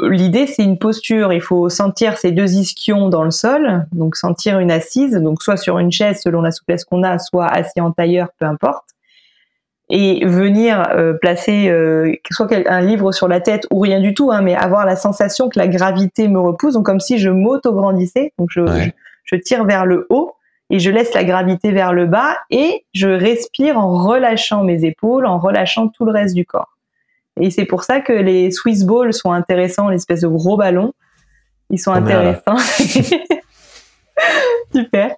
l'idée 0.00 0.48
c'est 0.48 0.64
une 0.64 0.78
posture. 0.78 1.32
Il 1.32 1.40
faut 1.40 1.68
sentir 1.68 2.18
ces 2.18 2.32
deux 2.32 2.54
ischions 2.54 3.08
dans 3.08 3.22
le 3.24 3.30
sol 3.30 3.86
donc 3.92 4.16
sentir 4.16 4.58
une 4.58 4.70
assise 4.70 5.14
donc 5.14 5.42
soit 5.42 5.56
sur 5.56 5.78
une 5.78 5.92
chaise 5.92 6.20
selon 6.22 6.42
la 6.42 6.50
souplesse 6.50 6.84
qu'on 6.84 7.02
a 7.02 7.18
soit 7.18 7.46
assis 7.46 7.80
en 7.80 7.92
tailleur 7.92 8.28
peu 8.38 8.46
importe 8.46 8.84
et 9.90 10.24
venir 10.24 10.82
euh, 10.90 11.12
placer 11.12 11.68
euh, 11.68 12.12
soit 12.30 12.48
un 12.66 12.80
livre 12.80 13.12
sur 13.12 13.28
la 13.28 13.40
tête 13.40 13.66
ou 13.70 13.80
rien 13.80 14.00
du 14.00 14.14
tout, 14.14 14.30
hein, 14.32 14.40
mais 14.40 14.54
avoir 14.54 14.86
la 14.86 14.96
sensation 14.96 15.48
que 15.48 15.58
la 15.58 15.68
gravité 15.68 16.28
me 16.28 16.40
repousse, 16.40 16.74
donc 16.74 16.86
comme 16.86 17.00
si 17.00 17.18
je 17.18 17.28
m'auto-grandissais, 17.28 18.32
donc 18.38 18.48
je, 18.50 18.62
je, 19.24 19.36
tire 19.36 19.64
vers 19.64 19.84
le 19.84 20.06
haut 20.08 20.33
et 20.70 20.78
je 20.78 20.90
laisse 20.90 21.12
la 21.14 21.24
gravité 21.24 21.72
vers 21.72 21.92
le 21.92 22.06
bas 22.06 22.36
et 22.50 22.84
je 22.94 23.08
respire 23.08 23.78
en 23.78 24.02
relâchant 24.02 24.64
mes 24.64 24.84
épaules, 24.84 25.26
en 25.26 25.38
relâchant 25.38 25.88
tout 25.88 26.04
le 26.04 26.12
reste 26.12 26.34
du 26.34 26.46
corps. 26.46 26.78
Et 27.40 27.50
c'est 27.50 27.64
pour 27.64 27.84
ça 27.84 28.00
que 28.00 28.12
les 28.12 28.50
Swiss 28.50 28.84
balls 28.84 29.12
sont 29.12 29.32
intéressants, 29.32 29.88
l'espèce 29.88 30.20
de 30.20 30.28
gros 30.28 30.56
ballons, 30.56 30.94
ils 31.70 31.78
sont 31.78 31.92
intéressants. 31.92 32.56
Super. 34.74 35.16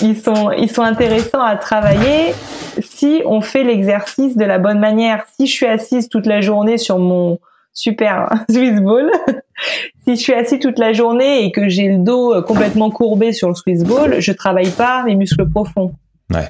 Ils 0.00 0.16
sont, 0.16 0.50
ils 0.50 0.70
sont 0.70 0.82
intéressants 0.82 1.42
à 1.42 1.56
travailler 1.56 2.34
si 2.80 3.22
on 3.24 3.40
fait 3.40 3.62
l'exercice 3.62 4.36
de 4.36 4.44
la 4.44 4.58
bonne 4.58 4.80
manière. 4.80 5.24
Si 5.36 5.46
je 5.46 5.52
suis 5.52 5.66
assise 5.66 6.08
toute 6.08 6.26
la 6.26 6.40
journée 6.40 6.76
sur 6.76 6.98
mon 6.98 7.38
super 7.76 8.28
Swiss 8.50 8.80
ball, 8.80 9.10
si 10.04 10.16
je 10.16 10.20
suis 10.20 10.34
assise 10.34 10.58
toute 10.58 10.78
la 10.78 10.92
journée 10.92 11.44
et 11.44 11.52
que 11.52 11.68
j'ai 11.68 11.88
le 11.88 11.98
dos 11.98 12.42
complètement 12.42 12.90
courbé 12.90 13.32
sur 13.32 13.48
le 13.48 13.54
Swiss 13.54 13.84
ball, 13.84 14.16
je 14.18 14.32
travaille 14.32 14.70
pas 14.70 15.04
mes 15.04 15.14
muscles 15.14 15.48
profonds. 15.48 15.92
Ouais. 16.32 16.48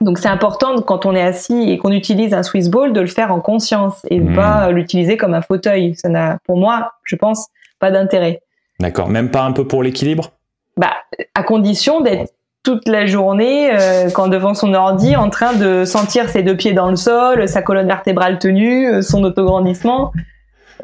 Donc 0.00 0.18
c'est 0.18 0.28
important 0.28 0.80
quand 0.82 1.06
on 1.06 1.14
est 1.14 1.22
assis 1.22 1.70
et 1.70 1.78
qu'on 1.78 1.90
utilise 1.90 2.34
un 2.34 2.42
Swiss 2.42 2.68
ball 2.68 2.92
de 2.92 3.00
le 3.00 3.06
faire 3.06 3.32
en 3.32 3.40
conscience 3.40 4.02
et 4.10 4.20
de 4.20 4.28
hmm. 4.28 4.34
pas 4.34 4.70
l'utiliser 4.70 5.16
comme 5.16 5.34
un 5.34 5.42
fauteuil. 5.42 5.94
Ça 5.96 6.08
n'a, 6.08 6.38
pour 6.44 6.56
moi, 6.56 6.92
je 7.04 7.16
pense, 7.16 7.48
pas 7.78 7.90
d'intérêt. 7.90 8.42
D'accord. 8.80 9.08
Même 9.08 9.30
pas 9.30 9.42
un 9.42 9.52
peu 9.52 9.66
pour 9.66 9.82
l'équilibre? 9.82 10.32
Bah, 10.76 10.92
à 11.34 11.42
condition 11.42 12.00
d'être 12.00 12.32
toute 12.64 12.88
la 12.88 13.06
journée 13.06 13.70
euh, 13.72 14.10
quand 14.10 14.28
devant 14.28 14.54
son 14.54 14.74
ordi 14.74 15.14
en 15.16 15.30
train 15.30 15.52
de 15.52 15.84
sentir 15.84 16.28
ses 16.30 16.42
deux 16.42 16.56
pieds 16.56 16.72
dans 16.72 16.90
le 16.90 16.96
sol, 16.96 17.46
sa 17.46 17.62
colonne 17.62 17.86
vertébrale 17.86 18.38
tenue, 18.38 18.88
euh, 18.88 19.02
son 19.02 19.22
autograndissement. 19.22 20.12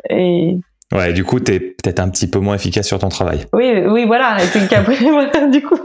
Et 0.09 0.57
ouais, 0.93 1.13
du 1.13 1.25
coup, 1.25 1.41
tu 1.41 1.53
es 1.53 1.61
peut-être 1.61 2.01
un 2.01 2.09
petit 2.09 2.29
peu 2.29 2.39
moins 2.39 2.55
efficace 2.55 2.87
sur 2.87 2.99
ton 2.99 3.09
travail. 3.09 3.47
Oui, 3.53 3.83
oui, 3.87 4.07
voilà. 4.07 4.39
C'est 4.39 4.61
voilà, 5.03 5.47
du 5.49 5.63
coup. 5.63 5.79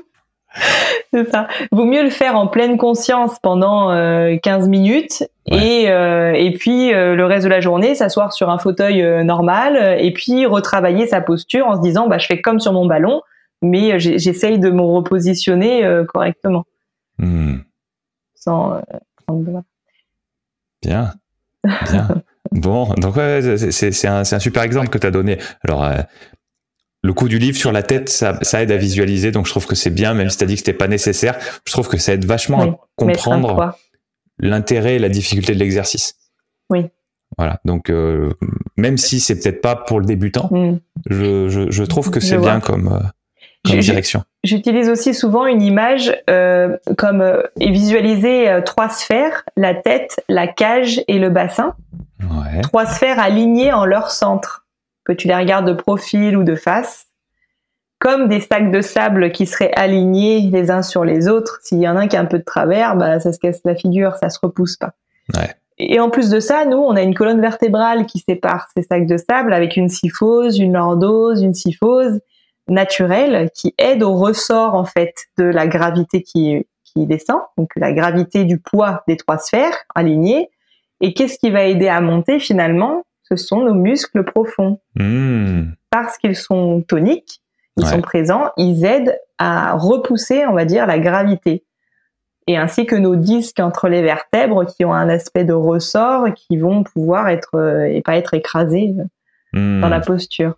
C'est 1.14 1.30
ça. 1.30 1.48
Vaut 1.72 1.86
mieux 1.86 2.04
le 2.04 2.10
faire 2.10 2.38
en 2.38 2.48
pleine 2.48 2.78
conscience 2.78 3.40
pendant 3.40 3.90
15 3.90 3.94
euh, 3.94 4.70
minutes 4.70 5.24
et, 5.48 5.84
et 5.84 6.54
puis 6.58 6.92
le 6.92 7.26
reste 7.26 7.44
de 7.44 7.50
la 7.50 7.60
journée 7.60 7.94
s'asseoir 7.94 8.32
sur 8.32 8.50
un 8.50 8.58
fauteuil 8.58 9.04
normal 9.26 9.98
et 10.00 10.12
puis 10.14 10.46
retravailler 10.46 11.08
sa 11.08 11.20
posture 11.20 11.68
en 11.68 11.76
se 11.76 11.82
disant 11.82 12.08
bah 12.08 12.20
je 12.20 12.28
fais 12.28 12.40
comme 12.40 12.62
sur 12.62 12.72
mon 12.72 12.86
ballon, 12.86 13.22
mais 13.62 13.94
euh, 13.94 14.00
j'essaye 14.00 14.60
de 14.60 14.70
me 14.70 14.82
repositionner 14.82 15.86
euh, 15.86 16.06
correctement. 16.06 16.66
Hmm. 17.18 17.58
Sans, 18.36 18.74
euh, 18.74 18.82
Bien. 20.82 21.14
Bien. 21.64 22.08
bon, 22.52 22.94
donc 22.96 23.16
c'est 23.72 24.08
un, 24.08 24.20
un, 24.20 24.40
super 24.40 24.64
exemple 24.64 24.90
que 24.90 24.98
tu 24.98 25.08
as 25.08 25.12
donné. 25.12 25.38
Alors, 25.64 25.90
le 27.04 27.14
coup 27.14 27.28
du 27.28 27.38
livre 27.38 27.58
sur 27.58 27.72
la 27.72 27.84
tête, 27.84 28.10
ça, 28.10 28.38
ça 28.42 28.62
aide 28.64 28.72
à 28.72 28.78
visualiser, 28.78 29.32
donc 29.32 29.46
je 29.46 29.52
trouve 29.52 29.68
que 29.68 29.76
c'est 29.76 29.90
bien, 29.90 30.14
même 30.14 30.30
si 30.30 30.38
tu 30.38 30.44
as 30.44 30.48
dit 30.48 30.54
que 30.54 30.60
c'était 30.60 30.74
pas 30.74 30.88
nécessaire. 30.88 31.38
Je 31.66 31.72
trouve 31.72 31.88
que 31.88 31.98
ça 31.98 32.14
aide 32.14 32.26
vachement 32.26 32.62
à 32.62 32.78
comprendre 32.96 33.78
l'intérêt 34.40 34.96
et 34.96 35.00
la 35.00 35.10
difficulté 35.10 35.54
de 35.54 35.60
l'exercice. 35.60 36.16
Oui. 36.70 36.88
Voilà, 37.38 37.60
donc 37.66 37.92
même 38.78 38.98
si 38.98 39.20
c'est 39.20 39.40
peut-être 39.40 39.62
pas 39.62 39.76
pour 39.76 40.00
le 40.00 40.06
débutant, 40.06 40.50
hmm. 40.52 40.80
je, 41.10 41.50
je, 41.50 41.72
je, 41.72 41.84
trouve 41.84 42.10
que 42.10 42.20
c'est 42.20 42.38
bien 42.38 42.60
comme, 42.60 43.00
direction 43.74 44.24
J'utilise 44.44 44.90
aussi 44.90 45.14
souvent 45.14 45.46
une 45.46 45.62
image 45.62 46.16
euh, 46.30 46.78
comme 46.98 47.22
euh, 47.22 47.42
visualiser 47.60 48.50
euh, 48.50 48.62
trois 48.62 48.90
sphères, 48.90 49.44
la 49.58 49.74
tête, 49.74 50.24
la 50.30 50.48
cage 50.48 51.02
et 51.08 51.20
le 51.20 51.30
bassin. 51.30 51.76
Ouais. 52.22 52.62
Trois 52.62 52.86
sphères 52.86 53.20
alignées 53.20 53.74
en 53.74 53.86
leur 53.86 54.12
centre, 54.12 54.66
que 55.04 55.14
tu 55.14 55.28
les 55.28 55.36
regardes 55.36 55.68
de 55.68 55.74
profil 55.74 56.38
ou 56.38 56.44
de 56.44 56.56
face, 56.56 57.08
comme 58.00 58.28
des 58.28 58.42
sacs 58.42 58.72
de 58.72 58.82
sable 58.82 59.32
qui 59.32 59.46
seraient 59.46 59.74
alignés 59.76 60.42
les 60.52 60.70
uns 60.70 60.84
sur 60.84 61.04
les 61.04 61.28
autres. 61.28 61.60
S'il 61.64 61.80
y 61.80 61.88
en 61.88 61.96
a 61.96 62.02
un 62.02 62.08
qui 62.08 62.18
a 62.18 62.22
un 62.22 62.26
peu 62.26 62.40
de 62.40 62.44
travers, 62.44 62.96
bah, 62.96 63.20
ça 63.20 63.34
se 63.34 63.40
casse 63.40 63.62
la 63.66 63.76
figure, 63.76 64.16
ça 64.18 64.30
se 64.30 64.40
repousse 64.42 64.78
pas. 64.78 64.94
Ouais. 65.36 65.56
Et 65.78 66.00
en 66.00 66.10
plus 66.10 66.30
de 66.30 66.40
ça, 66.40 66.66
nous, 66.66 66.78
on 66.78 66.96
a 66.96 67.02
une 67.02 67.16
colonne 67.16 67.42
vertébrale 67.42 68.06
qui 68.06 68.20
sépare 68.20 68.68
ces 68.76 68.84
sacs 68.84 69.08
de 69.08 69.18
sable 69.18 69.54
avec 69.54 69.76
une 69.76 69.90
syphose, 69.90 70.60
une 70.60 70.74
lordose, 70.74 71.42
une 71.42 71.54
syphose 71.54 72.22
naturel 72.68 73.50
qui 73.54 73.74
aide 73.78 74.04
au 74.04 74.16
ressort 74.16 74.74
en 74.74 74.86
fait 74.86 75.14
de 75.38 75.46
la 75.46 75.68
gravité 75.68 76.24
qui, 76.24 76.66
qui 76.84 77.06
descend, 77.06 77.42
donc 77.58 77.72
la 77.76 77.92
gravité 77.92 78.44
du 78.46 78.60
poids 78.60 79.04
des 79.08 79.18
trois 79.18 79.38
sphères 79.38 79.78
alignées. 79.94 80.50
Et 81.02 81.14
qu'est-ce 81.14 81.38
qui 81.38 81.52
va 81.52 81.66
aider 81.66 81.88
à 81.88 82.02
monter 82.02 82.40
finalement? 82.40 83.04
Ce 83.24 83.36
sont 83.36 83.62
nos 83.62 83.74
muscles 83.74 84.24
profonds. 84.24 84.80
Hmm. 84.96 85.72
Parce 85.90 86.18
qu'ils 86.18 86.36
sont 86.36 86.84
toniques, 86.88 87.42
qui 87.78 87.86
sont 87.86 88.02
présents, 88.02 88.52
ils 88.58 88.86
aident 88.86 89.20
à 89.38 89.74
repousser, 89.74 90.46
on 90.46 90.54
va 90.54 90.64
dire, 90.64 90.88
la 90.88 91.00
gravité. 91.00 91.66
Et 92.48 92.58
ainsi 92.58 92.86
que 92.86 92.96
nos 92.96 93.16
disques 93.16 93.60
entre 93.60 93.90
les 93.90 94.02
vertèbres 94.02 94.66
qui 94.66 94.86
ont 94.86 94.94
un 94.94 95.10
aspect 95.10 95.44
de 95.44 95.54
ressort 95.54 96.28
qui 96.34 96.58
vont 96.58 96.84
pouvoir 96.84 97.28
être 97.28 97.56
euh, 97.56 97.86
et 97.86 98.02
pas 98.02 98.16
être 98.16 98.36
écrasés 98.36 98.94
hmm. 99.52 99.82
dans 99.82 99.90
la 99.90 100.00
posture. 100.00 100.56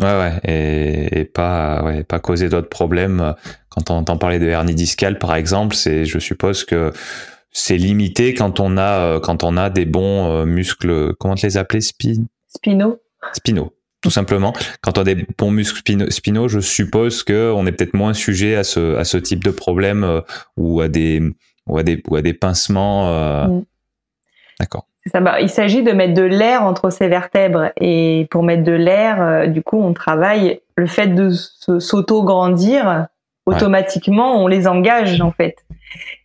Ouais, 0.00 0.18
ouais, 0.18 0.40
et, 0.44 1.24
pas, 1.24 1.82
ouais, 1.84 2.04
pas 2.04 2.20
causer 2.20 2.48
d'autres 2.48 2.68
problèmes. 2.68 3.34
Quand 3.68 3.90
on 3.90 3.94
entend 3.94 4.16
parler 4.16 4.38
de 4.38 4.46
hernie 4.46 4.74
discale, 4.74 5.18
par 5.18 5.34
exemple, 5.34 5.76
c'est, 5.76 6.06
je 6.06 6.18
suppose 6.18 6.64
que 6.64 6.92
c'est 7.52 7.76
limité 7.76 8.34
quand 8.34 8.60
on 8.60 8.76
a, 8.76 9.00
euh, 9.00 9.20
quand 9.20 9.44
on 9.44 9.56
a 9.56 9.70
des 9.70 9.84
bons 9.84 10.30
euh, 10.30 10.44
muscles, 10.46 11.14
comment 11.18 11.34
te 11.34 11.46
les 11.46 11.56
appeler, 11.56 11.80
spin? 11.80 12.24
Spino. 12.48 13.00
Spino 13.34 13.74
tout 14.02 14.10
simplement. 14.10 14.54
Quand 14.80 14.98
on 14.98 15.02
a 15.02 15.04
des 15.04 15.26
bons 15.36 15.50
muscles 15.50 16.10
spinaux, 16.10 16.48
je 16.48 16.60
suppose 16.60 17.22
que 17.22 17.52
on 17.54 17.66
est 17.66 17.72
peut-être 17.72 17.94
moins 17.94 18.14
sujet 18.14 18.56
à 18.56 18.64
ce, 18.64 18.96
à 18.96 19.04
ce 19.04 19.18
type 19.18 19.44
de 19.44 19.50
problème 19.50 20.04
euh, 20.04 20.20
ou 20.56 20.80
à 20.80 20.88
des 20.88 21.22
ou 21.66 21.78
à 21.78 21.82
des 21.82 22.02
ou 22.08 22.16
à 22.16 22.22
des 22.22 22.32
pincements. 22.32 23.08
Euh... 23.08 23.46
Mm. 23.46 23.64
D'accord. 24.58 24.86
Ça, 25.06 25.20
bah, 25.20 25.40
il 25.40 25.48
s'agit 25.48 25.82
de 25.82 25.92
mettre 25.92 26.14
de 26.14 26.22
l'air 26.22 26.62
entre 26.62 26.90
ces 26.90 27.08
vertèbres 27.08 27.72
et 27.80 28.26
pour 28.30 28.42
mettre 28.42 28.64
de 28.64 28.72
l'air, 28.72 29.22
euh, 29.22 29.46
du 29.46 29.62
coup, 29.62 29.80
on 29.80 29.94
travaille 29.94 30.60
le 30.76 30.86
fait 30.86 31.08
de 31.08 31.30
s'auto-grandir 31.30 33.06
automatiquement, 33.46 34.42
on 34.42 34.46
les 34.46 34.66
engage 34.66 35.20
en 35.20 35.32
fait. 35.32 35.56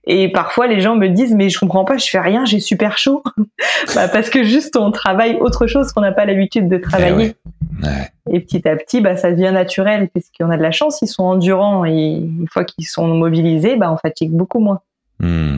Et 0.05 0.31
parfois, 0.31 0.67
les 0.67 0.81
gens 0.81 0.95
me 0.95 1.07
disent, 1.07 1.33
mais 1.33 1.49
je 1.49 1.57
comprends 1.57 1.85
pas, 1.85 1.97
je 1.97 2.07
fais 2.07 2.19
rien, 2.19 2.45
j'ai 2.45 2.59
super 2.59 2.97
chaud. 2.97 3.23
bah, 3.95 4.07
parce 4.07 4.29
que 4.29 4.43
juste, 4.43 4.75
on 4.75 4.91
travaille 4.91 5.37
autre 5.37 5.65
chose 5.65 5.91
qu'on 5.91 6.01
n'a 6.01 6.11
pas 6.11 6.25
l'habitude 6.25 6.69
de 6.69 6.77
travailler. 6.77 7.35
Eh 7.83 8.35
et 8.35 8.39
petit 8.39 8.67
à 8.67 8.75
petit, 8.75 9.01
bah, 9.01 9.17
ça 9.17 9.31
devient 9.31 9.51
naturel, 9.51 10.09
puisqu'on 10.09 10.51
a 10.51 10.57
de 10.57 10.61
la 10.61 10.71
chance, 10.71 11.01
ils 11.01 11.07
sont 11.07 11.23
endurants 11.23 11.85
et 11.85 11.91
une 11.91 12.47
fois 12.49 12.63
qu'ils 12.63 12.85
sont 12.85 13.07
mobilisés, 13.07 13.75
bah, 13.75 13.91
on 13.91 13.97
fatigue 13.97 14.31
beaucoup 14.31 14.59
moins. 14.59 14.81
Hmm. 15.19 15.57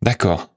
D'accord. 0.00 0.51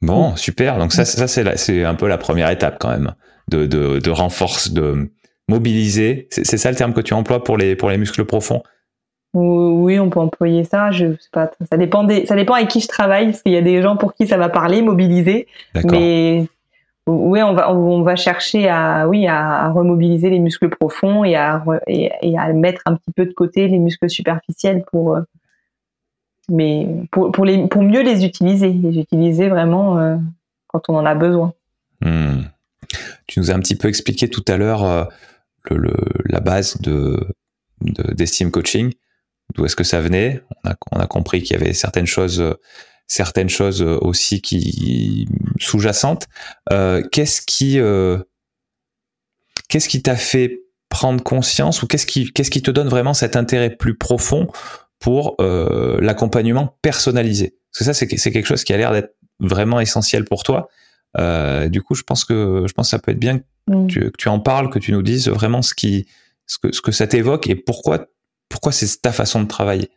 Bon, 0.00 0.36
super. 0.36 0.78
Donc 0.78 0.92
ça, 0.92 1.04
ça 1.04 1.26
c'est 1.26 1.84
un 1.84 1.94
peu 1.94 2.08
la 2.08 2.18
première 2.18 2.50
étape 2.50 2.76
quand 2.78 2.90
même 2.90 3.14
de, 3.48 3.66
de, 3.66 3.98
de 3.98 4.10
renforce, 4.10 4.72
de 4.72 5.10
mobiliser. 5.48 6.28
C'est 6.30 6.58
ça 6.58 6.70
le 6.70 6.76
terme 6.76 6.92
que 6.92 7.00
tu 7.00 7.14
emploies 7.14 7.42
pour 7.42 7.56
les, 7.56 7.74
pour 7.74 7.90
les 7.90 7.98
muscles 7.98 8.24
profonds? 8.24 8.62
Oui, 9.34 9.98
on 9.98 10.08
peut 10.08 10.20
employer 10.20 10.64
ça. 10.64 10.90
Je 10.90 11.12
sais 11.12 11.28
pas. 11.32 11.50
Ça 11.70 11.76
dépend 11.76 12.04
des, 12.04 12.26
ça 12.26 12.34
dépend 12.34 12.54
avec 12.54 12.68
qui 12.68 12.80
je 12.80 12.88
travaille, 12.88 13.26
parce 13.26 13.42
qu'il 13.42 13.52
y 13.52 13.56
a 13.56 13.62
des 13.62 13.82
gens 13.82 13.96
pour 13.96 14.14
qui 14.14 14.26
ça 14.26 14.36
va 14.36 14.48
parler, 14.48 14.82
mobiliser. 14.82 15.46
Mais 15.74 16.46
oui, 17.06 17.42
on 17.42 17.54
va, 17.54 17.72
on 17.72 18.02
va 18.02 18.16
chercher 18.16 18.68
à, 18.68 19.08
oui, 19.08 19.26
à, 19.26 19.70
remobiliser 19.70 20.30
les 20.30 20.38
muscles 20.38 20.68
profonds 20.68 21.24
et 21.24 21.36
à, 21.36 21.62
et, 21.86 22.38
à 22.38 22.52
mettre 22.52 22.82
un 22.86 22.94
petit 22.94 23.12
peu 23.16 23.26
de 23.26 23.32
côté 23.32 23.66
les 23.68 23.78
muscles 23.78 24.10
superficiels 24.10 24.84
pour, 24.90 25.16
euh, 25.16 25.22
mais 26.48 26.86
pour, 27.10 27.32
pour, 27.32 27.44
les, 27.44 27.66
pour 27.68 27.82
mieux 27.82 28.02
les 28.02 28.24
utiliser, 28.24 28.70
les 28.70 28.98
utiliser 28.98 29.48
vraiment 29.48 29.98
euh, 29.98 30.16
quand 30.66 30.88
on 30.88 30.96
en 30.96 31.06
a 31.06 31.14
besoin. 31.14 31.52
Hmm. 32.00 32.42
Tu 33.26 33.40
nous 33.40 33.50
as 33.50 33.54
un 33.54 33.60
petit 33.60 33.76
peu 33.76 33.88
expliqué 33.88 34.28
tout 34.28 34.44
à 34.48 34.56
l'heure 34.56 34.84
euh, 34.84 35.04
le, 35.70 35.92
la 36.26 36.40
base 36.40 36.80
de 36.80 37.18
d'estime 37.80 38.50
coaching 38.50 38.92
d'où 39.54 39.64
est-ce 39.64 39.76
que 39.76 39.84
ça 39.84 40.00
venait? 40.00 40.42
On 40.64 40.70
a, 40.70 40.74
on 40.92 40.98
a 40.98 41.06
compris 41.06 41.42
qu'il 41.42 41.56
y 41.56 41.60
avait 41.60 41.72
certaines 41.72 42.06
choses, 42.06 42.42
certaines 43.06 43.48
choses 43.48 43.82
aussi 43.82 44.42
qui 44.42 45.28
sous-jacentes. 45.60 46.26
Euh, 46.72 47.02
qu'est-ce 47.12 47.40
qui, 47.40 47.78
qu'est-ce 49.68 49.98
t'a 49.98 50.16
fait 50.16 50.62
prendre 50.88 51.22
conscience 51.22 51.82
ou 51.82 51.86
qu'est-ce 51.86 52.06
qui, 52.06 52.32
qu'est-ce 52.32 52.50
qui 52.50 52.62
te 52.62 52.70
donne 52.70 52.88
vraiment 52.88 53.14
cet 53.14 53.36
intérêt 53.36 53.70
plus 53.70 53.96
profond 53.96 54.48
pour 54.98 55.36
euh, 55.40 55.98
l'accompagnement 56.00 56.76
personnalisé 56.82 57.56
Parce 57.70 57.78
que 57.78 57.84
ça, 57.84 57.94
c'est, 57.94 58.16
c'est 58.16 58.32
quelque 58.32 58.46
chose 58.46 58.64
qui 58.64 58.72
a 58.72 58.76
l'air 58.76 58.92
d'être 58.92 59.14
vraiment 59.40 59.80
essentiel 59.80 60.24
pour 60.24 60.42
toi. 60.42 60.68
Euh, 61.18 61.68
du 61.68 61.82
coup, 61.82 61.94
je 61.94 62.02
pense 62.02 62.24
que 62.24 62.64
je 62.66 62.72
pense 62.72 62.88
que 62.88 62.90
ça 62.90 62.98
peut 62.98 63.12
être 63.12 63.18
bien 63.18 63.38
que, 63.38 63.44
mm. 63.68 63.86
tu, 63.86 64.00
que 64.00 64.16
tu 64.16 64.28
en 64.28 64.40
parles, 64.40 64.70
que 64.70 64.78
tu 64.78 64.92
nous 64.92 65.02
dises 65.02 65.28
vraiment 65.28 65.62
ce 65.62 65.74
qui, 65.74 66.06
ce 66.46 66.58
que, 66.58 66.72
ce 66.72 66.80
que 66.80 66.92
ça 66.92 67.06
t'évoque 67.06 67.48
et 67.48 67.54
pourquoi 67.54 68.06
pourquoi 68.48 68.72
c'est 68.72 69.02
ta 69.02 69.12
façon 69.12 69.42
de 69.42 69.48
travailler 69.48 69.90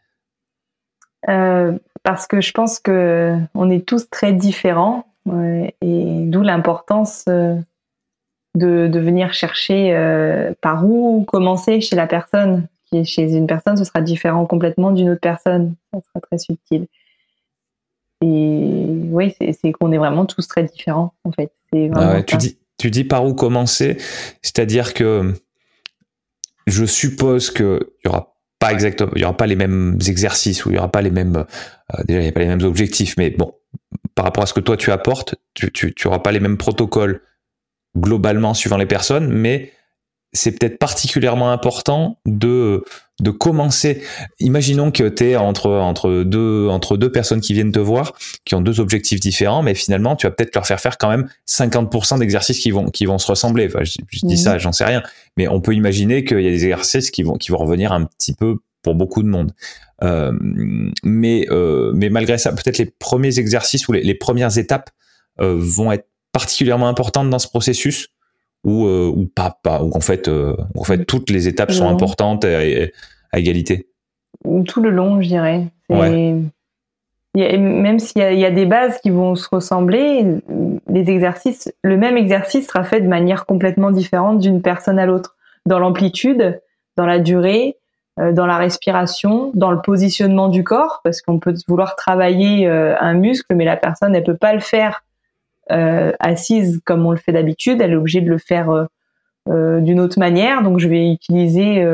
euh, 1.29 1.77
Parce 2.03 2.27
que 2.27 2.41
je 2.41 2.51
pense 2.51 2.79
que 2.79 3.37
on 3.53 3.69
est 3.69 3.85
tous 3.85 4.09
très 4.09 4.33
différents 4.33 5.05
et 5.81 6.23
d'où 6.25 6.41
l'importance 6.41 7.25
de, 8.55 8.87
de, 8.87 8.99
venir 8.99 9.33
chercher 9.33 9.95
euh, 9.95 10.53
par 10.61 10.85
où 10.85 11.23
commencer 11.23 11.79
chez 11.81 11.95
la 11.95 12.07
personne. 12.07 12.67
Qui 12.91 12.99
est 12.99 13.05
chez 13.05 13.31
une 13.33 13.47
personne, 13.47 13.77
ce 13.77 13.83
sera 13.83 14.01
différent 14.01 14.45
complètement 14.45 14.91
d'une 14.91 15.09
autre 15.09 15.21
personne. 15.21 15.75
Ça 15.93 15.99
sera 16.01 16.19
très 16.19 16.37
subtil. 16.37 16.87
Et 18.21 18.85
oui, 19.09 19.35
c'est 19.39 19.71
qu'on 19.71 19.91
est 19.91 19.97
vraiment 19.97 20.25
tous 20.25 20.47
très 20.47 20.63
différents 20.63 21.13
en 21.23 21.31
fait. 21.31 21.51
Ah 21.93 22.21
tu, 22.23 22.37
dis, 22.37 22.57
tu 22.77 22.91
dis 22.91 23.03
par 23.03 23.25
où 23.25 23.33
commencer, 23.33 23.97
c'est-à-dire 24.41 24.93
que 24.93 25.33
je 26.67 26.85
suppose 26.85 27.49
qu'il 27.49 27.79
y 28.05 28.07
aura 28.07 28.35
pas 28.59 28.71
exactement, 28.71 29.11
il 29.15 29.21
y 29.21 29.23
aura 29.23 29.35
pas 29.35 29.47
les 29.47 29.55
mêmes 29.55 29.97
exercices 30.07 30.65
ou 30.65 30.69
il 30.69 30.75
y 30.75 30.77
aura 30.77 30.91
pas 30.91 31.01
les 31.01 31.09
mêmes, 31.09 31.37
euh, 31.37 32.03
déjà 32.07 32.19
il 32.19 32.25
y 32.25 32.27
a 32.27 32.31
pas 32.31 32.41
les 32.41 32.47
mêmes 32.47 32.61
objectifs, 32.61 33.15
mais 33.17 33.29
bon, 33.31 33.53
par 34.13 34.25
rapport 34.25 34.43
à 34.43 34.47
ce 34.47 34.53
que 34.53 34.59
toi 34.59 34.77
tu 34.77 34.91
apportes, 34.91 35.35
tu, 35.53 35.71
tu, 35.71 35.93
tu 35.93 36.07
auras 36.07 36.19
pas 36.19 36.31
les 36.31 36.39
mêmes 36.39 36.57
protocoles 36.57 37.21
globalement 37.97 38.53
suivant 38.53 38.77
les 38.77 38.85
personnes, 38.85 39.29
mais 39.31 39.71
c'est 40.33 40.57
peut-être 40.57 40.77
particulièrement 40.77 41.51
important 41.51 42.19
de 42.25 42.83
de 43.21 43.29
commencer. 43.29 44.01
Imaginons 44.39 44.89
que 44.91 45.07
tu 45.07 45.25
es 45.25 45.35
entre 45.35 45.69
entre 45.69 46.23
deux 46.23 46.67
entre 46.69 46.97
deux 46.97 47.11
personnes 47.11 47.41
qui 47.41 47.53
viennent 47.53 47.71
te 47.71 47.79
voir, 47.79 48.13
qui 48.45 48.55
ont 48.55 48.61
deux 48.61 48.79
objectifs 48.79 49.19
différents, 49.19 49.61
mais 49.61 49.75
finalement 49.75 50.15
tu 50.15 50.25
vas 50.25 50.31
peut-être 50.31 50.55
leur 50.55 50.65
faire 50.65 50.79
faire 50.79 50.97
quand 50.97 51.09
même 51.09 51.29
50% 51.47 52.19
d'exercices 52.19 52.59
qui 52.59 52.71
vont 52.71 52.85
qui 52.89 53.05
vont 53.05 53.17
se 53.17 53.27
ressembler. 53.27 53.67
Enfin, 53.67 53.83
je, 53.83 53.97
dis 54.23 54.33
mhm. 54.33 54.37
ça, 54.37 54.57
j'en 54.57 54.71
sais 54.71 54.85
rien, 54.85 55.03
mais 55.37 55.47
on 55.47 55.61
peut 55.61 55.75
imaginer 55.75 56.23
qu'il 56.23 56.41
y 56.41 56.47
a 56.47 56.51
des 56.51 56.65
exercices 56.65 57.11
qui 57.11 57.23
vont 57.23 57.35
qui 57.35 57.51
vont 57.51 57.57
revenir 57.57 57.91
un 57.91 58.05
petit 58.05 58.33
peu 58.33 58.57
pour 58.81 58.95
beaucoup 58.95 59.21
de 59.21 59.27
monde. 59.27 59.51
Euh, 60.03 60.31
mais 61.03 61.45
euh, 61.51 61.91
mais 61.93 62.09
malgré 62.09 62.37
ça, 62.37 62.51
peut-être 62.53 62.77
les 62.77 62.85
premiers 62.85 63.37
exercices 63.37 63.87
ou 63.87 63.91
les, 63.91 64.01
les 64.01 64.15
premières 64.15 64.57
étapes 64.57 64.89
euh, 65.39 65.55
vont 65.57 65.91
être 65.91 66.07
particulièrement 66.31 66.87
importantes 66.87 67.29
dans 67.29 67.39
ce 67.39 67.47
processus 67.47 68.07
ou, 68.63 68.85
euh, 68.85 69.11
ou 69.13 69.25
pas, 69.25 69.57
pas. 69.63 69.83
Ou 69.83 69.91
en 69.95 69.99
fait, 69.99 70.27
euh, 70.27 70.55
en 70.75 70.83
fait 70.83 71.05
toutes 71.05 71.29
les 71.29 71.47
étapes 71.47 71.71
sont 71.71 71.87
importantes 71.87 72.45
à, 72.45 73.37
égalité. 73.37 73.87
Tout 74.67 74.81
le 74.81 74.89
long, 74.89 75.21
je 75.21 75.27
dirais. 75.27 75.67
même 75.89 76.49
s'il 77.99 78.21
y, 78.21 78.45
a 78.45 78.51
des 78.51 78.65
bases 78.65 78.99
qui 78.99 79.09
vont 79.09 79.35
se 79.35 79.47
ressembler, 79.49 80.25
les 80.89 81.09
exercices, 81.09 81.71
le 81.83 81.97
même 81.97 82.17
exercice 82.17 82.67
sera 82.67 82.83
fait 82.83 83.01
de 83.01 83.07
manière 83.07 83.45
complètement 83.45 83.91
différente 83.91 84.39
d'une 84.39 84.61
personne 84.61 84.99
à 84.99 85.05
l'autre, 85.05 85.35
dans 85.65 85.79
l'amplitude, 85.79 86.61
dans 86.97 87.05
la 87.05 87.19
durée, 87.19 87.77
euh, 88.19 88.33
dans 88.33 88.45
la 88.45 88.57
respiration, 88.57 89.51
dans 89.53 89.71
le 89.71 89.81
positionnement 89.81 90.49
du 90.49 90.63
corps, 90.63 90.99
parce 91.03 91.21
qu'on 91.21 91.39
peut 91.39 91.55
vouloir 91.67 91.95
travailler 91.95 92.67
un 92.67 93.13
muscle, 93.13 93.55
mais 93.55 93.65
la 93.65 93.77
personne 93.77 94.15
elle 94.15 94.23
peut 94.23 94.35
pas 94.35 94.53
le 94.53 94.59
faire 94.59 95.03
assise 95.69 96.81
comme 96.85 97.05
on 97.05 97.11
le 97.11 97.17
fait 97.17 97.31
d'habitude, 97.31 97.81
elle 97.81 97.91
est 97.91 97.95
obligée 97.95 98.21
de 98.21 98.29
le 98.29 98.37
faire 98.37 98.69
euh, 98.69 98.85
euh, 99.49 99.79
d'une 99.79 99.99
autre 99.99 100.19
manière. 100.19 100.61
Donc 100.63 100.79
je 100.79 100.87
vais 100.87 101.11
utiliser 101.11 101.85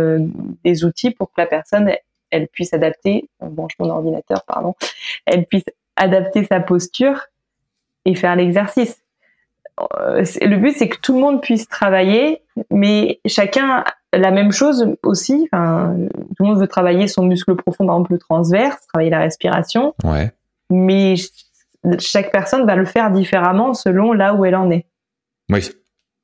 des 0.64 0.86
outils 0.86 1.12
pour 1.12 1.28
que 1.28 1.42
la 1.42 1.48
personne 1.48 1.92
elle 2.30 2.48
puisse 2.48 2.74
adapter, 2.74 3.30
branche 3.40 3.74
mon 3.80 3.90
ordinateur, 3.90 4.44
pardon, 4.46 4.76
elle 5.26 5.46
puisse 5.46 5.64
adapter 5.96 6.44
sa 6.44 6.60
posture 6.60 7.28
et 8.06 8.16
faire 8.16 8.36
l'exercice. 8.36 9.02
Le 9.80 10.56
but, 10.56 10.76
c'est 10.76 10.90
que 10.90 10.98
tout 11.00 11.14
le 11.14 11.20
monde 11.20 11.42
puisse 11.42 11.68
travailler, 11.68 12.42
mais 12.72 13.20
chacun 13.28 13.84
la 14.14 14.32
même 14.32 14.52
chose 14.52 14.88
aussi. 15.04 15.48
Enfin, 15.52 15.96
tout 16.36 16.44
le 16.44 16.46
monde 16.48 16.60
veut 16.60 16.68
travailler 16.68 17.08
son 17.08 17.24
muscle 17.24 17.56
profond, 17.56 17.86
par 17.86 17.96
exemple 17.96 18.14
le 18.14 18.20
transverse, 18.20 18.88
travailler 18.88 19.12
la 19.12 19.20
respiration. 19.20 19.94
Ouais. 20.04 20.32
Mais 20.70 21.16
chaque 22.00 22.32
personne 22.32 22.66
va 22.66 22.76
le 22.76 22.86
faire 22.86 23.12
différemment 23.12 23.74
selon 23.74 24.14
là 24.14 24.34
où 24.34 24.46
elle 24.46 24.56
en 24.56 24.70
est. 24.72 24.86
Oui, 25.50 25.62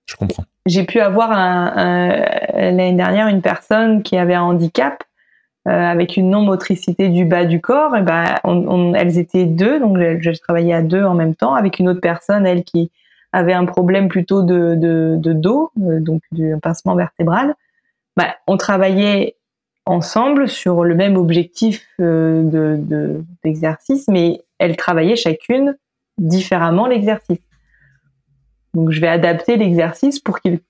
je 0.05 0.15
comprends. 0.15 0.43
J'ai 0.65 0.84
pu 0.84 0.99
avoir 0.99 1.31
l'année 1.31 2.93
dernière 2.93 3.27
une 3.27 3.41
personne 3.41 4.03
qui 4.03 4.17
avait 4.17 4.35
un 4.35 4.43
handicap 4.43 5.03
euh, 5.65 5.71
avec 5.71 6.17
une 6.17 6.30
non-motricité 6.30 7.07
du 7.07 7.23
bas 7.23 7.45
du 7.45 7.61
corps. 7.61 7.95
Et 7.95 8.01
ben, 8.01 8.35
elles 8.95 9.17
étaient 9.17 9.45
deux, 9.45 9.80
donc 9.80 9.97
je, 9.97 10.31
travaillais 10.41 10.73
à 10.73 10.81
deux 10.81 11.05
en 11.05 11.13
même 11.13 11.35
temps 11.35 11.55
avec 11.55 11.80
une 11.80 11.88
autre 11.88 12.01
personne, 12.01 12.45
elle 12.45 12.65
qui 12.65 12.91
avait 13.31 13.53
un 13.53 13.63
problème 13.63 14.09
plutôt 14.09 14.43
de, 14.43 15.15
dos, 15.15 15.71
euh, 15.81 16.01
donc 16.01 16.21
du 16.34 16.53
pincement 16.61 16.95
vertébral. 16.95 17.55
Ben, 18.17 18.27
on 18.45 18.57
travaillait 18.57 19.38
ensemble 19.85 20.49
sur 20.49 20.84
le 20.84 20.95
même 20.95 21.15
objectif 21.15 21.88
euh, 22.01 22.77
d'exercice, 23.45 24.09
mais 24.09 24.41
elles 24.64 24.77
travaillaient 24.77 25.18
chacune 25.18 25.77
différemment 26.18 26.88
l'exercice. 26.88 27.41
Donc 28.73 28.91
je 28.91 29.02
vais 29.02 29.10
adapter 29.10 29.57
l'exercice 29.57 30.19
pour 30.19 30.40
qu'il, 30.40 30.61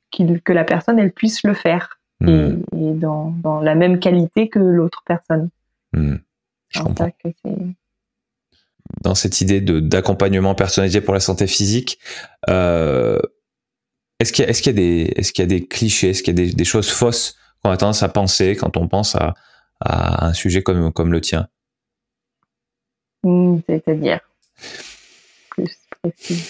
que 0.42 0.52
la 0.52 0.64
personne 0.64 0.98
elle 0.98 1.12
puisse 1.12 1.44
le 1.44 1.54
faire. 1.54 2.00
et, 2.22 2.26
hmm. 2.26 2.64
dans, 3.00 3.32
dans, 3.44 3.60
la 3.60 3.76
même 3.76 4.00
qualité 4.00 4.50
que 4.50 4.60
l'autre 4.60 5.04
personne. 5.06 5.50
Hmm. 5.94 6.16
Je 6.70 6.80
comprends. 6.82 7.12
dans 9.02 9.14
cette 9.14 9.42
idée 9.42 9.62
de 9.62 9.80
d'accompagnement 9.80 10.56
personnalisé 10.56 11.02
pour 11.02 11.14
la 11.14 11.20
santé 11.20 11.46
physique, 11.46 12.00
euh, 12.50 13.20
est-ce 14.20 14.34
qu'il 14.34 14.70
a 14.70 14.74
des 14.74 15.14
est-ce 15.16 15.34
qu'il 15.34 15.44
y 15.44 15.46
a 15.46 15.48
des 15.48 15.68
clichés, 15.68 16.10
est-ce 16.10 16.24
qu'il 16.24 16.40
y 16.40 16.42
a 16.42 16.46
des, 16.46 16.54
des, 16.54 16.64
choses 16.64 16.90
fausses 16.90 17.36
qu'on 17.62 17.70
a 17.70 17.78
tendance 17.78 18.02
à 18.02 18.10
penser 18.10 18.56
quand 18.56 18.76
on 18.78 18.88
pense 18.88 19.16
à, 19.16 19.36
à 19.82 20.26
un 20.28 20.34
sujet 20.34 20.64
comme 20.64 20.92
comme 20.92 21.12
le 21.12 21.22
tien? 21.22 21.48
Hmm, 23.24 23.60
C'est-à-dire 23.68 24.20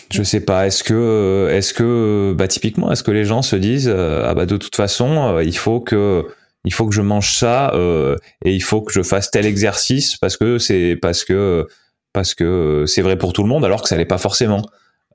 je 0.09 0.23
sais 0.23 0.39
pas. 0.39 0.65
Est-ce 0.65 0.83
que, 0.83 1.49
est-ce 1.51 1.73
que, 1.73 2.33
bah 2.35 2.47
typiquement, 2.47 2.91
est-ce 2.91 3.03
que 3.03 3.11
les 3.11 3.25
gens 3.25 3.41
se 3.41 3.55
disent, 3.55 3.91
euh, 3.93 4.25
ah 4.25 4.33
bah 4.33 4.45
de 4.45 4.57
toute 4.57 4.75
façon, 4.75 5.35
euh, 5.35 5.43
il 5.43 5.55
faut 5.55 5.79
que, 5.79 6.25
il 6.65 6.73
faut 6.73 6.87
que 6.87 6.95
je 6.95 7.01
mange 7.01 7.35
ça 7.37 7.71
euh, 7.73 8.15
et 8.43 8.53
il 8.53 8.63
faut 8.63 8.81
que 8.81 8.91
je 8.91 9.03
fasse 9.03 9.29
tel 9.29 9.45
exercice 9.45 10.17
parce 10.17 10.37
que 10.37 10.57
c'est 10.57 10.97
parce 11.01 11.23
que 11.23 11.67
parce 12.13 12.33
que 12.33 12.85
c'est 12.87 13.01
vrai 13.01 13.17
pour 13.17 13.33
tout 13.33 13.43
le 13.43 13.49
monde 13.49 13.65
alors 13.65 13.81
que 13.81 13.89
ça 13.89 13.97
l'est 13.97 14.05
pas 14.05 14.17
forcément. 14.17 14.63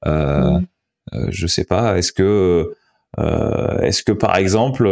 Euh, 0.06 0.60
je 1.30 1.46
sais 1.46 1.64
pas. 1.64 1.96
Est-ce 1.98 2.12
que 2.12 2.74
est-ce 3.82 4.02
que 4.02 4.12
par 4.12 4.36
exemple 4.36 4.84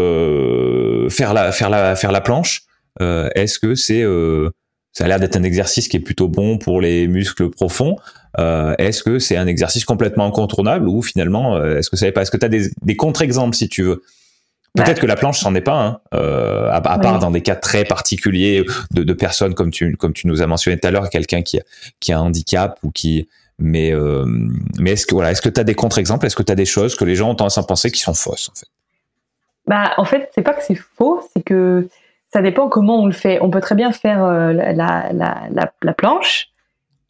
faire 1.11 1.35
la 1.35 1.53
faire 1.53 1.71
la 1.71 1.95
faire 1.95 2.11
la 2.11 2.21
planche, 2.21 2.63
est-ce 3.01 3.59
que 3.59 3.75
c'est 3.75 4.03
ça 4.97 5.05
a 5.05 5.09
l'air 5.09 5.21
d'être 5.21 5.37
un 5.37 5.43
exercice 5.43 5.89
qui 5.89 5.99
est 5.99 6.01
plutôt 6.01 6.27
bon 6.27 6.57
pour 6.57 6.81
les 6.81 7.07
muscles 7.07 7.51
profonds. 7.51 7.97
Euh, 8.39 8.75
est-ce 8.79 9.03
que 9.03 9.19
c'est 9.19 9.37
un 9.37 9.47
exercice 9.47 9.85
complètement 9.85 10.25
incontournable 10.25 10.89
ou 10.89 11.03
finalement, 11.03 11.55
euh, 11.57 11.77
est-ce 11.77 11.91
que 11.91 11.99
ça 11.99 12.11
pas 12.13 12.23
Est-ce 12.23 12.31
que 12.31 12.39
tu 12.39 12.47
as 12.47 12.49
des, 12.49 12.71
des 12.81 12.97
contre-exemples 12.97 13.55
si 13.55 13.69
tu 13.69 13.83
veux. 13.83 14.03
Peut-être 14.75 14.99
que 14.99 15.05
la 15.07 15.17
planche, 15.17 15.39
c'en 15.39 15.55
est 15.55 15.61
pas, 15.61 15.79
hein, 15.85 16.01
euh, 16.15 16.71
à, 16.71 16.81
part 16.81 17.19
dans 17.19 17.31
des 17.31 17.43
cas 17.43 17.57
très 17.57 17.85
particuliers 17.85 18.65
de, 18.95 19.03
de, 19.03 19.13
personnes 19.13 19.53
comme 19.53 19.71
tu 19.71 19.95
comme 19.97 20.15
tu 20.15 20.29
nous 20.29 20.41
as 20.41 20.47
mentionné 20.47 20.79
tout 20.79 20.89
à 20.89 20.91
l'heure, 20.91 21.11
quelqu'un 21.11 21.43
qui 21.43 21.59
a, 21.59 21.63
qui 22.01 22.13
a 22.13 22.19
un 22.19 22.23
handicap 22.23 22.79
ou 22.83 22.91
qui 22.91 23.29
mais 23.59 23.93
euh, 23.93 24.25
mais 24.79 24.93
est-ce 24.93 25.05
que 25.05 25.15
voilà, 25.15 25.31
est-ce 25.31 25.43
que 25.43 25.51
tu 25.51 25.61
as 25.61 25.65
des 25.65 25.75
contre-exemples? 25.75 26.25
Est-ce 26.25 26.37
que 26.37 26.43
tu 26.43 26.53
as 26.53 26.57
des 26.57 26.65
choses 26.65 26.95
que 26.95 27.05
les 27.05 27.17
gens 27.17 27.29
ont 27.33 27.35
tendance 27.35 27.59
à 27.59 27.63
penser 27.65 27.91
qui 27.91 28.01
sont 28.01 28.15
fausses 28.15 28.49
en 28.49 28.55
fait? 28.55 28.69
Bah 29.67 29.93
en 29.99 30.07
fait, 30.07 30.31
c'est 30.35 30.43
pas 30.43 30.55
que 30.55 30.65
c'est 30.65 30.79
faux, 30.97 31.21
c'est 31.35 31.43
que 31.43 31.87
ça 32.37 32.43
dépend 32.43 32.69
comment 32.69 33.01
on 33.01 33.07
le 33.07 33.15
fait. 33.15 33.39
On 33.41 33.49
peut 33.49 33.63
très 33.63 33.75
bien 33.75 33.93
faire 33.93 34.23
euh, 34.23 34.53
la, 34.53 34.75
la, 34.75 35.11
la, 35.11 35.73
la, 35.83 35.95
planche, 35.95 36.49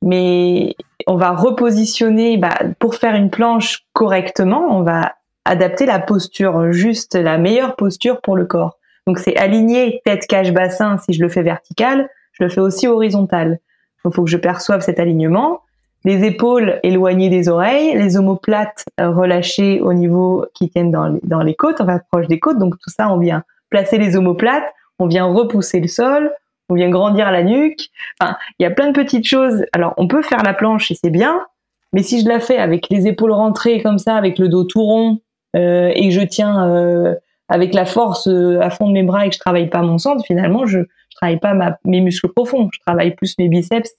mais 0.01 0.77
on 1.09 1.17
va 1.17 1.33
repositionner, 1.33 2.37
bah, 2.37 2.55
pour 2.79 2.95
faire 2.95 3.17
une 3.17 3.29
planche 3.29 3.87
correctement, 3.93 4.69
on 4.71 4.83
va 4.83 5.17
adapter 5.45 5.85
la 5.85 5.99
posture 5.99 6.71
juste, 6.71 7.17
la 7.17 7.39
meilleure 7.39 7.75
posture 7.75 8.21
pour 8.21 8.37
le 8.37 8.45
corps. 8.45 8.79
Donc 9.09 9.19
c'est 9.19 9.37
aligner 9.37 10.01
tête, 10.05 10.29
cage, 10.29 10.53
bassin 10.53 10.97
si 10.99 11.13
je 11.13 11.21
le 11.21 11.29
fais 11.29 11.43
vertical, 11.43 12.09
je 12.31 12.45
le 12.45 12.49
fais 12.49 12.61
aussi 12.61 12.87
horizontal. 12.87 13.59
Il 14.05 14.13
faut 14.15 14.23
que 14.23 14.31
je 14.31 14.37
perçoive 14.37 14.81
cet 14.81 15.01
alignement. 15.01 15.63
Les 16.05 16.23
épaules 16.23 16.79
éloignées 16.85 17.31
des 17.31 17.49
oreilles, 17.49 17.99
les 17.99 18.17
omoplates 18.17 18.85
euh, 19.01 19.11
relâchées 19.11 19.81
au 19.81 19.93
niveau 19.93 20.47
qui 20.55 20.71
tiennent 20.71 20.93
dans 20.93 21.09
les, 21.09 21.21
dans 21.25 21.43
les 21.43 21.57
côtes, 21.57 21.81
va 21.81 21.99
proche 21.99 22.29
des 22.29 22.39
côtes. 22.39 22.59
Donc 22.59 22.75
tout 22.79 22.91
ça, 22.91 23.09
on 23.09 23.19
vient 23.19 23.43
placer 23.71 23.99
les 23.99 24.17
omoplates 24.17 24.73
on 24.99 25.07
vient 25.07 25.27
repousser 25.27 25.81
le 25.81 25.89
sol, 25.89 26.33
on 26.69 26.75
vient 26.75 26.91
grandir 26.91 27.31
la 27.31 27.43
nuque. 27.43 27.91
Enfin, 28.21 28.37
il 28.59 28.63
y 28.65 28.67
a 28.67 28.71
plein 28.71 28.89
de 28.89 28.93
petites 28.93 29.27
choses. 29.27 29.65
Alors, 29.73 29.95
on 29.97 30.09
peut 30.09 30.23
faire 30.23 30.43
la 30.43 30.55
planche 30.55 30.91
et 30.91 30.95
c'est 30.95 31.11
bien, 31.11 31.47
mais 31.93 32.03
si 32.03 32.21
je 32.21 32.29
la 32.29 32.41
fais 32.41 32.59
avec 32.59 32.89
les 32.91 33.07
épaules 33.07 33.33
rentrées 33.33 33.83
comme 33.83 33.99
ça, 33.99 34.17
avec 34.17 34.39
le 34.39 34.49
dos 34.49 34.65
tout 34.65 34.83
rond, 34.83 35.21
euh, 35.57 35.91
et 35.95 36.09
que 36.09 36.15
je 36.15 36.21
tiens 36.21 36.69
euh, 36.69 37.15
avec 37.49 37.73
la 37.73 37.87
force 37.87 38.27
euh, 38.27 38.61
à 38.61 38.71
fond 38.71 38.89
de 38.89 38.93
mes 38.93 39.03
bras 39.03 39.25
et 39.25 39.31
que 39.31 39.35
je 39.35 39.41
travaille 39.41 39.71
pas 39.71 39.83
mon 39.83 39.99
centre, 39.99 40.25
finalement, 40.27 40.67
je, 40.67 40.81
je 40.81 41.17
travaille 41.17 41.39
pas 41.39 41.55
mes 41.85 42.01
muscles 42.01 42.29
profonds. 42.29 42.69
Je 42.73 42.81
travaille 42.81 43.15
plus 43.15 43.39
mes 43.39 43.49
biceps 43.49 43.95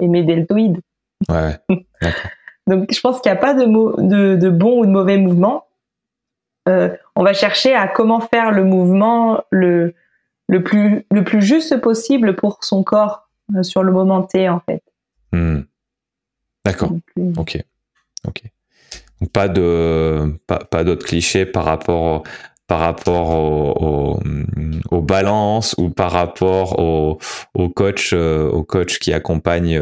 et, 0.00 0.08
mes 0.08 0.22
deltoïdes. 0.22 0.80
Ouais. 1.28 1.58
Donc, 2.66 2.90
je 2.90 3.00
pense 3.00 3.20
qu'il 3.20 3.30
n'y 3.30 3.36
a 3.36 3.40
pas 3.40 3.52
de, 3.52 3.66
de, 3.66 4.36
de 4.36 4.48
bon 4.48 4.80
ou 4.80 4.86
de 4.86 4.90
mauvais 4.90 5.18
mouvement. 5.18 5.66
on 6.66 7.22
va 7.22 7.34
chercher 7.34 7.74
à 7.74 7.88
comment 7.88 8.20
faire 8.20 8.52
le 8.52 8.64
mouvement 8.64 9.42
le 9.50 9.94
le 10.48 10.62
plus, 10.62 11.06
le 11.10 11.24
plus 11.24 11.42
juste 11.42 11.80
possible 11.80 12.36
pour 12.36 12.62
son 12.62 12.82
corps 12.82 13.28
euh, 13.54 13.62
sur 13.62 13.82
le 13.82 13.92
moment 13.92 14.22
T, 14.22 14.48
en 14.48 14.60
fait. 14.60 14.82
Hmm. 15.32 15.60
D'accord. 16.64 16.92
Euh, 17.18 17.32
ok. 17.36 17.62
Ok. 18.26 18.42
Donc 19.20 19.30
pas 19.30 19.48
de 19.48 20.38
pas, 20.46 20.58
pas 20.58 20.82
d'autres 20.82 21.06
clichés 21.06 21.46
par 21.46 21.64
rapport 21.64 22.24
par 22.66 22.80
rapport 22.80 23.30
au, 23.30 24.18
au, 24.90 25.02
balance 25.02 25.74
ou 25.76 25.90
par 25.90 26.10
rapport 26.10 26.78
au, 26.78 27.18
au 27.52 27.68
coach 27.68 28.12
euh, 28.14 28.48
au 28.48 28.64
coach 28.64 28.98
qui 28.98 29.12
accompagne 29.12 29.78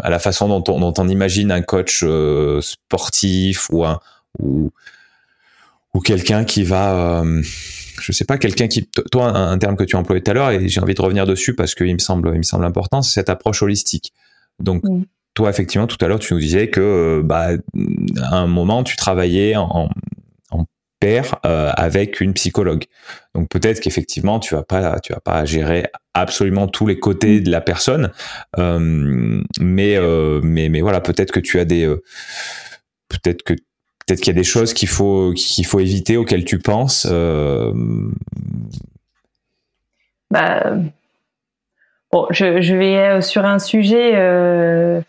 à 0.00 0.10
la 0.10 0.18
façon 0.18 0.48
dont 0.48 0.62
on, 0.72 0.80
dont 0.80 0.92
on 0.98 1.08
imagine 1.08 1.50
un 1.50 1.62
coach 1.62 2.04
sportif 2.60 3.70
ou 3.70 3.84
un 3.86 3.98
ou, 4.38 4.70
ou 5.94 6.00
quelqu'un 6.00 6.44
qui 6.44 6.64
va 6.64 7.24
je 8.00 8.12
sais 8.12 8.24
pas, 8.24 8.38
quelqu'un 8.38 8.68
qui, 8.68 8.88
toi, 9.10 9.36
un, 9.36 9.58
terme 9.58 9.76
que 9.76 9.84
tu 9.84 9.96
as 9.96 9.98
employé 9.98 10.22
tout 10.22 10.30
à 10.30 10.34
l'heure, 10.34 10.50
et 10.50 10.68
j'ai 10.68 10.80
envie 10.80 10.94
de 10.94 11.02
revenir 11.02 11.26
dessus 11.26 11.54
parce 11.54 11.74
qu'il 11.74 11.92
me 11.92 11.98
semble, 11.98 12.30
il 12.34 12.38
me 12.38 12.42
semble 12.42 12.64
important, 12.64 13.02
c'est 13.02 13.12
cette 13.12 13.30
approche 13.30 13.62
holistique. 13.62 14.12
Donc, 14.60 14.82
toi, 15.34 15.50
effectivement, 15.50 15.86
tout 15.86 16.02
à 16.04 16.08
l'heure, 16.08 16.18
tu 16.18 16.34
nous 16.34 16.40
disais 16.40 16.68
que, 16.68 16.80
euh, 16.80 17.22
bah, 17.22 17.50
à 18.22 18.36
un 18.36 18.46
moment, 18.46 18.82
tu 18.82 18.96
travaillais 18.96 19.56
en, 19.56 19.88
en 20.50 20.64
pair 21.00 21.36
euh, 21.46 21.70
avec 21.76 22.20
une 22.20 22.34
psychologue. 22.34 22.84
Donc, 23.34 23.48
peut-être 23.48 23.80
qu'effectivement, 23.80 24.40
tu 24.40 24.54
vas 24.54 24.64
pas, 24.64 24.98
tu 25.00 25.12
vas 25.12 25.20
pas 25.20 25.44
gérer 25.44 25.86
absolument 26.14 26.66
tous 26.66 26.86
les 26.86 26.98
côtés 26.98 27.40
de 27.40 27.50
la 27.50 27.60
personne, 27.60 28.10
euh, 28.58 29.40
mais, 29.60 29.98
mais, 30.42 30.68
mais 30.68 30.80
voilà, 30.80 31.00
peut-être 31.00 31.30
que 31.30 31.40
tu 31.40 31.60
as 31.60 31.64
des, 31.64 31.86
peut-être 33.08 33.42
que 33.42 33.54
Peut-être 34.08 34.20
qu'il 34.20 34.34
y 34.34 34.36
a 34.38 34.40
des 34.40 34.44
choses 34.44 34.72
qu'il 34.72 34.88
faut 34.88 35.34
qu'il 35.36 35.66
faut 35.66 35.80
éviter 35.80 36.16
auxquelles 36.16 36.46
tu 36.46 36.58
penses. 36.58 37.06
Euh, 37.10 37.74
bah, 40.30 40.76
bon, 42.10 42.26
je, 42.30 42.74
vais 42.74 42.96
euh, 42.96 43.20
sur 43.20 43.44
un 43.44 43.58
sujet. 43.58 44.12
Euh, 44.14 45.02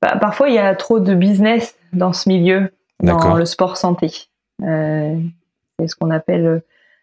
bah, 0.00 0.16
parfois, 0.20 0.48
il 0.48 0.56
y 0.56 0.58
a 0.58 0.74
trop 0.74 0.98
de 0.98 1.14
business 1.14 1.76
dans 1.92 2.12
ce 2.12 2.28
milieu, 2.28 2.72
dans 3.00 3.34
le 3.36 3.44
sport 3.44 3.76
santé. 3.76 4.08
c'est 4.58 5.86
ce 5.86 5.94
qu'on 5.94 6.10
appelle. 6.10 6.62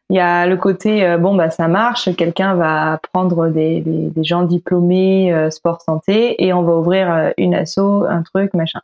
Il 0.10 0.18
y 0.18 0.20
a 0.20 0.46
le 0.46 0.58
côté 0.58 1.18
bon 1.20 1.36
bah 1.36 1.52
ça 1.52 1.68
marche, 1.68 2.14
quelqu'un 2.16 2.56
va 2.56 3.00
prendre 3.14 3.48
des, 3.48 3.82
des 3.86 4.24
gens 4.24 4.42
diplômés 4.42 5.32
sport 5.52 5.82
santé 5.84 6.44
et 6.44 6.52
on 6.52 6.64
va 6.64 6.74
ouvrir 6.74 7.32
une 7.38 7.54
asso, 7.54 7.78
un 8.10 8.24
truc 8.24 8.56
machin 8.56 8.82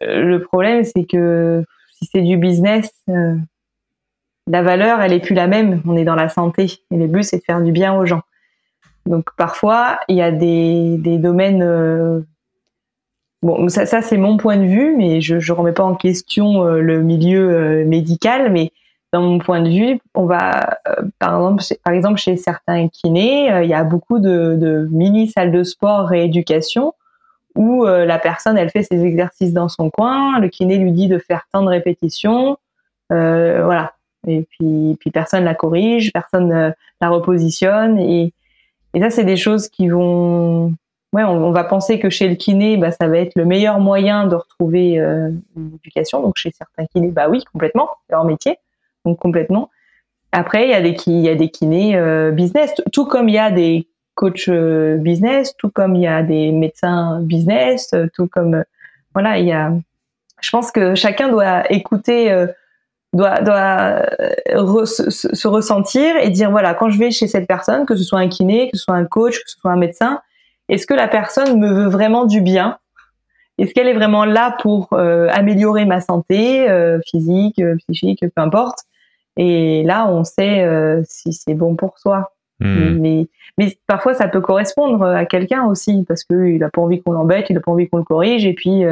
le 0.00 0.38
problème, 0.38 0.84
c'est 0.84 1.04
que 1.04 1.64
si 1.92 2.08
c'est 2.12 2.22
du 2.22 2.36
business, 2.36 2.90
euh, 3.08 3.36
la 4.46 4.62
valeur, 4.62 5.00
elle 5.00 5.12
est 5.12 5.20
plus 5.20 5.34
la 5.34 5.46
même. 5.46 5.82
On 5.86 5.96
est 5.96 6.04
dans 6.04 6.14
la 6.14 6.28
santé 6.28 6.80
et 6.90 6.96
le 6.96 7.06
but, 7.06 7.22
c'est 7.22 7.38
de 7.38 7.42
faire 7.42 7.62
du 7.62 7.72
bien 7.72 7.94
aux 7.94 8.06
gens. 8.06 8.22
Donc 9.06 9.26
parfois, 9.36 9.98
il 10.08 10.16
y 10.16 10.22
a 10.22 10.30
des, 10.30 10.96
des 10.98 11.18
domaines. 11.18 11.62
Euh, 11.62 12.20
bon, 13.42 13.68
ça, 13.68 13.86
ça 13.86 14.02
c'est 14.02 14.16
mon 14.16 14.36
point 14.36 14.56
de 14.56 14.66
vue, 14.66 14.94
mais 14.96 15.20
je 15.20 15.36
ne 15.36 15.52
remets 15.56 15.72
pas 15.72 15.84
en 15.84 15.94
question 15.94 16.64
euh, 16.64 16.80
le 16.80 17.02
milieu 17.02 17.84
médical. 17.84 18.50
Mais 18.50 18.72
dans 19.12 19.22
mon 19.22 19.38
point 19.38 19.60
de 19.60 19.68
vue, 19.68 20.00
on 20.14 20.24
va, 20.24 20.78
par 21.18 21.36
exemple, 21.36 21.62
chez, 21.62 21.78
par 21.84 21.92
exemple, 21.92 22.18
chez 22.18 22.36
certains 22.36 22.88
kinés, 22.88 23.50
il 23.62 23.68
y 23.68 23.74
a 23.74 23.84
beaucoup 23.84 24.20
de, 24.20 24.56
de 24.56 24.88
mini 24.90 25.28
salles 25.28 25.52
de 25.52 25.64
sport 25.64 26.06
rééducation 26.06 26.94
où 27.56 27.84
euh, 27.84 28.04
la 28.04 28.18
personne, 28.18 28.56
elle 28.56 28.70
fait 28.70 28.82
ses 28.82 29.04
exercices 29.04 29.52
dans 29.52 29.68
son 29.68 29.90
coin, 29.90 30.38
le 30.38 30.48
kiné 30.48 30.78
lui 30.78 30.92
dit 30.92 31.08
de 31.08 31.18
faire 31.18 31.46
tant 31.52 31.62
de 31.62 31.68
répétitions, 31.68 32.56
euh, 33.12 33.64
voilà. 33.64 33.94
Et 34.26 34.46
puis, 34.50 34.98
personne 35.12 35.44
la 35.44 35.54
corrige, 35.54 36.12
personne 36.12 36.52
euh, 36.52 36.70
la 37.00 37.08
repositionne. 37.08 37.98
Et, 37.98 38.34
et 38.94 39.00
ça, 39.00 39.10
c'est 39.10 39.24
des 39.24 39.36
choses 39.36 39.68
qui 39.68 39.88
vont... 39.88 40.74
Ouais, 41.12 41.24
on, 41.24 41.50
va 41.50 41.64
penser 41.64 41.98
que 41.98 42.08
chez 42.08 42.28
le 42.28 42.36
kiné, 42.36 42.76
bah, 42.76 42.92
ça 42.92 43.08
va 43.08 43.18
être 43.18 43.34
le 43.34 43.44
meilleur 43.44 43.80
moyen 43.80 44.28
de 44.28 44.36
retrouver 44.36 44.94
une 44.94 45.72
éducation. 45.82 46.22
Donc 46.22 46.36
chez 46.36 46.52
certains 46.52 46.86
kinés, 46.86 47.10
bah 47.10 47.28
oui, 47.28 47.42
complètement, 47.52 47.90
c'est 48.06 48.12
leur 48.12 48.24
métier, 48.24 48.58
donc 49.04 49.18
complètement. 49.18 49.70
Après, 50.30 50.68
il 50.68 50.70
y 50.70 50.74
a 50.74 50.80
des, 50.80 50.94
il 51.06 51.20
y 51.20 51.28
a 51.28 51.34
des 51.34 51.48
kinés 51.48 52.00
business, 52.30 52.72
tout 52.92 53.06
comme 53.06 53.28
il 53.28 53.34
y 53.34 53.38
a 53.38 53.50
des 53.50 53.89
coach 54.20 54.50
euh, 54.50 54.98
business, 54.98 55.56
tout 55.56 55.70
comme 55.70 55.96
il 55.96 56.02
y 56.02 56.06
a 56.06 56.22
des 56.22 56.52
médecins 56.52 57.20
business, 57.22 57.88
euh, 57.94 58.06
tout 58.14 58.28
comme 58.28 58.54
euh, 58.54 58.64
voilà, 59.14 59.38
il 59.38 59.46
y 59.46 59.52
a. 59.52 59.72
Je 60.42 60.50
pense 60.50 60.70
que 60.70 60.94
chacun 60.94 61.28
doit 61.28 61.70
écouter, 61.72 62.46
doit 63.12 63.40
doit 63.42 64.06
se, 64.86 65.48
ressentir 65.48 66.16
et 66.16 66.30
dire 66.30 66.50
voilà, 66.50 66.72
quand 66.72 66.88
je 66.88 66.98
vais 66.98 67.10
chez 67.10 67.28
cette 67.28 67.46
personne, 67.46 67.84
que 67.84 67.94
ce 67.94 68.04
soit 68.04 68.20
un 68.20 68.28
kiné, 68.28 68.70
que 68.70 68.78
ce 68.78 68.84
soit 68.84 68.94
un 68.94 69.04
coach, 69.04 69.38
que 69.42 69.50
ce 69.50 69.58
soit 69.58 69.70
un 69.70 69.76
médecin, 69.76 70.22
est-ce 70.70 70.86
que 70.86 70.94
la 70.94 71.08
personne 71.08 71.58
me 71.58 71.70
veut 71.70 71.88
vraiment 71.88 72.24
du 72.24 72.40
bien? 72.40 72.78
Est-ce 73.58 73.74
qu'elle 73.74 73.88
est 73.88 73.94
vraiment 73.94 74.24
là 74.24 74.56
pour 74.62 74.94
améliorer 74.94 75.84
ma 75.84 76.00
santé 76.00 76.66
physique, 77.06 77.60
psychique, 77.80 78.24
peu 78.34 78.42
importe? 78.42 78.78
Et 79.36 79.82
là, 79.82 80.06
on 80.08 80.24
sait 80.24 80.66
si 81.04 81.34
c'est 81.34 81.54
bon 81.54 81.76
pour 81.76 81.98
soi. 81.98 82.32
Hmm. 82.60 82.98
Mais, 83.00 83.28
mais 83.58 83.78
parfois, 83.86 84.14
ça 84.14 84.28
peut 84.28 84.40
correspondre 84.40 85.02
à 85.04 85.24
quelqu'un 85.24 85.64
aussi, 85.64 86.04
parce 86.06 86.24
qu'il 86.24 86.58
n'a 86.58 86.68
pas 86.68 86.80
envie 86.80 87.02
qu'on 87.02 87.12
l'embête, 87.12 87.46
il 87.50 87.54
n'a 87.54 87.60
pas 87.60 87.72
envie 87.72 87.88
qu'on 87.88 87.98
le 87.98 88.04
corrige, 88.04 88.44
et 88.44 88.54
puis 88.54 88.82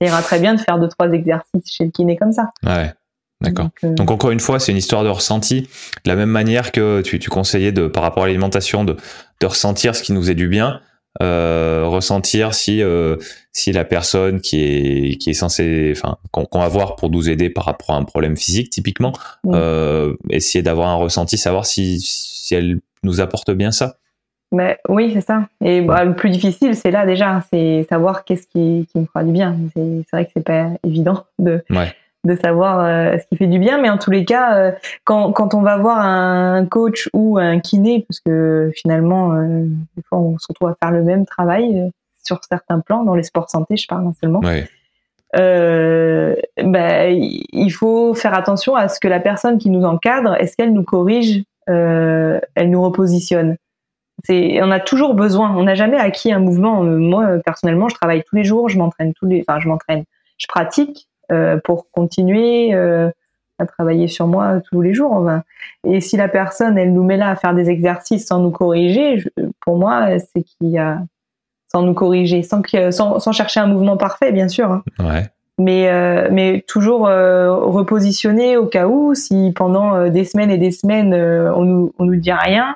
ça 0.00 0.06
ira 0.06 0.22
très 0.22 0.40
bien 0.40 0.54
de 0.54 0.60
faire 0.60 0.78
deux, 0.78 0.88
trois 0.88 1.10
exercices 1.12 1.70
chez 1.70 1.84
le 1.84 1.90
kiné 1.90 2.16
comme 2.16 2.32
ça. 2.32 2.50
Ouais. 2.64 2.92
D'accord. 3.40 3.70
Donc, 3.82 4.10
encore 4.10 4.30
une 4.30 4.40
fois, 4.40 4.60
c'est 4.60 4.72
une 4.72 4.78
histoire 4.78 5.02
de 5.04 5.08
ressenti. 5.08 5.62
De 6.04 6.10
la 6.10 6.16
même 6.16 6.30
manière 6.30 6.72
que 6.72 7.00
tu, 7.00 7.18
tu 7.18 7.28
conseillais 7.28 7.72
de, 7.72 7.88
par 7.88 8.04
rapport 8.04 8.24
à 8.24 8.26
l'alimentation 8.26 8.84
de, 8.84 8.96
de 9.40 9.46
ressentir 9.46 9.96
ce 9.96 10.02
qui 10.02 10.12
nous 10.12 10.30
est 10.30 10.34
du 10.34 10.48
bien, 10.48 10.80
euh, 11.20 11.84
ressentir 11.86 12.54
si 12.54 12.82
euh, 12.82 13.16
si 13.52 13.70
la 13.72 13.84
personne 13.84 14.40
qui 14.40 14.62
est 14.62 15.18
qui 15.18 15.28
est 15.28 15.34
censée 15.34 15.92
enfin 15.94 16.16
qu'on 16.30 16.58
va 16.58 16.68
voir 16.68 16.96
pour 16.96 17.10
nous 17.10 17.28
aider 17.28 17.50
par 17.50 17.66
rapport 17.66 17.90
à 17.90 17.96
un 17.96 18.04
problème 18.04 18.34
physique 18.34 18.70
typiquement 18.70 19.12
euh, 19.48 20.16
essayer 20.30 20.62
d'avoir 20.62 20.88
un 20.88 20.94
ressenti 20.94 21.36
savoir 21.36 21.66
si 21.66 22.00
si 22.00 22.54
elle 22.54 22.80
nous 23.02 23.20
apporte 23.20 23.50
bien 23.50 23.70
ça 23.70 23.96
mais 24.52 24.78
oui 24.88 25.10
c'est 25.14 25.22
ça 25.22 25.48
et 25.64 25.80
bah, 25.80 26.04
le 26.04 26.14
plus 26.14 26.30
difficile 26.30 26.76
c'est 26.76 26.90
là 26.90 27.06
déjà 27.06 27.42
c'est 27.50 27.86
savoir 27.88 28.24
qu'est-ce 28.24 28.46
qui, 28.46 28.86
qui 28.90 28.98
me 28.98 29.06
fera 29.06 29.24
du 29.24 29.32
bien 29.32 29.56
c'est 29.74 30.04
vrai 30.12 30.26
que 30.26 30.32
c'est 30.34 30.44
pas 30.44 30.68
évident 30.84 31.24
de 31.38 31.64
ouais 31.70 31.94
de 32.24 32.36
savoir 32.36 32.80
euh, 32.80 33.18
ce 33.18 33.26
qui 33.26 33.36
fait 33.36 33.46
du 33.46 33.58
bien. 33.58 33.80
Mais 33.80 33.90
en 33.90 33.98
tous 33.98 34.10
les 34.10 34.24
cas, 34.24 34.56
euh, 34.56 34.72
quand, 35.04 35.32
quand 35.32 35.54
on 35.54 35.62
va 35.62 35.76
voir 35.76 35.98
un 35.98 36.66
coach 36.66 37.08
ou 37.12 37.38
un 37.38 37.58
kiné, 37.60 38.04
parce 38.08 38.20
que 38.20 38.70
finalement, 38.76 39.34
euh, 39.34 39.64
des 39.96 40.02
fois, 40.08 40.18
on 40.18 40.38
se 40.38 40.46
retrouve 40.48 40.68
à 40.68 40.76
faire 40.80 40.92
le 40.92 41.02
même 41.02 41.26
travail 41.26 41.90
sur 42.24 42.40
certains 42.48 42.80
plans, 42.80 43.02
dans 43.04 43.14
les 43.14 43.24
sports 43.24 43.50
santé, 43.50 43.76
je 43.76 43.86
parle 43.86 44.12
seulement. 44.20 44.40
Ouais. 44.40 44.68
bah, 45.34 47.08
il 47.08 47.70
faut 47.70 48.14
faire 48.14 48.34
attention 48.34 48.76
à 48.76 48.88
ce 48.88 49.00
que 49.00 49.08
la 49.08 49.18
personne 49.18 49.58
qui 49.58 49.70
nous 49.70 49.84
encadre, 49.84 50.36
est-ce 50.36 50.56
qu'elle 50.56 50.72
nous 50.72 50.84
corrige, 50.84 51.42
elle 51.66 52.70
nous 52.70 52.82
repositionne. 52.82 53.56
On 54.28 54.70
a 54.70 54.80
toujours 54.80 55.14
besoin. 55.14 55.54
On 55.56 55.64
n'a 55.64 55.74
jamais 55.74 55.96
acquis 55.96 56.32
un 56.32 56.38
mouvement. 56.38 56.82
Moi, 56.82 57.38
personnellement, 57.44 57.88
je 57.88 57.94
travaille 57.94 58.22
tous 58.24 58.36
les 58.36 58.44
jours, 58.44 58.68
je 58.68 58.78
m'entraîne 58.78 59.12
tous 59.14 59.26
les, 59.26 59.44
enfin, 59.46 59.60
je 59.60 59.68
m'entraîne, 59.68 60.04
je 60.38 60.46
pratique 60.46 61.08
euh, 61.30 61.58
pour 61.62 61.90
continuer 61.90 62.74
euh, 62.74 63.10
à 63.58 63.66
travailler 63.66 64.08
sur 64.08 64.26
moi 64.26 64.60
tous 64.70 64.80
les 64.80 64.92
jours. 64.92 65.28
Et 65.86 66.00
si 66.00 66.16
la 66.16 66.28
personne, 66.28 66.76
elle 66.78 66.92
nous 66.92 67.04
met 67.04 67.16
là 67.16 67.30
à 67.30 67.36
faire 67.36 67.54
des 67.54 67.70
exercices 67.70 68.26
sans 68.26 68.38
nous 68.40 68.50
corriger, 68.50 69.24
pour 69.60 69.76
moi, 69.76 70.18
c'est 70.18 70.42
qu'il 70.42 70.68
y 70.68 70.78
a 70.78 70.98
sans 71.70 71.82
nous 71.82 71.94
corriger, 71.94 72.42
sans, 72.42 72.62
sans, 72.90 73.18
sans, 73.18 73.32
chercher 73.32 73.60
un 73.60 73.66
mouvement 73.66 73.96
parfait, 73.96 74.30
bien 74.30 74.48
sûr. 74.48 74.70
Hein. 74.70 74.82
Ouais. 74.98 75.30
Mais, 75.62 75.88
euh, 75.88 76.28
mais 76.32 76.64
toujours 76.66 77.02
repositionner 77.02 78.56
au 78.56 78.66
cas 78.66 78.86
où, 78.86 79.14
si 79.14 79.52
pendant 79.54 80.08
des 80.08 80.24
semaines 80.24 80.50
et 80.50 80.58
des 80.58 80.70
semaines, 80.70 81.14
on 81.14 81.62
nous, 81.62 81.94
on 81.98 82.04
nous 82.04 82.16
dit 82.16 82.32
rien, 82.32 82.74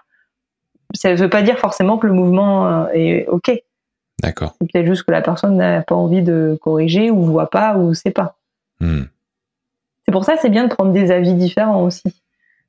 ça 0.95 1.11
ne 1.11 1.17
veut 1.17 1.31
pas 1.31 1.43
dire 1.43 1.59
forcément 1.59 1.99
que 1.99 2.07
le 2.07 2.13
mouvement 2.13 2.89
est 2.91 3.27
OK. 3.29 3.51
D'accord. 4.23 4.55
C'est 4.61 4.71
peut-être 4.71 4.87
juste 4.87 5.03
que 5.05 5.11
la 5.11 5.21
personne 5.21 5.57
n'a 5.57 5.83
pas 5.83 5.95
envie 5.95 6.23
de 6.23 6.59
corriger 6.63 7.11
ou 7.11 7.25
voit 7.25 7.51
pas 7.51 7.77
ou 7.77 7.93
sait 7.95 8.11
pas. 8.11 8.37
Hmm. 8.81 9.05
C'est 10.05 10.13
pour 10.13 10.25
ça 10.25 10.37
c'est 10.41 10.49
bien 10.49 10.65
de 10.65 10.73
prendre 10.73 10.93
des 10.93 11.11
avis 11.11 11.35
différents 11.35 11.83
aussi. 11.83 12.15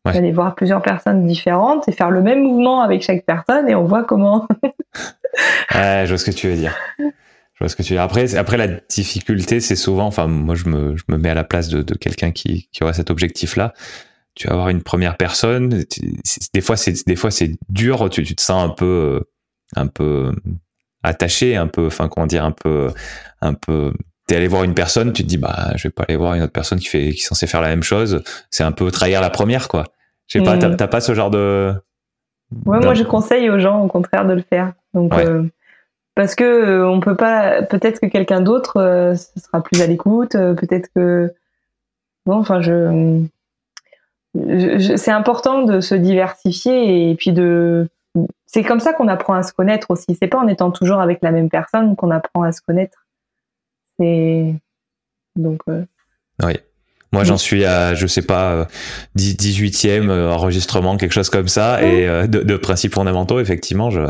Ouais. 0.05 0.13
D'aller 0.13 0.31
voir 0.31 0.55
plusieurs 0.55 0.81
personnes 0.81 1.25
différentes 1.25 1.87
et 1.87 1.91
faire 1.91 2.11
le 2.11 2.21
même 2.21 2.41
mouvement 2.41 2.81
avec 2.81 3.01
chaque 3.01 3.25
personne 3.25 3.69
et 3.69 3.75
on 3.75 3.83
voit 3.83 4.03
comment. 4.03 4.47
ouais, 5.75 6.03
je 6.03 6.09
vois 6.09 6.17
ce 6.17 6.25
que 6.25 6.31
tu 6.31 6.47
veux 6.47 6.55
dire. 6.55 6.75
Je 7.57 7.63
vois 7.63 7.69
ce 7.69 7.75
que 7.75 7.81
tu. 7.81 7.97
Après, 7.97 8.35
après 8.35 8.57
la 8.57 8.67
difficulté, 8.67 9.59
c'est 9.59 9.75
souvent, 9.75 10.05
enfin, 10.05 10.27
moi, 10.27 10.53
je 10.53 10.69
me, 10.69 10.95
je 10.95 11.03
me 11.09 11.17
mets 11.17 11.29
à 11.29 11.33
la 11.33 11.43
place 11.43 11.69
de, 11.69 11.81
de 11.81 11.95
quelqu'un 11.95 12.31
qui, 12.31 12.69
qui 12.71 12.83
aura 12.83 12.93
cet 12.93 13.09
objectif-là. 13.09 13.73
Tu 14.35 14.47
vas 14.47 14.53
avoir 14.53 14.69
une 14.69 14.83
première 14.83 15.17
personne. 15.17 15.83
Des 16.53 16.61
fois, 16.61 16.77
c'est, 16.77 17.07
des 17.07 17.15
fois, 17.15 17.31
c'est 17.31 17.57
dur. 17.69 18.09
Tu, 18.11 18.23
tu 18.23 18.35
te 18.35 18.41
sens 18.43 18.63
un 18.63 18.69
peu, 18.69 19.23
un 19.75 19.87
peu 19.87 20.31
attaché, 21.01 21.55
un 21.55 21.67
peu, 21.67 21.87
enfin, 21.87 22.09
comment 22.09 22.27
dire, 22.27 22.45
un 22.45 22.51
peu, 22.51 22.91
un 23.41 23.55
peu 23.55 23.91
t'es 24.27 24.35
allé 24.35 24.47
voir 24.47 24.63
une 24.63 24.73
personne, 24.73 25.13
tu 25.13 25.23
te 25.23 25.27
dis 25.27 25.37
bah 25.37 25.71
je 25.75 25.87
vais 25.87 25.91
pas 25.91 26.03
aller 26.03 26.17
voir 26.17 26.33
une 26.35 26.43
autre 26.43 26.51
personne 26.51 26.79
qui 26.79 26.87
fait 26.87 27.11
qui 27.11 27.21
est 27.21 27.25
censée 27.25 27.47
faire 27.47 27.61
la 27.61 27.69
même 27.69 27.83
chose. 27.83 28.23
C'est 28.51 28.63
un 28.63 28.73
peu 28.73 28.91
trahir 28.91 29.21
la 29.21 29.29
première 29.29 29.69
quoi. 29.69 29.85
Je 30.27 30.37
sais 30.37 30.43
pas, 30.43 30.57
mm. 30.57 30.75
t'as 30.75 30.87
pas 30.87 30.99
ce 30.99 31.15
genre 31.15 31.31
de. 31.31 31.73
Ouais, 32.65 32.79
moi 32.79 32.93
je 32.93 33.03
conseille 33.03 33.49
aux 33.49 33.59
gens 33.59 33.81
au 33.81 33.87
contraire 33.87 34.27
de 34.27 34.33
le 34.33 34.41
faire. 34.41 34.73
Donc 34.93 35.13
euh, 35.13 35.43
parce 36.17 36.35
que 36.35 36.43
euh, 36.43 36.89
on 36.89 36.99
peut 36.99 37.15
pas, 37.15 37.61
peut-être 37.61 38.01
que 38.01 38.07
quelqu'un 38.07 38.41
d'autre 38.41 38.77
euh, 38.77 39.15
sera 39.15 39.63
plus 39.63 39.81
à 39.81 39.87
l'écoute, 39.87 40.31
peut-être 40.31 40.89
que 40.93 41.33
bon, 42.25 42.35
enfin 42.35 42.59
je, 42.61 43.23
c'est 44.97 45.11
important 45.11 45.63
de 45.63 45.79
se 45.79 45.95
diversifier 45.95 47.09
et 47.09 47.15
puis 47.15 47.31
de 47.31 47.87
c'est 48.45 48.63
comme 48.63 48.79
ça 48.79 48.93
qu'on 48.93 49.07
apprend 49.07 49.33
à 49.33 49.43
se 49.43 49.53
connaître 49.53 49.91
aussi. 49.91 50.17
C'est 50.19 50.27
pas 50.27 50.39
en 50.39 50.47
étant 50.47 50.71
toujours 50.71 50.99
avec 50.99 51.19
la 51.21 51.31
même 51.31 51.49
personne 51.49 51.95
qu'on 51.95 52.11
apprend 52.11 52.43
à 52.43 52.51
se 52.51 52.61
connaître. 52.61 53.05
C'est 53.99 54.55
donc. 55.35 55.61
Euh, 55.69 55.85
oui. 56.43 56.53
Moi, 57.13 57.23
j'en 57.23 57.37
suis 57.37 57.63
à, 57.63 57.93
je 57.93 58.05
sais 58.05 58.21
pas, 58.21 58.67
18e 59.17 60.09
euh, 60.09 60.29
enregistrement, 60.29 60.97
quelque 60.97 61.13
chose 61.13 61.29
comme 61.29 61.47
ça, 61.47 61.81
et 61.81 62.05
euh, 62.05 62.27
de, 62.27 62.57
principes 62.57 62.93
fondamentaux, 62.93 63.39
effectivement, 63.39 63.89
je, 63.89 64.01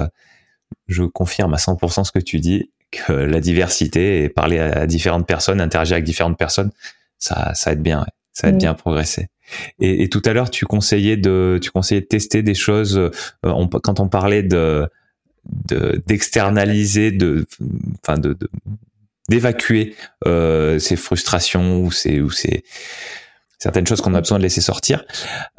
je 0.88 1.04
confirme 1.04 1.54
à 1.54 1.58
100% 1.58 2.06
ce 2.06 2.12
que 2.12 2.20
tu 2.20 2.40
dis, 2.40 2.72
que 2.92 3.14
la 3.14 3.40
diversité 3.40 4.24
et 4.24 4.30
parler 4.30 4.60
à, 4.60 4.88
différentes 4.88 5.28
personnes, 5.28 5.60
interagir 5.62 5.96
avec 5.96 6.06
différentes 6.06 6.38
personnes, 6.38 6.72
ça, 7.20 7.54
ça 7.54 7.74
aide 7.74 7.82
bien, 7.82 8.06
ça 8.34 8.50
aide 8.50 8.56
mm. 8.56 8.60
bien 8.60 8.72
à 8.72 8.76
progresser. 8.76 9.28
Et, 9.80 10.04
et, 10.04 10.10
tout 10.10 10.22
à 10.26 10.34
l'heure, 10.34 10.50
tu 10.50 10.66
conseillais 10.66 11.18
de, 11.18 11.60
tu 11.62 11.72
conseillais 11.72 12.02
de 12.02 12.06
tester 12.06 12.44
des 12.44 12.56
choses. 12.56 13.12
quand 13.42 14.00
on 14.00 14.10
parlait 14.10 14.44
de 14.44 14.90
d'externaliser, 16.06 17.12
de, 17.12 17.46
enfin 18.02 18.18
de, 18.18 18.34
de, 18.34 18.50
d'évacuer 19.30 19.96
euh, 20.26 20.80
ces 20.80 20.96
frustrations 20.96 21.82
ou 21.82 21.92
ces 21.92 22.22
ou 22.22 22.30
ces 22.30 22.64
certaines 23.60 23.88
choses 23.88 24.02
qu'on 24.02 24.14
a 24.14 24.22
besoin 24.22 24.38
de 24.38 24.44
laisser 24.44 24.62
sortir. 24.62 25.04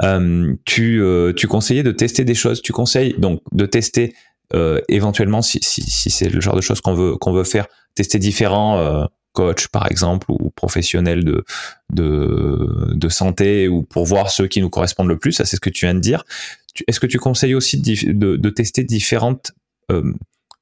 Euh, 0.02 0.54
tu 0.64 1.02
euh, 1.02 1.32
tu 1.32 1.46
conseillais 1.48 1.82
de 1.82 1.90
tester 1.90 2.24
des 2.24 2.34
choses. 2.34 2.62
Tu 2.62 2.72
conseilles 2.72 3.14
donc 3.18 3.42
de 3.52 3.66
tester 3.66 4.14
euh, 4.54 4.80
éventuellement 4.88 5.42
si 5.42 5.58
si, 5.62 5.82
si 5.82 6.10
c'est 6.10 6.28
le 6.28 6.40
genre 6.40 6.56
de 6.56 6.60
choses 6.60 6.80
qu'on 6.80 6.94
veut 6.94 7.16
qu'on 7.16 7.32
veut 7.32 7.44
faire, 7.44 7.66
tester 7.94 8.18
différents 8.18 8.78
euh, 8.78 9.04
coachs 9.32 9.68
par 9.68 9.90
exemple 9.90 10.26
ou 10.30 10.50
professionnels 10.50 11.24
de 11.24 11.44
de 11.92 12.94
de 12.94 13.08
santé 13.08 13.68
ou 13.68 13.82
pour 13.82 14.04
voir 14.06 14.30
ceux 14.30 14.46
qui 14.46 14.60
nous 14.60 14.70
correspondent 14.70 15.08
le 15.08 15.18
plus. 15.18 15.32
Ça 15.32 15.44
c'est 15.44 15.56
ce 15.56 15.60
que 15.60 15.70
tu 15.70 15.86
viens 15.86 15.94
de 15.94 16.00
dire. 16.00 16.24
Est-ce 16.86 17.00
que 17.00 17.06
tu 17.06 17.18
conseilles 17.18 17.54
aussi 17.54 17.80
de, 17.80 18.12
de, 18.12 18.36
de 18.36 18.50
tester 18.50 18.84
différentes 18.84 19.52
euh, 19.90 20.12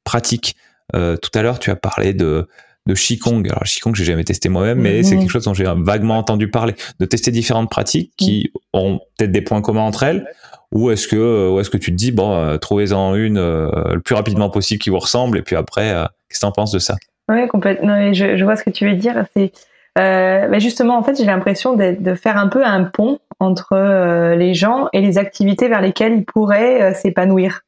pratiques? 0.05 0.57
Tout 0.93 1.31
à 1.35 1.43
l'heure, 1.43 1.59
tu 1.59 1.71
as 1.71 1.77
parlé 1.77 2.15
de 2.15 2.49
de 2.87 2.95
Qigong. 2.95 3.45
Alors 3.51 3.65
Qigong, 3.65 3.95
j'ai 3.95 4.05
jamais 4.05 4.25
testé 4.25 4.49
moi-même, 4.49 4.81
mais 4.81 5.03
c'est 5.03 5.19
quelque 5.19 5.31
chose 5.31 5.45
dont 5.45 5.55
j'ai 5.55 5.65
vaguement 5.65 6.17
entendu 6.17 6.49
parler. 6.49 6.75
De 7.01 7.07
tester 7.07 7.31
différentes 7.33 7.69
pratiques 7.69 8.13
qui 8.17 8.53
ont 8.73 9.01
peut-être 9.19 9.33
des 9.33 9.43
points 9.43 9.61
communs 9.61 9.83
entre 9.83 10.05
elles, 10.05 10.27
ou 10.73 10.91
est-ce 10.91 11.09
que, 11.09 11.17
euh, 11.17 11.51
ou 11.51 11.61
est-ce 11.61 11.71
que 11.71 11.77
tu 11.77 11.91
te 11.91 11.97
dis 11.97 12.13
bon, 12.13 12.35
euh, 12.35 12.57
trouvez-en 12.59 13.15
une 13.15 13.39
euh, 13.39 13.71
le 13.95 14.01
plus 14.01 14.15
rapidement 14.15 14.51
possible 14.51 14.81
qui 14.81 14.91
vous 14.91 14.99
ressemble, 14.99 15.39
et 15.39 15.43
puis 15.43 15.57
après, 15.57 15.91
qu'est-ce 16.29 16.41
que 16.41 16.45
tu 16.45 16.47
en 16.47 16.53
penses 16.53 16.73
de 16.73 16.79
ça? 16.79 16.97
Oui, 17.29 17.47
complètement. 17.49 18.13
Je, 18.13 18.37
je, 18.37 18.45
vois 18.45 18.57
ce 18.57 18.63
que 18.63 18.71
tu 18.71 18.89
veux 18.89 18.95
dire. 18.95 19.27
C'est 19.37 19.53
bah, 19.97 20.59
justement, 20.59 20.99
en 20.99 21.03
fait, 21.03 21.17
j'ai 21.17 21.25
l'impression 21.25 21.75
de, 21.75 22.15
faire 22.15 22.37
un 22.37 22.49
peu 22.49 22.65
un 22.65 22.85
pont 22.85 23.19
entre 23.41 24.35
les 24.35 24.55
gens 24.55 24.89
et 24.93 25.01
les 25.01 25.19
activités 25.19 25.69
vers 25.69 25.81
lesquelles 25.81 26.15
ils 26.15 26.25
pourraient 26.25 26.95
s'épanouir. 26.95 27.63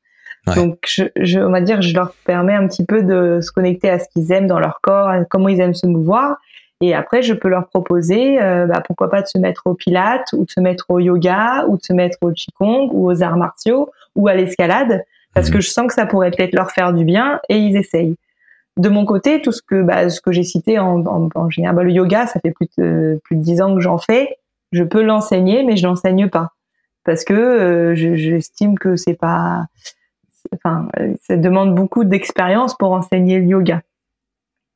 Donc, 0.54 0.78
je, 0.86 1.04
je, 1.16 1.40
on 1.40 1.50
va 1.50 1.60
dire, 1.60 1.82
je 1.82 1.94
leur 1.94 2.12
permets 2.24 2.54
un 2.54 2.66
petit 2.68 2.84
peu 2.84 3.02
de 3.02 3.40
se 3.42 3.50
connecter 3.50 3.90
à 3.90 3.98
ce 3.98 4.06
qu'ils 4.08 4.32
aiment 4.32 4.46
dans 4.46 4.60
leur 4.60 4.80
corps, 4.80 5.08
à 5.08 5.24
comment 5.24 5.48
ils 5.48 5.60
aiment 5.60 5.74
se 5.74 5.86
mouvoir. 5.86 6.38
Et 6.80 6.94
après, 6.94 7.22
je 7.22 7.34
peux 7.34 7.48
leur 7.48 7.68
proposer, 7.68 8.40
euh, 8.40 8.66
bah, 8.66 8.82
pourquoi 8.86 9.10
pas 9.10 9.22
de 9.22 9.26
se 9.26 9.38
mettre 9.38 9.66
au 9.66 9.74
pilates, 9.74 10.32
ou 10.32 10.44
de 10.44 10.50
se 10.50 10.60
mettre 10.60 10.86
au 10.88 11.00
yoga, 11.00 11.66
ou 11.68 11.76
de 11.76 11.82
se 11.82 11.92
mettre 11.92 12.18
au 12.20 12.30
qigong, 12.30 12.88
ou 12.92 13.10
aux 13.10 13.22
arts 13.22 13.36
martiaux, 13.36 13.90
ou 14.14 14.28
à 14.28 14.34
l'escalade, 14.34 15.04
parce 15.34 15.48
mhm. 15.48 15.54
que 15.54 15.60
je 15.60 15.70
sens 15.70 15.86
que 15.88 15.94
ça 15.94 16.06
pourrait 16.06 16.30
peut-être 16.30 16.54
leur 16.54 16.70
faire 16.70 16.92
du 16.92 17.04
bien, 17.04 17.40
et 17.48 17.58
ils 17.58 17.76
essayent. 17.76 18.16
De 18.76 18.88
mon 18.88 19.04
côté, 19.04 19.42
tout 19.42 19.50
ce 19.50 19.60
que, 19.60 19.82
bah, 19.82 20.08
ce 20.08 20.20
que 20.20 20.30
j'ai 20.30 20.44
cité 20.44 20.78
en, 20.78 21.04
en, 21.04 21.28
en 21.34 21.50
général, 21.50 21.74
bah, 21.74 21.82
le 21.82 21.90
yoga, 21.90 22.26
ça 22.28 22.38
fait 22.38 22.52
plus 22.52 22.68
de 22.78 23.20
plus 23.24 23.34
de 23.34 23.42
dix 23.42 23.60
ans 23.60 23.74
que 23.74 23.80
j'en 23.80 23.98
fais. 23.98 24.36
Je 24.70 24.84
peux 24.84 25.02
l'enseigner, 25.02 25.64
mais 25.64 25.76
je 25.76 25.86
l'enseigne 25.86 26.28
pas 26.28 26.52
parce 27.08 27.24
que 27.24 27.32
euh, 27.32 27.94
j'estime 27.94 28.78
que 28.78 28.96
c'est 28.96 29.14
pas 29.14 29.64
enfin, 30.54 30.88
ça 31.22 31.38
demande 31.38 31.74
beaucoup 31.74 32.04
d'expérience 32.04 32.76
pour 32.76 32.92
enseigner 32.92 33.38
le 33.38 33.46
yoga, 33.46 33.80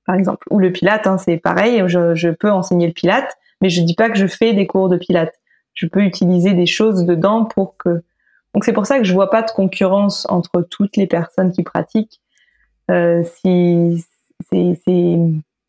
par 0.06 0.14
exemple. 0.14 0.46
Ou 0.50 0.58
le 0.58 0.72
pilate, 0.72 1.06
hein, 1.06 1.18
c'est 1.18 1.36
pareil. 1.36 1.82
Je, 1.86 2.14
je, 2.14 2.28
peux 2.28 2.50
enseigner 2.50 2.86
le 2.86 2.92
pilate, 2.92 3.36
mais 3.60 3.68
je 3.68 3.82
dis 3.82 3.94
pas 3.94 4.10
que 4.10 4.18
je 4.18 4.26
fais 4.26 4.52
des 4.52 4.66
cours 4.66 4.88
de 4.88 4.96
pilate. 4.96 5.34
Je 5.74 5.86
peux 5.86 6.02
utiliser 6.02 6.54
des 6.54 6.66
choses 6.66 7.04
dedans 7.04 7.44
pour 7.44 7.76
que. 7.76 8.02
Donc 8.54 8.64
c'est 8.64 8.72
pour 8.72 8.86
ça 8.86 8.98
que 8.98 9.04
je 9.04 9.14
vois 9.14 9.30
pas 9.30 9.42
de 9.42 9.50
concurrence 9.50 10.26
entre 10.28 10.62
toutes 10.62 10.96
les 10.96 11.06
personnes 11.06 11.52
qui 11.52 11.62
pratiquent. 11.62 12.20
Euh, 12.90 13.22
si 13.24 14.04
c'est, 14.50 14.76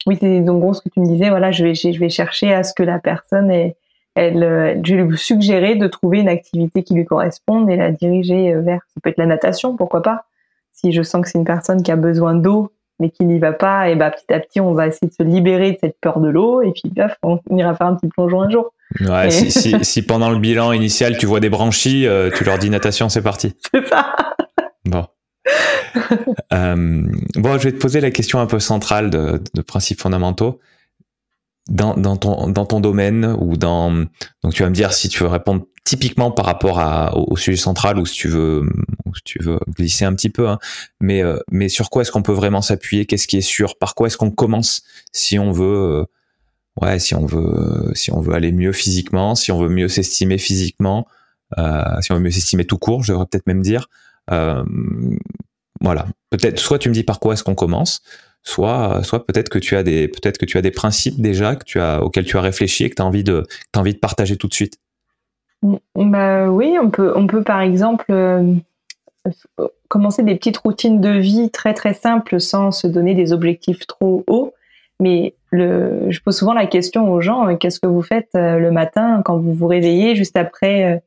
oui, 0.05 0.17
c'est 0.19 0.41
donc 0.41 0.61
gros 0.61 0.73
ce 0.73 0.81
que 0.81 0.89
tu 0.89 0.99
me 0.99 1.05
disais. 1.05 1.29
Voilà, 1.29 1.51
je 1.51 1.63
vais, 1.63 1.75
je 1.75 1.99
vais 1.99 2.09
chercher 2.09 2.53
à 2.53 2.63
ce 2.63 2.73
que 2.73 2.83
la 2.83 2.99
personne 2.99 3.49
ait, 3.51 3.77
elle, 4.15 4.81
je 4.83 4.95
vais 4.95 5.03
lui 5.03 5.17
suggérer 5.17 5.75
de 5.75 5.87
trouver 5.87 6.19
une 6.19 6.27
activité 6.27 6.83
qui 6.83 6.93
lui 6.93 7.05
corresponde 7.05 7.69
et 7.69 7.77
la 7.77 7.91
diriger 7.91 8.53
vers, 8.55 8.81
ça 8.93 8.99
peut 9.01 9.09
être 9.09 9.17
la 9.17 9.25
natation, 9.25 9.75
pourquoi 9.75 10.01
pas. 10.01 10.25
Si 10.73 10.91
je 10.91 11.01
sens 11.01 11.21
que 11.21 11.29
c'est 11.29 11.37
une 11.37 11.45
personne 11.45 11.81
qui 11.81 11.91
a 11.91 11.95
besoin 11.95 12.35
d'eau 12.35 12.71
mais 13.03 13.09
qui 13.09 13.25
n'y 13.25 13.37
va 13.37 13.51
pas, 13.51 13.89
et 13.89 13.95
bah 13.95 14.11
petit 14.11 14.33
à 14.33 14.39
petit 14.39 14.61
on 14.61 14.73
va 14.73 14.87
essayer 14.87 15.09
de 15.09 15.13
se 15.13 15.23
libérer 15.23 15.73
de 15.73 15.77
cette 15.81 15.97
peur 15.99 16.21
de 16.21 16.29
l'eau 16.29 16.61
et 16.61 16.71
puis 16.71 16.89
bref, 16.89 17.17
on 17.21 17.37
ira 17.51 17.75
faire 17.75 17.87
un 17.87 17.95
petit 17.95 18.07
plongeon 18.07 18.43
un 18.43 18.49
jour. 18.49 18.73
Ouais, 19.01 19.29
si, 19.29 19.51
si, 19.51 19.75
si, 19.81 20.01
pendant 20.03 20.29
le 20.29 20.37
bilan 20.37 20.71
initial 20.71 21.17
tu 21.17 21.25
vois 21.25 21.41
des 21.41 21.49
branchies, 21.49 22.07
euh, 22.07 22.29
tu 22.33 22.45
leur 22.45 22.57
dis 22.57 22.69
natation, 22.69 23.09
c'est 23.09 23.21
parti. 23.21 23.55
C'est 23.73 23.85
ça. 23.87 24.15
Bon. 24.85 25.05
euh, 26.53 27.03
bon, 27.35 27.57
je 27.57 27.63
vais 27.63 27.73
te 27.73 27.77
poser 27.77 27.99
la 27.99 28.11
question 28.11 28.39
un 28.39 28.45
peu 28.45 28.59
centrale 28.59 29.09
de, 29.09 29.41
de 29.53 29.61
principes 29.61 29.99
fondamentaux. 29.99 30.59
Dans, 31.69 31.93
dans, 31.95 32.17
ton, 32.17 32.49
dans 32.49 32.65
ton 32.65 32.81
domaine 32.81 33.37
ou 33.39 33.55
dans 33.55 33.89
donc 34.43 34.53
tu 34.53 34.63
vas 34.63 34.69
me 34.69 34.75
dire 34.75 34.91
si 34.91 35.07
tu 35.07 35.23
veux 35.23 35.29
répondre 35.29 35.63
typiquement 35.85 36.29
par 36.29 36.45
rapport 36.45 36.79
à, 36.79 37.15
au, 37.15 37.37
sujet 37.37 37.57
central 37.57 37.99
ou 37.99 38.05
si 38.05 38.15
tu 38.15 38.27
veux 38.27 38.69
tu 39.23 39.39
veux 39.41 39.59
glisser 39.75 40.05
un 40.05 40.13
petit 40.13 40.29
peu 40.29 40.47
hein. 40.49 40.59
mais 40.99 41.23
euh, 41.23 41.37
mais 41.51 41.69
sur 41.69 41.89
quoi 41.89 42.01
est-ce 42.01 42.11
qu'on 42.11 42.23
peut 42.23 42.33
vraiment 42.33 42.61
s'appuyer? 42.61 43.05
Qu'est-ce 43.05 43.27
qui 43.27 43.37
est 43.37 43.41
sûr? 43.41 43.77
Par 43.77 43.95
quoi 43.95 44.07
est-ce 44.07 44.17
qu'on 44.17 44.31
commence? 44.31 44.83
Si 45.11 45.39
on 45.39 45.51
veut 45.51 45.65
euh, 45.65 46.05
ouais, 46.81 46.99
si 46.99 47.15
on 47.15 47.25
veut, 47.25 47.91
si 47.93 48.11
on 48.11 48.19
veut 48.19 48.33
aller 48.33 48.51
mieux 48.51 48.71
physiquement, 48.71 49.35
si 49.35 49.51
on 49.51 49.59
veut 49.59 49.69
mieux 49.69 49.87
s'estimer 49.87 50.37
physiquement, 50.37 51.07
euh, 51.57 52.01
si 52.01 52.11
on 52.11 52.15
veut 52.15 52.21
mieux 52.21 52.31
s'estimer 52.31 52.65
tout 52.65 52.77
court, 52.77 53.03
je 53.03 53.11
devrais 53.11 53.25
peut-être 53.25 53.47
même 53.47 53.61
dire. 53.61 53.89
Euh, 54.31 54.63
voilà, 55.81 56.07
peut-être. 56.29 56.59
Soit 56.59 56.79
tu 56.79 56.89
me 56.89 56.93
dis 56.93 57.03
par 57.03 57.19
quoi 57.19 57.33
est-ce 57.33 57.43
qu'on 57.43 57.55
commence, 57.55 58.01
soit, 58.41 59.03
soit 59.03 59.25
peut-être 59.25 59.49
que 59.49 59.59
tu 59.59 59.75
as 59.75 59.83
des, 59.83 60.07
peut-être 60.07 60.37
que 60.37 60.45
tu 60.45 60.57
as 60.57 60.61
des 60.61 60.71
principes 60.71 61.21
déjà 61.21 61.55
que 61.55 61.65
tu 61.65 61.79
as, 61.79 62.01
auxquels 62.01 62.25
tu 62.25 62.37
as 62.37 62.41
réfléchi 62.41 62.85
et 62.85 62.89
que 62.89 62.95
tu 62.95 63.01
as 63.01 63.05
envie 63.05 63.23
de, 63.23 63.45
envie 63.75 63.93
de 63.93 63.99
partager 63.99 64.37
tout 64.37 64.47
de 64.47 64.53
suite. 64.53 64.77
Bah 65.95 66.49
oui, 66.49 66.77
on 66.81 66.89
peut, 66.89 67.13
on 67.15 67.25
peut 67.25 67.43
par 67.43 67.61
exemple 67.61 68.05
euh, 68.09 68.55
commencer 69.87 70.23
des 70.23 70.35
petites 70.35 70.57
routines 70.57 70.99
de 70.99 71.09
vie 71.09 71.49
très 71.49 71.73
très 71.73 71.93
simples 71.93 72.39
sans 72.41 72.71
se 72.71 72.87
donner 72.87 73.13
des 73.13 73.31
objectifs 73.31 73.87
trop 73.87 74.23
hauts 74.27 74.53
mais 74.99 75.35
le, 75.51 76.09
je 76.09 76.19
pose 76.21 76.37
souvent 76.37 76.53
la 76.53 76.65
question 76.65 77.11
aux 77.11 77.21
gens 77.21 77.47
euh, 77.47 77.55
qu'est-ce 77.55 77.79
que 77.79 77.87
vous 77.87 78.01
faites 78.01 78.29
euh, 78.35 78.57
le 78.57 78.71
matin 78.71 79.21
quand 79.25 79.37
vous 79.37 79.53
vous 79.53 79.67
réveillez 79.67 80.15
juste 80.15 80.37
après, 80.37 80.93
euh, 80.93 80.97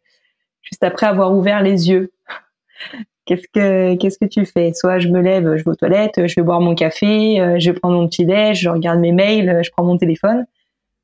juste 0.63 0.83
après 0.83 1.07
avoir 1.07 1.33
ouvert 1.35 1.63
les 1.63 1.89
yeux? 1.89 2.13
Qu'est-ce 3.25 3.49
que 3.53 3.97
qu'est-ce 3.97 4.19
que 4.21 4.25
tu 4.25 4.47
fais? 4.47 4.73
Soit 4.73 5.01
je 5.01 5.09
me 5.09 5.21
lève, 5.21 5.57
je 5.57 5.65
vais 5.65 5.71
aux 5.71 5.75
toilettes, 5.75 6.29
je 6.29 6.35
vais 6.37 6.43
boire 6.43 6.61
mon 6.61 6.77
café, 6.77 7.57
je 7.59 7.71
vais 7.73 7.77
prendre 7.77 7.97
mon 7.97 8.07
petit 8.07 8.25
déj, 8.25 8.61
je 8.61 8.69
regarde 8.69 9.01
mes 9.01 9.11
mails, 9.11 9.63
je 9.65 9.71
prends 9.73 9.83
mon 9.83 9.99
téléphone. 9.99 10.47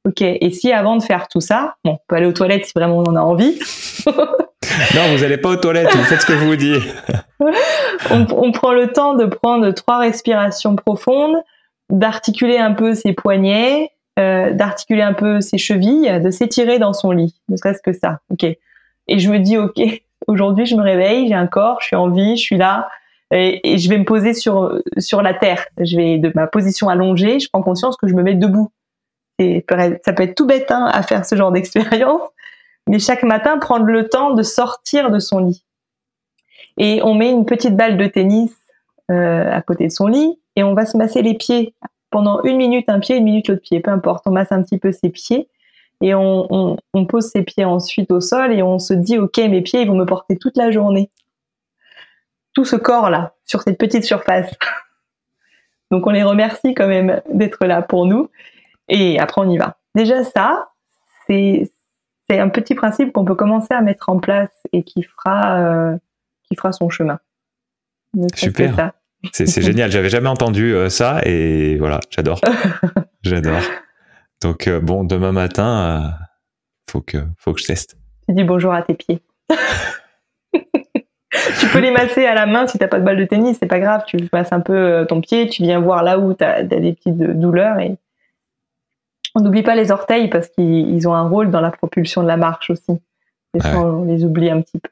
Ok. 0.07 0.23
Et 0.23 0.51
si 0.53 0.71
avant 0.71 0.97
de 0.97 1.03
faire 1.03 1.27
tout 1.27 1.41
ça, 1.41 1.75
bon, 1.85 1.95
on 1.95 1.99
peut 2.07 2.15
aller 2.15 2.27
aux 2.27 2.33
toilettes 2.33 2.67
si 2.67 2.75
vraiment 2.77 2.99
on 2.99 3.07
en 3.07 3.17
a 3.17 3.23
envie. 3.23 3.59
non, 4.95 5.15
vous 5.15 5.23
n'allez 5.23 5.39
pas 5.39 5.51
aux 5.51 5.57
toilettes, 5.57 5.95
vous 5.95 6.05
faites 6.05 6.23
ce 6.23 6.27
que 6.27 6.33
vous 6.33 6.57
dis. 6.57 6.77
on, 8.11 8.27
on, 8.31 8.53
prend 8.53 8.73
le 8.73 8.89
temps 8.89 9.15
de 9.15 9.25
prendre 9.25 9.71
trois 9.73 9.99
respirations 9.99 10.77
profondes, 10.77 11.37
d'articuler 11.91 12.59
un 12.59 12.73
peu 12.73 12.95
ses 12.95 13.13
poignets, 13.13 13.91
euh, 14.19 14.53
d'articuler 14.53 15.03
un 15.03 15.15
peu 15.15 15.41
ses 15.41 15.59
chevilles, 15.59 16.21
de 16.21 16.31
s'étirer 16.31 16.79
dans 16.79 16.93
son 16.93 17.13
lit, 17.13 17.35
ne 17.49 17.57
serait-ce 17.57 17.81
que 17.83 17.93
ça. 17.93 18.21
Ok. 18.31 18.45
Et 18.45 19.19
je 19.19 19.31
me 19.31 19.39
dis 19.39 19.57
ok, 19.57 19.81
aujourd'hui 20.27 20.67
je 20.67 20.77
me 20.77 20.83
réveille, 20.83 21.29
j'ai 21.29 21.35
un 21.35 21.47
corps, 21.47 21.79
je 21.81 21.87
suis 21.87 21.97
en 21.97 22.11
vie, 22.11 22.37
je 22.37 22.43
suis 22.43 22.59
là, 22.59 22.89
et, 23.31 23.79
je 23.79 23.89
vais 23.89 23.97
me 23.97 24.05
poser 24.05 24.35
sur 24.35 24.79
sur 24.99 25.23
la 25.23 25.33
terre. 25.33 25.67
Je 25.81 25.97
vais 25.97 26.19
de 26.19 26.31
ma 26.35 26.47
position 26.47 26.89
allongée, 26.89 27.41
je 27.41 27.49
prends 27.51 27.63
conscience 27.63 27.97
que 27.97 28.07
je 28.07 28.15
me 28.15 28.23
mets 28.23 28.35
debout. 28.35 28.71
Et 29.39 29.65
ça 30.05 30.13
peut 30.13 30.23
être 30.25 30.35
tout 30.35 30.47
bête 30.47 30.71
hein, 30.71 30.91
à 30.93 31.03
faire 31.03 31.25
ce 31.25 31.35
genre 31.35 31.51
d'expérience, 31.51 32.21
mais 32.89 32.99
chaque 32.99 33.23
matin 33.23 33.59
prendre 33.59 33.87
le 33.87 34.09
temps 34.09 34.35
de 34.35 34.43
sortir 34.43 35.11
de 35.11 35.19
son 35.19 35.39
lit. 35.39 35.65
Et 36.79 37.01
on 37.03 37.15
met 37.15 37.31
une 37.31 37.45
petite 37.45 37.77
balle 37.77 37.97
de 37.97 38.07
tennis 38.07 38.55
euh, 39.11 39.51
à 39.51 39.63
côté 39.63 39.87
de 39.87 39.93
son 39.93 40.07
lit 40.07 40.39
et 40.57 40.63
on 40.63 40.75
va 40.75 40.87
se 40.87 40.97
masser 40.97 41.23
les 41.23 41.35
pieds 41.35 41.75
pendant 42.11 42.43
une 42.43 42.57
minute 42.57 42.89
un 42.89 43.01
pied, 43.01 43.17
une 43.17 43.25
minute 43.25 43.49
l'autre 43.49 43.63
pied, 43.63 43.81
peu 43.81 43.91
importe. 43.91 44.27
On 44.27 44.31
masse 44.31 44.53
un 44.53 44.63
petit 44.63 44.79
peu 44.79 44.93
ses 44.93 45.11
pieds 45.11 45.49
et 46.01 46.15
on, 46.15 46.77
pose 47.09 47.27
ses 47.27 47.43
pieds 47.43 47.65
ensuite 47.65 48.11
au 48.11 48.21
sol 48.21 48.53
et 48.53 48.63
on 48.63 48.79
se 48.79 48.93
dit 48.93 49.19
ok 49.19 49.39
mes 49.39 49.63
pieds 49.63 49.83
ils 49.83 49.89
vont 49.89 49.95
me 49.95 50.05
porter 50.05 50.37
toute 50.37 50.57
la 50.57 50.71
journée. 50.71 51.11
Tout 52.55 52.65
ce 52.65 52.77
corps 52.77 53.11
là 53.11 53.35
sur 53.45 53.63
cette 53.63 53.79
petite 53.79 54.05
surface. 54.05 54.51
Donc 55.91 56.07
on 56.07 56.11
les 56.11 56.23
remercie 56.23 56.75
quand 56.75 56.89
même 56.89 57.21
d'être 57.31 57.65
là 57.67 57.83
pour 57.83 58.07
nous 58.07 58.29
et 58.89 59.19
après 59.19 59.41
on 59.41 59.51
y 59.51 59.59
va. 59.59 59.79
Déjà 59.95 60.25
ça 60.25 60.71
c'est 61.27 61.71
c'est 62.33 62.41
un 62.41 62.49
petit 62.49 62.75
principe 62.75 63.13
qu'on 63.13 63.25
peut 63.25 63.35
commencer 63.35 63.75
à 63.75 63.83
mettre 63.83 64.09
en 64.09 64.19
place 64.19 64.51
et 64.73 64.83
qui 64.83 65.03
fera 65.03 65.59
euh, 65.61 65.97
qui 66.45 66.57
fera 66.57 66.73
son 66.73 66.89
chemin. 66.89 67.19
Super. 68.35 68.93
C'est 69.33 69.63
génial. 69.63 69.91
J'avais 69.91 70.09
jamais 70.09 70.29
entendu 70.29 70.75
euh, 70.75 70.89
ça 70.89 71.21
et 71.25 71.77
voilà, 71.77 72.01
j'adore. 72.11 72.41
j'adore. 73.23 73.61
Donc 74.43 74.67
euh, 74.67 74.81
bon, 74.81 75.05
demain 75.05 75.33
matin, 75.33 76.15
faut 76.91 77.03
que 77.03 77.19
faut 77.37 77.53
que 77.53 77.61
je 77.61 77.67
teste. 77.67 77.97
Tu 78.29 78.35
dis 78.35 78.45
bonjour 78.45 78.73
à 78.73 78.83
tes 78.83 78.95
pieds. 78.95 79.21
tu 80.53 81.67
peux 81.73 81.81
les 81.81 81.91
masser 81.91 82.25
à 82.25 82.35
la 82.35 82.47
main 82.47 82.67
si 82.67 82.79
t'as 82.79 82.89
pas 82.89 82.99
de 82.99 83.05
balle 83.05 83.19
de 83.19 83.25
tennis, 83.25 83.59
c'est 83.61 83.67
pas 83.67 83.81
grave. 83.81 84.05
Tu 84.07 84.17
masses 84.33 84.53
un 84.53 84.61
peu 84.61 85.05
ton 85.07 85.21
pied, 85.21 85.49
tu 85.49 85.63
viens 85.63 85.81
voir 85.81 86.03
là 86.03 86.19
où 86.19 86.33
tu 86.33 86.45
as, 86.45 86.63
des 86.63 86.95
petites 86.95 87.19
douleurs 87.19 87.79
et 87.79 87.99
on 89.35 89.41
n'oublie 89.41 89.63
pas 89.63 89.75
les 89.75 89.91
orteils 89.91 90.29
parce 90.29 90.49
qu'ils 90.49 91.09
ont 91.09 91.15
un 91.15 91.29
rôle 91.29 91.51
dans 91.51 91.61
la 91.61 91.71
propulsion 91.71 92.23
de 92.23 92.29
la 92.29 92.37
marche 92.37 92.71
aussi. 92.71 93.01
on 93.55 94.05
les 94.05 94.25
oublie 94.25 94.51
un 94.51 94.61
petit 94.61 94.79
peu. 94.79 94.89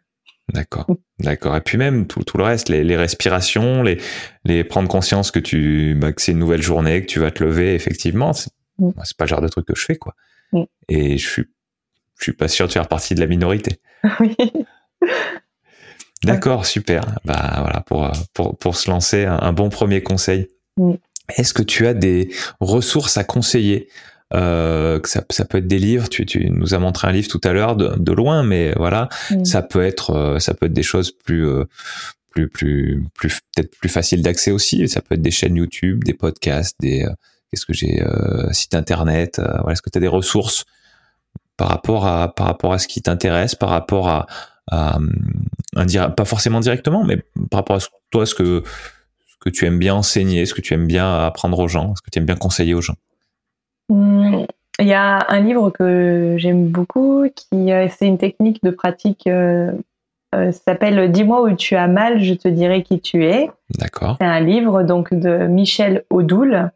D'accord, 0.53 0.87
d'accord. 1.21 1.57
Et 1.57 1.61
puis 1.61 1.79
même 1.79 2.07
tout, 2.07 2.25
tout 2.25 2.37
le 2.37 2.45
reste, 2.45 2.69
les, 2.69 2.83
les, 2.83 2.97
respirations, 2.97 3.83
les, 3.83 3.99
les 4.45 4.65
prendre 4.65 4.89
conscience 4.89 5.31
que 5.31 5.39
tu 5.39 5.95
bah, 5.95 6.12
que 6.12 6.21
c'est 6.21 6.33
une 6.33 6.39
nouvelle 6.39 6.62
journée, 6.62 7.03
que 7.03 7.07
tu 7.07 7.21
vas 7.21 7.31
te 7.31 7.45
lever, 7.45 7.75
effectivement, 7.75 8.33
c'est 8.33 8.51
mm. 8.79 8.93
pas 9.17 9.25
le 9.25 9.29
genre 9.29 9.41
de 9.41 9.49
truc 9.49 9.67
que 9.67 9.77
je 9.77 9.85
fais, 9.85 9.97
quoi. 9.97 10.15
Mm. 10.53 10.62
Et 10.89 11.19
je 11.19 11.29
suis, 11.29 11.45
je 12.19 12.25
suis 12.25 12.33
pas 12.33 12.49
sûr 12.49 12.67
de 12.67 12.73
faire 12.73 12.89
partie 12.89 13.15
de 13.15 13.21
la 13.21 13.27
minorité. 13.27 13.81
Oui. 14.21 14.37
D'accord, 16.23 16.67
super. 16.67 17.19
Bah 17.25 17.57
voilà, 17.61 17.81
pour, 17.81 18.11
pour, 18.35 18.59
pour 18.59 18.77
se 18.77 18.91
lancer, 18.91 19.25
un, 19.25 19.53
bon 19.55 19.71
premier 19.71 20.03
conseil. 20.03 20.49
Mm. 20.77 20.95
Est-ce 21.37 21.55
que 21.55 21.62
tu 21.62 21.87
as 21.87 21.95
des 21.95 22.31
ressources 22.61 23.17
à 23.17 23.25
conseiller 23.25 23.89
euh, 24.32 25.01
ça, 25.05 25.24
ça, 25.31 25.44
peut 25.44 25.59
être 25.59 25.66
des 25.66 25.78
livres. 25.78 26.09
Tu, 26.09 26.24
tu, 26.24 26.51
nous 26.51 26.74
as 26.74 26.78
montré 26.78 27.09
un 27.09 27.12
livre 27.12 27.28
tout 27.28 27.40
à 27.43 27.52
l'heure 27.52 27.77
de, 27.77 27.94
de, 27.97 28.12
loin, 28.12 28.43
mais 28.43 28.73
voilà, 28.77 29.09
mm. 29.31 29.44
ça 29.44 29.62
peut 29.62 29.82
être 29.82 30.11
euh, 30.11 30.39
ça 30.39 30.55
peut 30.55 30.66
être 30.66 30.73
des 30.73 30.82
choses 30.82 31.11
plus 31.11 31.47
euh, 31.47 31.65
plus 32.31 32.48
plus 32.48 33.05
plus 33.15 33.40
peut-être 33.55 33.77
plus 33.78 33.89
faciles 33.89 34.23
d'accès 34.23 34.52
aussi. 34.52 34.89
Ça 34.89 35.01
peut 35.01 35.16
être 35.16 35.23
des 35.23 35.32
chaînes 35.32 35.57
YouTube, 35.57 36.05
des 36.05 36.15
podcasts, 36.15 36.77
des 36.81 37.07
qu'est-ce 37.51 37.66
que 37.66 37.73
j'ai 37.73 38.02
site 38.52 38.74
internet. 38.74 39.40
voilà, 39.40 39.73
est-ce 39.73 39.82
que 39.82 39.90
tu 39.90 39.98
as 39.98 40.01
des 40.01 40.09
ressources 40.09 40.65
par 41.57 41.69
rapport 41.69 42.07
à 42.07 42.32
par 42.32 42.47
rapport 42.47 42.73
à 42.73 42.78
ce 42.78 42.86
qui 42.86 43.02
t'intéresse, 43.02 43.57
par 43.57 43.70
rapport 43.70 44.09
à, 44.09 44.27
pas 44.70 46.24
forcément 46.24 46.61
directement, 46.61 47.02
mais 47.02 47.16
par 47.51 47.59
rapport 47.59 47.77
à 47.77 47.81
toi, 48.11 48.27
ce 48.27 48.36
que 48.36 48.62
ce 49.27 49.35
que 49.40 49.51
tu 49.51 49.66
aimes 49.66 49.81
bien 49.81 49.94
enseigner, 49.94 50.47
ce 50.47 50.55
que 50.55 50.61
tu 50.61 50.74
aimes 50.74 50.86
bien 50.86 51.24
apprendre 51.24 51.59
aux 51.59 51.69
gens, 51.69 51.97
ce 51.97 52.02
que 52.02 52.11
tu 52.11 52.20
aimes 52.20 52.27
bien 52.27 52.36
conseiller 52.36 52.74
aux 52.74 52.81
gens? 52.81 52.94
Hmm, 53.91 54.45
il 54.79 54.87
y 54.87 54.95
a 54.95 55.27
un 55.29 55.41
livre 55.41 55.71
que 55.71 56.37
j'aime 56.39 56.69
beaucoup, 56.69 57.27
qui 57.35 57.73
euh, 57.73 57.89
c'est 57.89 58.07
une 58.07 58.19
technique 58.19 58.62
de 58.62 58.71
pratique, 58.71 59.27
euh, 59.27 59.73
euh, 60.35 60.53
s'appelle 60.53 61.11
Dis-moi 61.11 61.43
où 61.43 61.55
tu 61.55 61.75
as 61.75 61.89
mal, 61.89 62.23
je 62.23 62.35
te 62.35 62.47
dirai 62.47 62.85
qui 62.85 63.01
tu 63.01 63.25
es. 63.27 63.51
D'accord. 63.79 64.17
C'est 64.21 64.27
un 64.27 64.41
livre 64.41 64.85
donc 64.85 65.12
de 65.12 65.47
Michel 65.49 66.05
Odoul, 66.09 66.71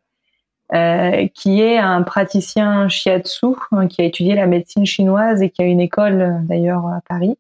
qui 1.34 1.62
est 1.62 1.78
un 1.78 2.02
praticien 2.02 2.88
shiatsu, 2.88 3.46
hein, 3.70 3.86
qui 3.86 4.02
a 4.02 4.04
étudié 4.04 4.34
la 4.34 4.46
médecine 4.46 4.84
chinoise 4.84 5.40
et 5.40 5.50
qui 5.50 5.62
a 5.62 5.66
une 5.66 5.80
école 5.80 6.40
d'ailleurs 6.42 6.84
à 6.86 7.00
Paris. 7.08 7.38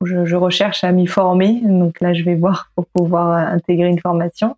Où 0.00 0.06
je, 0.06 0.24
je, 0.24 0.36
recherche 0.36 0.82
à 0.84 0.92
m'y 0.92 1.06
former, 1.06 1.60
donc 1.62 2.00
là 2.00 2.14
je 2.14 2.22
vais 2.22 2.36
voir 2.36 2.70
pour 2.74 2.86
pouvoir 2.86 3.36
intégrer 3.36 3.88
une 3.88 3.98
formation. 3.98 4.56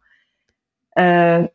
Euh, 0.99 1.47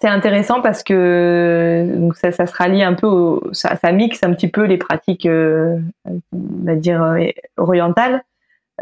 c'est 0.00 0.08
intéressant 0.08 0.60
parce 0.60 0.82
que 0.82 1.86
donc 1.96 2.16
ça, 2.16 2.32
ça 2.32 2.46
se 2.46 2.54
rallie 2.54 2.82
un 2.82 2.94
peu, 2.94 3.06
au, 3.06 3.52
ça, 3.52 3.76
ça, 3.76 3.92
mixe 3.92 4.22
un 4.22 4.32
petit 4.34 4.48
peu 4.48 4.64
les 4.64 4.76
pratiques, 4.76 5.26
euh, 5.26 5.78
on 6.06 6.20
va 6.64 6.74
dire 6.74 7.02
euh, 7.02 7.26
orientales 7.56 8.22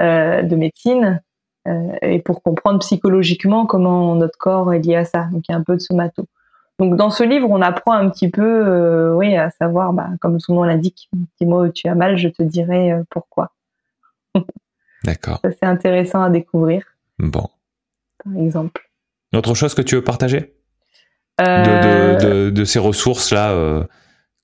euh, 0.01 0.43
de 0.43 0.56
médecine, 0.56 1.22
euh, 1.68 1.97
et 2.02 2.20
pour 2.20 2.43
comprendre 2.43 2.81
psychologiquement 2.81 3.66
comment 3.66 4.14
notre 4.16 4.39
corps 4.39 4.72
est 4.72 4.81
lié 4.81 4.97
à 4.97 5.05
ça. 5.05 5.28
Donc 5.32 5.44
il 5.48 5.52
y 5.52 5.55
a 5.55 5.59
un 5.59 5.62
peu 5.62 5.74
de 5.74 5.81
somato. 5.81 6.26
Donc 6.81 6.97
dans 6.97 7.10
ce 7.10 7.22
livre, 7.22 7.48
on 7.48 7.62
apprend 7.62 7.93
un 7.93 8.10
petit 8.10 8.28
peu, 8.28 9.12
oui, 9.14 9.36
à 9.36 9.51
savoir, 9.51 9.93
bah, 9.93 10.09
comme 10.20 10.40
son 10.40 10.55
nom 10.55 10.64
l'indique, 10.64 11.09
dis-moi 11.40 11.62
où 11.62 11.68
tu 11.68 11.86
as 11.86 11.94
mal, 11.94 12.16
je 12.16 12.28
te 12.28 12.43
dirai 12.43 12.93
pourquoi. 13.10 13.52
D'accord. 15.05 15.40
C'est 15.43 15.62
intéressant 15.62 16.22
à 16.22 16.31
découvrir. 16.31 16.82
Bon. 17.20 17.47
Par 18.24 18.36
exemple. 18.36 18.90
Autre 19.32 19.55
chose 19.55 19.74
que 19.74 19.82
tu 19.82 19.94
veux 19.94 20.02
partager? 20.02 20.53
De, 21.39 21.44
de, 21.44 22.24
de, 22.24 22.51
de, 22.51 22.65
ces 22.65 22.78
ressources 22.78 23.32
là 23.32 23.51
euh, 23.51 23.82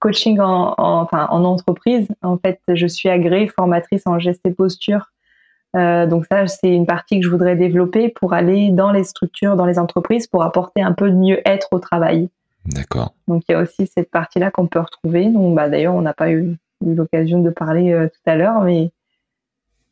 coaching 0.00 0.40
en, 0.40 0.74
enfin, 0.78 1.28
en 1.30 1.44
entreprise. 1.44 2.08
En 2.22 2.38
fait, 2.38 2.60
je 2.66 2.86
suis 2.86 3.10
agréée 3.10 3.48
formatrice 3.48 4.06
en 4.06 4.18
geste 4.18 4.40
et 4.46 4.50
posture. 4.50 5.10
Euh, 5.76 6.06
donc 6.06 6.24
ça, 6.30 6.46
c'est 6.46 6.70
une 6.70 6.86
partie 6.86 7.20
que 7.20 7.26
je 7.26 7.30
voudrais 7.30 7.56
développer 7.56 8.08
pour 8.08 8.32
aller 8.32 8.70
dans 8.70 8.90
les 8.90 9.04
structures, 9.04 9.56
dans 9.56 9.66
les 9.66 9.78
entreprises, 9.78 10.26
pour 10.26 10.42
apporter 10.42 10.82
un 10.82 10.92
peu 10.92 11.10
de 11.10 11.16
mieux-être 11.16 11.68
au 11.72 11.78
travail. 11.78 12.28
D'accord. 12.64 13.14
Donc 13.28 13.44
il 13.48 13.52
y 13.52 13.54
a 13.54 13.60
aussi 13.60 13.86
cette 13.86 14.10
partie-là 14.10 14.50
qu'on 14.50 14.66
peut 14.66 14.80
retrouver. 14.80 15.26
Donc 15.26 15.54
bah, 15.54 15.68
d'ailleurs, 15.68 15.94
on 15.94 16.02
n'a 16.02 16.14
pas 16.14 16.30
eu, 16.30 16.56
l'occasion 16.84 17.40
de 17.40 17.50
parler 17.50 17.92
euh, 17.92 18.06
tout 18.06 18.30
à 18.30 18.36
l'heure, 18.36 18.60
mais 18.62 18.90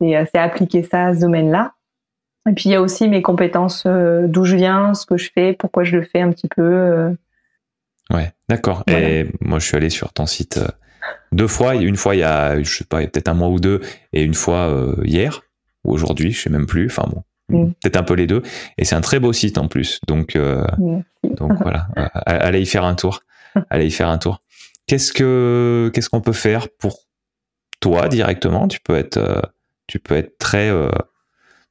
euh, 0.01 0.25
c'est 0.31 0.39
appliquer 0.39 0.83
ça 0.83 1.07
à 1.07 1.13
ce 1.13 1.19
domaine-là. 1.19 1.73
Et 2.49 2.53
puis 2.53 2.69
il 2.69 2.71
y 2.71 2.75
a 2.75 2.81
aussi 2.81 3.09
mes 3.09 3.21
compétences, 3.21 3.85
d'où 3.85 4.45
je 4.45 4.55
viens, 4.55 4.93
ce 4.93 5.05
que 5.05 5.17
je 5.17 5.29
fais, 5.33 5.51
pourquoi 5.51 5.83
je 5.83 5.97
le 5.97 6.03
fais 6.03 6.21
un 6.21 6.31
petit 6.31 6.47
peu. 6.47 7.13
Ouais, 8.13 8.31
d'accord. 8.47 8.83
Et 8.87 9.27
moi, 9.41 9.59
je 9.59 9.65
suis 9.65 9.77
allé 9.77 9.89
sur 9.89 10.13
ton 10.13 10.25
site 10.25 10.57
euh, 10.57 10.67
deux 11.31 11.47
fois. 11.47 11.75
Une 11.75 11.97
fois, 11.97 12.15
il 12.15 12.19
y 12.19 12.23
a, 12.23 12.61
je 12.61 12.77
sais 12.77 12.85
pas, 12.85 12.99
peut-être 12.99 13.27
un 13.27 13.33
mois 13.33 13.49
ou 13.49 13.59
deux, 13.59 13.81
et 14.13 14.23
une 14.23 14.33
fois 14.33 14.69
euh, 14.69 14.95
hier 15.03 15.41
ou 15.87 15.93
aujourd'hui, 15.93 16.31
je 16.31 16.41
sais 16.41 16.49
même 16.49 16.65
plus. 16.65 16.87
Enfin 16.87 17.07
bon, 17.09 17.23
mm. 17.49 17.71
peut-être 17.81 17.97
un 17.97 18.03
peu 18.03 18.13
les 18.13 18.27
deux. 18.27 18.43
Et 18.77 18.85
c'est 18.85 18.95
un 18.95 19.01
très 19.01 19.19
beau 19.19 19.33
site 19.33 19.57
en 19.57 19.67
plus. 19.67 19.99
Donc, 20.07 20.35
euh, 20.35 20.65
donc 21.23 21.53
voilà, 21.61 21.87
allez 22.25 22.61
y 22.61 22.65
faire 22.65 22.83
un 22.83 22.95
tour. 22.95 23.21
Allez 23.69 23.87
y 23.87 23.91
faire 23.91 24.09
un 24.09 24.19
tour. 24.19 24.43
Qu'est-ce 24.85 25.11
que, 25.11 25.89
qu'est-ce 25.93 26.09
qu'on 26.09 26.21
peut 26.21 26.31
faire 26.31 26.67
pour 26.69 26.99
toi 27.79 28.07
directement? 28.07 28.67
Tu 28.67 28.79
peux 28.79 28.95
être, 28.95 29.51
tu 29.87 29.99
peux 29.99 30.15
être 30.15 30.37
très 30.37 30.71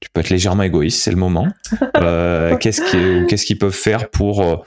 tu 0.01 0.11
peux 0.11 0.21
être 0.21 0.31
légèrement 0.31 0.65
égoïste, 0.65 1.01
c'est 1.01 1.11
le 1.13 1.17
moment. 1.17 1.47
qu'est-ce 2.61 2.83
qu'ils 2.91 3.27
qu'est-ce 3.27 3.47
qu'ils 3.47 3.59
peuvent 3.59 3.73
faire 3.73 4.11
pour 4.11 4.65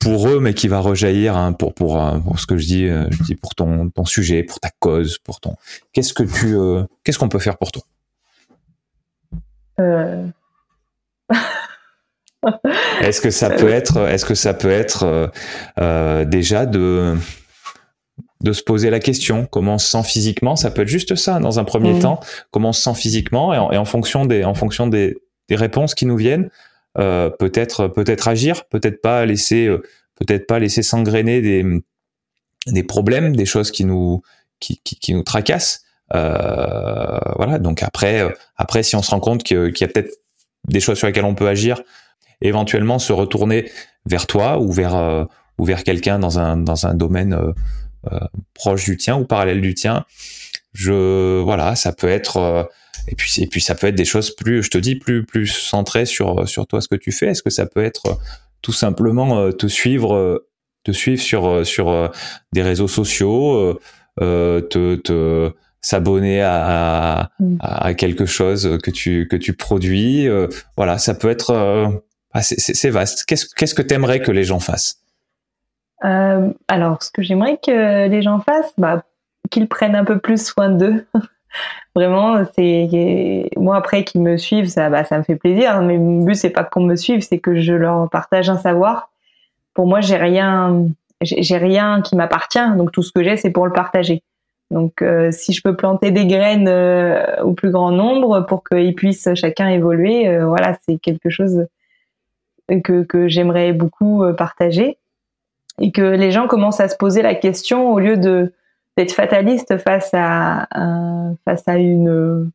pour 0.00 0.28
eux, 0.28 0.40
mais 0.40 0.54
qui 0.54 0.66
va 0.66 0.80
rejaillir 0.80 1.36
hein, 1.36 1.52
pour, 1.52 1.74
pour, 1.74 2.02
euh, 2.02 2.18
pour 2.18 2.40
ce 2.40 2.46
que 2.46 2.56
je 2.56 2.66
dis, 2.66 2.86
euh, 2.86 3.06
je 3.10 3.22
dis 3.22 3.34
pour 3.36 3.54
ton, 3.54 3.90
ton 3.90 4.04
sujet, 4.04 4.42
pour 4.42 4.58
ta 4.58 4.70
cause, 4.80 5.18
pour 5.18 5.40
ton. 5.40 5.54
Qu'est-ce 5.92 6.14
que 6.14 6.22
tu, 6.22 6.56
euh, 6.56 6.84
qu'est-ce 7.04 7.18
qu'on 7.18 7.28
peut 7.28 7.38
faire 7.38 7.58
pour 7.58 7.70
toi? 7.70 7.82
Est-ce 13.02 13.20
que 13.20 13.30
ça 13.30 13.50
peut 13.50 13.68
être, 13.68 14.08
est-ce 14.08 14.24
que 14.24 14.34
ça 14.34 14.54
peut 14.54 14.70
être 14.70 15.30
déjà 16.24 16.66
de 16.66 17.16
de 18.42 18.52
se 18.52 18.62
poser 18.62 18.88
la 18.88 19.00
question 19.00 19.46
comment 19.46 19.74
on 19.74 19.78
se 19.78 19.88
sent 19.88 20.02
physiquement? 20.02 20.56
Ça 20.56 20.70
peut 20.70 20.82
être 20.82 20.88
juste 20.88 21.14
ça 21.14 21.38
dans 21.38 21.58
un 21.58 21.64
premier 21.64 21.92
mmh. 21.92 22.00
temps. 22.00 22.20
Comment 22.50 22.70
on 22.70 22.72
se 22.72 22.82
sent 22.82 22.94
physiquement 22.94 23.52
et 23.52 23.58
en, 23.58 23.70
et 23.70 23.76
en 23.76 23.84
fonction 23.84 24.24
des 24.24 24.44
en 24.44 24.54
fonction 24.54 24.86
des, 24.86 25.18
des 25.50 25.56
réponses 25.56 25.94
qui 25.94 26.06
nous 26.06 26.16
viennent, 26.16 26.48
euh, 26.98 27.28
peut-être 27.28 27.88
peut-être 27.88 28.28
agir, 28.28 28.64
peut-être 28.68 29.02
pas 29.02 29.26
laisser 29.26 29.66
euh, 29.66 29.82
peut-être 30.16 30.46
pas 30.46 30.58
laisser 30.58 30.82
s'engrainer 30.82 31.42
des 31.42 31.64
des 32.66 32.82
problèmes, 32.82 33.36
des 33.36 33.46
choses 33.46 33.70
qui 33.70 33.84
nous 33.84 34.22
qui, 34.58 34.80
qui, 34.82 35.14
nous 35.14 35.22
tracassent. 35.22 35.84
Euh, 36.14 37.18
voilà. 37.36 37.58
Donc 37.58 37.82
après 37.82 38.26
après 38.56 38.82
si 38.82 38.96
on 38.96 39.02
se 39.02 39.10
rend 39.10 39.20
compte 39.20 39.42
qu'il 39.42 39.72
y 39.78 39.84
a 39.84 39.88
peut-être 39.88 40.12
des 40.68 40.80
choses 40.80 40.98
sur 40.98 41.06
lesquelles 41.06 41.24
on 41.24 41.34
peut 41.34 41.48
agir, 41.48 41.80
éventuellement 42.40 42.98
se 42.98 43.12
retourner 43.12 43.70
vers 44.06 44.26
toi 44.26 44.58
ou 44.58 44.72
vers 44.72 45.26
ou 45.58 45.64
vers 45.64 45.84
quelqu'un 45.84 46.18
dans 46.18 46.38
un 46.38 46.56
dans 46.56 46.86
un 46.86 46.94
domaine 46.94 47.38
proche 48.54 48.84
du 48.84 48.96
tien 48.96 49.16
ou 49.16 49.24
parallèle 49.24 49.60
du 49.60 49.74
tien. 49.74 50.04
Je 50.72 51.40
voilà, 51.40 51.76
ça 51.76 51.92
peut 51.92 52.08
être 52.08 52.68
et 53.08 53.14
puis, 53.14 53.42
et 53.42 53.46
puis 53.46 53.60
ça 53.60 53.74
peut 53.74 53.86
être 53.86 53.94
des 53.94 54.04
choses 54.04 54.34
plus, 54.34 54.62
je 54.62 54.70
te 54.70 54.78
dis, 54.78 54.96
plus, 54.96 55.24
plus 55.24 55.46
centrées 55.46 56.06
sur, 56.06 56.48
sur 56.48 56.66
toi, 56.66 56.80
ce 56.80 56.88
que 56.88 56.96
tu 56.96 57.12
fais. 57.12 57.26
Est-ce 57.26 57.42
que 57.42 57.50
ça 57.50 57.66
peut 57.66 57.84
être 57.84 58.06
euh, 58.06 58.14
tout 58.62 58.72
simplement 58.72 59.38
euh, 59.38 59.52
te 59.52 59.66
suivre, 59.66 60.14
euh, 60.14 60.46
te 60.84 60.92
suivre 60.92 61.22
sur, 61.22 61.66
sur 61.66 62.10
des 62.52 62.62
réseaux 62.62 62.88
sociaux, 62.88 63.78
te, 64.18 64.96
te 64.96 65.52
s'abonner 65.80 66.42
à, 66.42 67.30
mm. 67.38 67.56
à, 67.60 67.94
quelque 67.94 68.26
chose 68.26 68.78
que 68.82 68.90
tu, 68.90 69.26
que 69.28 69.36
tu 69.36 69.54
produis. 69.54 70.28
voilà, 70.76 70.98
ça 70.98 71.14
peut 71.14 71.30
être, 71.30 72.02
ah, 72.32 72.42
c'est 72.42 72.90
vaste. 72.90 73.24
Qu'est-ce 73.24 73.46
qu'est-ce 73.54 73.74
que 73.74 73.82
t'aimerais 73.82 74.20
que 74.20 74.30
les 74.30 74.44
gens 74.44 74.60
fassent? 74.60 75.00
Alors, 76.02 77.02
ce 77.02 77.10
que 77.10 77.22
j'aimerais 77.22 77.58
que 77.64 78.08
les 78.08 78.22
gens 78.22 78.40
fassent, 78.40 78.72
bah, 78.78 79.02
qu'ils 79.50 79.68
prennent 79.68 79.96
un 79.96 80.04
peu 80.04 80.18
plus 80.18 80.44
soin 80.44 80.70
d'eux. 80.70 81.06
Vraiment, 81.96 82.44
c'est 82.54 83.50
moi 83.56 83.76
après 83.76 84.04
qu'ils 84.04 84.22
me 84.22 84.36
suivent, 84.36 84.68
ça, 84.68 84.88
bah, 84.88 85.04
ça 85.04 85.18
me 85.18 85.24
fait 85.24 85.36
plaisir. 85.36 85.82
Mais 85.82 85.98
mon 85.98 86.24
but 86.24 86.34
c'est 86.34 86.50
pas 86.50 86.64
qu'on 86.64 86.82
me 86.82 86.94
suive, 86.94 87.20
c'est 87.20 87.38
que 87.38 87.60
je 87.60 87.74
leur 87.74 88.08
partage 88.08 88.48
un 88.48 88.58
savoir. 88.58 89.10
Pour 89.74 89.86
moi, 89.86 90.00
j'ai 90.00 90.16
rien, 90.16 90.86
j'ai 91.20 91.56
rien 91.56 92.00
qui 92.02 92.14
m'appartient. 92.14 92.76
Donc 92.76 92.92
tout 92.92 93.02
ce 93.02 93.12
que 93.12 93.24
j'ai, 93.24 93.36
c'est 93.36 93.50
pour 93.50 93.66
le 93.66 93.72
partager. 93.72 94.22
Donc 94.70 95.02
euh, 95.02 95.30
si 95.32 95.52
je 95.52 95.62
peux 95.62 95.74
planter 95.74 96.10
des 96.10 96.26
graines 96.26 96.68
euh, 96.68 97.42
au 97.42 97.52
plus 97.52 97.70
grand 97.70 97.90
nombre 97.90 98.40
pour 98.42 98.62
qu'ils 98.62 98.94
puissent 98.94 99.28
chacun 99.34 99.68
évoluer, 99.68 100.28
euh, 100.28 100.46
voilà, 100.46 100.76
c'est 100.86 100.98
quelque 100.98 101.28
chose 101.28 101.66
que, 102.84 103.02
que 103.02 103.26
j'aimerais 103.26 103.72
beaucoup 103.72 104.22
partager. 104.36 104.96
Et 105.80 105.92
que 105.92 106.02
les 106.02 106.30
gens 106.30 106.46
commencent 106.46 106.80
à 106.80 106.88
se 106.88 106.96
poser 106.96 107.22
la 107.22 107.34
question 107.34 107.92
au 107.92 107.98
lieu 107.98 108.16
de 108.16 108.52
d'être 108.96 109.12
fataliste 109.12 109.78
face 109.78 110.10
à, 110.12 110.68
face 111.44 111.66
à 111.66 111.78
une 111.78 112.50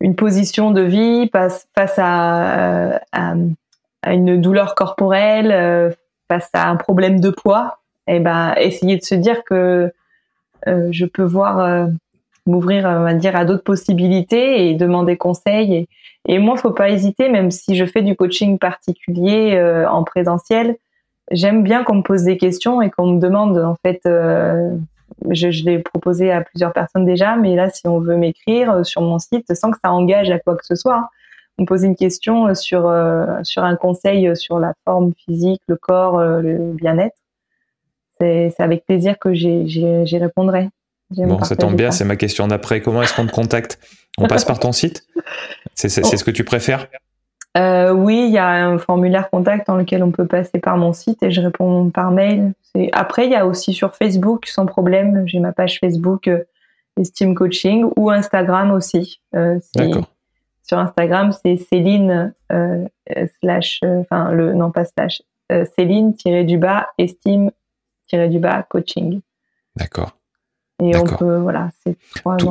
une 0.00 0.14
position 0.14 0.70
de 0.70 0.82
vie, 0.82 1.28
face, 1.30 1.68
face 1.74 1.98
à, 1.98 3.00
à, 3.12 3.34
une 4.12 4.40
douleur 4.40 4.74
corporelle, 4.74 5.50
euh, 5.50 5.90
face 6.28 6.48
à 6.52 6.68
un 6.68 6.76
problème 6.76 7.20
de 7.20 7.30
poids, 7.30 7.78
et 8.06 8.16
eh 8.16 8.20
ben 8.20 8.54
essayer 8.56 8.96
de 8.96 9.02
se 9.02 9.16
dire 9.16 9.42
que 9.42 9.54
euh, 9.54 9.90
je 10.66 11.06
peux 11.06 11.22
voir 11.24 11.60
euh, 11.60 11.86
m'ouvrir, 12.46 13.14
dire, 13.14 13.36
à 13.36 13.44
d'autres 13.44 13.64
possibilités 13.64 14.68
et 14.68 14.74
demander 14.74 15.16
conseil. 15.16 15.74
Et, 15.74 15.88
et 16.26 16.38
moi, 16.38 16.56
faut 16.56 16.70
pas 16.70 16.90
hésiter, 16.90 17.28
même 17.28 17.50
si 17.50 17.76
je 17.76 17.84
fais 17.84 18.02
du 18.02 18.16
coaching 18.16 18.58
particulier 18.58 19.60
en 19.88 20.04
présentiel, 20.04 20.76
j'aime 21.30 21.62
bien 21.62 21.84
qu'on 21.84 21.96
me 21.96 22.02
pose 22.02 22.24
des 22.24 22.36
questions 22.36 22.82
et 22.82 22.90
qu'on 22.90 23.06
me 23.06 23.20
demande 23.20 23.58
en 23.58 23.76
fait 23.84 24.00
je, 25.30 25.64
l'ai 25.64 25.78
proposé 25.78 26.30
à 26.30 26.42
plusieurs 26.42 26.72
personnes 26.72 27.04
déjà, 27.04 27.36
mais 27.36 27.54
là, 27.54 27.70
si 27.70 27.86
on 27.86 28.00
veut 28.00 28.16
m'écrire 28.16 28.72
euh, 28.72 28.84
sur 28.84 29.02
mon 29.02 29.18
site, 29.18 29.54
sans 29.54 29.70
que 29.70 29.78
ça 29.82 29.92
engage 29.92 30.30
à 30.30 30.38
quoi 30.38 30.56
que 30.56 30.64
ce 30.64 30.74
soit, 30.74 30.96
hein, 30.96 31.08
on 31.58 31.62
me 31.62 31.66
pose 31.66 31.84
une 31.84 31.96
question 31.96 32.48
euh, 32.48 32.54
sur, 32.54 32.86
euh, 32.86 33.26
sur 33.42 33.64
un 33.64 33.76
conseil 33.76 34.36
sur 34.36 34.58
la 34.58 34.74
forme 34.84 35.12
physique, 35.14 35.62
le 35.68 35.76
corps, 35.76 36.20
le 36.20 36.72
bien-être. 36.72 37.16
C'est 38.20 38.54
avec 38.58 38.86
plaisir 38.86 39.18
que 39.18 39.34
j'y 39.34 40.18
répondrai. 40.18 40.68
Bon, 41.10 41.42
ça 41.44 41.54
tombe 41.54 41.76
bien, 41.76 41.92
c'est 41.92 42.04
ma 42.04 42.16
question 42.16 42.48
d'après. 42.48 42.80
Comment 42.80 43.02
est-ce 43.02 43.14
qu'on 43.14 43.26
te 43.26 43.32
contacte? 43.32 43.78
On 44.18 44.26
passe 44.26 44.44
par 44.44 44.58
ton 44.58 44.72
site? 44.72 45.06
C'est 45.74 45.88
ce 45.88 46.24
que 46.24 46.30
tu 46.30 46.44
préfères? 46.44 46.88
Euh, 47.56 47.90
oui, 47.92 48.26
il 48.26 48.32
y 48.32 48.38
a 48.38 48.48
un 48.48 48.78
formulaire 48.78 49.30
contact 49.30 49.66
dans 49.66 49.76
lequel 49.76 50.02
on 50.02 50.10
peut 50.10 50.26
passer 50.26 50.58
par 50.58 50.76
mon 50.76 50.92
site 50.92 51.22
et 51.22 51.30
je 51.30 51.40
réponds 51.40 51.88
par 51.90 52.10
mail. 52.10 52.52
Après, 52.92 53.26
il 53.26 53.32
y 53.32 53.36
a 53.36 53.46
aussi 53.46 53.72
sur 53.72 53.94
Facebook, 53.94 54.46
sans 54.46 54.66
problème. 54.66 55.22
J'ai 55.26 55.38
ma 55.38 55.52
page 55.52 55.78
Facebook 55.78 56.28
euh, 56.28 56.44
Estime 57.00 57.34
Coaching 57.34 57.86
ou 57.96 58.10
Instagram 58.10 58.72
aussi. 58.72 59.20
D'accord. 59.32 60.10
Sur 60.62 60.78
Instagram, 60.78 61.30
c'est 61.32 61.56
Céline 61.56 62.34
slash, 63.40 63.80
enfin 63.84 64.32
le 64.32 64.52
non 64.52 64.70
pas 64.72 64.84
slash, 64.84 65.22
Céline 65.76 66.14
du 66.24 66.58
Estime 68.06 68.28
du 68.28 68.38
bas 68.38 68.64
Coaching. 68.68 69.20
D'accord. 69.76 70.16
Et 70.82 70.94
on 70.94 71.04
peut, 71.04 71.38
voilà, 71.38 71.70
c'est 71.82 71.96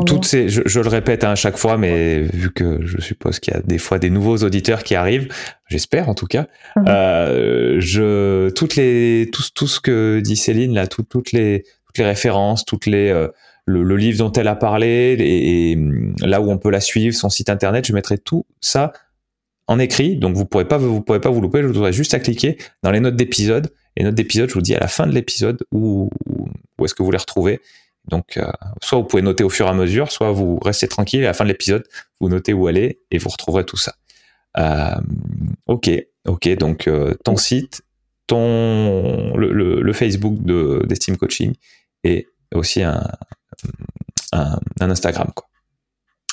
toutes 0.07 0.25
ces, 0.25 0.49
je, 0.49 0.79
le 0.79 0.87
répète 0.87 1.23
hein, 1.23 1.31
à 1.31 1.35
chaque 1.35 1.57
fois, 1.57 1.77
mais 1.77 2.21
vu 2.21 2.51
que 2.51 2.83
je 2.83 2.99
suppose 2.99 3.39
qu'il 3.39 3.53
y 3.53 3.57
a 3.57 3.59
des 3.59 3.77
fois 3.77 3.99
des 3.99 4.09
nouveaux 4.09 4.37
auditeurs 4.37 4.81
qui 4.81 4.95
arrivent, 4.95 5.27
j'espère 5.67 6.09
en 6.09 6.15
tout 6.15 6.25
cas, 6.25 6.47
mhm. 6.75 6.85
euh, 6.87 7.75
je, 7.77 8.49
toutes 8.49 8.77
les, 8.77 9.29
tout, 9.31 9.43
tout 9.53 9.67
ce 9.67 9.79
que 9.79 10.21
dit 10.21 10.37
Céline 10.37 10.73
là, 10.73 10.87
toutes 10.87 11.33
les, 11.33 11.65
toutes 11.85 11.99
les 11.99 12.03
références, 12.03 12.65
toutes 12.65 12.87
les, 12.87 13.11
euh, 13.11 13.27
le, 13.65 13.95
livre 13.95 14.17
dont 14.17 14.31
elle 14.31 14.47
a 14.47 14.55
parlé, 14.55 15.15
et, 15.19 15.77
là 16.25 16.41
où 16.41 16.49
on 16.49 16.57
peut 16.57 16.71
la 16.71 16.81
suivre, 16.81 17.15
son 17.15 17.29
site 17.29 17.51
internet, 17.51 17.85
je 17.85 17.93
mettrai 17.93 18.17
tout 18.17 18.47
ça 18.59 18.91
en 19.67 19.77
écrit, 19.77 20.15
donc 20.15 20.35
vous 20.35 20.45
pourrez 20.45 20.67
pas, 20.67 20.79
vous 20.79 21.01
pourrez 21.01 21.21
pas 21.21 21.29
vous 21.29 21.41
louper. 21.41 21.61
Je 21.61 21.67
vous 21.67 21.73
voudrais 21.73 21.93
juste 21.93 22.13
à 22.13 22.19
cliquer 22.19 22.57
dans 22.81 22.89
les 22.91 22.99
notes 22.99 23.15
d'épisode. 23.15 23.71
Les 23.97 24.03
notes 24.03 24.15
d'épisode, 24.15 24.49
je 24.49 24.53
vous 24.55 24.61
dis 24.61 24.75
à 24.75 24.79
la 24.79 24.87
fin 24.87 25.07
de 25.07 25.13
l'épisode 25.13 25.63
où, 25.71 26.09
où 26.77 26.85
est-ce 26.85 26.93
que 26.93 27.03
vous 27.03 27.11
les 27.11 27.17
retrouvez. 27.17 27.61
Donc, 28.07 28.37
euh, 28.37 28.51
soit 28.81 28.99
vous 28.99 29.05
pouvez 29.05 29.21
noter 29.21 29.43
au 29.43 29.49
fur 29.49 29.65
et 29.65 29.69
à 29.69 29.73
mesure, 29.73 30.11
soit 30.11 30.31
vous 30.31 30.59
restez 30.59 30.87
tranquille 30.87 31.21
et 31.21 31.25
à 31.25 31.29
la 31.29 31.33
fin 31.33 31.43
de 31.43 31.49
l'épisode, 31.49 31.83
vous 32.19 32.29
notez 32.29 32.53
où 32.53 32.67
aller 32.67 32.99
et 33.11 33.17
vous 33.17 33.29
retrouverez 33.29 33.65
tout 33.65 33.77
ça. 33.77 33.95
Euh, 34.57 34.95
ok, 35.65 35.89
ok. 36.27 36.55
Donc, 36.57 36.87
euh, 36.87 37.15
ton 37.23 37.35
site, 37.35 37.81
ton 38.27 39.35
le, 39.35 39.93
Facebook 39.93 40.41
de 40.43 40.83
d'Esteam 40.87 41.17
Coaching 41.17 41.53
et 42.03 42.27
aussi 42.53 42.83
un, 42.83 43.03
un, 44.31 44.59
Instagram. 44.79 45.31
Quoi. 45.35 45.47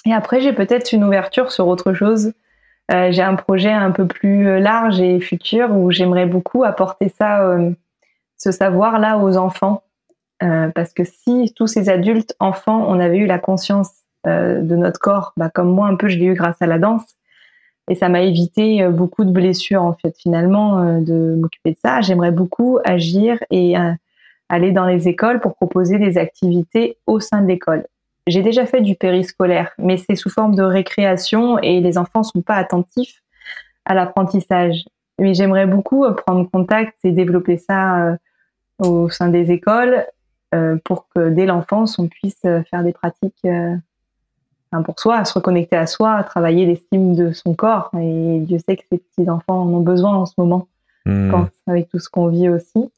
Et 0.04 0.12
après, 0.12 0.40
j'ai 0.40 0.52
peut-être 0.52 0.92
une 0.92 1.04
ouverture 1.04 1.52
sur 1.52 1.68
autre 1.68 1.94
chose. 1.94 2.32
J'ai 3.10 3.22
un 3.22 3.34
projet 3.36 3.72
un 3.72 3.90
peu 3.90 4.06
plus 4.06 4.60
large 4.60 5.00
et 5.00 5.18
futur 5.20 5.74
où 5.74 5.90
j'aimerais 5.90 6.26
beaucoup 6.26 6.64
apporter 6.64 7.08
ça, 7.08 7.56
ce 8.36 8.50
savoir-là 8.50 9.18
aux 9.18 9.36
enfants. 9.36 9.82
Euh, 10.42 10.68
parce 10.70 10.92
que 10.92 11.04
si 11.04 11.52
tous 11.54 11.66
ces 11.66 11.88
adultes, 11.88 12.34
enfants, 12.40 12.84
on 12.88 12.98
avait 12.98 13.18
eu 13.18 13.26
la 13.26 13.38
conscience 13.38 13.90
euh, 14.26 14.60
de 14.60 14.76
notre 14.76 14.98
corps, 14.98 15.32
bah, 15.36 15.50
comme 15.50 15.72
moi 15.72 15.86
un 15.86 15.94
peu 15.94 16.08
je 16.08 16.18
l'ai 16.18 16.26
eu 16.26 16.34
grâce 16.34 16.60
à 16.60 16.66
la 16.66 16.78
danse, 16.78 17.04
et 17.88 17.94
ça 17.94 18.08
m'a 18.08 18.22
évité 18.22 18.82
euh, 18.82 18.90
beaucoup 18.90 19.24
de 19.24 19.30
blessures 19.30 19.82
en 19.82 19.92
fait 19.92 20.16
finalement 20.18 21.00
de 21.00 21.36
m'occuper 21.36 21.72
de 21.72 21.78
ça. 21.84 22.00
J'aimerais 22.00 22.32
beaucoup 22.32 22.78
agir 22.84 23.38
et 23.50 23.74
aller 24.48 24.72
dans 24.72 24.86
les 24.86 25.08
écoles 25.08 25.40
pour 25.40 25.54
proposer 25.54 25.98
des 25.98 26.18
activités 26.18 26.98
au 27.06 27.20
sein 27.20 27.42
de 27.42 27.46
l'école. 27.46 27.86
J'ai 28.26 28.42
déjà 28.42 28.66
fait 28.66 28.80
du 28.80 28.94
périscolaire, 28.94 29.72
mais 29.78 29.96
c'est 29.96 30.14
sous 30.14 30.30
forme 30.30 30.54
de 30.54 30.62
récréation 30.62 31.58
et 31.58 31.80
les 31.80 31.98
enfants 31.98 32.22
sont 32.22 32.42
pas 32.42 32.54
attentifs 32.54 33.22
à 33.84 33.94
l'apprentissage. 33.94 34.84
Mais 35.18 35.34
j'aimerais 35.34 35.66
beaucoup 35.66 36.04
prendre 36.14 36.48
contact 36.50 36.96
et 37.04 37.12
développer 37.12 37.58
ça 37.58 38.16
au 38.78 39.10
sein 39.10 39.28
des 39.28 39.50
écoles 39.50 40.06
euh, 40.54 40.76
pour 40.84 41.08
que 41.08 41.30
dès 41.30 41.46
l'enfance, 41.46 41.98
on 41.98 42.08
puisse 42.08 42.44
euh, 42.44 42.62
faire 42.70 42.82
des 42.82 42.92
pratiques 42.92 43.44
euh, 43.46 43.74
pour 44.84 45.00
soi, 45.00 45.24
se 45.24 45.32
reconnecter 45.34 45.76
à 45.76 45.86
soi, 45.86 46.12
à 46.12 46.24
travailler 46.24 46.66
l'estime 46.66 47.14
de 47.14 47.32
son 47.32 47.54
corps. 47.54 47.90
Et 47.98 48.40
Dieu 48.40 48.58
sait 48.58 48.76
que 48.76 48.84
ces 48.90 48.98
petits 48.98 49.30
enfants 49.30 49.62
en 49.62 49.68
ont 49.68 49.80
besoin 49.80 50.14
en 50.14 50.26
ce 50.26 50.34
moment, 50.36 50.68
hmm. 51.06 51.44
avec 51.66 51.88
tout 51.88 51.98
ce 51.98 52.10
qu'on 52.10 52.28
vit 52.28 52.48
aussi. 52.48 52.90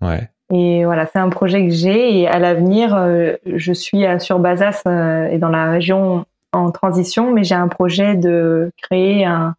Ouais. 0.00 0.28
Et 0.52 0.84
voilà, 0.84 1.06
c'est 1.06 1.18
un 1.18 1.28
projet 1.28 1.66
que 1.66 1.74
j'ai. 1.74 2.20
Et 2.20 2.28
à 2.28 2.38
l'avenir, 2.38 2.96
je 3.44 3.72
suis 3.72 4.04
sur 4.18 4.38
Bazas 4.38 4.82
et 5.30 5.38
dans 5.38 5.50
la 5.50 5.70
région 5.70 6.24
en 6.52 6.70
transition, 6.70 7.32
mais 7.32 7.44
j'ai 7.44 7.54
un 7.54 7.68
projet 7.68 8.14
de 8.16 8.72
créer 8.82 9.26
un, 9.26 9.54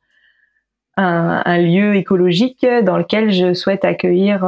un, 0.98 1.58
lieu 1.60 1.96
écologique 1.96 2.66
dans 2.84 2.98
lequel 2.98 3.32
je 3.32 3.54
souhaite 3.54 3.86
accueillir 3.86 4.44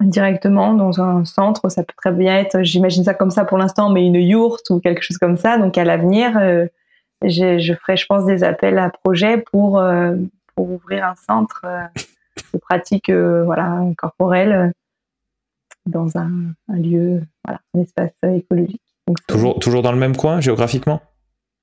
directement 0.00 0.74
dans 0.74 1.00
un 1.00 1.24
centre. 1.24 1.68
Ça 1.68 1.82
peut 1.82 1.94
très 1.96 2.12
bien 2.12 2.36
être, 2.36 2.62
j'imagine 2.62 3.04
ça 3.04 3.14
comme 3.14 3.30
ça 3.30 3.44
pour 3.44 3.58
l'instant, 3.58 3.90
mais 3.90 4.06
une 4.06 4.14
yourte 4.14 4.70
ou 4.70 4.80
quelque 4.80 5.02
chose 5.02 5.18
comme 5.18 5.36
ça. 5.36 5.58
Donc 5.58 5.76
à 5.78 5.84
l'avenir, 5.84 6.36
euh, 6.38 6.66
je 7.22 7.74
ferai, 7.74 7.96
je 7.96 8.06
pense, 8.06 8.24
des 8.24 8.44
appels 8.44 8.78
à 8.78 8.90
projets 8.90 9.38
pour, 9.38 9.78
euh, 9.78 10.14
pour 10.54 10.70
ouvrir 10.70 11.04
un 11.04 11.14
centre 11.16 11.62
euh, 11.64 11.82
de 12.54 12.58
pratique 12.58 13.10
voilà, 13.10 13.80
corporelle 13.96 14.72
dans 15.88 16.16
un, 16.16 16.30
un, 16.68 16.76
lieu, 16.76 17.22
voilà, 17.44 17.60
un 17.74 17.80
espace 17.80 18.12
écologique. 18.22 18.80
toujours, 19.26 19.58
toujours 19.58 19.82
dans 19.82 19.92
le 19.92 19.98
même 19.98 20.16
coin 20.16 20.40
géographiquement? 20.40 21.00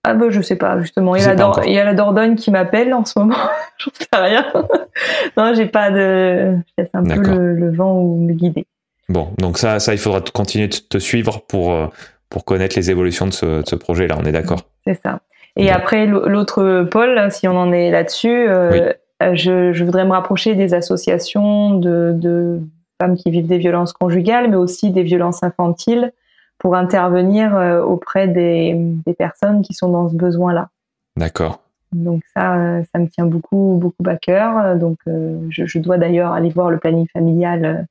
Ah 0.07 0.13
bah 0.13 0.27
je 0.29 0.39
sais 0.41 0.55
pas 0.55 0.79
justement. 0.79 1.15
Il 1.15 1.23
y, 1.23 1.25
a 1.25 1.33
la, 1.33 1.51
il 1.65 1.73
y 1.73 1.79
a 1.79 1.83
la 1.83 1.95
Dordogne 1.95 2.35
qui 2.35 2.51
m'appelle 2.51 2.93
en 2.93 3.05
ce 3.05 3.17
moment. 3.17 3.35
J'en 3.77 3.91
sais 3.93 4.07
rien. 4.13 4.45
non, 5.37 5.53
j'ai 5.55 5.65
pas 5.65 5.89
de. 5.89 6.57
Je 6.57 6.73
laisse 6.77 6.89
un 6.93 7.03
peu 7.03 7.21
le, 7.21 7.71
vent 7.71 7.99
ou 7.99 8.17
me 8.17 8.33
guider. 8.33 8.67
Bon, 9.09 9.29
donc 9.39 9.57
ça, 9.57 9.79
ça, 9.79 9.93
il 9.93 9.97
faudra 9.97 10.21
continuer 10.21 10.67
de 10.67 10.75
te 10.75 10.99
suivre 10.99 11.41
pour 11.47 11.73
euh, 11.73 11.87
pour 12.29 12.45
connaître 12.45 12.75
les 12.75 12.91
évolutions 12.91 13.25
de 13.25 13.33
ce, 13.33 13.63
ce 13.65 13.75
projet-là. 13.75 14.15
On 14.19 14.25
est 14.25 14.31
d'accord? 14.31 14.61
C'est 14.85 14.99
ça. 15.01 15.21
Et 15.55 15.71
après 15.71 16.05
l'autre 16.05 16.83
pôle, 16.91 17.31
si 17.31 17.47
on 17.47 17.55
en 17.57 17.71
est 17.71 17.89
là-dessus, 17.89 18.47
euh, 18.49 18.91
euh, 19.23 19.35
je, 19.35 19.71
je, 19.71 19.83
voudrais 19.85 20.05
me 20.05 20.11
rapprocher 20.11 20.53
des 20.55 20.73
associations 20.73 21.75
de, 21.75 22.11
de 22.13 22.59
femmes 23.01 23.15
qui 23.15 23.31
vivent 23.31 23.47
des 23.47 23.57
violences 23.57 23.93
conjugales, 23.93 24.49
mais 24.49 24.55
aussi 24.55 24.91
des 24.91 25.03
violences 25.03 25.43
infantiles 25.43 26.11
pour 26.57 26.75
intervenir 26.75 27.55
euh, 27.55 27.81
auprès 27.81 28.27
des, 28.27 28.75
personnes 29.17 29.61
qui 29.61 29.73
sont 29.73 29.89
dans 29.89 30.09
ce 30.09 30.15
besoin-là. 30.15 30.69
D'accord. 31.17 31.59
Donc 31.91 32.23
ça, 32.35 32.55
euh, 32.57 32.83
ça 32.91 32.99
me 32.99 33.07
tient 33.07 33.25
beaucoup, 33.25 33.77
beaucoup 33.79 34.09
à 34.09 34.15
cœur. 34.15 34.75
Donc 34.75 34.97
euh, 35.07 35.39
je, 35.49 35.79
dois 35.79 35.97
d'ailleurs 35.97 36.31
aller 36.31 36.49
voir 36.49 36.69
le 36.69 36.77
planning 36.77 37.07
familial 37.11 37.87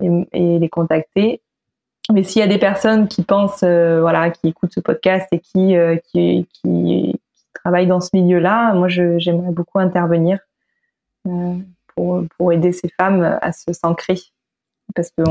et, 0.00 0.58
les 0.58 0.68
contacter. 0.68 1.40
Mais 2.12 2.22
s'il 2.22 2.40
y 2.40 2.42
a 2.42 2.48
des 2.48 2.58
personnes 2.58 3.08
qui 3.08 3.22
pensent, 3.22 3.64
voilà, 3.64 4.30
qui 4.30 4.48
écoutent 4.48 4.74
ce 4.74 4.80
podcast 4.80 5.26
et 5.32 5.38
qui, 5.38 5.74
qui, 6.10 6.46
qui, 6.52 7.20
travaillent 7.54 7.86
dans 7.86 8.00
ce 8.00 8.10
milieu-là, 8.12 8.74
moi 8.74 8.88
j'aimerais 8.88 9.52
beaucoup 9.52 9.78
intervenir 9.78 10.38
pour, 11.22 12.24
pour 12.36 12.52
aider 12.52 12.72
ces 12.72 12.90
femmes 12.90 13.38
à 13.40 13.52
se 13.52 13.72
s'ancrer 13.72 14.18
parce 14.94 15.10
que 15.10 15.24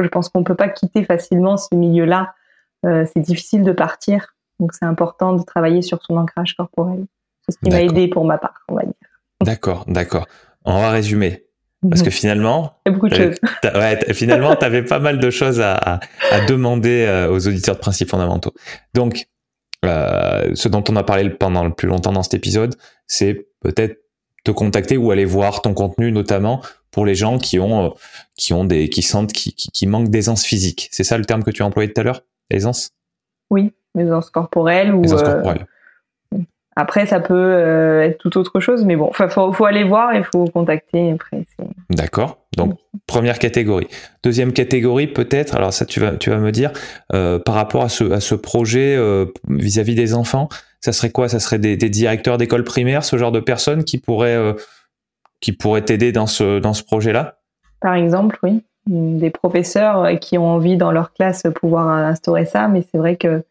je 0.00 0.08
pense 0.08 0.28
qu'on 0.28 0.40
ne 0.40 0.44
peut 0.44 0.54
pas 0.54 0.68
quitter 0.68 1.04
facilement 1.04 1.56
ce 1.56 1.74
milieu-là. 1.74 2.34
Euh, 2.86 3.04
c'est 3.12 3.20
difficile 3.20 3.62
de 3.62 3.72
partir, 3.72 4.34
donc 4.58 4.72
c'est 4.72 4.86
important 4.86 5.34
de 5.34 5.42
travailler 5.42 5.82
sur 5.82 6.02
son 6.02 6.16
ancrage 6.16 6.56
corporel. 6.56 7.04
C'est 7.46 7.52
ce 7.52 7.58
qui 7.58 7.70
m'a 7.70 7.82
aidé 7.82 8.08
pour 8.08 8.24
ma 8.24 8.38
part, 8.38 8.62
on 8.68 8.74
va 8.74 8.82
dire. 8.82 8.94
D'accord, 9.42 9.84
d'accord. 9.88 10.26
On 10.64 10.80
va 10.80 10.90
résumer. 10.90 11.44
Parce 11.88 12.02
que 12.02 12.10
finalement, 12.10 12.74
il 12.84 12.90
y 12.90 12.92
a 12.92 12.94
beaucoup 12.94 13.08
de 13.08 13.14
choses. 13.14 13.36
Ouais, 13.74 13.98
finalement, 14.12 14.54
tu 14.54 14.64
avais 14.66 14.82
pas 14.82 14.98
mal 14.98 15.18
de 15.18 15.30
choses 15.30 15.60
à, 15.62 16.00
demander 16.46 17.06
euh, 17.06 17.30
aux 17.30 17.48
auditeurs 17.48 17.76
de 17.76 17.80
principes 17.80 18.10
fondamentaux. 18.10 18.52
Donc, 18.92 19.26
euh, 19.86 20.50
ce 20.54 20.68
dont 20.68 20.84
on 20.90 20.96
a 20.96 21.02
parlé 21.02 21.30
pendant 21.30 21.64
le 21.64 21.72
plus 21.72 21.88
longtemps 21.88 22.12
dans 22.12 22.22
cet 22.22 22.34
épisode, 22.34 22.76
c'est 23.06 23.48
peut-être 23.60 23.96
te 24.44 24.50
contacter 24.50 24.96
ou 24.96 25.10
aller 25.10 25.24
voir 25.24 25.62
ton 25.62 25.74
contenu, 25.74 26.12
notamment 26.12 26.62
pour 26.90 27.06
les 27.06 27.14
gens 27.14 27.38
qui 27.38 27.58
ont, 27.58 27.86
euh, 27.86 27.88
qui 28.36 28.52
ont 28.52 28.64
des, 28.64 28.88
qui 28.88 29.02
sentent, 29.02 29.32
qui, 29.32 29.54
qui, 29.54 29.86
manquent 29.86 30.08
d'aisance 30.08 30.44
physique. 30.44 30.88
C'est 30.90 31.04
ça 31.04 31.18
le 31.18 31.24
terme 31.24 31.42
que 31.42 31.50
tu 31.50 31.62
as 31.62 31.66
employé 31.66 31.92
tout 31.92 32.00
à 32.00 32.04
l'heure? 32.04 32.22
Aisance? 32.50 32.90
Oui, 33.50 33.72
aisance 33.98 34.30
corporelle 34.30 34.94
ou. 34.94 35.04
Aisance 35.04 35.22
euh, 35.22 35.34
corporelle. 35.34 35.66
Après, 36.76 37.04
ça 37.04 37.20
peut 37.20 37.34
euh, 37.34 38.02
être 38.02 38.18
tout 38.18 38.38
autre 38.38 38.60
chose, 38.60 38.84
mais 38.84 38.96
bon, 38.96 39.10
il 39.18 39.28
faut, 39.28 39.52
faut, 39.52 39.64
aller 39.66 39.84
voir, 39.84 40.14
il 40.14 40.24
faut 40.24 40.46
contacter 40.46 41.12
après. 41.12 41.44
D'accord. 41.90 42.38
Donc, 42.56 42.78
première 43.06 43.38
catégorie. 43.38 43.88
Deuxième 44.22 44.52
catégorie, 44.52 45.08
peut-être, 45.08 45.56
alors 45.56 45.72
ça, 45.72 45.84
tu 45.84 46.00
vas, 46.00 46.12
tu 46.12 46.30
vas 46.30 46.38
me 46.38 46.52
dire, 46.52 46.72
par 47.10 47.54
rapport 47.54 47.82
à 47.82 47.88
ce, 47.88 48.12
à 48.12 48.20
ce 48.20 48.34
projet 48.34 48.96
vis-à-vis 49.48 49.94
des 49.94 50.14
enfants, 50.14 50.48
ça 50.80 50.92
serait 50.92 51.10
quoi? 51.10 51.28
Ça 51.28 51.40
serait 51.40 51.58
des, 51.58 51.76
des 51.76 51.90
directeurs 51.90 52.38
d'école 52.38 52.64
primaire, 52.64 53.04
ce 53.04 53.16
genre 53.16 53.32
de 53.32 53.40
personnes 53.40 53.84
qui 53.84 53.98
pourraient 53.98 54.54
qui 55.40 55.52
pourraient 55.52 55.84
t'aider 55.84 56.12
dans 56.12 56.26
ce, 56.26 56.58
dans 56.58 56.74
ce 56.74 56.84
projet-là? 56.84 57.38
Par 57.80 57.94
exemple, 57.94 58.38
oui. 58.42 58.62
Des 58.86 59.30
professeurs 59.30 60.04
euh, 60.04 60.14
qui 60.16 60.38
ont 60.38 60.46
envie 60.46 60.76
dans 60.76 60.92
leur 60.92 61.12
classe 61.12 61.42
pouvoir 61.54 61.88
instaurer 61.88 62.46
ça, 62.46 62.68
mais 62.68 62.82
c'est 62.90 62.98
vrai 62.98 63.16
que 63.16 63.42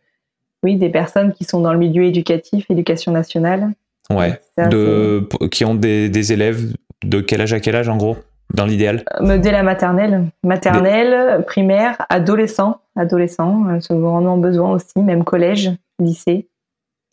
oui, 0.64 0.76
des 0.76 0.90
personnes 0.90 1.34
qui 1.34 1.44
sont 1.44 1.62
dans 1.62 1.72
le 1.72 1.80
milieu 1.80 2.04
éducatif, 2.04 2.66
éducation 2.70 3.12
nationale. 3.12 3.70
Ouais. 4.12 4.42
de, 4.58 5.30
qui 5.52 5.66
ont 5.66 5.76
des, 5.76 6.10
des, 6.10 6.34
élèves 6.34 6.74
de 7.04 7.22
quel 7.22 7.42
âge 7.42 7.54
à 7.54 7.60
quel 7.60 7.76
âge 7.76 7.90
en 7.90 7.96
gros, 7.96 8.18
dans 8.56 8.66
l'idéal? 8.66 9.04
Euh, 9.22 9.38
Dès 9.38 9.52
la 9.52 9.62
maternelle. 9.62 10.26
Maternelle, 10.44 11.46
primaire, 11.46 12.06
adolescent. 12.10 12.82
Adolescent, 12.98 13.68
euh, 13.70 13.80
ce 13.80 13.94
grandement 13.94 14.38
besoin 14.38 14.72
aussi, 14.72 14.98
même 14.98 15.24
collège, 15.24 15.72
lycée. 16.00 16.49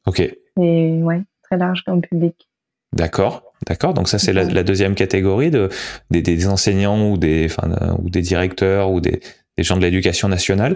Ok. 0.07 0.21
Et 0.21 1.03
ouais, 1.03 1.23
très 1.43 1.57
large 1.57 1.83
comme 1.85 2.01
public. 2.01 2.49
D'accord. 2.93 3.43
D'accord, 3.67 3.95
donc 3.95 4.09
ça 4.09 4.19
c'est 4.19 4.35
la, 4.35 4.63
deuxième 4.63 4.95
catégorie 4.95 5.51
de 5.51 5.71
des, 6.11 6.47
enseignants 6.47 7.11
ou 7.11 7.17
des 7.17 7.47
enfin, 7.47 7.97
ou 8.03 8.11
des 8.11 8.21
directeurs 8.21 8.91
ou 8.91 9.01
des, 9.01 9.21
gens 9.57 9.77
de 9.77 9.83
l'éducation 9.83 10.29
nationale. 10.29 10.75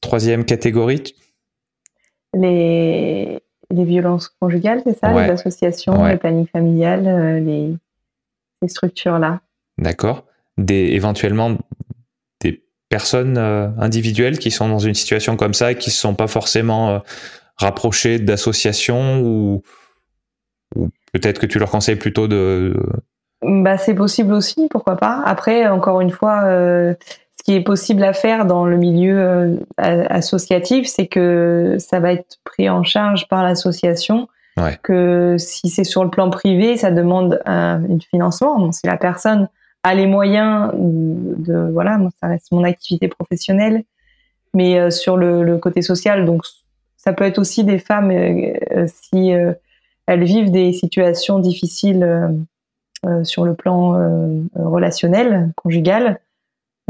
troisième 0.00 0.46
catégorie 0.46 1.14
les, 2.34 3.40
les 3.70 3.84
violences 3.84 4.30
conjugales, 4.40 4.80
c'est 4.86 4.98
ça 4.98 5.12
Les 5.12 5.30
associations, 5.30 6.04
les 6.06 6.16
plannings 6.16 6.48
familiales, 6.48 7.44
les, 7.44 7.76
ces 8.62 8.68
structures-là. 8.68 9.40
D'accord. 9.78 10.24
Des, 10.58 10.92
éventuellement 10.92 11.56
des 12.40 12.64
personnes 12.88 13.38
individuelles 13.38 14.38
qui 14.38 14.50
sont 14.50 14.68
dans 14.68 14.78
une 14.78 14.94
situation 14.94 15.36
comme 15.36 15.54
ça 15.54 15.72
et 15.72 15.76
qui 15.76 15.90
ne 15.90 15.94
sont 15.94 16.14
pas 16.14 16.26
forcément 16.26 17.02
rapprochées 17.56 18.18
d'associations 18.18 19.20
ou, 19.20 19.62
ou 20.74 20.88
peut-être 21.12 21.40
que 21.40 21.46
tu 21.46 21.58
leur 21.58 21.70
conseilles 21.70 21.96
plutôt 21.96 22.28
de, 22.28 22.74
bah, 23.42 23.76
c'est 23.76 23.94
possible 23.94 24.32
aussi, 24.32 24.68
pourquoi 24.70 24.96
pas. 24.96 25.22
Après, 25.24 25.66
encore 25.68 26.00
une 26.00 26.10
fois, 26.10 26.44
euh, 26.44 26.94
ce 27.38 27.44
qui 27.44 27.54
est 27.54 27.62
possible 27.62 28.02
à 28.02 28.12
faire 28.12 28.46
dans 28.46 28.64
le 28.64 28.76
milieu 28.76 29.18
euh, 29.18 29.56
associatif, 29.78 30.86
c'est 30.86 31.06
que 31.06 31.76
ça 31.78 32.00
va 32.00 32.12
être 32.12 32.38
pris 32.44 32.68
en 32.68 32.82
charge 32.82 33.28
par 33.28 33.42
l'association. 33.42 34.28
Que 34.82 35.36
si 35.38 35.68
c'est 35.68 35.84
sur 35.84 36.02
le 36.02 36.08
plan 36.08 36.30
privé, 36.30 36.78
ça 36.78 36.90
demande 36.90 37.42
un, 37.44 37.82
financement. 38.10 38.72
si 38.72 38.86
la 38.86 38.96
personne 38.96 39.50
a 39.82 39.94
les 39.94 40.06
moyens 40.06 40.72
de, 40.74 41.70
voilà, 41.72 41.98
ça 42.22 42.28
reste 42.28 42.50
mon 42.52 42.64
activité 42.64 43.06
professionnelle, 43.06 43.84
mais 44.54 44.80
euh, 44.80 44.90
sur 44.90 45.18
le, 45.18 45.42
le, 45.42 45.58
côté 45.58 45.82
social, 45.82 46.24
donc 46.24 46.42
ça 47.06 47.12
peut 47.12 47.24
être 47.24 47.38
aussi 47.38 47.64
des 47.64 47.78
femmes 47.78 48.12
si 48.86 49.30
elles 50.06 50.24
vivent 50.24 50.50
des 50.50 50.72
situations 50.72 51.38
difficiles 51.38 52.36
euh, 53.04 53.24
sur 53.24 53.44
le 53.44 53.54
plan 53.54 53.94
euh, 53.94 54.42
relationnel, 54.54 55.52
conjugal, 55.54 56.18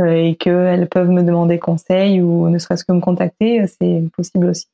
euh, 0.01 0.13
et 0.13 0.37
qu'elles 0.37 0.89
peuvent 0.89 1.11
me 1.11 1.23
demander 1.23 1.59
conseil 1.59 2.23
ou 2.23 2.49
ne 2.49 2.59
serait-ce 2.59 2.85
que 2.85 2.93
me 2.93 3.01
contacter, 3.01 3.67
c'est 3.67 4.05
possible 4.17 4.47
aussi. 4.47 4.67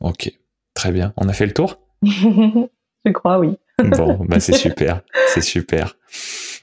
Ok, 0.00 0.32
très 0.74 0.90
bien. 0.90 1.12
On 1.16 1.28
a 1.28 1.32
fait 1.34 1.46
le 1.46 1.52
tour? 1.52 1.78
Je 2.02 3.12
crois, 3.12 3.38
oui. 3.38 3.58
bon, 3.84 4.24
bah 4.24 4.40
c'est 4.40 4.52
super, 4.56 5.02
c'est 5.28 5.42
super. 5.42 5.96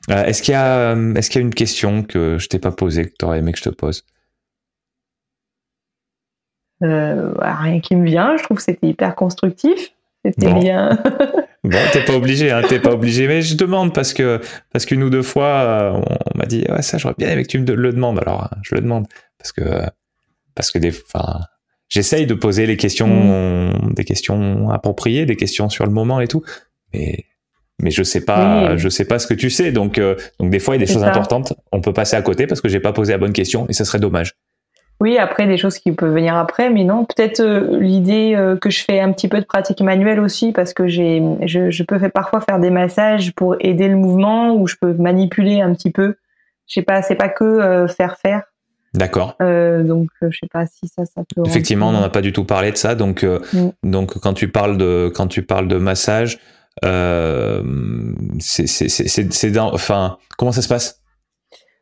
est-ce 0.10 0.42
qu'il 0.42 0.54
y 0.54 0.58
a, 0.58 0.96
est-ce 1.16 1.30
qu'il 1.30 1.40
y 1.40 1.44
a 1.44 1.48
une 1.48 1.54
question 1.54 2.04
que 2.04 2.38
je 2.38 2.50
t'ai 2.50 2.60
pas 2.60 2.72
posée 2.72 3.06
que 3.06 3.14
tu 3.18 3.26
aurais 3.26 3.40
aimé 3.40 3.54
que 3.54 3.60
je 3.60 3.64
te 3.64 3.70
pose? 3.70 4.04
Bah, 6.82 7.56
Rien 7.62 7.80
qui 7.80 7.96
me 7.96 8.06
vient. 8.06 8.38
Je 8.38 8.44
trouve 8.44 8.58
que 8.58 8.64
c'était 8.64 8.88
hyper 8.88 9.16
constructif. 9.16 9.92
C'était 10.26 10.54
bien. 10.54 10.98
Bon, 11.66 11.80
t'es 11.92 12.04
pas 12.04 12.14
obligé, 12.14 12.52
hein, 12.52 12.62
t'es 12.68 12.80
pas 12.80 12.92
obligé, 12.92 13.28
mais 13.28 13.42
je 13.42 13.56
demande 13.56 13.92
parce 13.92 14.14
que 14.14 14.40
parce 14.72 14.86
qu'une 14.86 15.02
ou 15.02 15.10
deux 15.10 15.24
fois, 15.24 15.48
euh, 15.48 15.92
on, 15.96 16.38
m'a 16.38 16.46
dit 16.46 16.64
ouais 16.70 16.84
ça 16.84 17.00
j'aurais 17.00 17.16
bien 17.18 17.30
aimé 17.30 17.42
que 17.42 17.48
tu 17.48 17.58
me 17.58 17.66
le 17.66 17.92
demandes. 17.92 18.20
Alors 18.20 18.44
hein, 18.44 18.50
je 18.62 18.76
le 18.76 18.82
demande 18.82 19.08
parce 19.40 19.52
que 19.52 19.82
parce 20.54 20.70
que 20.70 20.78
des, 20.78 20.90
enfin, 20.90 21.40
j'essaye 21.90 22.28
de 22.28 22.36
poser 22.36 22.68
les 22.68 22.78
questions, 22.78 23.70
mm. 23.70 23.94
des 23.96 24.04
questions 24.04 24.70
appropriées, 24.70 25.26
des 25.26 25.36
questions 25.36 25.70
sur 25.70 25.86
le 25.86 25.92
moment 25.92 26.22
et 26.22 26.28
tout, 26.28 26.44
mais 26.94 27.26
mais 27.82 27.90
je 27.90 28.04
sais 28.04 28.22
pas, 28.22 28.78
je 28.78 28.88
sais 28.88 29.06
pas 29.06 29.18
ce 29.18 29.26
que 29.26 29.34
tu 29.34 29.50
sais, 29.50 29.72
donc 29.72 29.98
euh, 29.98 30.16
donc 30.40 30.52
des 30.52 30.60
fois 30.60 30.76
il 30.76 30.82
y 30.82 30.84
a 30.84 30.86
des 30.86 30.94
choses 30.94 31.04
importantes, 31.04 31.54
on 31.72 31.82
peut 31.82 31.94
passer 31.94 32.16
à 32.16 32.22
côté 32.22 32.46
parce 32.46 32.62
que 32.62 32.70
j'ai 32.70 32.80
pas 32.80 32.94
posé 32.94 33.12
la 33.12 33.18
bonne 33.18 33.34
question 33.34 33.68
et 33.70 33.74
ça 33.74 33.86
serait 33.86 34.00
dommage. 34.00 34.36
Oui, 35.02 35.18
après 35.18 35.46
des 35.46 35.58
choses 35.58 35.78
qui 35.78 35.92
peuvent 35.92 36.14
venir 36.14 36.36
après, 36.36 36.70
mais 36.70 36.86
non, 36.86 37.04
peut-être 37.04 37.42
euh, 37.42 37.80
l'idée 37.80 38.34
euh, 38.36 38.56
que 38.56 38.70
je 38.70 38.82
fais 38.82 39.02
un 39.02 39.12
petit 39.12 39.28
peu 39.28 39.42
de 39.42 39.46
pratique 39.46 39.82
manuelle 39.82 40.22
aussi, 40.22 40.54
parce 40.54 40.74
que 40.74 40.88
j'ai, 40.88 41.22
je, 41.46 41.70
je, 41.70 41.84
peux 41.84 42.00
faire, 42.00 42.12
parfois 42.12 42.40
faire 42.40 42.60
des 42.60 42.70
massages 42.70 43.34
pour 43.34 43.58
aider 43.60 43.90
le 43.90 43.98
mouvement, 43.98 44.56
ou 44.56 44.68
je 44.68 44.76
peux 44.80 44.94
manipuler 44.94 45.60
un 45.60 45.74
petit 45.74 45.92
peu. 45.92 46.16
Je 46.68 46.76
sais 46.76 46.82
pas, 46.82 47.02
c'est 47.02 47.16
pas 47.16 47.28
que 47.28 47.44
euh, 47.44 47.88
faire 47.88 48.18
faire. 48.18 48.44
D'accord. 48.94 49.36
donc 49.42 50.08
je 50.22 50.30
sais 50.30 50.48
pas 50.50 50.66
si 50.68 50.88
ça, 50.88 51.04
ça 51.06 51.22
peut. 51.36 51.44
Effectivement, 51.46 51.90
on 51.90 51.92
n'en 51.92 52.02
a 52.02 52.10
pas 52.10 52.22
du 52.22 52.32
tout 52.32 52.46
parlé 52.46 52.72
de 52.72 52.78
ça, 52.78 52.96
donc 52.96 53.24
mm. 53.24 53.72
donc 53.84 54.18
quand 54.20 54.34
tu 54.34 54.48
parles 54.48 54.78
de 54.78 55.12
quand 55.14 55.28
tu 55.28 55.42
parles 55.42 55.68
de 55.68 55.76
massage, 55.76 56.40
c'est 56.82 58.68
c'est 58.68 58.88
c'est 59.34 59.52
dans, 59.52 59.74
enfin 59.74 60.18
comment 60.38 60.54
ça 60.54 60.62
se 60.62 60.70
passe? 60.70 61.02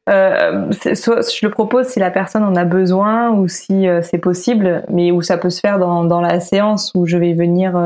Euh, 0.09 0.71
soit 0.95 1.21
je 1.21 1.45
le 1.45 1.49
propose 1.49 1.87
si 1.87 1.99
la 1.99 2.11
personne 2.11 2.43
en 2.43 2.55
a 2.55 2.65
besoin 2.65 3.31
ou 3.31 3.47
si 3.47 3.87
euh, 3.87 4.01
c'est 4.01 4.17
possible, 4.17 4.83
mais 4.89 5.11
où 5.11 5.21
ça 5.21 5.37
peut 5.37 5.49
se 5.49 5.59
faire 5.59 5.79
dans, 5.79 6.03
dans 6.03 6.21
la 6.21 6.39
séance 6.39 6.91
où 6.93 7.05
je 7.05 7.17
vais 7.17 7.33
venir 7.33 7.77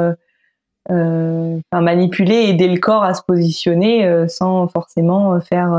euh, 0.90 1.60
manipuler, 1.72 2.46
aider 2.50 2.68
le 2.68 2.80
corps 2.80 3.04
à 3.04 3.14
se 3.14 3.22
positionner 3.22 4.28
sans 4.30 4.68
forcément 4.68 5.40
faire 5.42 5.74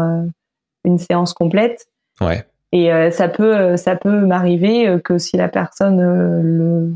une 0.85 0.99
séance 0.99 1.33
complète. 1.33 1.87
Ouais. 2.21 2.45
Et 2.73 2.91
ça 3.11 3.29
peut 3.29 3.79
ça 3.79 3.97
peut 3.97 4.27
m'arriver 4.27 5.01
que 5.03 5.17
si 5.17 5.39
la 5.39 5.49
personne 5.49 6.01
le 6.43 6.93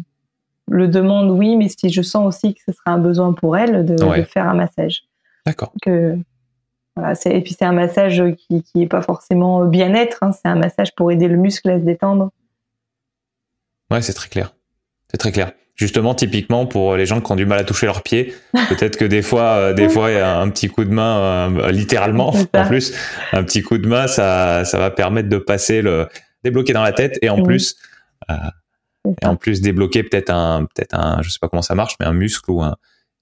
le 0.71 0.89
demande, 0.89 1.31
oui, 1.31 1.57
mais 1.57 1.69
si 1.69 1.91
je 1.91 2.03
sens 2.03 2.27
aussi 2.27 2.55
que 2.55 2.61
ce 2.67 2.73
sera 2.73 2.93
un 2.93 2.99
besoin 2.99 3.33
pour 3.33 3.57
elle 3.57 3.85
de, 3.85 3.95
de 3.95 4.23
faire 4.23 4.49
un 4.49 4.55
massage. 4.55 5.05
D'accord. 5.47 5.73
Que 5.83 6.17
voilà, 6.97 7.15
et 7.25 7.41
puis 7.41 7.55
c'est 7.59 7.65
un 7.65 7.73
massage 7.73 8.23
qui 8.37 8.63
n'est 8.75 8.87
pas 8.87 9.01
forcément 9.01 9.65
bien-être, 9.65 10.19
hein, 10.21 10.33
c'est 10.33 10.49
un 10.49 10.57
massage 10.57 10.95
pour 10.95 11.11
aider 11.11 11.27
le 11.27 11.37
muscle 11.37 11.71
à 11.71 11.79
se 11.79 11.85
détendre. 11.85 12.31
Ouais, 13.91 14.03
c'est 14.03 14.13
très 14.13 14.29
clair. 14.29 14.55
C'est 15.11 15.17
très 15.17 15.33
clair. 15.33 15.53
Justement, 15.75 16.15
typiquement 16.15 16.67
pour 16.67 16.97
les 16.97 17.07
gens 17.07 17.21
qui 17.21 17.33
ont 17.33 17.37
du 17.37 17.47
mal 17.47 17.59
à 17.59 17.65
toucher 17.65 17.87
leurs 17.87 18.03
pieds, 18.03 18.35
peut-être 18.69 18.97
que 18.97 19.07
des 19.07 19.23
fois, 19.23 19.55
euh, 19.55 19.73
des 19.73 19.89
fois, 19.89 20.11
il 20.11 20.17
y 20.17 20.21
a 20.21 20.39
un 20.39 20.51
petit 20.51 20.69
coup 20.69 20.85
de 20.85 20.91
main, 20.91 21.51
euh, 21.57 21.71
littéralement 21.71 22.35
en 22.55 22.67
plus, 22.67 22.95
un 23.33 23.43
petit 23.43 23.63
coup 23.63 23.79
de 23.79 23.89
main, 23.89 24.07
ça, 24.07 24.65
ça 24.67 24.79
va 24.79 24.91
permettre 24.91 25.31
de 25.31 25.39
passer 25.39 25.81
le 25.81 26.09
débloquer 26.45 26.75
dans 26.75 26.83
la 26.83 26.93
tête 26.93 27.19
et 27.23 27.31
en 27.31 27.43
plus, 27.43 27.77
euh, 28.31 28.35
et 29.23 29.27
en 29.27 29.37
plus 29.37 29.63
débloquer 29.63 30.03
peut-être 30.03 30.31
un, 30.31 30.67
peut-être 30.67 30.95
un, 30.95 31.23
je 31.23 31.31
sais 31.31 31.39
pas 31.41 31.49
comment 31.49 31.63
ça 31.63 31.75
marche, 31.75 31.97
mais 32.01 32.07
un 32.07 32.13
muscle 32.13 32.51
ou 32.51 32.63
un 32.63 32.77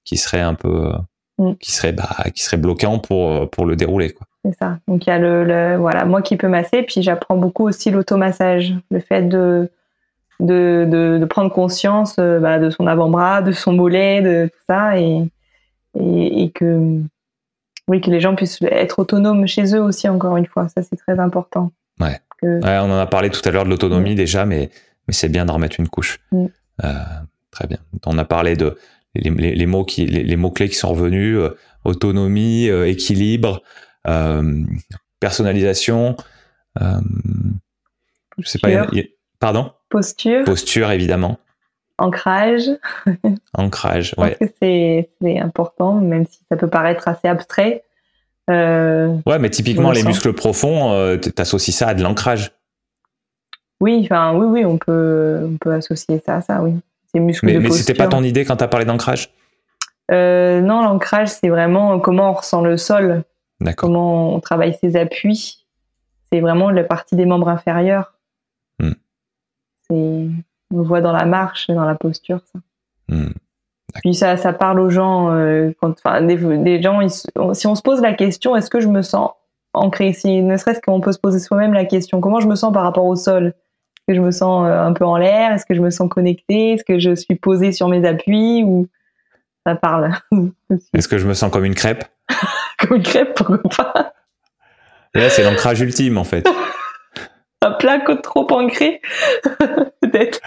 qui 0.05 0.17
serait 0.17 0.41
un 0.41 0.55
peu 0.55 0.93
Mm. 1.41 1.55
qui 1.55 1.73
serait 1.73 1.93
bah, 1.93 2.11
qui 2.35 2.43
serait 2.43 2.59
bloquant 2.59 2.99
pour 2.99 3.49
pour 3.49 3.65
le 3.65 3.75
dérouler 3.75 4.11
quoi. 4.11 4.27
C'est 4.45 4.59
ça. 4.59 4.79
Donc 4.87 5.07
il 5.07 5.09
y 5.11 5.13
a 5.13 5.19
le, 5.19 5.77
voilà 5.77 6.05
moi 6.05 6.21
qui 6.21 6.37
peux 6.37 6.49
masser, 6.49 6.83
puis 6.83 7.03
j'apprends 7.03 7.37
beaucoup 7.37 7.67
aussi 7.67 7.91
l'automassage, 7.91 8.75
le 8.91 9.01
fait 9.01 9.23
de 9.23 9.71
de, 10.41 10.87
de, 11.19 11.25
prendre 11.27 11.53
conscience 11.53 12.17
euh, 12.19 12.41
bah, 12.41 12.59
de 12.59 12.71
son 12.71 12.87
avant-bras, 12.87 13.43
de 13.43 13.53
son 13.53 13.75
mollet, 13.75 14.23
de 14.23 14.47
tout 14.51 14.65
ça, 14.67 14.99
et, 14.99 15.29
et, 15.99 16.51
que 16.51 16.99
oui 17.89 18.01
que 18.01 18.11
les 18.11 18.21
gens 18.21 18.35
puissent 18.35 18.63
être 18.63 19.01
autonomes 19.01 19.47
chez 19.47 19.75
eux 19.75 19.83
aussi 19.83 20.09
encore 20.09 20.39
une 20.39 20.47
fois, 20.47 20.69
ça 20.69 20.83
c'est 20.83 20.97
très 20.97 21.19
important. 21.19 21.73
Ouais. 22.01 22.19
on 22.43 22.91
en 22.91 22.99
a 22.99 23.07
parlé 23.07 23.31
tout 23.31 23.47
à 23.47 23.51
l'heure 23.51 23.65
de 23.65 23.71
l'autonomie 23.71 24.13
mm. 24.13 24.17
déjà, 24.17 24.45
mais 24.45 24.71
mais 25.09 25.15
c'est 25.15 25.29
bien 25.29 25.47
d'en 25.47 25.55
remettre 25.55 25.81
une 25.81 25.89
couche. 25.89 26.21
Mm. 26.33 26.47
Euh, 26.85 26.93
très 27.51 27.67
bien. 27.67 27.79
On 28.07 28.17
a 28.19 28.25
parlé 28.25 28.57
de 28.57 28.77
les, 29.15 29.67
mots 29.67 29.85
qui 29.85 30.07
les, 30.07 30.37
mots 30.37 30.51
clés 30.51 30.69
qui 30.69 30.77
sont 30.77 30.91
revenus 30.91 31.37
euh, 31.37 31.57
autonomie 31.85 32.69
euh, 32.69 32.89
équilibre 32.89 33.63
euh, 34.07 34.63
personnalisation 35.19 36.17
je 36.79 38.49
sais 38.49 38.59
pas 38.59 38.87
pardon? 39.39 39.73
Posture. 39.89 40.45
Posture 40.45 40.91
évidemment. 40.93 41.39
Ancrage. 41.99 42.71
Ancrage 43.55 44.15
ouais. 44.17 44.39
c'est 44.63 45.09
important 45.39 45.95
même 45.95 46.27
si 46.27 46.39
ça 46.49 46.57
peut 46.57 46.69
paraître 46.69 47.09
assez 47.09 47.29
abstrait 47.29 47.85
ouais 48.49 49.39
mais 49.39 49.51
typiquement 49.51 49.93
les 49.93 50.03
muscles 50.03 50.33
profonds 50.33 51.19
t'associes 51.35 51.73
ça 51.73 51.89
à 51.89 51.95
de 51.95 52.03
l'ancrage. 52.03 52.53
Oui 53.81 54.01
enfin 54.05 54.35
oui 54.37 54.47
oui 54.47 54.65
on 54.65 54.79
peut 54.79 55.41
on 55.45 55.57
peut 55.57 55.73
associer 55.73 56.23
ça 56.25 56.37
à 56.37 56.41
ça 56.41 56.63
oui 56.63 56.75
mais, 57.15 57.33
mais 57.43 57.71
c'était 57.71 57.95
pas 57.95 58.09
ton 58.09 58.23
idée 58.23 58.45
quand 58.45 58.57
tu 58.57 58.65
as 58.65 58.69
parlé 58.69 58.87
d'ancrage? 58.87 59.33
Euh, 60.11 60.61
Non, 60.61 60.83
l'ancrage, 60.83 61.29
c'est 61.29 61.49
vraiment 61.49 61.99
comment 62.01 62.31
on 62.31 62.33
ressent 62.35 62.63
le 62.63 62.77
sol, 62.77 63.25
comment 63.77 64.35
on 64.35 64.41
travaille 64.41 64.75
ses 64.75 64.97
appuis. 64.97 65.67
C'est 66.33 66.41
vraiment 66.41 66.71
la 66.71 66.85
partie 66.85 67.17
des 67.17 67.27
membres 67.27 67.49
inférieurs. 67.49 68.15
Hmm. 68.79 68.93
On 69.91 70.29
le 70.71 70.83
voit 70.83 71.01
dans 71.01 71.13
la 71.13 71.25
marche, 71.25 71.67
dans 71.69 71.85
la 71.85 71.97
posture. 71.97 72.41
Ça. 72.53 72.61
Hmm. 73.09 73.33
Puis 73.97 74.15
ça, 74.15 74.37
ça 74.37 74.53
parle 74.53 74.81
aux 74.81 74.91
gens. 74.91 75.33
Euh, 75.33 75.73
quand, 75.81 75.95
des, 76.23 76.83
gens, 76.83 77.01
si 77.09 77.67
on 77.67 77.75
se 77.75 77.83
pose 77.83 78.01
la 78.01 78.15
question, 78.15 78.55
est-ce 78.57 78.71
que 78.71 78.81
je 78.81 78.89
me 78.89 79.03
sens 79.03 79.31
ancré? 79.75 80.13
Si 80.13 80.43
ne 80.43 80.57
serait-ce 80.57 80.81
qu'on 80.81 81.01
peut 81.01 81.13
se 81.13 81.19
poser 81.19 81.39
soi-même 81.39 81.73
la 81.73 81.85
question, 81.85 82.21
comment 82.21 82.41
je 82.41 82.47
me 82.47 82.55
sens 82.55 82.73
par 82.73 82.83
rapport 82.83 83.05
au 83.05 83.17
sol? 83.17 83.55
Que 84.11 84.17
je 84.17 84.21
me 84.21 84.33
sens 84.33 84.67
euh, 84.67 84.81
un 84.81 84.93
peu 84.93 85.05
en 85.05 85.17
l'air? 85.17 85.53
Est-ce 85.53 85.65
que 85.65 85.75
je 85.75 85.81
me 85.81 85.91
sens 85.91 86.09
connectée? 86.09 86.73
Est-ce 86.73 86.85
que 86.85 86.99
je 86.99 87.15
suis 87.15 87.37
posée 87.37 87.71
sur 87.71 87.87
mes 87.87 88.05
appuis 88.07 88.65
ou 88.65 88.89
ça 89.65 89.77
parle? 89.77 90.13
Est-ce 90.95 91.07
que 91.07 91.19
je 91.19 91.29
me 91.29 91.35
sens 91.35 91.53
comme 91.53 91.65
une 91.65 91.75
crêpe? 91.75 92.05
Comme 92.79 92.97
une 92.97 93.03
crêpe, 93.03 93.35
pourquoi 93.35 93.59
pas? 93.59 94.15
Là, 95.15 95.29
c'est 95.29 95.43
l'ancrage 95.43 95.81
ultime 95.83 96.17
en 96.17 96.25
fait. 96.25 96.49
un 97.63 97.73
plat 97.73 97.99
trop 98.23 98.51
ancré, 98.53 99.03
peut-être. 100.01 100.41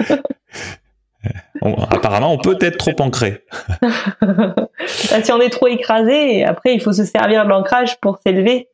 apparemment, 1.91 2.33
on 2.33 2.39
peut 2.39 2.57
être 2.59 2.77
trop 2.77 2.95
ancré. 2.99 3.45
Bah, 3.81 5.21
si 5.21 5.31
on 5.31 5.39
est 5.39 5.51
trop 5.51 5.67
écrasé, 5.67 6.43
après, 6.43 6.73
il 6.73 6.81
faut 6.81 6.91
se 6.91 7.05
servir 7.05 7.43
de 7.43 7.49
l'ancrage 7.49 7.99
pour 7.99 8.17
s'élever. 8.17 8.69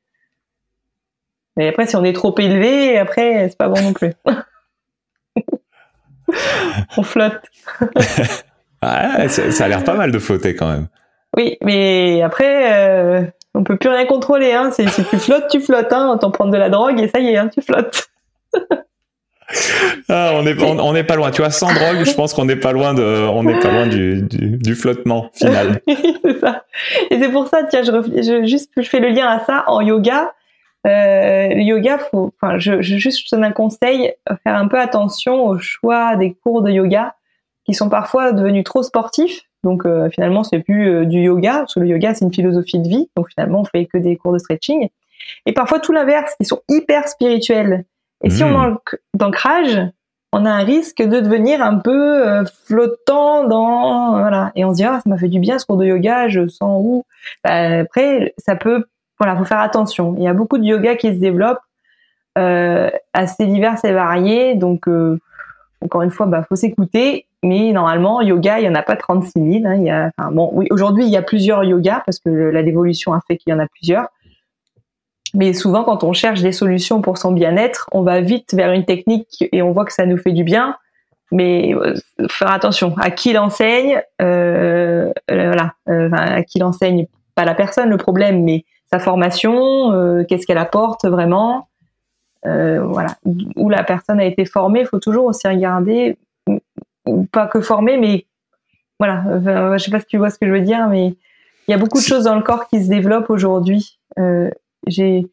Mais 1.57 1.67
après, 1.67 1.85
si 1.85 1.97
on 1.97 2.05
est 2.05 2.13
trop 2.13 2.33
élevé, 2.39 2.97
après, 2.97 3.49
c'est 3.49 3.57
pas 3.57 3.67
bon 3.67 3.81
non 3.81 3.91
plus. 3.91 4.13
on 6.97 7.03
flotte. 7.03 7.41
ah, 8.81 9.27
ça, 9.27 9.65
a 9.65 9.67
l'air 9.67 9.83
pas 9.83 9.95
mal 9.95 10.11
de 10.11 10.19
flotter 10.19 10.55
quand 10.55 10.69
même. 10.69 10.87
Oui, 11.37 11.57
mais 11.61 12.21
après, 12.21 12.73
euh, 12.73 13.21
on 13.53 13.63
peut 13.63 13.77
plus 13.77 13.89
rien 13.89 14.05
contrôler. 14.05 14.51
Hein. 14.53 14.71
Si, 14.71 14.85
tu 14.85 15.17
flottes, 15.17 15.47
tu 15.49 15.61
flottes. 15.61 15.93
Hein. 15.93 16.17
T'en 16.19 16.31
prends 16.31 16.47
de 16.47 16.57
la 16.57 16.69
drogue 16.69 16.99
et 16.99 17.07
ça 17.07 17.19
y 17.19 17.29
est, 17.29 17.37
hein, 17.37 17.49
tu 17.53 17.61
flottes. 17.61 18.09
Ah, 20.09 20.31
on 20.35 20.43
n'est 20.43 20.55
on, 20.61 20.95
est 20.95 21.03
pas 21.03 21.15
loin. 21.15 21.31
Tu 21.31 21.41
vois, 21.41 21.49
sans 21.49 21.73
drogue, 21.73 22.03
je 22.03 22.13
pense 22.13 22.35
qu'on 22.35 22.45
n'est 22.45 22.55
pas 22.55 22.71
loin 22.71 22.93
de, 22.93 23.03
on 23.03 23.43
n'est 23.43 23.59
pas 23.59 23.71
loin 23.71 23.87
du, 23.87 24.21
du, 24.29 24.75
flottement 24.75 25.31
final. 25.33 25.81
c'est 25.87 26.39
ça. 26.39 26.65
Et 27.09 27.19
c'est 27.19 27.29
pour 27.29 27.47
ça, 27.47 27.63
tiens, 27.63 27.81
je, 27.81 27.91
je, 28.21 28.45
juste, 28.45 28.71
je 28.77 28.87
fais 28.87 28.99
le 28.99 29.09
lien 29.09 29.27
à 29.27 29.39
ça 29.39 29.63
en 29.67 29.81
yoga. 29.81 30.33
Euh, 30.87 31.49
le 31.49 31.61
yoga, 31.61 31.97
faut, 31.97 32.33
enfin, 32.41 32.57
je, 32.57 32.81
je 32.81 32.97
juste 32.97 33.29
donne 33.31 33.43
un 33.43 33.51
conseil, 33.51 34.13
faire 34.43 34.55
un 34.55 34.67
peu 34.67 34.79
attention 34.79 35.45
au 35.45 35.59
choix 35.59 36.15
des 36.15 36.33
cours 36.33 36.61
de 36.61 36.71
yoga 36.71 37.15
qui 37.65 37.73
sont 37.73 37.89
parfois 37.89 38.31
devenus 38.31 38.63
trop 38.63 38.81
sportifs. 38.83 39.43
Donc 39.63 39.85
euh, 39.85 40.09
finalement, 40.09 40.43
c'est 40.43 40.59
plus 40.59 40.89
euh, 40.89 41.05
du 41.05 41.19
yoga, 41.19 41.59
parce 41.59 41.75
que 41.75 41.79
le 41.81 41.87
yoga 41.87 42.13
c'est 42.13 42.25
une 42.25 42.33
philosophie 42.33 42.79
de 42.79 42.87
vie. 42.87 43.09
Donc 43.15 43.29
finalement, 43.29 43.61
on 43.61 43.65
fait 43.65 43.85
que 43.85 43.97
des 43.97 44.15
cours 44.15 44.33
de 44.33 44.39
stretching. 44.39 44.89
Et 45.45 45.53
parfois 45.53 45.79
tout 45.79 45.91
l'inverse, 45.91 46.33
qui 46.39 46.45
sont 46.45 46.61
hyper 46.69 47.07
spirituels. 47.07 47.85
Et 48.23 48.29
si 48.29 48.43
on 48.43 48.49
hmm. 48.49 48.53
manque 48.53 48.97
d'ancrage, 49.13 49.81
on 50.33 50.45
a 50.45 50.49
un 50.49 50.63
risque 50.63 51.01
de 51.01 51.19
devenir 51.19 51.61
un 51.61 51.77
peu 51.77 52.27
euh, 52.27 52.43
flottant 52.65 53.45
dans 53.45 54.11
voilà. 54.11 54.51
Et 54.55 54.65
on 54.65 54.71
se 54.71 54.77
dit 54.77 54.83
ah 54.83 54.99
ça 55.03 55.09
m'a 55.09 55.17
fait 55.17 55.27
du 55.27 55.39
bien 55.39 55.59
ce 55.59 55.65
cours 55.65 55.77
de 55.77 55.85
yoga, 55.85 56.27
je 56.29 56.47
sens 56.47 56.81
où? 56.83 57.03
Bah, 57.43 57.79
après, 57.81 58.33
ça 58.37 58.55
peut 58.55 58.85
voilà, 59.19 59.35
faut 59.35 59.45
faire 59.45 59.59
attention. 59.59 60.15
Il 60.17 60.23
y 60.23 60.27
a 60.27 60.33
beaucoup 60.33 60.57
de 60.57 60.63
yoga 60.63 60.95
qui 60.95 61.09
se 61.09 61.19
développent 61.19 61.59
euh, 62.37 62.89
assez 63.13 63.45
divers 63.45 63.83
et 63.83 63.91
variés. 63.91 64.55
Donc, 64.55 64.87
euh, 64.87 65.19
encore 65.83 66.01
une 66.03 66.11
fois, 66.11 66.25
bah, 66.25 66.43
faut 66.47 66.55
s'écouter. 66.55 67.25
Mais 67.43 67.71
normalement, 67.71 68.21
yoga, 68.21 68.59
il 68.59 68.65
y 68.65 68.69
en 68.69 68.75
a 68.75 68.81
pas 68.81 68.95
36 68.95 69.61
000. 69.61 69.65
Hein. 69.65 69.75
il 69.75 69.83
y 69.83 69.89
a, 69.89 70.11
bon, 70.31 70.49
oui, 70.53 70.67
aujourd'hui, 70.71 71.05
il 71.05 71.11
y 71.11 71.17
a 71.17 71.21
plusieurs 71.21 71.63
yogas 71.63 72.01
parce 72.05 72.19
que 72.19 72.29
la 72.29 72.63
dévolution 72.63 73.13
a 73.13 73.21
fait 73.27 73.37
qu'il 73.37 73.51
y 73.51 73.55
en 73.55 73.59
a 73.59 73.67
plusieurs. 73.67 74.07
Mais 75.33 75.53
souvent, 75.53 75.83
quand 75.83 76.03
on 76.03 76.13
cherche 76.13 76.41
des 76.41 76.51
solutions 76.51 77.01
pour 77.01 77.17
son 77.17 77.31
bien-être, 77.31 77.87
on 77.91 78.01
va 78.01 78.19
vite 78.19 78.53
vers 78.53 78.71
une 78.71 78.83
technique 78.83 79.45
et 79.51 79.61
on 79.61 79.71
voit 79.71 79.85
que 79.85 79.93
ça 79.93 80.05
nous 80.05 80.17
fait 80.17 80.31
du 80.31 80.43
bien. 80.43 80.75
Mais 81.31 81.75
euh, 81.75 81.93
faire 82.29 82.51
attention 82.51 82.95
à 82.97 83.11
qui 83.11 83.33
l'enseigne, 83.33 84.01
euh, 84.21 85.11
voilà, 85.29 85.73
à 85.87 86.43
qui 86.43 86.57
l'enseigne, 86.57 87.05
pas 87.35 87.45
la 87.45 87.53
personne 87.53 87.89
le 87.89 87.97
problème, 87.97 88.43
mais 88.43 88.65
sa 88.91 88.99
formation, 88.99 89.91
euh, 89.91 90.23
qu'est-ce 90.23 90.47
qu'elle 90.47 90.57
apporte 90.57 91.05
vraiment, 91.05 91.67
euh, 92.45 92.81
voilà, 92.83 93.17
où 93.55 93.69
la 93.69 93.83
personne 93.83 94.19
a 94.19 94.25
été 94.25 94.45
formée. 94.45 94.81
Il 94.81 94.87
faut 94.87 94.99
toujours 94.99 95.25
aussi 95.25 95.47
regarder, 95.47 96.17
pas 97.31 97.47
que 97.47 97.61
formée, 97.61 97.97
mais 97.97 98.25
voilà, 98.99 99.23
enfin, 99.27 99.77
je 99.77 99.83
sais 99.83 99.91
pas 99.91 99.99
si 99.99 100.07
tu 100.07 100.17
vois 100.17 100.29
ce 100.29 100.39
que 100.39 100.47
je 100.47 100.51
veux 100.51 100.61
dire, 100.61 100.87
mais 100.87 101.07
il 101.67 101.71
y 101.71 101.73
a 101.73 101.77
beaucoup 101.77 101.99
de 101.99 102.03
choses 102.03 102.23
dans 102.23 102.35
le 102.35 102.41
corps 102.41 102.67
qui 102.67 102.83
se 102.83 102.89
développent 102.89 103.29
aujourd'hui. 103.29 103.99
Euh, 104.17 104.49
j'ai 104.87 105.27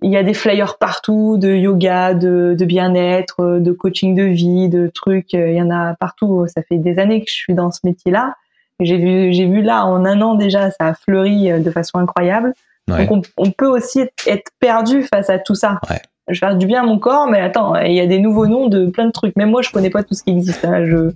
il 0.00 0.12
y 0.12 0.16
a 0.16 0.22
des 0.22 0.34
flyers 0.34 0.78
partout 0.78 1.38
de 1.38 1.48
yoga, 1.48 2.14
de, 2.14 2.54
de 2.56 2.64
bien-être, 2.64 3.58
de 3.58 3.72
coaching 3.72 4.14
de 4.14 4.22
vie, 4.22 4.68
de 4.68 4.86
trucs. 4.86 5.32
Il 5.32 5.54
y 5.54 5.60
en 5.60 5.72
a 5.72 5.94
partout. 5.96 6.46
Ça 6.46 6.62
fait 6.62 6.78
des 6.78 7.00
années 7.00 7.24
que 7.24 7.28
je 7.28 7.34
suis 7.34 7.54
dans 7.54 7.72
ce 7.72 7.80
métier-là. 7.82 8.36
J'ai 8.78 8.96
vu, 8.96 9.32
j'ai 9.32 9.46
vu 9.46 9.60
là 9.60 9.84
en 9.86 10.04
un 10.04 10.20
an 10.20 10.36
déjà, 10.36 10.70
ça 10.70 10.86
a 10.86 10.94
fleuri 10.94 11.60
de 11.60 11.70
façon 11.72 11.98
incroyable. 11.98 12.54
Donc 12.88 13.24
on, 13.36 13.50
peut 13.50 13.66
aussi 13.66 14.00
être 14.26 14.50
perdu 14.58 15.02
face 15.02 15.30
à 15.30 15.38
tout 15.38 15.54
ça. 15.54 15.80
Je 16.28 16.38
faire 16.38 16.56
du 16.56 16.66
bien 16.66 16.82
à 16.82 16.86
mon 16.86 16.98
corps, 16.98 17.28
mais 17.28 17.40
attends, 17.40 17.74
il 17.76 17.94
y 17.94 18.00
a 18.00 18.06
des 18.06 18.18
nouveaux 18.18 18.46
noms 18.46 18.68
de 18.68 18.86
plein 18.86 19.06
de 19.06 19.12
trucs. 19.12 19.36
Même 19.36 19.50
moi, 19.50 19.62
je 19.62 19.70
connais 19.70 19.90
pas 19.90 20.02
tout 20.02 20.14
ce 20.14 20.22
qui 20.22 20.30
existe. 20.30 20.64
Hein. 20.64 20.84
Je, 20.84 21.10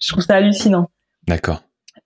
je 0.00 0.12
trouve 0.12 0.22
ça 0.22 0.34
hallucinant. 0.34 0.90
D'accord. 1.28 1.62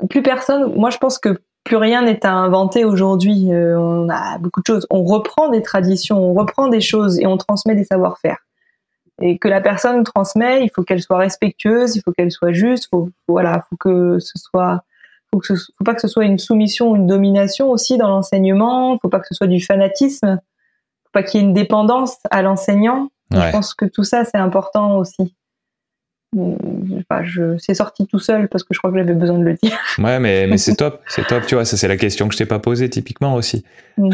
Plus 0.09 0.23
personne. 0.23 0.75
Moi, 0.75 0.91
je 0.91 0.99
pense 0.99 1.19
que 1.19 1.41
plus 1.65 1.77
rien 1.77 2.03
n'est 2.03 2.25
à 2.25 2.33
inventer 2.33 2.85
aujourd'hui. 2.85 3.53
Euh, 3.53 3.79
on 3.79 4.09
a 4.09 4.39
beaucoup 4.39 4.61
de 4.61 4.67
choses. 4.67 4.87
On 4.91 5.05
reprend 5.05 5.49
des 5.49 5.63
traditions, 5.63 6.19
on 6.19 6.35
reprend 6.35 6.69
des 6.69 6.81
choses 6.81 7.19
et 7.21 7.27
on 7.27 7.37
transmet 7.37 7.75
des 7.75 7.85
savoir-faire. 7.85 8.39
Et 9.23 9.39
que 9.39 9.49
la 9.49 9.61
personne 9.61 10.03
transmet, 10.03 10.65
il 10.65 10.71
faut 10.75 10.83
qu'elle 10.83 11.03
soit 11.03 11.19
respectueuse, 11.19 11.97
il 11.97 12.03
faut 12.03 12.13
qu'elle 12.13 12.31
soit 12.31 12.53
juste. 12.53 12.89
Faut, 12.91 13.11
voilà, 13.29 13.65
faut 13.69 13.77
que 13.77 14.19
ce 14.19 14.33
soit 14.39 14.83
faut 15.33 15.41
que 15.41 15.55
faut 15.55 15.85
pas 15.85 15.95
que 15.95 16.01
ce 16.01 16.09
soit 16.09 16.25
une 16.25 16.39
soumission, 16.39 16.97
une 16.97 17.07
domination 17.07 17.71
aussi 17.71 17.99
dans 17.99 18.09
l'enseignement. 18.09 18.99
Faut 18.99 19.09
pas 19.09 19.21
que 19.21 19.27
ce 19.29 19.35
soit 19.35 19.47
du 19.47 19.61
fanatisme. 19.61 20.41
Faut 21.05 21.11
pas 21.13 21.23
qu'il 21.23 21.41
y 21.41 21.43
ait 21.43 21.47
une 21.47 21.55
dépendance 21.55 22.17
à 22.31 22.43
l'enseignant. 22.43 23.11
Je 23.33 23.51
pense 23.53 23.75
que 23.75 23.85
tout 23.85 24.05
ça 24.05 24.25
c'est 24.25 24.39
important 24.39 24.97
aussi. 24.99 25.35
Enfin, 26.37 27.25
je 27.25 27.59
c'est 27.59 27.75
sorti 27.75 28.07
tout 28.07 28.21
seul 28.21 28.49
parce 28.49 28.63
que 28.63 28.73
je 28.73 28.79
crois 28.79 28.93
que 28.93 28.99
j'avais 28.99 29.15
besoin 29.15 29.39
de 29.39 29.45
le 29.45 29.55
dire. 29.55 29.77
Ouais, 29.99 30.21
mais, 30.21 30.47
mais 30.47 30.59
c'est 30.59 30.77
top, 30.77 31.03
c'est 31.09 31.27
top, 31.27 31.45
tu 31.45 31.57
vois, 31.57 31.65
ça 31.65 31.77
c'est 31.77 31.89
la 31.89 31.97
question 31.97 32.29
que 32.29 32.35
je 32.35 32.39
t'ai 32.39 32.47
pas 32.47 32.61
posée 32.61 32.89
typiquement 32.89 33.35
aussi. 33.35 33.65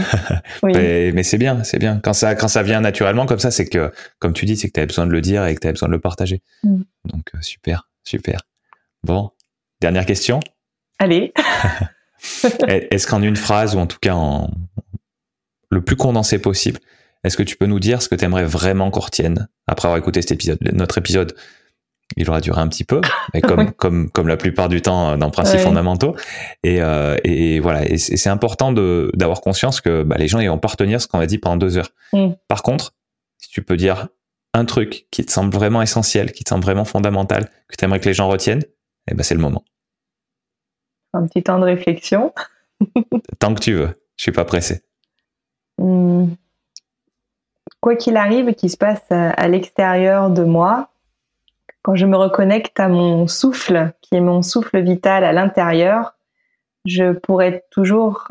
Oui. 0.63 0.73
mais, 0.75 1.13
mais 1.13 1.23
c'est 1.23 1.39
bien, 1.39 1.63
c'est 1.63 1.79
bien. 1.79 2.01
Quand 2.03 2.15
ça, 2.15 2.35
quand 2.35 2.49
ça 2.49 2.63
vient 2.63 2.81
naturellement 2.81 3.27
comme 3.27 3.39
ça, 3.39 3.51
c'est 3.51 3.67
que, 3.67 3.93
comme 4.19 4.33
tu 4.33 4.47
dis, 4.47 4.57
c'est 4.57 4.69
que 4.69 4.73
tu 4.73 4.81
avais 4.81 4.87
besoin 4.87 5.07
de 5.07 5.13
le 5.13 5.21
dire 5.21 5.45
et 5.45 5.55
que 5.55 5.61
tu 5.61 5.67
avais 5.67 5.75
besoin 5.75 5.89
de 5.89 5.93
le 5.93 6.01
partager. 6.01 6.43
Mm. 6.65 6.83
Donc, 7.05 7.31
euh, 7.35 7.39
super, 7.43 7.89
super. 8.03 8.41
Bon, 9.05 9.31
dernière 9.81 10.07
question. 10.07 10.41
Allez. 10.99 11.33
est-ce 12.67 13.07
qu'en 13.07 13.23
une 13.23 13.37
phrase, 13.37 13.75
ou 13.75 13.79
en 13.79 13.87
tout 13.87 13.99
cas 14.01 14.15
en 14.15 14.51
le 15.71 15.83
plus 15.83 15.97
condensé 15.97 16.39
possible, 16.39 16.81
est-ce 17.25 17.37
que 17.37 17.43
tu 17.43 17.57
peux 17.57 17.67
nous 17.67 17.81
dire 17.81 18.03
ce 18.03 18.09
que 18.09 18.15
tu 18.15 18.25
aimerais 18.25 18.45
vraiment 18.45 18.91
qu'on 18.91 19.01
retienne 19.01 19.49
après 19.67 19.89
avoir 19.89 19.99
écouté 19.99 20.23
cet 20.23 20.33
épisode? 20.33 20.59
Notre 20.73 20.99
épisode, 20.99 21.35
il 22.17 22.29
aura 22.31 22.41
duré 22.41 22.61
un 22.61 22.69
petit 22.69 22.85
peu, 22.85 23.01
mais 23.35 23.41
comme, 23.41 23.73
comme, 23.77 24.11
comme 24.11 24.29
la 24.29 24.37
plupart 24.37 24.69
du 24.69 24.81
temps 24.81 25.11
euh, 25.11 25.17
dans 25.17 25.31
Principes 25.31 25.61
fondamentaux. 25.61 26.15
Et, 26.63 26.81
euh, 26.81 27.17
et 27.25 27.59
voilà, 27.61 27.85
et 27.85 27.99
c'est 27.99 28.31
important 28.31 28.73
d'avoir 28.73 29.41
conscience 29.41 29.81
que 29.81 30.03
bah, 30.03 30.17
les 30.19 30.29
gens 30.29 30.39
ils 30.39 30.49
vont 30.49 30.59
pas 30.59 30.69
retenir 30.69 31.01
ce 31.01 31.09
qu'on 31.09 31.19
a 31.19 31.27
dit 31.27 31.39
pendant 31.39 31.57
deux 31.57 31.79
heures. 31.79 31.91
Mm. 32.13 32.33
Par 32.49 32.63
contre, 32.63 32.95
si 33.39 33.51
tu 33.51 33.63
peux 33.63 33.77
dire 33.77 34.09
un 34.55 34.65
truc 34.65 35.07
qui 35.11 35.25
te 35.25 35.33
semble 35.33 35.53
vraiment 35.53 35.83
essentiel, 35.83 36.33
qui 36.33 36.45
te 36.45 36.49
semble 36.49 36.65
vraiment 36.65 36.85
fondamental, 36.85 37.51
que 37.69 37.77
tu 37.77 37.85
aimerais 37.85 38.01
que 38.01 38.09
les 38.09 38.15
gens 38.15 38.29
retiennent, 38.29 38.63
eh 39.11 39.15
ben 39.15 39.23
c'est 39.23 39.35
le 39.35 39.41
moment 39.41 39.65
un 41.17 41.27
petit 41.27 41.43
temps 41.43 41.59
de 41.59 41.65
réflexion. 41.65 42.33
Tant 43.39 43.55
que 43.55 43.61
tu 43.61 43.73
veux, 43.73 44.01
je 44.17 44.23
suis 44.23 44.33
pas 44.33 44.45
pressé. 44.45 44.83
Hmm. 45.79 46.29
Quoi 47.81 47.97
qu'il 47.97 48.17
arrive, 48.17 48.55
qui 48.55 48.69
se 48.69 48.77
passe 48.77 49.05
à 49.11 49.49
l'extérieur 49.49 50.31
de 50.31 50.43
moi, 50.43 50.89
quand 51.83 51.95
je 51.95 52.07
me 52.07 52.17
reconnecte 52.17 52.81
à 52.81 52.89
mon 52.89 53.29
souffle, 53.29 53.93
qui 54.01 54.17
est 54.17 54.21
mon 54.21 54.43
souffle 54.43 54.81
vital 54.81 55.23
à 55.23 55.33
l'intérieur, 55.33 56.17
je 56.85 57.13
pourrais 57.13 57.65
toujours 57.71 58.29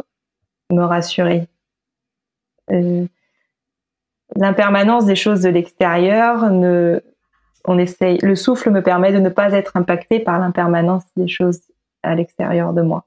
me 0.71 0.83
rassurer. 0.83 1.47
Euh, 2.71 3.05
l'impermanence 4.35 5.05
des 5.05 5.15
choses 5.15 5.41
de 5.41 5.49
l'extérieur, 5.49 6.49
ne, 6.49 6.99
on 7.63 7.77
essaye, 7.77 8.17
le 8.17 8.35
souffle 8.35 8.71
me 8.71 8.81
permet 8.81 9.13
de 9.13 9.19
ne 9.19 9.29
pas 9.29 9.53
être 9.53 9.77
impacté 9.77 10.19
par 10.19 10.39
l'impermanence 10.39 11.03
des 11.15 11.27
choses 11.27 11.61
à 12.05 12.15
l'extérieur 12.15 12.73
de 12.73 12.81
moi. 12.81 13.05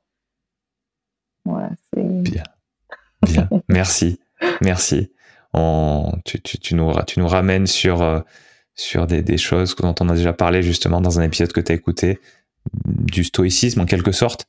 Voilà, 1.45 1.71
Bien. 1.97 2.43
Bien. 3.23 3.49
Merci. 3.69 4.21
Merci. 4.61 5.13
On, 5.55 6.13
tu, 6.25 6.41
tu, 6.41 6.59
tu, 6.59 6.75
nous, 6.75 6.93
tu 7.07 7.21
nous 7.21 7.29
ramènes 7.29 7.67
sur, 7.67 8.03
euh, 8.03 8.21
sur 8.75 9.07
des, 9.07 9.23
des, 9.23 9.39
choses 9.39 9.75
dont 9.77 9.95
on 10.01 10.09
a 10.11 10.15
déjà 10.15 10.33
parlé 10.33 10.63
justement 10.63 11.01
dans 11.01 11.19
un 11.19 11.23
épisode 11.23 11.53
que 11.53 11.61
tu 11.61 11.73
as 11.73 11.75
écouté, 11.75 12.21
du 12.85 13.25
stoïcisme 13.25 13.81
en 13.81 13.87
quelque 13.87 14.13
sorte. 14.13 14.47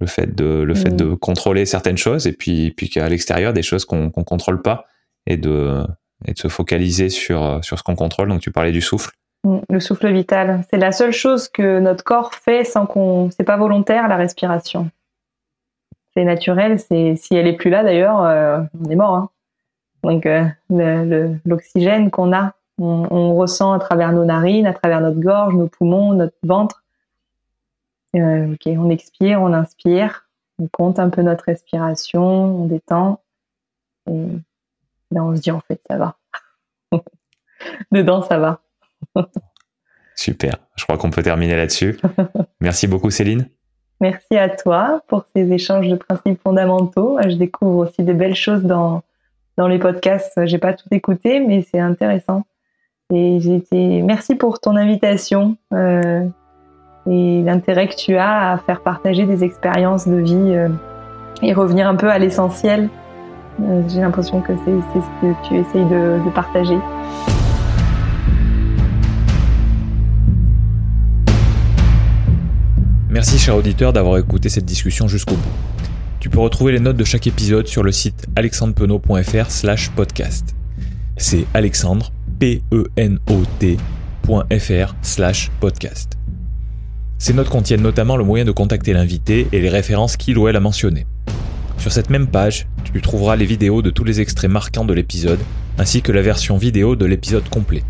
Le 0.00 0.06
fait 0.06 0.34
de, 0.34 0.62
le 0.62 0.74
fait 0.74 0.94
de 0.94 1.14
contrôler 1.14 1.66
certaines 1.66 1.96
choses 1.96 2.26
et 2.26 2.32
puis, 2.32 2.72
puis 2.72 2.88
qu'à 2.88 3.08
l'extérieur, 3.08 3.52
des 3.52 3.62
choses 3.62 3.84
qu'on 3.84 4.04
ne 4.04 4.22
contrôle 4.24 4.60
pas 4.60 4.86
et 5.26 5.36
de, 5.36 5.84
et 6.26 6.32
de 6.32 6.38
se 6.38 6.48
focaliser 6.48 7.08
sur, 7.10 7.64
sur 7.64 7.78
ce 7.78 7.82
qu'on 7.82 7.94
contrôle. 7.94 8.28
Donc 8.28 8.40
tu 8.40 8.50
parlais 8.50 8.72
du 8.72 8.80
souffle. 8.80 9.12
Le 9.44 9.78
souffle 9.78 10.10
vital, 10.10 10.64
c'est 10.70 10.78
la 10.78 10.90
seule 10.90 11.12
chose 11.12 11.48
que 11.48 11.78
notre 11.78 12.02
corps 12.02 12.34
fait 12.34 12.64
sans 12.64 12.86
qu'on. 12.86 13.30
C'est 13.30 13.44
pas 13.44 13.58
volontaire 13.58 14.08
la 14.08 14.16
respiration. 14.16 14.90
C'est 16.14 16.24
naturel. 16.24 16.80
C'est 16.80 17.16
si 17.16 17.34
elle 17.34 17.46
est 17.46 17.56
plus 17.56 17.70
là 17.70 17.82
d'ailleurs, 17.82 18.22
euh, 18.22 18.60
on 18.82 18.90
est 18.90 18.96
mort. 18.96 19.14
Hein. 19.14 19.28
Donc 20.02 20.26
euh, 20.26 20.44
l'oxygène 21.44 22.10
qu'on 22.10 22.32
a, 22.32 22.54
on, 22.78 23.36
ressent 23.36 23.72
à 23.72 23.78
travers 23.78 24.12
nos 24.12 24.24
narines, 24.24 24.66
à 24.66 24.72
travers 24.72 25.00
notre 25.00 25.20
gorge, 25.20 25.54
nos 25.54 25.68
poumons, 25.68 26.14
notre 26.14 26.36
ventre. 26.42 26.82
Euh, 28.16 28.52
ok, 28.52 28.72
on 28.78 28.90
expire, 28.90 29.42
on 29.42 29.52
inspire, 29.52 30.26
on 30.58 30.68
compte 30.68 30.98
un 30.98 31.10
peu 31.10 31.22
notre 31.22 31.44
respiration, 31.44 32.22
on 32.22 32.66
détend. 32.66 33.20
Et 34.08 34.26
là, 35.10 35.24
on 35.24 35.36
se 35.36 35.40
dit 35.40 35.50
en 35.50 35.60
fait, 35.60 35.80
ça 35.88 35.98
va. 35.98 36.16
Dedans, 37.92 38.22
ça 38.22 38.38
va. 38.38 38.60
Super. 40.16 40.54
Je 40.76 40.84
crois 40.84 40.96
qu'on 40.96 41.10
peut 41.10 41.22
terminer 41.22 41.56
là-dessus. 41.56 41.98
Merci 42.60 42.86
beaucoup, 42.86 43.10
Céline. 43.10 43.48
Merci 44.00 44.36
à 44.36 44.48
toi 44.48 45.02
pour 45.08 45.24
ces 45.34 45.52
échanges 45.52 45.88
de 45.88 45.96
principes 45.96 46.40
fondamentaux. 46.42 47.18
Je 47.26 47.36
découvre 47.36 47.86
aussi 47.86 48.02
des 48.02 48.12
belles 48.12 48.34
choses 48.34 48.62
dans, 48.62 49.02
dans 49.56 49.68
les 49.68 49.78
podcasts. 49.78 50.44
J'ai 50.44 50.58
pas 50.58 50.72
tout 50.72 50.88
écouté, 50.90 51.40
mais 51.40 51.66
c'est 51.70 51.80
intéressant. 51.80 52.44
Et 53.12 53.38
j'ai 53.40 53.56
été. 53.56 54.02
Merci 54.02 54.34
pour 54.34 54.60
ton 54.60 54.76
invitation 54.76 55.56
euh, 55.72 56.24
et 57.08 57.42
l'intérêt 57.42 57.88
que 57.88 57.96
tu 57.96 58.16
as 58.16 58.52
à 58.52 58.58
faire 58.58 58.82
partager 58.82 59.26
des 59.26 59.44
expériences 59.44 60.08
de 60.08 60.16
vie 60.16 60.34
euh, 60.34 60.68
et 61.42 61.52
revenir 61.52 61.88
un 61.88 61.96
peu 61.96 62.10
à 62.10 62.18
l'essentiel. 62.18 62.88
Euh, 63.62 63.82
j'ai 63.88 64.00
l'impression 64.00 64.40
que 64.40 64.52
c'est 64.64 65.00
ce 65.00 65.20
que 65.20 65.48
tu 65.48 65.56
essayes 65.56 65.84
de, 65.84 66.24
de 66.24 66.30
partager. 66.30 66.78
Merci 73.14 73.38
cher 73.38 73.54
auditeur 73.54 73.92
d'avoir 73.92 74.18
écouté 74.18 74.48
cette 74.48 74.64
discussion 74.64 75.06
jusqu'au 75.06 75.36
bout. 75.36 75.52
Tu 76.18 76.28
peux 76.28 76.40
retrouver 76.40 76.72
les 76.72 76.80
notes 76.80 76.96
de 76.96 77.04
chaque 77.04 77.28
épisode 77.28 77.68
sur 77.68 77.84
le 77.84 77.92
site 77.92 78.26
alexandrepenot.fr 78.34 79.52
slash 79.52 79.90
podcast. 79.92 80.56
C'est 81.16 81.46
alexandre, 81.54 82.10
P-E-N-O-T.fr 82.40 83.84
slash 85.00 85.52
podcast. 85.60 86.18
Ces 87.16 87.34
notes 87.34 87.50
contiennent 87.50 87.82
notamment 87.82 88.16
le 88.16 88.24
moyen 88.24 88.44
de 88.44 88.50
contacter 88.50 88.92
l'invité 88.92 89.46
et 89.52 89.60
les 89.60 89.68
références 89.68 90.16
qu'il 90.16 90.36
ou 90.36 90.48
elle 90.48 90.56
a 90.56 90.60
mentionnées. 90.60 91.06
Sur 91.78 91.92
cette 91.92 92.10
même 92.10 92.26
page, 92.26 92.66
tu 92.82 93.00
trouveras 93.00 93.36
les 93.36 93.46
vidéos 93.46 93.80
de 93.80 93.90
tous 93.90 94.02
les 94.02 94.20
extraits 94.20 94.50
marquants 94.50 94.84
de 94.84 94.92
l'épisode, 94.92 95.38
ainsi 95.78 96.02
que 96.02 96.10
la 96.10 96.22
version 96.22 96.56
vidéo 96.56 96.96
de 96.96 97.06
l'épisode 97.06 97.48
complet. 97.48 97.84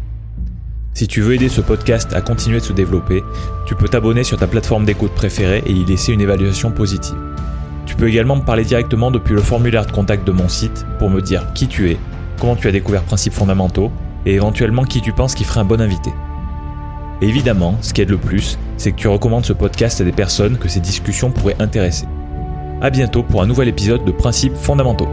Si 0.95 1.09
tu 1.09 1.23
veux 1.23 1.35
aider 1.35 1.49
ce 1.49 1.61
podcast 1.61 2.15
à 2.15 2.21
continuer 2.21 2.61
de 2.61 2.65
se 2.65 2.73
développer, 2.73 3.25
tu 3.67 3.75
peux 3.75 3.89
t'abonner 3.89 4.23
sur 4.23 4.39
ta 4.39 4.47
plateforme 4.47 4.85
d'écoute 4.85 5.11
préférée 5.11 5.61
et 5.67 5.73
y 5.73 5.85
laisser 5.85 6.13
une 6.13 6.21
évaluation 6.21 6.71
positive. 6.71 7.17
Tu 7.85 7.97
peux 7.97 8.09
également 8.09 8.37
me 8.37 8.45
parler 8.45 8.63
directement 8.63 9.11
depuis 9.11 9.35
le 9.35 9.41
formulaire 9.41 9.87
de 9.87 9.91
contact 9.91 10.25
de 10.25 10.31
mon 10.31 10.49
site 10.49 10.87
pour 11.01 11.11
me 11.11 11.21
dire 11.21 11.53
qui 11.53 11.67
tu 11.67 11.91
es, 11.91 11.99
comment 12.39 12.55
tu 12.55 12.69
as 12.69 12.73
découvert 12.73 13.03
Principes 13.03 13.33
fondamentaux 13.33 13.91
et 14.25 14.35
éventuellement 14.35 14.85
qui 14.85 15.01
tu 15.01 15.13
penses 15.13 15.35
qui 15.35 15.43
ferait 15.43 15.61
un 15.61 15.65
bon 15.65 15.81
invité. 15.81 16.13
Évidemment, 17.21 17.77
ce 17.81 17.93
qui 17.93 18.03
aide 18.03 18.11
le 18.11 18.17
plus, 18.17 18.57
c'est 18.77 18.93
que 18.93 18.97
tu 18.97 19.09
recommandes 19.09 19.45
ce 19.45 19.53
podcast 19.53 20.01
à 20.01 20.05
des 20.05 20.13
personnes 20.13 20.59
que 20.59 20.69
ces 20.69 20.81
discussions 20.81 21.33
pourraient 21.33 21.57
intéresser. 21.59 22.07
A 22.81 22.91
bientôt 22.91 23.25
pour 23.25 23.43
un 23.43 23.47
nouvel 23.47 23.67
épisode 23.67 24.05
de 24.05 24.13
Principes 24.13 24.55
fondamentaux. 24.55 25.09